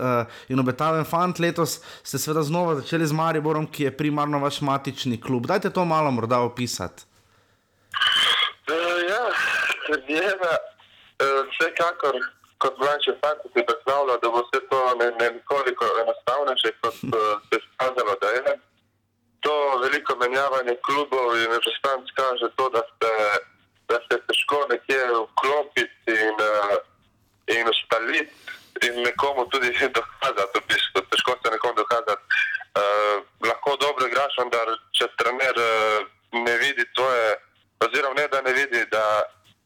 in 0.49 0.61
obetaven 0.61 1.05
fant, 1.05 1.39
letos 1.39 1.81
ste 2.03 2.19
seveda 2.19 2.43
znova 2.43 2.75
začeli 2.75 3.07
z 3.07 3.13
Mariborom, 3.13 3.67
ki 3.67 3.83
je 3.83 3.97
primarno 3.97 4.39
vaš 4.39 4.61
matični 4.61 5.21
klub. 5.21 5.47
Dajte 5.47 5.71
to 5.71 5.85
malo 5.85 6.11
morda 6.11 6.39
opisati. 6.39 7.03
Uh, 8.71 9.03
ja, 9.11 9.23
karijera. 9.87 10.78
Vsekakor, 11.19 12.17
kot 12.63 12.79
mlajši 12.79 13.15
fant, 13.23 13.43
si 13.53 13.65
predstavljal, 13.67 14.19
da 14.23 14.31
bo 14.31 14.43
vse 14.47 14.61
to 14.71 14.81
ne, 15.01 15.11
ne 15.21 15.31
nekoliko 15.37 15.87
enostavnejše, 16.03 16.73
kot 16.83 16.95
se 17.49 17.57
je 17.57 17.61
skazalo, 17.67 18.15
da 18.23 18.29
je. 18.37 18.59
To 19.47 19.55
veliko 19.83 20.17
menjavanje 20.17 20.75
klubov 20.87 21.37
in 21.39 21.51
reprezentanc 21.55 22.11
kaže 22.21 22.51
to, 22.57 22.69
da 22.75 22.83
se, 22.91 23.13
da 23.89 23.99
se 24.07 24.21
težko 24.27 24.67
nekje 24.71 25.03
vklopiti 25.25 26.15
in, 26.27 26.37
in 27.57 27.71
ustaliti 27.75 28.35
in 28.87 29.03
nekomu 29.03 29.47
tudi 29.51 29.71
dokazati. 29.99 30.59
V 30.59 30.63
bistvu. 30.69 31.03
Težko 31.11 31.39
se 31.43 31.51
nekomu 31.51 31.75
dokazati. 31.75 32.23
Uh, 32.79 33.23
lahko 33.49 33.77
dobro 33.81 34.07
igraš, 34.07 34.35
vendar 34.39 34.69
če 34.95 35.09
trener 35.19 35.57
uh, 35.59 36.07
ne 36.47 36.55
vidi 36.63 36.85
tvoje, 36.95 37.35
oziroma 37.87 38.15
ne 38.21 38.29
da 38.29 38.43
ne 38.43 38.53
vidi, 38.53 38.85
da 38.93 39.05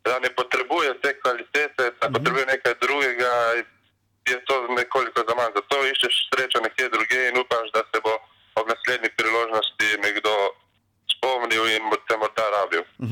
da 0.05 0.19
ne 0.19 0.31
potrebuje 0.31 1.01
te 1.01 1.21
kvalitete, 1.21 1.85
da 2.01 2.07
Mhm. 2.09 2.15
potrebuje 2.15 2.47
nekaj 2.47 2.75
drugega, 2.81 3.33
je 4.29 4.45
to 4.45 4.55
nekoliko 4.69 5.21
za 5.29 5.35
manj. 5.35 5.53
Zato 5.55 5.77
iščeš 5.87 6.15
srečo 6.29 6.59
nekje 6.61 6.89
druge 6.89 7.29
in 7.29 7.39
upaš, 7.39 7.71
da 7.75 7.83
se 7.91 8.01
bo 8.01 8.13
ob 8.55 8.69
naslednji 8.69 9.11
priložnosti 9.17 9.89
nekdo 9.99 10.33
spomnil 11.13 11.67
in 11.69 11.91
bo 11.91 11.97
te 12.09 12.17
morda 12.17 12.47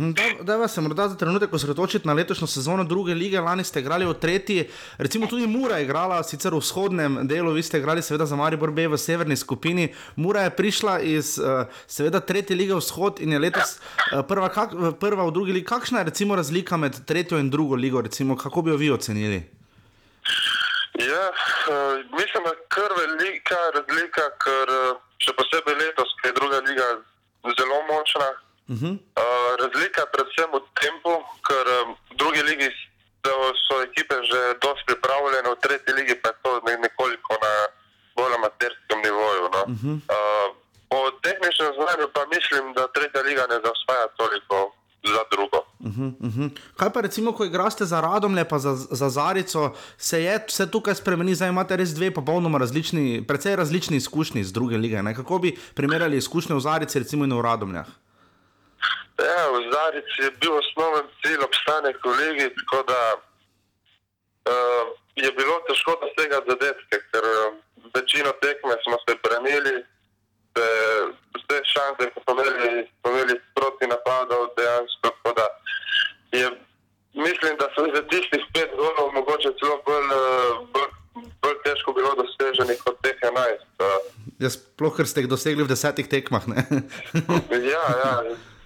rabil. 0.01 0.07
Mhm, 0.07 0.13
Da, 0.39 0.45
da 0.45 0.57
vas 0.57 0.75
se 0.75 0.81
morda 0.81 1.09
za 1.09 1.17
trenutek 1.17 1.53
osredotočiti 1.53 2.09
na 2.09 2.13
letošnjo 2.13 2.47
sezono 2.47 2.85
druge 2.85 3.15
lige. 3.15 3.41
Lani 3.41 3.65
ste 3.65 3.81
igrali 3.81 4.07
v 4.07 4.15
tretji, 4.15 4.69
recimo 4.99 5.27
tudi 5.27 5.47
Mura 5.47 5.77
je 5.77 5.85
igrala, 5.85 6.23
sicer 6.23 6.55
v 6.55 6.59
vzhodnem 6.59 7.29
delu, 7.29 7.53
vi 7.53 7.63
ste 7.63 7.79
igrali 7.79 8.03
seveda 8.03 8.27
za 8.27 8.37
Maribor 8.37 8.71
B 8.71 8.89
v 8.89 8.99
severni 8.99 9.37
skupini. 9.37 9.95
Mura 10.17 10.43
je 10.43 10.51
prišla 10.51 11.01
iz 11.01 11.39
eh, 11.39 11.67
seveda 11.87 12.21
tretje 12.21 12.57
lige 12.57 12.75
vzhod 12.75 13.21
in 13.21 13.33
je 13.33 13.39
letos 13.39 13.79
eh, 13.79 14.23
prva, 14.29 14.49
kak, 14.49 14.71
prva 15.01 15.25
v 15.25 15.33
drugi 15.33 15.53
ligi. 15.53 15.67
Kakšna 15.67 15.99
je 15.99 16.05
recimo 16.05 16.37
razlika 16.37 16.77
med 16.77 17.05
tretjo 17.07 17.39
in 17.39 17.51
drugo 17.51 17.75
ligo, 17.75 18.01
recimo, 18.01 18.37
kako 18.37 18.63
bi 18.63 18.71
jo 18.71 18.77
vi 18.77 18.91
ocenili? 18.91 19.43
Ja, 21.01 21.27
uh, 21.31 21.97
mislim, 22.13 22.45
da 22.45 22.51
je 22.51 22.65
kar 22.69 22.93
velika 22.99 23.57
razlika, 23.75 24.25
ker 24.45 24.73
še 25.19 25.33
posebej 25.33 25.75
letos, 25.81 26.13
ker 26.21 26.31
je 26.31 26.37
druga 26.37 26.59
liga 26.67 26.89
zelo 27.57 27.79
močna. 27.89 28.29
Uh 28.71 28.77
-huh. 28.81 28.95
Uh, 28.95 29.51
razlika 29.63 30.01
je 30.05 30.13
predvsem 30.15 30.49
v 30.57 30.59
tempu, 30.81 31.15
ker 31.49 31.65
um, 31.79 31.89
v 32.11 32.15
drugi 32.21 32.43
ligi 32.51 32.69
so, 33.25 33.35
so 33.67 33.75
ekipe 33.89 34.17
že 34.31 34.41
dosti 34.65 34.85
pripravljene, 34.89 35.49
v 35.55 35.61
tretji 35.65 35.93
ligi 35.99 36.15
pa 36.23 36.29
je 36.31 36.37
to 36.43 36.51
ne, 36.67 36.75
nekoliko 36.87 37.33
na 37.47 37.53
bolj 38.17 38.33
amaterskem 38.41 38.99
nivoju. 39.07 39.45
No. 39.55 39.63
Uh 39.73 39.81
-huh. 39.81 39.97
uh, 40.15 40.49
po 40.91 40.99
tehničnem 41.27 41.73
znanju 41.79 42.07
pa 42.17 42.23
mislim, 42.35 42.65
da 42.77 42.83
tretja 42.97 43.21
liga 43.29 43.45
ne 43.53 43.57
zaostaja 43.65 44.07
toliko 44.21 44.57
za 45.15 45.23
drugo. 45.33 45.59
Uh 45.89 45.95
-huh, 45.97 46.11
uh 46.27 46.35
-huh. 46.37 46.49
Kaj 46.77 46.91
pa 46.95 47.01
recimo, 47.01 47.33
ko 47.33 47.45
igraste 47.45 47.85
za 47.85 48.01
Radomlje, 48.01 48.45
pa 48.45 48.59
za, 48.59 48.75
za 48.75 49.09
Zarico, 49.09 49.75
se 49.99 50.23
je 50.23 50.45
vse 50.49 50.71
tukaj 50.71 50.95
spremeni, 50.95 51.35
zdaj 51.35 51.49
imate 51.49 51.77
res 51.77 51.91
dve 51.99 52.15
popolnoma 52.15 52.59
različni, 52.59 53.25
precej 53.29 53.57
različni 53.57 53.97
izkušnji 53.97 54.41
iz 54.41 54.53
druge 54.53 54.77
lige. 54.77 55.03
Ne? 55.03 55.15
Kako 55.15 55.39
bi 55.39 55.59
primerjali 55.75 56.17
izkušnje 56.17 56.55
v 56.55 56.61
Zarici 56.61 56.99
recimo 56.99 57.25
in 57.25 57.33
v 57.39 57.43
Radomljah? 57.43 57.87
Ja, 59.21 59.53
v 59.53 59.69
Zarici 59.73 60.19
je 60.25 60.31
bil 60.41 60.55
osnoven 60.57 61.07
cilj 61.21 61.45
obstanek 61.45 61.97
v 62.05 62.13
ligi, 62.21 62.47
tako 62.59 62.81
da 62.91 63.01
uh, 63.17 64.85
je 65.17 65.31
bilo 65.39 65.61
težko 65.69 65.93
dosegati 66.01 66.51
zadetke, 66.51 66.97
ker 67.13 67.25
uh, 67.29 67.59
večino 67.95 68.33
tekme 68.41 68.75
smo 68.85 68.97
se 69.05 69.13
branili, 69.25 69.75
se, 70.57 70.67
vse 71.37 71.59
šanse 71.75 72.11
smo 72.13 72.33
imeli, 72.35 72.89
smo 73.01 73.13
imeli 73.13 73.35
proti 73.55 73.87
napadov 73.93 74.43
dejansko, 74.57 75.09
tako 75.17 75.31
da 75.39 75.47
je, 76.41 76.47
mislim, 77.27 77.53
da 77.61 77.69
so 77.75 77.85
za 77.95 78.03
tistih 78.13 78.43
pet 78.55 78.71
golov 78.81 79.13
mogoče 79.19 79.53
celo 79.61 79.77
bolj, 79.87 80.09
uh, 80.17 80.55
bolj, 80.73 80.91
bolj 81.43 81.59
težko 81.67 81.93
bilo 81.93 82.15
doseženih 82.21 82.79
kot 82.85 82.97
teh 83.05 83.19
enajst. 83.31 83.75
Uh, 83.85 84.21
Ja, 84.41 84.49
sploh, 84.49 84.95
ker 84.97 85.05
ste 85.05 85.21
jih 85.21 85.29
dosegli 85.29 85.61
v 85.61 85.69
desetih 85.69 86.09
tekmah. 86.09 86.47
Ja, 87.61 87.85
ja. 88.05 88.13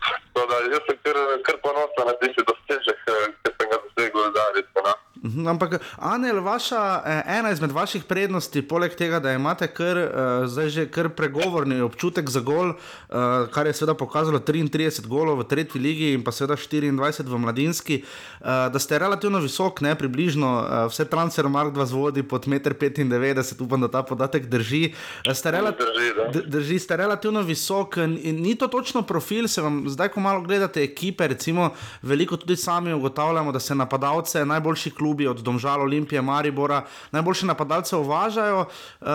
Tako 0.05 0.47
da 0.51 0.57
jaz 0.73 0.83
sem 0.89 0.99
kar, 1.05 1.19
kar 1.47 1.57
ponosen 1.65 2.09
na 2.09 2.15
tisti 2.21 2.45
dosežek, 2.51 3.01
eh, 3.15 3.27
ki 3.43 3.53
sem 3.57 3.71
ga 3.71 3.79
dosegel 3.85 4.25
v 4.25 4.33
Zarici. 4.37 4.85
No. 4.85 4.95
Mhm, 5.25 5.49
Ampak, 5.49 5.81
Anel, 5.97 6.41
vaša, 6.41 7.03
eh, 7.07 7.39
ena 7.39 7.51
izmed 7.51 7.73
vaših 7.73 8.05
prednosti, 8.05 8.63
poleg 8.63 8.93
tega, 8.95 9.21
da 9.21 9.33
imate 9.33 9.67
kar, 9.67 9.97
uh, 9.97 10.47
zdaj 10.47 10.69
že 10.69 10.85
kar 10.91 11.09
pregovorni 11.09 11.81
občutek 11.81 12.29
za 12.31 12.41
gol, 12.41 12.75
uh, 12.75 13.49
kar 13.49 13.67
je 13.67 13.73
seveda 13.73 13.95
pokazalo 13.97 14.39
33 14.39 15.07
golov 15.09 15.39
v 15.41 15.47
tretji 15.49 15.81
ligi 15.81 16.13
in 16.13 16.25
pa 16.25 16.33
seveda 16.33 16.57
24 16.61 17.25
v 17.25 17.39
mladinski, 17.39 18.03
da 18.45 18.79
ste 18.79 18.99
relativno 18.99 19.39
visok, 19.41 19.81
ne 19.81 19.95
približno, 19.95 20.49
vse 20.93 21.05
transfer 21.09 21.49
Mark 21.49 21.73
2 21.73 21.87
zvodi 21.87 22.23
pod 22.23 22.45
1,95 22.45 23.01
m, 23.01 23.65
upam, 23.65 23.81
da 23.81 23.89
ta 23.89 24.03
podatek 24.03 24.47
drži. 24.47 24.93
Ste, 25.33 25.51
Drži, 25.51 26.11
da. 26.17 26.41
Drži, 26.47 26.79
ste 26.79 26.97
relativno 26.97 27.41
visok 27.43 27.97
in, 27.97 28.43
ni 28.43 28.55
to 28.55 28.69
točno 28.69 29.03
profil. 29.03 29.49
Se 29.49 29.63
vam 29.63 29.89
zdaj, 29.89 30.09
ko 30.09 30.21
malo 30.21 30.41
gledate 30.45 30.83
ekipe, 30.83 31.29
recimo, 31.29 31.71
veliko 32.03 32.37
tudi 32.37 32.57
sami 32.57 32.93
ugotavljamo, 32.93 33.53
da 33.53 33.61
se 33.61 33.75
napadalce, 33.75 34.45
najboljši 34.45 34.91
klubi 35.15 35.27
od 35.27 35.43
Domžal, 35.43 35.81
Olimpije, 35.81 36.23
Maribora, 36.23 36.83
najboljše 37.13 37.47
napadalce 37.47 37.97
uvažajo. 37.97 38.67
Uh, 39.01 39.07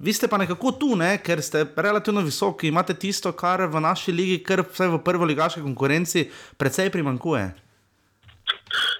vi 0.00 0.12
ste 0.12 0.28
pa 0.28 0.36
nekako 0.36 0.72
tu, 0.72 0.96
ne? 0.96 1.18
ker 1.24 1.42
ste 1.42 1.64
relativno 1.76 2.20
visoki, 2.20 2.68
imate 2.68 2.94
tisto, 2.94 3.32
kar 3.32 3.64
v 3.64 3.80
naši 3.80 4.12
ligi, 4.12 4.42
kar 4.44 4.60
vsaj 4.60 4.88
v 4.88 4.98
prvo 5.00 5.24
ligaški 5.24 5.62
konkurenci, 5.64 6.28
precej 6.60 6.90
primankuje. 6.90 7.48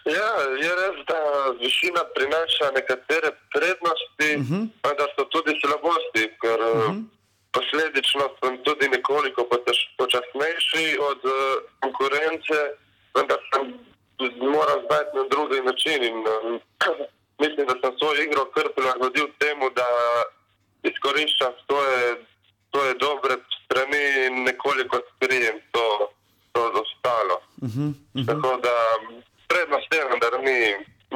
Ja, 0.08 0.30
je 0.56 0.72
res, 0.72 0.96
da 1.04 1.20
višina 1.60 2.00
prinaša 2.16 2.72
nekatere 2.72 3.30
prednosti, 3.52 4.30
uh 4.40 4.48
-huh. 4.48 4.62
vendar 4.88 5.08
so 5.16 5.24
tudi 5.28 5.52
slabosti, 5.60 6.24
ker 6.40 6.60
uh 6.60 6.80
-huh. 6.80 7.04
posledično 7.52 8.24
sem 8.40 8.56
tudi 8.64 8.88
nekoliko 8.88 9.44
potež, 9.50 9.76
počasnejši 10.00 10.96
od 11.10 11.20
uh, 11.24 11.36
konkurence, 11.84 12.56
vendar 13.14 13.38
sem 13.52 13.88
moral 14.54 14.78
zdati 14.86 15.16
na 15.16 15.24
drugi 15.32 15.60
način. 15.70 16.04
In, 16.04 16.18
um, 16.18 16.60
mislim, 17.42 17.66
da 17.66 17.74
sem 17.80 17.92
svojo 17.98 18.22
igro 18.22 18.44
kar 18.54 18.66
prilagodil 18.76 19.26
temu, 19.38 19.70
da 19.70 19.88
izkoriščam 20.90 21.52
svoje, 21.66 22.24
svoje 22.70 22.94
dobre 22.94 23.34
strani 23.64 24.02
in 24.26 24.34
nekoliko 24.48 24.96
skrijem 25.10 25.56
to, 25.72 25.86
to 26.52 26.60
ostalo. 26.84 27.36
Uh 27.62 27.68
-huh, 27.68 27.88
uh 27.88 27.94
-huh. 28.14 28.26
Tako 28.26 28.50
da 28.66 28.74
prednost 29.48 29.94
je, 29.94 30.02
da 30.24 30.28
ni, 30.38 30.60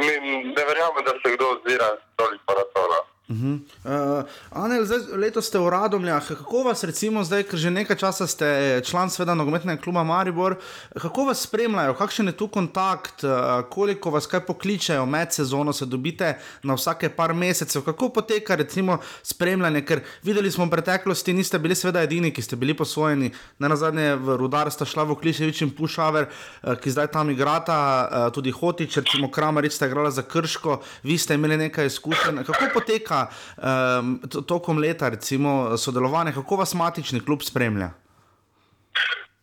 ni, 0.05 0.15
ne 0.57 0.63
verjamem, 0.69 1.05
da 1.05 1.13
se 1.21 1.37
kdo 1.37 1.45
ozira 1.55 1.89
toliko 2.17 2.53
na 2.55 2.65
to. 2.75 3.12
Uh 3.29 3.37
-huh. 3.37 3.61
uh, 3.85 4.25
Anel, 4.51 4.85
zdaj, 4.85 4.99
letos 5.17 5.47
ste 5.47 5.59
v 5.59 5.71
Radomljah. 5.71 6.29
Kako 6.29 6.63
vas, 6.63 6.85
recimo, 6.85 7.25
zdaj, 7.25 7.43
ker 7.43 7.59
že 7.59 7.71
nekaj 7.71 7.97
časa 7.97 8.27
ste 8.27 8.81
član 8.85 9.11
sveda 9.11 9.35
nogometnega 9.35 9.83
kluba 9.83 10.03
Maribor, 10.03 10.57
kako 11.03 11.25
vas 11.25 11.41
spremljajo, 11.41 11.95
kakšen 11.95 12.27
je 12.27 12.33
tu 12.33 12.49
kontakt, 12.49 13.25
uh, 13.25 13.31
koliko 13.71 14.11
vas 14.11 14.27
kaj 14.27 14.41
pokličejo? 14.41 15.07
Med 15.07 15.33
sezono, 15.33 15.73
se 15.73 15.87
dobite 15.87 16.39
na 16.63 16.75
vsake 16.75 17.09
par 17.09 17.35
mesecev, 17.35 17.83
kako 17.83 18.09
poteka 18.09 18.55
recimo 18.55 18.99
spremljanje, 19.23 19.85
ker 19.85 20.01
videli 20.23 20.51
smo 20.51 20.65
v 20.65 20.71
preteklosti, 20.71 21.33
niste 21.33 21.59
bili 21.59 21.75
seveda 21.75 22.03
edini, 22.03 22.31
ki 22.31 22.43
ste 22.43 22.57
bili 22.57 22.75
posvojeni, 22.75 23.31
ne 23.59 23.69
na 23.69 23.77
zadnje 23.77 24.17
v 24.17 24.37
rudar 24.37 24.71
sta 24.71 24.85
šla 24.85 25.03
v 25.03 25.15
Kliševič 25.15 25.63
in 25.63 25.71
Pušaver, 25.71 26.27
uh, 26.27 26.75
ki 26.75 26.91
zdaj 26.91 27.07
tam 27.07 27.31
igrata, 27.31 28.09
uh, 28.13 28.33
tudi 28.33 28.51
Hotič, 28.51 28.97
recimo 28.97 29.31
Kramarič 29.31 29.73
sta 29.73 29.87
igrala 29.87 30.11
za 30.11 30.23
Krško, 30.23 30.81
vi 31.03 31.19
ste 31.19 31.35
imeli 31.35 31.57
nekaj 31.57 31.87
izkušenj. 31.87 32.45
Kako 32.45 32.65
poteka 32.75 33.12
um, 33.21 34.13
tokom 34.47 34.79
leta, 34.79 35.09
recimo, 35.09 35.51
sodelovanje, 35.77 36.33
kako 36.33 36.57
vas 36.57 36.75
matični 36.75 37.21
klub 37.21 37.43
spremlja? 37.43 37.91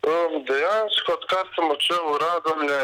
Um, 0.02 0.34
dejansko, 0.46 1.10
odkar 1.14 1.46
sem 1.56 1.66
odšel 1.68 2.04
v 2.06 2.16
Radomlje, 2.18 2.82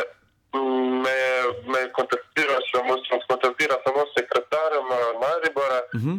me, 1.03 1.15
je- 1.23 1.51
me 1.71 1.79
je 1.79 1.89
kontaktiral 1.91 2.61
samo, 2.71 2.91
sem 3.07 3.19
kontaktiral 3.29 3.79
samo 3.85 3.99
s 4.03 4.11
sekretarjem 4.15 4.87
eh, 4.91 5.01
Maribora, 5.23 5.79
uh 5.87 6.01
-huh. 6.01 6.17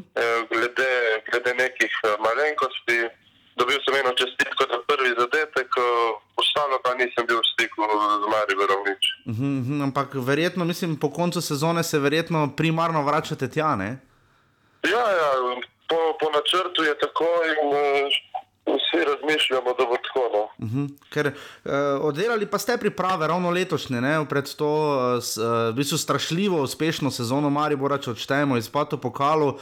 glede, 0.50 0.90
glede 1.28 1.52
nekih 1.54 1.92
eh, 2.04 2.16
malenkosti. 2.18 2.98
Dobil 3.56 3.78
sem 3.84 3.94
eno 3.96 4.12
čestitko 4.12 4.62
za 4.72 4.78
prvi 4.88 5.10
zadetek, 5.20 5.68
eh, 5.76 5.84
ostalo 6.36 6.76
pa 6.84 6.90
nisem 6.94 7.24
bil 7.26 7.38
v 7.38 7.46
stiku 7.52 7.80
z 8.22 8.26
Mariborom 8.34 8.80
nič. 8.88 9.02
Uh 9.24 9.34
-huh, 9.34 9.82
ampak 9.82 10.08
verjetno, 10.14 10.64
mislim, 10.64 10.96
po 10.96 11.10
koncu 11.10 11.40
sezone 11.40 11.82
se 11.82 11.98
verjetno 11.98 12.52
primarno 12.56 13.02
vračate 13.02 13.48
tja, 13.50 13.76
ne? 13.76 13.90
Ja, 14.82 15.04
ja 15.10 15.30
po, 15.88 16.16
po 16.20 16.30
načrtu 16.30 16.82
je 16.82 16.98
tako 16.98 17.28
in 17.44 17.66
uh, 17.66 18.12
vsi 18.66 19.04
razmišljamo, 19.04 19.70
da 19.78 19.84
bo 19.84 19.96
tako. 19.96 20.22
No. 20.32 20.42
Uh 20.66 20.72
-huh. 20.72 20.88
Ker 21.10 21.26
uh, 21.26 21.72
oddelali 22.00 22.46
pa 22.46 22.58
ste 22.58 22.76
priprave 22.76 23.26
ravno 23.26 23.50
letošnje, 23.50 24.00
ne? 24.00 24.26
pred 24.28 24.54
to 24.54 24.70
s, 25.20 25.36
uh, 25.36 25.44
v 25.44 25.72
bistvu 25.72 25.98
strašljivo 25.98 26.62
uspešno 26.62 27.10
sezono 27.10 27.50
Maribora, 27.50 27.98
če 27.98 28.10
odštejemo 28.10 28.56
izpad 28.56 28.92
v 28.92 28.96
pokalu. 28.96 29.46
Uh, 29.48 29.58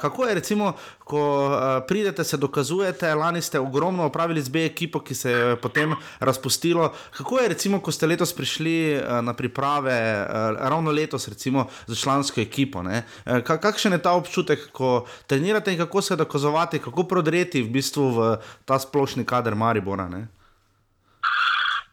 kako 0.00 0.26
je 0.26 0.34
recimo, 0.34 0.72
ko 1.04 1.46
uh, 1.46 1.86
pridete, 1.88 2.24
se 2.24 2.36
dokazujete, 2.36 3.14
lani 3.14 3.42
ste 3.42 3.60
ogromno 3.60 4.04
opravili 4.04 4.42
z 4.42 4.48
B 4.48 4.66
ekipo, 4.66 5.00
ki 5.00 5.14
se 5.14 5.30
je 5.30 5.56
potem 5.56 5.94
razpustilo. 6.20 6.92
Kako 7.10 7.38
je 7.38 7.48
recimo, 7.48 7.80
ko 7.80 7.92
ste 7.92 8.06
letos 8.06 8.32
prišli 8.32 8.96
uh, 8.96 9.24
na 9.24 9.32
priprave, 9.34 10.26
uh, 10.28 10.68
ravno 10.68 10.90
letos 10.90 11.28
recimo 11.28 11.66
za 11.86 11.94
člansko 11.94 12.40
ekipo? 12.40 12.82
ne? 12.82 13.02
Ka- 13.24 13.60
kakšen 13.60 13.92
je 13.92 14.02
ta 14.02 14.12
občutek, 14.12 14.70
ko 14.72 15.06
trenirate 15.26 15.72
in 15.72 15.78
kako 15.78 16.02
se 16.02 16.16
dokazovati, 16.16 16.78
kako 16.78 17.02
prodreti 17.02 17.62
v 17.62 17.70
bistvu 17.70 18.10
v 18.10 18.17
ta 18.64 18.78
splošni 18.78 19.26
kader 19.26 19.54
Maribora? 19.54 20.08
Ne? 20.08 20.26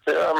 Ja, 0.05 0.33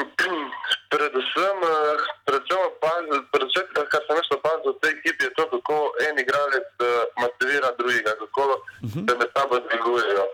predvsem, 0.94 1.57
eh, 1.64 1.98
predvsem, 2.26 2.60
opazil, 2.70 3.22
predvsem, 3.34 3.66
kar 3.74 4.02
sem 4.06 4.20
jaz 4.20 4.30
opazil 4.38 4.72
v 4.78 4.80
tej 4.82 4.91
ekipi, 4.94 5.26
je 5.26 5.32
to, 5.34 5.44
kako 5.53 5.78
en 6.06 6.22
igralec 6.22 6.70
eh, 6.86 7.03
motivira 7.18 7.72
drugega, 7.80 8.14
kako 8.22 8.62
se 8.94 9.14
med 9.18 9.30
sabo 9.34 9.60
dvigujejo. 9.66 10.26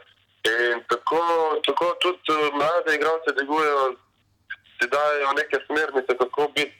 In 0.52 0.84
tako, 0.92 1.24
tako 1.64 1.88
tudi 2.04 2.36
eh, 2.36 2.52
mlade 2.60 2.96
igralce 2.96 3.30
dvigujejo, 3.40 3.96
si 4.76 4.86
dajo 4.92 5.34
neke 5.40 5.58
smernice, 5.66 6.12
kako 6.18 6.52
biti 6.56 6.78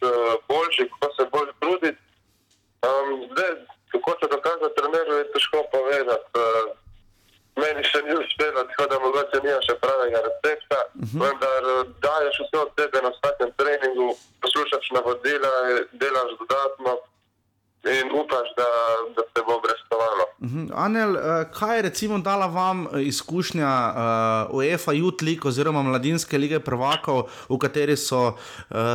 boljši, 0.50 0.90
kako 0.92 1.08
se 1.16 1.24
bolj 1.34 1.50
truditi. 1.60 2.02
Um, 2.82 3.30
zdaj, 3.32 3.52
kako 3.94 4.12
se 4.20 4.26
dokazati 4.36 4.76
trenerju, 4.78 5.14
je 5.14 5.32
težko 5.32 5.60
povedati. 5.72 6.26
Meni 7.60 7.84
še 7.84 8.00
ni 8.06 8.16
uspelo, 8.16 8.64
tako 8.70 8.86
da 8.92 9.00
mogoče 9.00 9.40
nimam 9.44 9.64
še 9.68 9.76
pravega 9.84 10.22
recepta, 10.28 10.80
uh 10.96 11.02
-huh. 11.02 11.20
vendar 11.24 11.64
daješ 12.06 12.36
vse 12.44 12.58
od 12.66 12.70
sebe 12.80 13.02
na 13.02 13.12
vsakem 13.16 13.52
treningu, 13.60 14.08
poslušaš 14.42 14.92
navodila, 14.98 15.52
delaš 15.92 16.32
dodatno 16.40 16.98
in 17.84 18.12
upaš, 18.14 18.48
da, 18.58 18.68
da 19.16 19.22
se 19.34 19.42
bo 19.48 19.54
obrestovalo. 19.58 20.26
Mhm. 20.42 20.68
Anel, 20.76 21.18
eh, 21.18 21.22
kaj 21.54 21.76
je 21.76 21.82
recimo 21.82 22.18
dala 22.18 22.46
vam 22.46 22.88
eh, 22.88 23.02
izkušnja 23.04 23.94
uh, 24.48 24.56
UEFA 24.56 24.92
Youth 24.92 25.24
League 25.24 25.48
oziroma 25.48 25.82
Mladinske 25.82 26.38
lige 26.38 26.60
prvakov, 26.60 27.24
v 27.50 27.58
kateri 27.58 27.98
so 27.98 28.28
uh, 28.28 28.36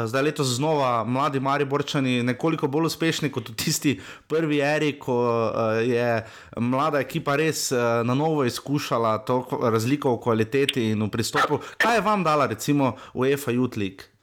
zdaj 0.06 0.22
letos 0.22 0.46
znova 0.46 1.04
mladi 1.04 1.40
Mariborčani 1.40 2.22
nekoliko 2.22 2.68
bolj 2.68 2.86
uspešni 2.86 3.30
kot 3.30 3.48
v 3.48 3.54
tisti 3.54 4.00
prvi 4.26 4.60
eri, 4.60 4.98
ko 4.98 5.18
uh, 5.50 5.52
je 5.82 6.26
mlada 6.56 7.00
ekipa 7.00 7.36
res 7.36 7.72
uh, 7.72 7.78
na 8.04 8.14
novo 8.14 8.44
izkušala 8.44 9.18
to 9.18 9.42
ko- 9.42 9.70
razliko 9.70 10.14
v 10.14 10.20
kvaliteti 10.20 10.90
in 10.90 11.02
v 11.02 11.10
pristopu. 11.10 11.58
Kaj 11.76 11.94
je 11.96 12.00
vam 12.00 12.24
dala 12.24 12.46
recimo 12.46 12.94
UEFA 13.14 13.50
Youth 13.52 13.76
League? 13.76 14.15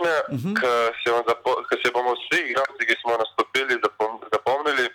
izkušnje, 0.00 0.16
uh 0.34 0.40
-huh. 0.40 1.68
ki 1.68 1.76
se 1.82 1.90
bomo 1.92 2.14
vsi 2.14 2.40
igralci, 2.50 2.86
ki 2.88 2.96
smo 3.02 3.12
nastopili, 3.16 3.74
zapomnili. 4.32 4.86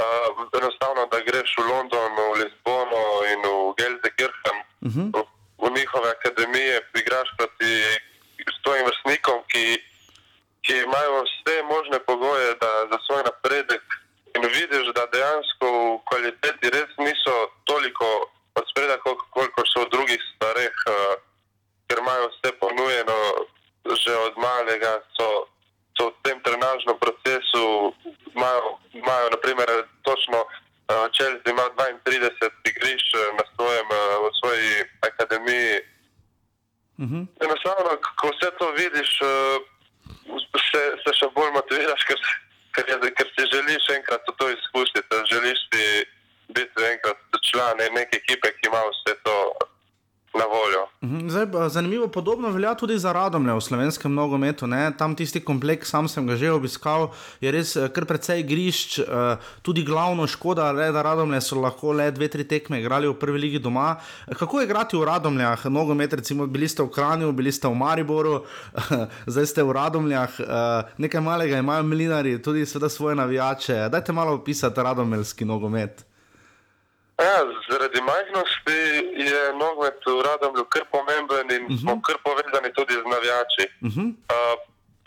Uh, 0.00 0.60
enostavno, 0.60 1.06
da 1.12 1.18
greš 1.20 1.50
v 1.58 1.62
London, 1.70 2.12
v 2.16 2.38
Lizbono 2.40 3.04
in 3.32 3.40
v 3.44 3.74
Gelsenkirchen, 3.78 4.58
uh 4.86 4.92
-huh. 4.92 5.08
v, 5.14 5.18
v 5.62 5.64
njihove 5.76 6.10
akademije, 6.10 6.80
igraš 7.02 7.28
proti 7.38 7.72
svojim 8.62 8.84
vrstnikom, 8.86 9.38
ki, 9.52 9.66
ki 10.64 10.74
imajo 10.86 11.24
vse 11.24 11.56
možne 11.74 11.98
pogoje 11.98 12.54
da, 12.62 12.72
za 12.90 12.98
svoj 13.06 13.22
napredek. 13.28 13.84
In 14.36 14.42
vidiš, 14.42 14.86
da 14.96 15.12
dejansko 15.12 15.66
v 15.66 16.00
kvaliteti 16.08 16.66
res 16.70 16.90
niso 16.98 17.36
toliko 17.64 18.06
odspredaj, 18.54 18.98
koliko 19.36 19.60
so 19.66 19.84
v 19.84 19.90
drugih 19.94 20.20
stvareh, 20.30 20.76
uh, 20.86 21.14
ker 21.88 21.98
imajo 21.98 22.24
vse 22.32 22.50
ponujeno, 22.62 23.16
že 23.84 24.12
od 24.16 24.34
malega 24.36 25.00
so, 25.16 25.48
so 25.96 26.12
v 26.12 26.16
tem 26.22 26.36
trenažnem 26.40 26.96
procesu, 27.00 27.94
imajo, 28.36 28.78
imajo 28.92 29.26
naprimer 29.30 29.68
točno 30.02 30.38
eh, 30.44 31.06
Čelz 31.12 31.40
uh, 31.40 31.50
ima 31.50 31.64
32 31.76 32.50
igrišč 32.70 33.08
eh, 33.14 33.32
na 33.38 33.44
svojem, 33.54 33.88
uh, 33.88 34.00
v 34.24 34.26
svoji 34.40 34.70
akademiji. 35.00 35.74
Uh 37.00 37.08
-huh. 37.08 37.22
Enostavno, 37.44 37.90
ko 38.20 38.28
vse 38.28 38.48
to 38.58 38.66
vidiš, 38.72 39.10
uh, 39.20 39.56
se, 40.70 40.82
se 41.02 41.10
še 41.18 41.26
bolj 41.34 41.50
motiviraš, 41.56 42.02
ker, 42.08 42.20
ker, 42.74 42.84
je, 42.88 43.10
ker 43.16 43.28
si 43.34 43.42
želiš 43.54 43.84
enkrat 43.96 44.22
to 44.38 44.46
izkusiti, 44.50 45.16
želiš 45.32 45.58
si 45.72 45.84
biti 46.48 46.84
enkrat 46.92 47.18
član 47.50 47.76
neke 47.94 48.16
ekipe, 48.16 48.48
ki 48.58 48.68
ima 48.68 48.82
vse 48.90 49.14
to 49.24 49.34
na 50.34 50.44
voljo. 50.44 50.82
Mhm, 51.02 51.28
Zdaj, 51.28 51.52
pa 51.52 51.68
zanimivo, 51.68 52.08
podobno 52.08 52.50
velja 52.50 52.74
tudi 52.74 52.98
za 52.98 53.12
Radomlje 53.12 53.54
v 53.54 53.60
slovenskem 53.60 54.14
nogometu. 54.14 54.66
Ne? 54.66 54.92
Tam 54.98 55.14
tisti 55.16 55.40
kompleks, 55.40 55.90
sam 55.90 56.08
sem 56.08 56.26
ga 56.26 56.36
že 56.36 56.52
obiskal, 56.52 57.10
je 57.40 57.50
res 57.50 57.76
eh, 57.76 57.88
kar 57.88 58.04
precej 58.06 58.40
igrišč, 58.44 58.98
eh, 58.98 59.36
tudi 59.62 59.82
glavno 59.82 60.26
škoda, 60.26 60.70
le, 60.72 60.92
da 60.92 61.02
Radomlje 61.02 61.40
so 61.40 61.58
lahko 61.60 61.92
le 61.92 62.10
dve, 62.14 62.28
tri 62.28 62.44
tekme 62.44 62.80
igrali 62.80 63.08
v 63.08 63.14
prvi 63.18 63.38
ligi 63.38 63.58
doma. 63.58 63.96
Eh, 64.28 64.34
Kako 64.34 64.60
je 64.60 64.68
igrati 64.68 64.96
v 64.96 65.04
Radomljah, 65.04 65.66
nogomet, 65.66 66.12
recimo, 66.12 66.46
bili 66.46 66.68
ste 66.68 66.82
v 66.82 66.90
Kranju, 66.90 67.32
bili 67.32 67.52
ste 67.52 67.68
v 67.68 67.74
Mariboru, 67.74 68.44
zdaj 69.32 69.46
ste 69.46 69.62
v 69.62 69.72
Radomljah, 69.72 70.30
nekaj 70.98 71.20
malega 71.20 71.58
imajo 71.58 71.82
milinari, 71.82 72.38
tudi 72.42 72.66
svoje 72.66 73.14
navijače. 73.14 73.88
Dajte 73.88 74.12
malo 74.12 74.34
opisati 74.34 74.82
radomeljski 74.82 75.44
nogomet. 75.44 76.09
Ja, 77.20 77.38
zaradi 77.70 78.00
majhnosti 78.00 78.80
je 79.28 79.40
nogomet 79.62 80.00
v 80.06 80.22
Radomlju 80.28 80.64
kar 80.72 80.84
pomemben 80.94 81.48
in 81.56 81.64
uh 81.64 81.70
-huh. 81.70 81.80
smo 81.80 81.92
kar 82.06 82.16
povezani 82.24 82.70
tudi 82.78 82.94
z 83.02 83.06
navijači. 83.14 83.66
Uh 83.86 83.92
-huh. 83.94 84.08
Uh, 84.34 84.56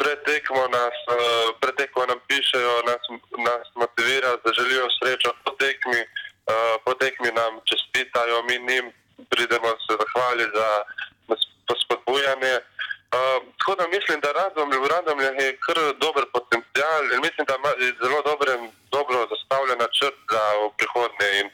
pretekmo 0.02 0.64
nas, 0.78 0.98
uh, 1.16 1.48
pretekmo 1.62 2.02
nam 2.12 2.20
pišejo, 2.28 2.76
nas, 2.90 3.04
nas 3.48 3.68
motivira, 3.84 4.32
da 4.44 4.50
želijo 4.60 4.86
srečo 4.98 5.30
po 5.44 5.52
tekmi, 5.64 6.02
uh, 6.52 6.76
po 6.86 6.92
tekmi 7.02 7.30
nam 7.42 7.52
čestitajo, 7.70 8.38
mi 8.48 8.56
njim 8.70 8.86
pridemo 9.32 9.70
se 9.86 9.94
zahvaliti 10.02 10.52
za 10.60 10.70
spodbujanje. 11.82 12.56
Uh, 13.16 13.40
tako 13.58 13.74
da 13.80 13.86
mislim, 13.96 14.18
da 14.24 14.38
Radomlj, 14.42 14.78
v 14.84 14.88
Radomljah 14.96 15.36
je 15.44 15.58
kar 15.66 15.78
dober 16.06 16.26
potencial 16.38 17.04
in 17.14 17.20
mislim, 17.28 17.44
da 17.50 17.54
ima 17.56 17.72
zelo 18.04 18.20
dobre, 18.30 18.52
dobro 18.96 19.18
zastavljen 19.34 19.78
načrt 19.86 20.18
za 20.34 20.44
prihodnje. 20.78 21.30
In, 21.42 21.48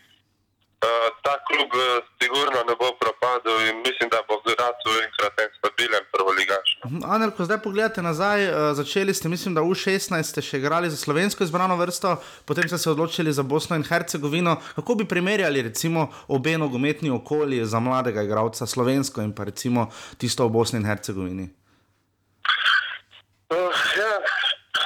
ta 1.23 1.35
klub 1.47 1.71
uh, 1.73 2.03
sigurno 2.21 2.59
ne 2.69 2.75
bo 2.79 2.87
propadel 3.03 3.57
in 3.69 3.75
mislim, 3.87 4.07
da 4.09 4.19
bo 4.27 4.35
zraven 4.45 5.03
enkrat 5.07 5.39
en 5.43 5.49
stabilen 5.57 6.03
prvoligaš. 6.13 6.67
Anel, 7.15 7.31
ko 7.31 7.45
zdaj 7.45 7.59
pogledate 7.63 8.01
nazaj, 8.01 8.47
uh, 8.47 8.55
začeli 8.79 9.13
ste, 9.13 9.29
mislim, 9.29 9.55
da 9.55 9.61
v 9.61 9.75
16 9.75 10.23
ste 10.23 10.41
še 10.41 10.57
igrali 10.57 10.89
za 10.89 10.97
slovensko 10.97 11.43
izbrano 11.43 11.75
vrsto, 11.75 12.15
potem 12.45 12.67
ste 12.67 12.77
se 12.77 12.91
odločili 12.91 13.33
za 13.33 13.43
Bosno 13.43 13.75
in 13.75 13.83
Hercegovino. 13.83 14.55
Kako 14.75 14.95
bi 14.95 15.07
primerjali 15.07 15.61
recimo 15.61 16.07
obe 16.27 16.57
nogometni 16.57 17.11
okolji 17.11 17.65
za 17.65 17.79
mladega 17.79 18.23
igralca, 18.23 18.65
slovensko 18.65 19.21
in 19.21 19.35
pa 19.35 19.43
recimo 19.43 19.89
tisto 20.17 20.47
v 20.47 20.55
Bosni 20.55 20.79
in 20.79 20.87
Hercegovini? 20.87 21.49
Uh, 23.49 23.75
ja, 23.99 24.13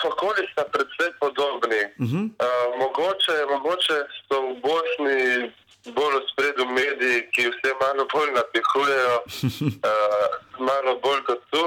okolji 0.10 0.48
sta 0.52 0.64
predvsej 0.74 1.11
podobni. 1.20 1.82
Uh 1.99 2.07
-huh. 2.10 2.24
uh, 2.26 2.80
mogoče, 2.82 3.36
mogoče 3.53 3.98
so 4.28 4.41
v 4.41 4.53
Bosni 4.65 5.53
bolj 5.92 6.14
v 6.20 6.26
spredju 6.32 6.66
mediji, 6.66 7.28
ki 7.34 7.48
vse 7.52 7.72
malo 7.82 8.08
bolj 8.14 8.30
napihujejo, 8.40 9.16
uh, 9.90 10.32
malo 10.60 11.00
bolj 11.04 11.22
kot 11.28 11.42
tu. 11.52 11.64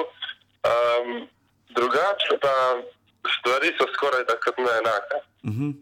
Um, 0.67 1.29
drugače 1.77 2.39
pa 2.41 2.55
stvari 3.39 3.69
so 3.79 3.85
skoraj 3.95 4.25
tako 4.27 4.51
enake. 4.61 5.17
Uh 5.43 5.51
-huh. 5.51 5.75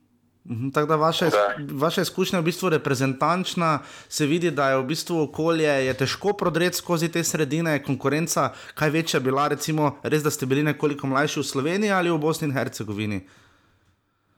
Mhm, 0.45 0.71
Tako 0.71 0.87
da 0.87 0.97
vaša, 0.97 1.29
Da. 1.29 1.57
vaša 1.73 2.01
izkušnja 2.03 2.37
je 2.37 2.41
v 2.41 2.45
bistvu 2.45 2.69
reprezentančna, 2.69 3.79
se 4.09 4.27
vidi, 4.27 4.51
da 4.51 4.71
je 4.71 4.77
v 4.79 4.85
bistvu 4.85 5.23
okolje 5.23 5.65
je 5.87 5.95
težko 5.95 6.33
prodreti 6.33 6.77
skozi 6.77 7.13
te 7.13 7.25
sredine, 7.25 7.73
je 7.73 7.83
konkurenca 7.83 8.53
kaj 8.75 8.91
večja 8.91 9.21
bila, 9.21 9.49
recimo, 9.49 9.99
res 10.03 10.23
da 10.23 10.31
ste 10.31 10.47
bili 10.47 10.63
nekoliko 10.63 11.07
mlajši 11.07 11.41
v 11.41 11.45
Sloveniji 11.45 11.91
ali 11.91 12.11
v 12.11 12.19
Bosni 12.19 12.49
in 12.49 12.55
Hercegovini. 12.55 13.29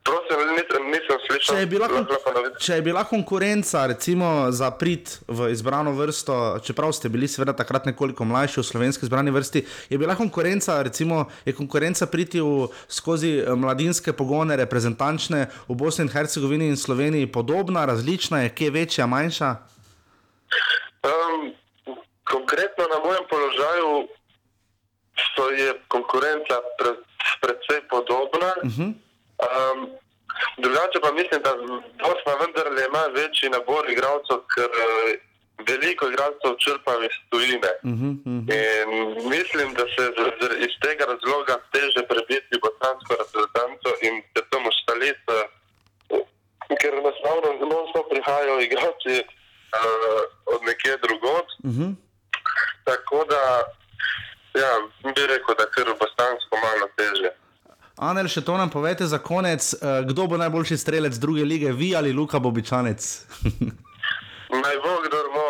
Prosim. 0.03 0.46
Če 1.43 1.57
je, 1.63 1.67
bila, 1.67 1.89
če 2.61 2.79
je 2.79 2.83
bila 2.85 3.03
konkurenca, 3.05 3.87
recimo 3.91 4.49
za 4.55 4.71
prid 4.79 5.11
v 5.29 5.51
izbrano 5.53 5.93
vrsto, 5.97 6.59
čeprav 6.65 6.95
ste 6.97 7.11
bili 7.13 7.29
seveda 7.29 7.53
takrat 7.57 7.89
nekoliko 7.89 8.25
mlajši 8.25 8.61
v 8.61 8.65
slovenski 8.65 9.07
izbrani 9.07 9.35
vrsti, 9.35 9.63
je 9.91 9.99
bila 9.99 10.17
konkurenca, 10.17 10.79
recimo, 10.87 11.27
je 11.45 11.55
konkurenca 11.57 12.07
priti 12.07 12.41
v, 12.41 12.69
skozi 12.89 13.33
eh, 13.43 13.51
mladinske 13.55 14.15
pogone, 14.17 14.57
reprezentančne 14.57 15.47
v 15.69 15.75
Bosni 15.77 16.07
in 16.07 16.13
Hercegovini 16.15 16.71
in 16.71 16.79
Sloveniji 16.79 17.33
podobna, 17.33 17.85
različna, 17.85 18.47
je 18.47 18.55
kje 18.55 18.71
večja, 18.71 19.07
manjša? 19.11 19.51
Um, 21.07 21.53
konkretno 22.25 22.87
na 22.93 22.99
mojem 23.05 23.25
položaju 23.31 23.93
so 25.35 25.51
je 25.51 25.75
konkurenca 25.89 26.63
pre, 26.79 26.97
predvsej 27.43 27.81
podobna. 27.91 28.51
Uh 28.63 28.71
-huh. 28.71 28.91
Um, 29.37 30.06
drugače 30.65 30.99
pa 31.05 31.11
mislim, 31.21 31.41
da 31.47 31.53
Bosna 32.05 32.33
vendarle 32.41 32.83
ima 32.91 33.05
večji 33.19 33.49
nabor 33.57 33.85
igralcev, 33.95 34.39
ker 34.55 34.71
eh, 34.85 35.13
veliko 35.69 36.03
igralcev 36.09 36.53
črpa 36.65 36.93
iz 37.09 37.17
tujine. 37.31 37.73
Uh 37.83 37.91
-huh, 37.99 38.13
uh 38.29 38.33
-huh. 38.33 38.43
In 38.61 38.91
mislim, 39.37 39.69
da 39.79 39.85
se 39.95 40.03
z, 40.17 40.19
z, 40.41 40.43
iz 40.67 40.75
tega 40.85 41.05
razloga 41.13 41.55
teže 41.75 42.01
prebiti 42.11 42.63
bosansko 42.65 43.13
reprezentanco 43.21 43.89
in 44.07 44.15
se 44.33 44.41
tam 44.51 44.63
ustaliti, 44.73 45.33
eh, 45.39 46.25
ker 46.81 46.93
enostavno 47.03 47.49
non-stop 47.71 48.07
prihajajo 48.13 48.61
igralci 48.61 49.17
uh, 49.23 50.23
od 50.55 50.61
nekje 50.69 50.95
drugod. 51.05 51.47
Uh 51.69 51.71
-huh. 51.77 51.91
Tako 52.89 53.19
da, 53.33 53.43
ja, 54.63 54.73
bi 55.15 55.23
rekel, 55.33 55.55
da 55.61 55.67
kar 55.75 55.87
bosansko 56.03 56.55
malo 56.67 56.87
teže. 56.99 57.31
Anel, 57.97 58.29
še 58.29 58.43
to 58.45 58.53
nam 58.61 58.69
povete 58.69 59.07
za 59.09 59.17
konec, 59.17 59.73
eh, 59.73 60.05
kdo 60.05 60.27
bo 60.29 60.37
najboljši 60.37 60.77
strelec 60.77 61.17
druge 61.17 61.45
lige, 61.49 61.73
vi 61.73 61.95
ali 61.97 62.13
Luka 62.13 62.39
Bobičanec? 62.39 63.01
Naj 64.65 64.77
bo 64.85 64.93
kdo 65.07 65.19
bo, 65.33 65.47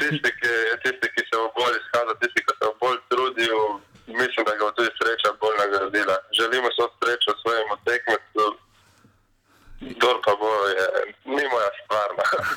tisti, 0.00 0.30
ki, 0.40 0.54
tisti, 0.84 1.08
ki 1.12 1.22
se 1.28 1.36
bo 1.36 1.52
bolj 1.58 1.76
izkazal, 1.76 2.16
tisti, 2.22 2.40
ki 2.48 2.52
se 2.56 2.64
bo 2.64 2.72
bolj 2.80 2.96
trudil, 3.12 3.60
mislim, 4.08 4.48
da 4.48 4.56
ga 4.56 4.64
bo 4.64 4.72
tudi 4.78 4.90
sreča 4.96 5.36
bolj 5.36 5.56
nagradila. 5.60 6.16
Želimo 6.38 6.72
so 6.78 6.88
srečo 6.96 7.36
svojemu 7.44 7.76
tekmecu, 7.84 8.44
kdor 9.80 10.20
pa 10.24 10.32
bo, 10.40 10.50
je, 10.68 10.86
ni 11.24 11.44
moja 11.52 11.70
stvar. 11.84 12.08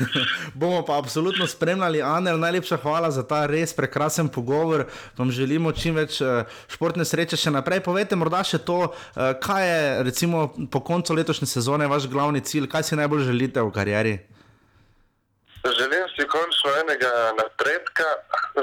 Bomo 0.59 0.85
pa 0.85 0.97
absolutno 0.97 1.47
spremljali, 1.47 2.01
Anel, 2.01 2.39
najlepša 2.39 2.77
hvala 2.77 3.11
za 3.11 3.27
ta 3.27 3.45
res 3.45 3.73
prekrasen 3.73 4.29
pogovor. 4.29 4.85
Vam 5.17 5.31
želimo 5.31 5.71
čim 5.71 5.95
več 5.95 6.21
eh, 6.21 6.45
športne 6.71 7.05
sreče 7.05 7.37
še 7.37 7.51
naprej. 7.51 7.83
Povejte 7.83 8.15
morda 8.15 8.43
še 8.43 8.61
to, 8.63 8.89
eh, 8.89 9.33
kaj 9.43 9.67
je 9.67 10.03
recimo 10.03 10.47
po 10.71 10.79
koncu 10.79 11.13
letošnje 11.13 11.47
sezone 11.47 11.87
vaš 11.87 12.07
glavni 12.07 12.41
cilj, 12.41 12.69
kaj 12.71 12.87
si 12.87 12.99
najbolj 12.99 13.27
želite 13.31 13.61
v 13.61 13.73
karieri? 13.75 14.19
Želim 15.59 16.05
si 16.15 16.23
končno 16.23 16.71
enega 16.81 17.11
napredka, 17.35 18.07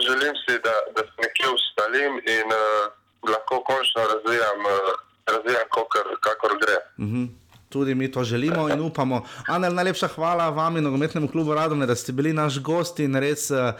želim 0.00 0.32
si, 0.42 0.56
da, 0.64 0.72
da 0.96 1.04
se 1.04 1.16
nekje 1.20 1.50
ustalim 1.52 2.14
in 2.24 2.54
uh, 2.56 2.88
lahko 3.28 3.60
končno 3.68 4.06
razvijam, 4.12 4.64
uh, 4.64 4.94
razvijam 5.28 5.68
kakor, 5.76 6.08
kakor 6.24 6.56
gre. 6.62 6.78
Mhm. 7.04 7.26
Tudi 7.68 7.94
mi 7.94 8.10
to 8.12 8.24
želimo 8.24 8.68
in 8.68 8.80
upamo. 8.80 9.22
Anel, 9.48 9.74
najlepša 9.74 10.08
hvala 10.08 10.48
vam 10.48 10.76
in 10.76 10.84
nogometnemu 10.84 11.28
klubu 11.28 11.54
Radomne, 11.54 11.86
da 11.86 11.94
ste 11.96 12.12
bili 12.12 12.32
naš 12.32 12.60
gost 12.62 12.98
in 12.98 13.16
res 13.16 13.50
uh, 13.50 13.74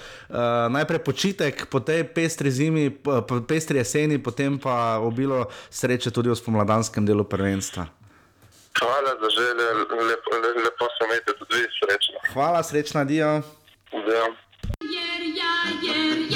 najprej 0.71 0.99
počitek 0.99 1.67
po 1.71 1.81
tej 1.81 2.05
pestri 2.05 2.51
zimi, 2.51 2.91
po, 2.91 3.23
pestri 3.49 3.79
jeseni, 3.79 4.23
potem 4.23 4.59
pa 4.59 4.99
obilo 4.99 5.47
sreče 5.71 6.11
tudi 6.11 6.31
v 6.31 6.37
spomladanskem 6.37 7.07
delu 7.07 7.25
prvenstva. 7.25 7.87
Hvala 8.79 9.13
za 9.23 9.29
želje, 9.31 9.67
lepo, 10.09 10.31
le, 10.43 10.63
lepo 10.65 10.85
se 10.85 11.05
imejte 11.07 11.33
tudi 11.39 11.55
vi 11.55 11.67
srečno. 11.79 12.19
Hvala, 12.33 12.63
srečna 12.63 13.05
dio. 13.05 13.27
Ja. 13.27 14.27
Jer 14.97 15.23
ja, 15.41 15.55
jer 15.83 16.19
ja, 16.19 16.36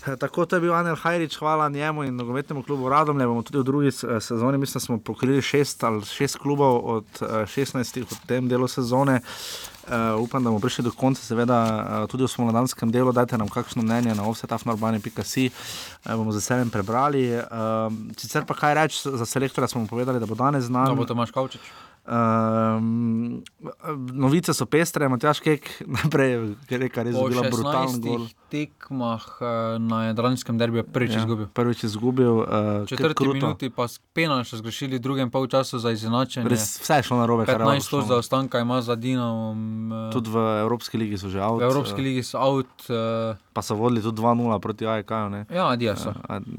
Tako 0.00 0.46
to 0.46 0.56
je 0.56 0.60
bil 0.60 0.74
Anel 0.74 0.96
Hajrič, 0.96 1.36
hvala 1.36 1.68
njemu 1.68 2.04
in 2.04 2.16
nogometnemu 2.16 2.62
klubu 2.62 2.88
Radomlje. 2.88 3.26
Bomo 3.26 3.42
tudi 3.42 3.58
v 3.58 3.64
drugi 3.64 3.88
eh, 3.88 4.20
sezoni, 4.20 4.58
mislim, 4.58 4.80
da 4.80 4.80
smo 4.80 4.98
pokrili 4.98 5.42
šest 5.42 5.84
ali 5.84 6.04
šest 6.04 6.36
klubov 6.36 6.80
od 6.84 7.06
eh, 7.20 7.26
16 7.26 8.00
v 8.00 8.26
tem 8.26 8.48
delu 8.48 8.68
sezone. 8.68 9.20
Uh, 9.90 10.22
upam, 10.22 10.44
da 10.44 10.50
bomo 10.50 10.60
prišli 10.60 10.84
do 10.84 10.90
konca, 10.92 11.22
seveda 11.22 11.56
uh, 11.64 12.08
tudi 12.10 12.22
v 12.22 12.28
spomladanskem 12.28 12.92
delu. 12.92 13.12
Dajte 13.12 13.38
nam 13.38 13.48
kakšno 13.48 13.82
mnenje 13.82 14.14
na 14.14 14.28
offsetafnarbani.si, 14.28 15.50
uh, 15.50 16.14
bomo 16.14 16.32
z 16.32 16.38
veseljem 16.38 16.70
prebrali. 16.70 17.24
Uh, 17.34 17.90
sicer 18.14 18.46
pa 18.46 18.54
kaj 18.54 18.74
reči 18.76 19.02
za 19.02 19.26
selektorja, 19.26 19.68
smo 19.68 19.86
povedali, 19.90 20.20
da 20.20 20.30
bo 20.30 20.38
danes 20.38 20.68
z 20.68 20.70
nami. 20.70 20.94
No, 20.94 21.00
bo 21.00 21.08
Tomaš 21.08 21.34
Kavčič. 21.34 21.89
Uh, 22.10 22.16
Um, 22.70 23.42
novice 24.12 24.50
so 24.50 24.66
pestre, 24.66 25.06
Matjaš 25.06 25.40
Kek, 25.40 25.62
najprej 25.96 26.30
je 26.66 26.76
rekel, 26.76 27.04
res 27.04 27.14
je 27.14 27.16
Po 27.16 27.28
bila 27.28 27.42
brutalna 27.44 27.86
16 27.88 28.02
gol. 28.02 28.26
tekmah 28.50 29.22
eh, 29.38 29.46
na 29.78 30.04
Jadranskem 30.04 30.58
derbiju 30.58 30.84
prvič 30.84 31.10
Ja, 31.12 31.18
izgubil. 31.18 31.46
Prvič 31.48 31.84
izgubil. 31.84 32.34
Uh, 32.40 32.82
V 32.82 32.86
četrti 32.88 33.28
minuti 33.28 33.70
pa 33.70 33.86
penal 34.10 34.42
še 34.42 34.58
zgrešili 34.58 34.96
v 34.96 35.00
drugem 35.00 35.28
polčasu 35.28 35.78
za 35.78 35.90
izenačenje. 35.90 36.48
Res 36.48 36.78
vse 36.78 36.94
je 36.96 37.02
šlo 37.04 37.16
narobe, 37.16 37.46
kar 37.46 37.56
je 37.56 37.66
15 37.78 37.78
šlo. 37.80 37.98
točk 38.00 38.08
zaostanka 38.08 38.58
ima 38.58 38.78
za 38.80 38.94
Dinamom. 38.94 39.58
eh, 39.88 40.10
Tudi 40.10 40.28
v 40.28 40.36
Evropski 40.60 40.98
ligi 40.98 41.14
so 41.14 41.28
že 41.28 41.38
out. 41.38 41.60
v 41.60 41.64
Evropski 41.64 42.00
ligi 42.00 42.22
so 42.22 42.38
out. 42.38 42.66
eh, 42.86 43.38
Pa 43.52 43.62
so 43.62 43.74
vodili 43.76 44.00
tudi 44.00 44.16
2-0 44.16 44.58
proti 44.58 44.82
AEK. 44.84 45.06
-ju, 45.08 45.44
Ja, 45.48 45.68
Adija 45.68 45.94
so. 45.96 46.10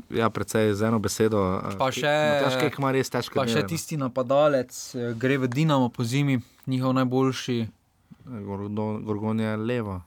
Ja, 0.09 0.29
precej 0.29 0.71
z 0.71 0.81
eno 0.81 0.99
besedo. 0.99 1.59
eh, 1.61 1.75
Pa 1.75 1.91
še, 1.91 2.07
Matjaž 2.07 2.55
Kek 2.57 2.75
ima 2.77 2.91
res 2.91 3.09
težko 3.09 3.35
pa 3.35 3.43
še 3.45 3.63
tisti 3.63 3.97
napadalec 3.97 4.71
gre 5.15 5.40
v 5.41 5.49
Dinamo 5.49 5.89
po 5.89 6.03
zimi, 6.03 6.39
njihov 6.65 6.93
najboljši. 6.93 7.67
Gorgon 9.01 9.39
je 9.39 9.57
levo. 9.57 10.01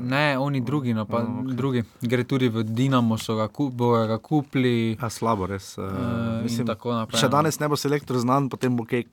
Ne, 0.00 0.38
oni 0.38 0.60
drugi, 0.60 0.94
napad, 0.94 1.24
Oh, 1.24 1.40
okay. 1.40 1.54
drugi. 1.56 1.82
Gre 2.02 2.24
tudi 2.24 2.48
v 2.48 2.62
Dinamo, 2.62 3.16
so 3.18 3.36
ga, 3.36 3.48
kup, 3.48 3.74
ga 4.06 4.18
kupili. 4.18 4.96
Ja, 5.00 5.08
slabo, 5.10 5.46
res. 5.46 5.78
Uh, 5.78 5.84
in 5.84 6.42
mislim, 6.44 6.66
naprej, 6.68 7.20
Če 7.20 7.26
no. 7.26 7.30
danes 7.30 7.58
ne 7.60 7.68
bo 7.68 7.76
selektor 7.76 8.20
znan, 8.20 8.48
potem 8.52 8.76
bo 8.76 8.84
kek. 8.84 9.08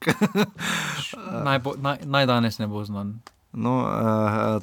Naj, 1.44 1.58
bo, 1.58 1.74
naj, 1.80 2.04
naj 2.04 2.26
danes 2.28 2.58
ne 2.60 2.68
bo 2.68 2.84
znan. 2.84 3.16
No, 3.54 3.72
uh, 3.78 3.88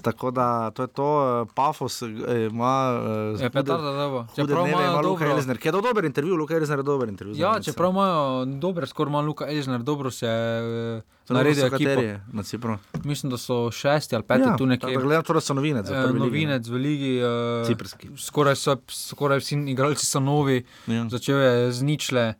tako 0.02 0.32
da 0.32 0.46
to 0.72 0.82
je 0.82 0.88
to, 0.90 1.08
uh, 1.42 1.50
Pafos 1.56 2.02
uh, 2.02 2.10
ima. 2.44 3.00
Uh, 3.34 3.42
Je 3.42 3.50
petarda, 3.50 3.92
da 3.92 4.08
bo. 4.08 4.26
Čeprav 4.36 4.68
ima 4.68 5.02
Luka 5.02 5.26
Elzner, 5.28 5.58
ki 5.58 5.68
je 5.68 5.72
dal 5.72 5.82
dober 5.82 6.06
intervju, 6.06 6.36
Luka 6.36 6.56
Elzner 6.56 6.80
je 6.80 6.84
dober 6.84 7.10
intervju. 7.10 7.36
Ja, 7.38 7.52
Nemce. 7.52 7.66
čeprav 7.66 7.90
imajo 7.90 8.24
dobre, 8.48 8.88
skoraj 8.88 9.10
ima 9.10 9.22
Luka 9.22 9.46
Elžner, 9.48 9.80
dobro 9.82 10.12
se 10.12 10.28
je 10.28 11.02
To 11.26 11.34
naredil 11.34 11.62
so 11.62 11.68
ekipo. 11.68 11.90
kateri 11.92 12.20
na 12.30 12.44
Cipru? 12.44 12.78
Mislim, 13.04 13.30
da 13.30 13.38
so 13.38 13.72
šesti 13.72 14.16
ali 14.16 14.24
peti 14.24 14.42
Ja, 14.42 14.58
tu 14.58 14.66
nekje. 14.66 14.94
da 14.94 15.02
gledam, 15.02 15.24
torej 15.24 15.42
so 15.42 15.54
novinec 15.54 15.90
Eh. 15.90 16.08
Novinec 16.10 16.68
v 16.68 16.74
ligi. 16.76 17.20
eh, 17.20 17.66
Ciprski. 17.66 18.10
Skoraj, 18.18 18.56
so, 18.58 18.76
skoraj 18.90 19.40
vsi 19.40 19.56
igralci 19.68 20.06
so 20.06 20.20
novi. 20.20 20.66
Ja. 20.88 21.06
Začel 21.08 21.38
je 21.38 21.72
z 21.72 21.84
ničle. 21.84 22.34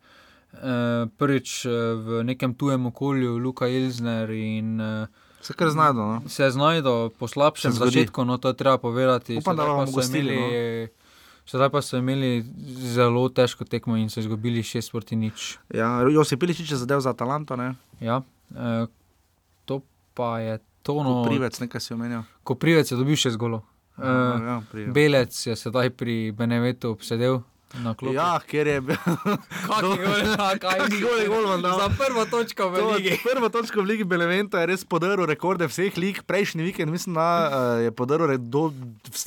eh, 0.54 0.68
Prvič 1.14 1.66
eh, 1.66 1.70
v 1.96 2.24
nekem 2.24 2.54
tujem 2.56 2.86
okolju, 2.88 3.38
Luka 3.38 3.68
Elžner 3.68 4.30
in 4.32 4.82
eh, 4.82 5.08
Se 5.42 5.54
kar 5.54 5.70
znajdo. 5.70 6.00
No? 6.00 6.22
se 6.28 6.50
znajdo 6.50 7.12
po 7.12 7.28
slabšem 7.28 7.72
začetku, 7.72 8.24
no 8.24 8.38
to 8.38 8.48
je 8.48 8.54
treba 8.54 8.78
povedati. 8.78 9.38
Upam, 9.38 9.56
da 9.56 9.66
bomo 9.66 9.86
gostili, 9.86 10.32
no. 10.32 10.42
imeli- 10.42 10.90
Sedaj 11.46 11.70
pa 11.70 11.82
so 11.82 11.98
imeli 11.98 12.46
zelo 12.86 13.26
težko 13.26 13.66
tekmo 13.66 13.98
in 13.98 14.06
so 14.06 14.20
izgubili 14.20 14.62
6 14.62 14.92
proti 14.92 15.16
nič. 15.16 15.58
Ja, 15.74 16.02
Josip 16.04 16.40
Piličič 16.40 16.72
je 16.72 16.78
zadev 16.78 17.00
za 17.00 17.10
Atalanto, 17.10 17.56
ne? 17.56 17.74
Ja, 18.00 18.22
eh, 18.52 18.86
to 19.66 19.82
pa 20.14 20.40
je 20.40 20.60
to. 20.84 21.02
No, 21.02 21.26
Privec, 21.26 21.58
nekaj 21.60 21.82
si 21.82 21.94
omenjal. 21.94 22.22
Ko 22.44 22.54
Privec 22.54 22.86
je 22.86 22.98
dobil 22.98 23.16
še 23.16 23.32
zgolo. 23.32 23.64
Uh, 23.98 24.06
ja, 24.38 24.62
Privec. 24.72 24.94
Belec 24.94 25.34
je 25.34 25.56
sedaj 25.56 25.90
pri 25.90 26.32
Benevetu 26.32 26.92
obsedel. 26.92 27.42
Ja, 28.14 28.40
ker 28.42 28.68
je 28.68 28.82
bil. 28.82 28.98
Kaki 29.70 29.98
gol, 30.02 30.22
a 30.42 30.58
kaj 30.58 30.80
Kaki 30.82 31.00
gol 31.04 31.20
je 31.22 31.28
golman 31.30 31.62
dal. 31.62 31.78
Za 31.78 31.90
prvo 31.94 32.26
točko 32.26 32.70
v 32.74 32.82
To, 32.82 32.88
ligi. 32.98 33.14
Prvo 33.22 33.50
točko 33.54 33.84
v 33.86 33.94
Ligi 33.94 34.06
Benevento 34.10 34.58
je 34.58 34.66
res 34.72 34.82
podaril 34.82 35.30
rekorde 35.30 35.70
vseh 35.70 35.94
lig. 36.02 36.24
Prejšnji 36.26 36.66
vikend, 36.66 36.90
mislim, 36.90 37.20
da 37.20 37.30
uh, 37.30 37.50
je 37.86 37.94
podaril 37.94 38.34
re, 38.34 38.38
do, 38.42 38.74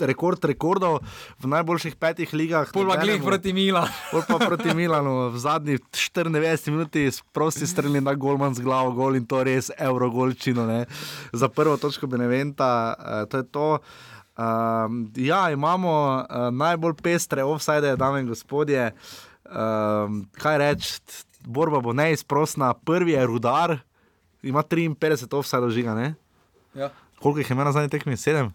rekord 0.02 0.42
rekordov 0.42 0.98
v 1.38 1.52
najboljših 1.54 1.94
petih 1.94 2.34
ligah. 2.34 2.66
Pol 2.74 2.90
pa 2.90 2.98
glih 2.98 3.22
proti 3.22 3.54
Mila. 3.54 3.86
Pol 4.10 4.26
pa 4.26 4.42
proti 4.42 4.74
Milanu 4.74 5.30
v 5.30 5.38
zadnjih 5.38 5.78
94 5.94 6.74
minutah 6.74 7.22
prosti 7.30 7.66
strelni 7.70 8.02
na 8.02 8.18
golman 8.18 8.58
z 8.58 8.66
glavo, 8.66 8.90
gol 8.90 9.14
in 9.14 9.22
to 9.22 9.38
res 9.46 9.70
evrogolčino. 9.78 10.66
Ne. 10.66 10.90
Za 11.30 11.46
prvo 11.46 11.78
točko 11.78 12.10
Beneventa, 12.10 12.72
uh, 12.98 13.22
to 13.30 13.38
je 13.38 13.46
to. 13.46 13.68
Um, 14.42 15.12
ja, 15.16 15.50
imamo 15.50 15.90
uh, 15.90 16.48
najbolj 16.54 16.94
pestre 17.02 17.44
offside, 17.44 17.96
dame 17.96 18.20
in 18.20 18.26
gospodje. 18.26 18.90
Um, 19.44 20.22
kaj 20.38 20.58
reči, 20.58 21.00
borba 21.44 21.80
bo 21.80 21.92
neizprostna. 21.92 22.74
Prvi 22.74 23.12
je 23.12 23.26
rudar, 23.26 23.78
ima 24.42 24.62
53 24.62 25.36
offside 25.38 25.70
žiga. 25.70 25.94
Ne? 25.94 26.14
Ja. 26.74 26.90
Koliko 27.20 27.38
jih 27.38 27.50
je 27.50 27.54
imel 27.54 27.64
na 27.64 27.72
zadnji 27.72 27.88
tekmi? 27.88 28.16
Sedem? 28.16 28.52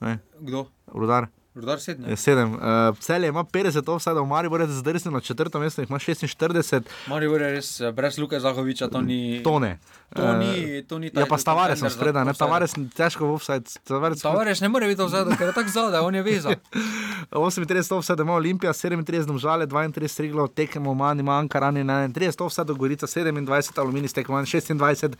Ne? 0.00 0.18
Kdo? 0.40 0.66
Rudar. 0.92 1.26
Rudar 1.56 1.80
sedem. 1.80 2.10
Je 2.10 2.16
sedem. 2.16 2.52
Uh, 2.54 2.60
Celje 3.00 3.28
ima 3.28 3.44
50 3.44 3.92
offside, 3.92 4.20
Mari 4.20 4.48
bo 4.48 4.58
res 4.60 4.68
zdrsnil 4.68 5.12
na 5.12 5.20
četrto 5.20 5.60
mesto, 5.60 5.82
ima 5.82 5.98
46. 5.98 6.82
Mari 7.08 7.26
je 7.26 7.38
res 7.38 7.80
eh, 7.80 7.92
brez 7.92 8.18
Luka 8.18 8.40
Zahoviča, 8.40 8.88
to 8.88 9.00
ni. 9.00 9.40
To 9.44 9.58
ne. 9.58 9.78
To 10.16 10.22
Eh, 10.22 10.36
ni, 10.36 10.82
to 10.82 10.98
ni 10.98 11.10
Ja, 11.14 11.26
pa 11.26 11.36
Tavares 11.40 11.80
sem 11.80 11.90
spredaj, 11.90 12.24
ne 12.24 12.30
offside. 12.30 12.44
Tavares 12.44 12.72
težko 12.94 13.26
v 13.26 13.32
offside. 13.34 13.64
Tavares, 13.88 14.20
Tavares 14.20 14.60
ne 14.60 14.68
more 14.68 14.86
biti 14.86 15.02
vzad, 15.02 15.32
ker 15.38 15.48
je 15.48 15.54
tako 15.56 15.72
zadaj, 15.72 16.00
on 16.00 16.14
je 16.14 16.22
vezan. 16.22 16.54
38 17.32 17.96
offside 17.96 18.22
ima 18.22 18.36
Olimpija, 18.36 18.72
37 18.72 19.24
domžale, 19.26 19.66
32 19.66 20.08
striglo, 20.08 20.46
tekemo 20.48 20.94
manj, 20.94 21.24
manjka 21.24 21.60
rani 21.60 21.80
31 21.84 22.44
offside, 22.44 22.72
Gorica 22.76 23.06
27, 23.06 23.80
Aluminij 23.80 24.12
tekemo 24.12 24.36
manj 24.36 24.46
26 24.46 25.16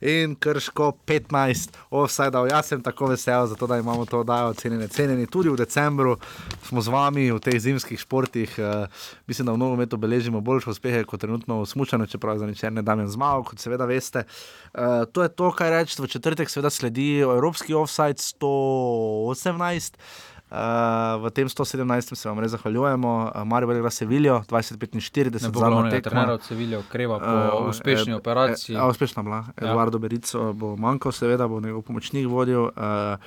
in 0.00 0.34
Krško 0.34 0.92
15 1.06 1.70
offside. 1.90 2.38
Jaz 2.50 2.66
sem 2.66 2.82
tako 2.82 3.06
vesel, 3.06 3.46
zato 3.46 3.66
da 3.66 3.78
imamo 3.78 4.04
to 4.04 4.20
oddajo 4.20 4.54
cenjene, 4.54 4.88
cenjeni. 4.88 5.26
Tudi 5.26 5.48
v 5.48 5.56
decembru 5.56 6.16
smo 6.62 6.80
z 6.80 6.88
vami 6.88 7.30
v 7.32 7.40
teh 7.40 7.60
zimskih 7.60 8.00
športih. 8.00 8.58
Uh, 8.58 8.86
mislim, 9.26 9.46
da 9.46 9.52
v 9.52 9.58
nogometu 9.58 9.96
beležimo 9.96 10.40
boljše 10.40 10.70
uspehe 10.70 11.04
kot 11.04 11.20
trenutno 11.20 11.62
v 11.62 11.66
smučanju, 11.66 12.06
čeprav 12.06 12.38
za 12.38 12.46
ničer 12.46 12.72
ne 12.72 12.82
dam 12.82 13.06
zmagal, 13.08 13.44
kot 13.44 13.58
seveda 13.58 13.84
veste. 13.86 14.24
Uh, 14.74 15.04
to 15.12 15.22
je 15.22 15.28
to, 15.28 15.50
kar 15.52 15.72
reči. 15.72 16.02
V 16.02 16.06
četrtek 16.06 16.50
seveda 16.50 16.70
sledi 16.70 17.18
Evropski 17.18 17.74
offside 17.74 18.20
118. 18.20 19.94
Uh, 20.46 20.56
v 21.18 21.30
tem 21.32 21.44
117. 21.44 21.84
se 22.12 22.22
vam 22.24 22.38
res 22.38 22.50
zahvaljujemo, 22.52 23.08
uh, 23.26 23.42
Marijo 23.42 23.66
Belgra 23.66 23.90
Sevilijo, 23.90 24.42
2045, 24.42 24.78
Ne 25.36 25.50
bo 25.50 25.58
zadnja 25.58 25.68
glavnega 25.68 25.90
tekma. 25.92 26.10
trenera 26.12 26.32
od 26.32 26.42
Sevilje 26.42 26.78
okreva 26.78 27.18
po 27.18 27.24
Eh, 27.26 27.68
uspešni 27.68 28.12
eh, 28.12 28.16
operaciji. 28.16 28.76
eh, 28.76 28.78
a, 28.78 28.86
uspešna 28.86 29.22
bila. 29.22 29.36
Ja. 29.36 29.52
Eduardo 29.64 29.98
Berico 29.98 30.52
bo 30.52 30.76
manjkal, 30.76 31.12
seveda 31.12 31.46
bo 31.46 31.60
njegov 31.60 31.82
pomočnik 31.82 32.26
vodil. 32.26 32.62
Uh, 32.62 33.18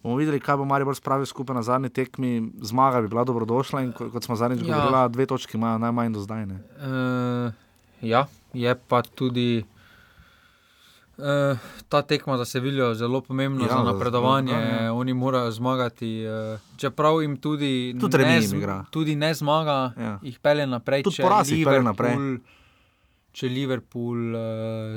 bomo 0.00 0.16
videli, 0.16 0.38
kaj 0.38 0.56
bo 0.56 0.64
Marijo 0.64 0.94
spravil 0.94 1.26
skupaj 1.26 1.50
na 1.52 1.62
zadnji 1.64 1.88
tekmi. 1.90 2.30
Zmaga 2.60 3.00
bi 3.00 3.08
bila 3.08 3.24
dobrodošla 3.24 3.80
in 3.80 3.92
ko- 3.92 4.10
kot 4.10 4.22
smo 4.22 4.36
zadnjič 4.36 4.62
Ja. 4.62 4.78
govorili, 4.78 5.10
dve 5.10 5.26
točki 5.26 5.56
imajo 5.56 5.78
najmanj 5.80 6.12
do 6.12 6.20
zdaj. 6.20 6.46
Ne? 6.46 6.58
Uh, 6.78 7.52
ja, 8.00 8.22
je 8.54 8.74
pa 8.78 9.02
tudi 9.04 9.64
uh, 11.18 11.58
ta 11.88 12.02
tekma 12.02 12.36
za 12.36 12.44
Sevilijo 12.44 12.94
zelo 12.94 13.20
pomembna 13.20 13.64
Ja, 13.64 13.68
za 13.70 13.82
napredovanje. 13.84 14.52
ja, 14.52 14.60
ja. 14.82 14.92
Oni 14.92 15.12
morajo 15.12 15.50
zmagati, 15.50 16.24
uh, 16.24 16.60
čeprav 16.76 17.22
jim 17.22 17.36
tudi, 17.36 17.94
Tudi 17.94 18.18
ne, 18.18 18.34
jim 18.34 18.42
zm- 18.42 18.84
tudi 18.86 19.16
ne 19.16 19.34
zmaga, 19.34 19.92
Ja. 19.96 20.18
jih 20.22 20.38
pelje 20.38 20.66
naprej. 20.66 21.02
Tudi 21.02 21.16
poraz 21.18 21.48
jih 21.48 21.58
Liverpool- 21.58 21.84
naprej. 21.84 22.14
Če 23.30 23.46
Liverpool 23.46 24.18
uh, 24.30 24.40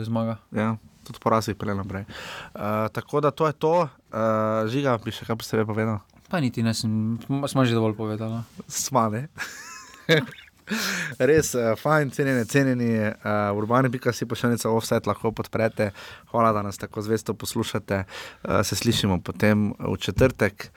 zmaga. 0.01 0.37
Ja, 0.51 0.75
tudi 1.03 1.19
poraz 1.19 1.47
jih 1.47 1.55
pelje 1.55 1.75
naprej. 1.75 2.05
Uh, 2.49 2.61
tako 2.89 3.19
da 3.19 3.31
to 3.31 3.45
je 3.45 3.53
to, 3.53 3.73
uh, 3.81 4.19
žiga, 4.67 4.97
bi 4.97 5.11
še 5.11 5.25
kaj 5.25 5.35
posebej 5.35 5.65
povedal. 5.65 5.99
Pa 6.27 6.39
niti 6.39 6.63
ne, 6.63 6.73
sem, 6.73 7.19
smo 7.45 7.65
že 7.65 7.73
dovolj 7.73 7.93
povedali. 7.93 8.39
Smane. 8.67 9.27
Res, 11.31 11.53
uh, 11.55 11.73
fajn, 11.79 12.11
cenjeni, 12.15 12.45
cenjeni, 12.45 12.89
uh, 12.99 13.57
urbani, 13.57 13.91
pika 13.91 14.13
si 14.13 14.25
pošiljnica 14.25 14.69
offset, 14.69 15.07
lahko 15.07 15.31
podprete. 15.31 15.91
Hvala, 16.31 16.51
da 16.53 16.61
nas 16.61 16.77
tako 16.77 17.01
zvesto 17.01 17.33
poslušate. 17.33 18.03
Uh, 18.43 18.61
se 18.63 18.75
slišimo 18.75 19.19
potem 19.21 19.71
v 19.79 19.95
četrtek, 19.99 20.71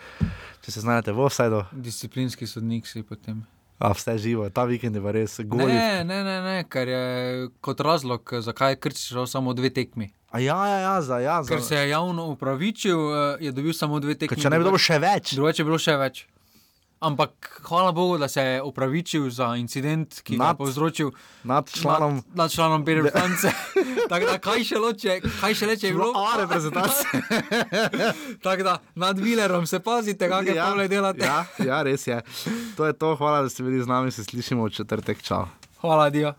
če 0.65 0.73
se 0.73 0.81
znajdete 0.81 1.13
v 1.13 1.27
offsetu. 1.27 1.65
Disciplinski 1.73 2.47
sodnik 2.47 2.87
si 2.87 3.03
potem. 3.03 3.45
A 3.79 3.91
vse 3.93 4.19
živo, 4.19 4.47
ta 4.55 4.65
vikend 4.65 4.97
je 4.97 5.03
pa 5.03 5.13
res 5.13 5.41
goli. 5.45 5.73
Ne, 5.73 6.05
ne, 6.07 6.21
ne, 6.25 6.37
ne, 6.45 6.59
ker 6.71 6.89
je 6.89 7.49
kot 7.65 7.81
razlog, 7.83 8.37
zakaj 8.41 8.77
je 8.77 8.79
Krčiš 8.87 9.09
šel 9.17 9.27
samo 9.27 9.55
dve 9.55 9.71
tekmi. 9.75 10.13
A 10.31 10.41
ja, 10.43 10.57
ja, 10.67 10.79
ja, 10.79 10.95
za, 11.03 11.19
ja, 11.19 11.43
za. 11.43 11.51
Ker 11.51 11.63
se 11.63 11.77
je 11.77 11.89
javno 11.89 12.27
upravičil, 12.33 12.99
je 13.41 13.53
dobil 13.53 13.75
samo 13.75 14.01
dve 14.01 14.15
tekmi. 14.15 14.35
Ker 14.35 14.43
če 14.47 14.51
ne 14.51 14.59
bi 14.59 14.67
dobil 14.67 14.83
še 14.83 14.99
več. 15.03 15.35
Drugače 15.35 15.63
je 15.63 15.67
bilo 15.67 15.79
še 15.79 15.99
več. 15.99 16.25
Ampak 17.01 17.31
hvala 17.63 17.93
Bogu, 17.93 18.19
da 18.19 18.29
se 18.29 18.43
je 18.43 18.63
upravičil 18.63 19.31
za 19.31 19.57
incident, 19.57 20.21
ki 20.21 20.37
ga 20.37 20.45
Nad- 20.45 20.51
je 20.51 20.57
povzročil 20.57 21.11
nad 21.45 21.67
članom- 21.67 22.15
nad, 22.15 22.25
nad 22.35 22.51
članom 22.51 22.81
reprezentance. 22.81 23.51
Tako 24.09 24.27
da, 24.27 24.39
kaj 24.39 24.65
še 24.65 24.79
loče, 24.79 25.21
kaj 25.41 25.55
še 25.55 25.67
leče, 25.67 25.87
je 25.87 25.93
bilo 25.93 26.13
A 26.15 26.37
reprezentacija. 26.39 27.11
Tako 28.43 28.63
da, 28.63 28.79
nad 28.95 29.19
Millerom 29.19 29.67
se 29.67 29.81
pazite, 29.81 30.29
kakšne 30.29 30.55
ja, 30.55 30.67
pole 30.67 30.89
delate. 30.89 31.25
Ja, 31.25 31.45
ja, 31.59 31.83
res 31.83 32.07
je. 32.07 32.23
To 32.77 32.87
je 32.87 32.93
to, 32.95 33.17
hvala, 33.17 33.43
da 33.43 33.49
ste 33.49 33.63
bili 33.63 33.83
z 33.83 33.87
nami, 33.87 34.11
se 34.11 34.25
slišimo 34.25 34.65
v 34.65 34.71
četrtek. 34.71 35.23
Čau. 35.23 35.45
Hvala, 35.81 36.11
Dio. 36.11 36.35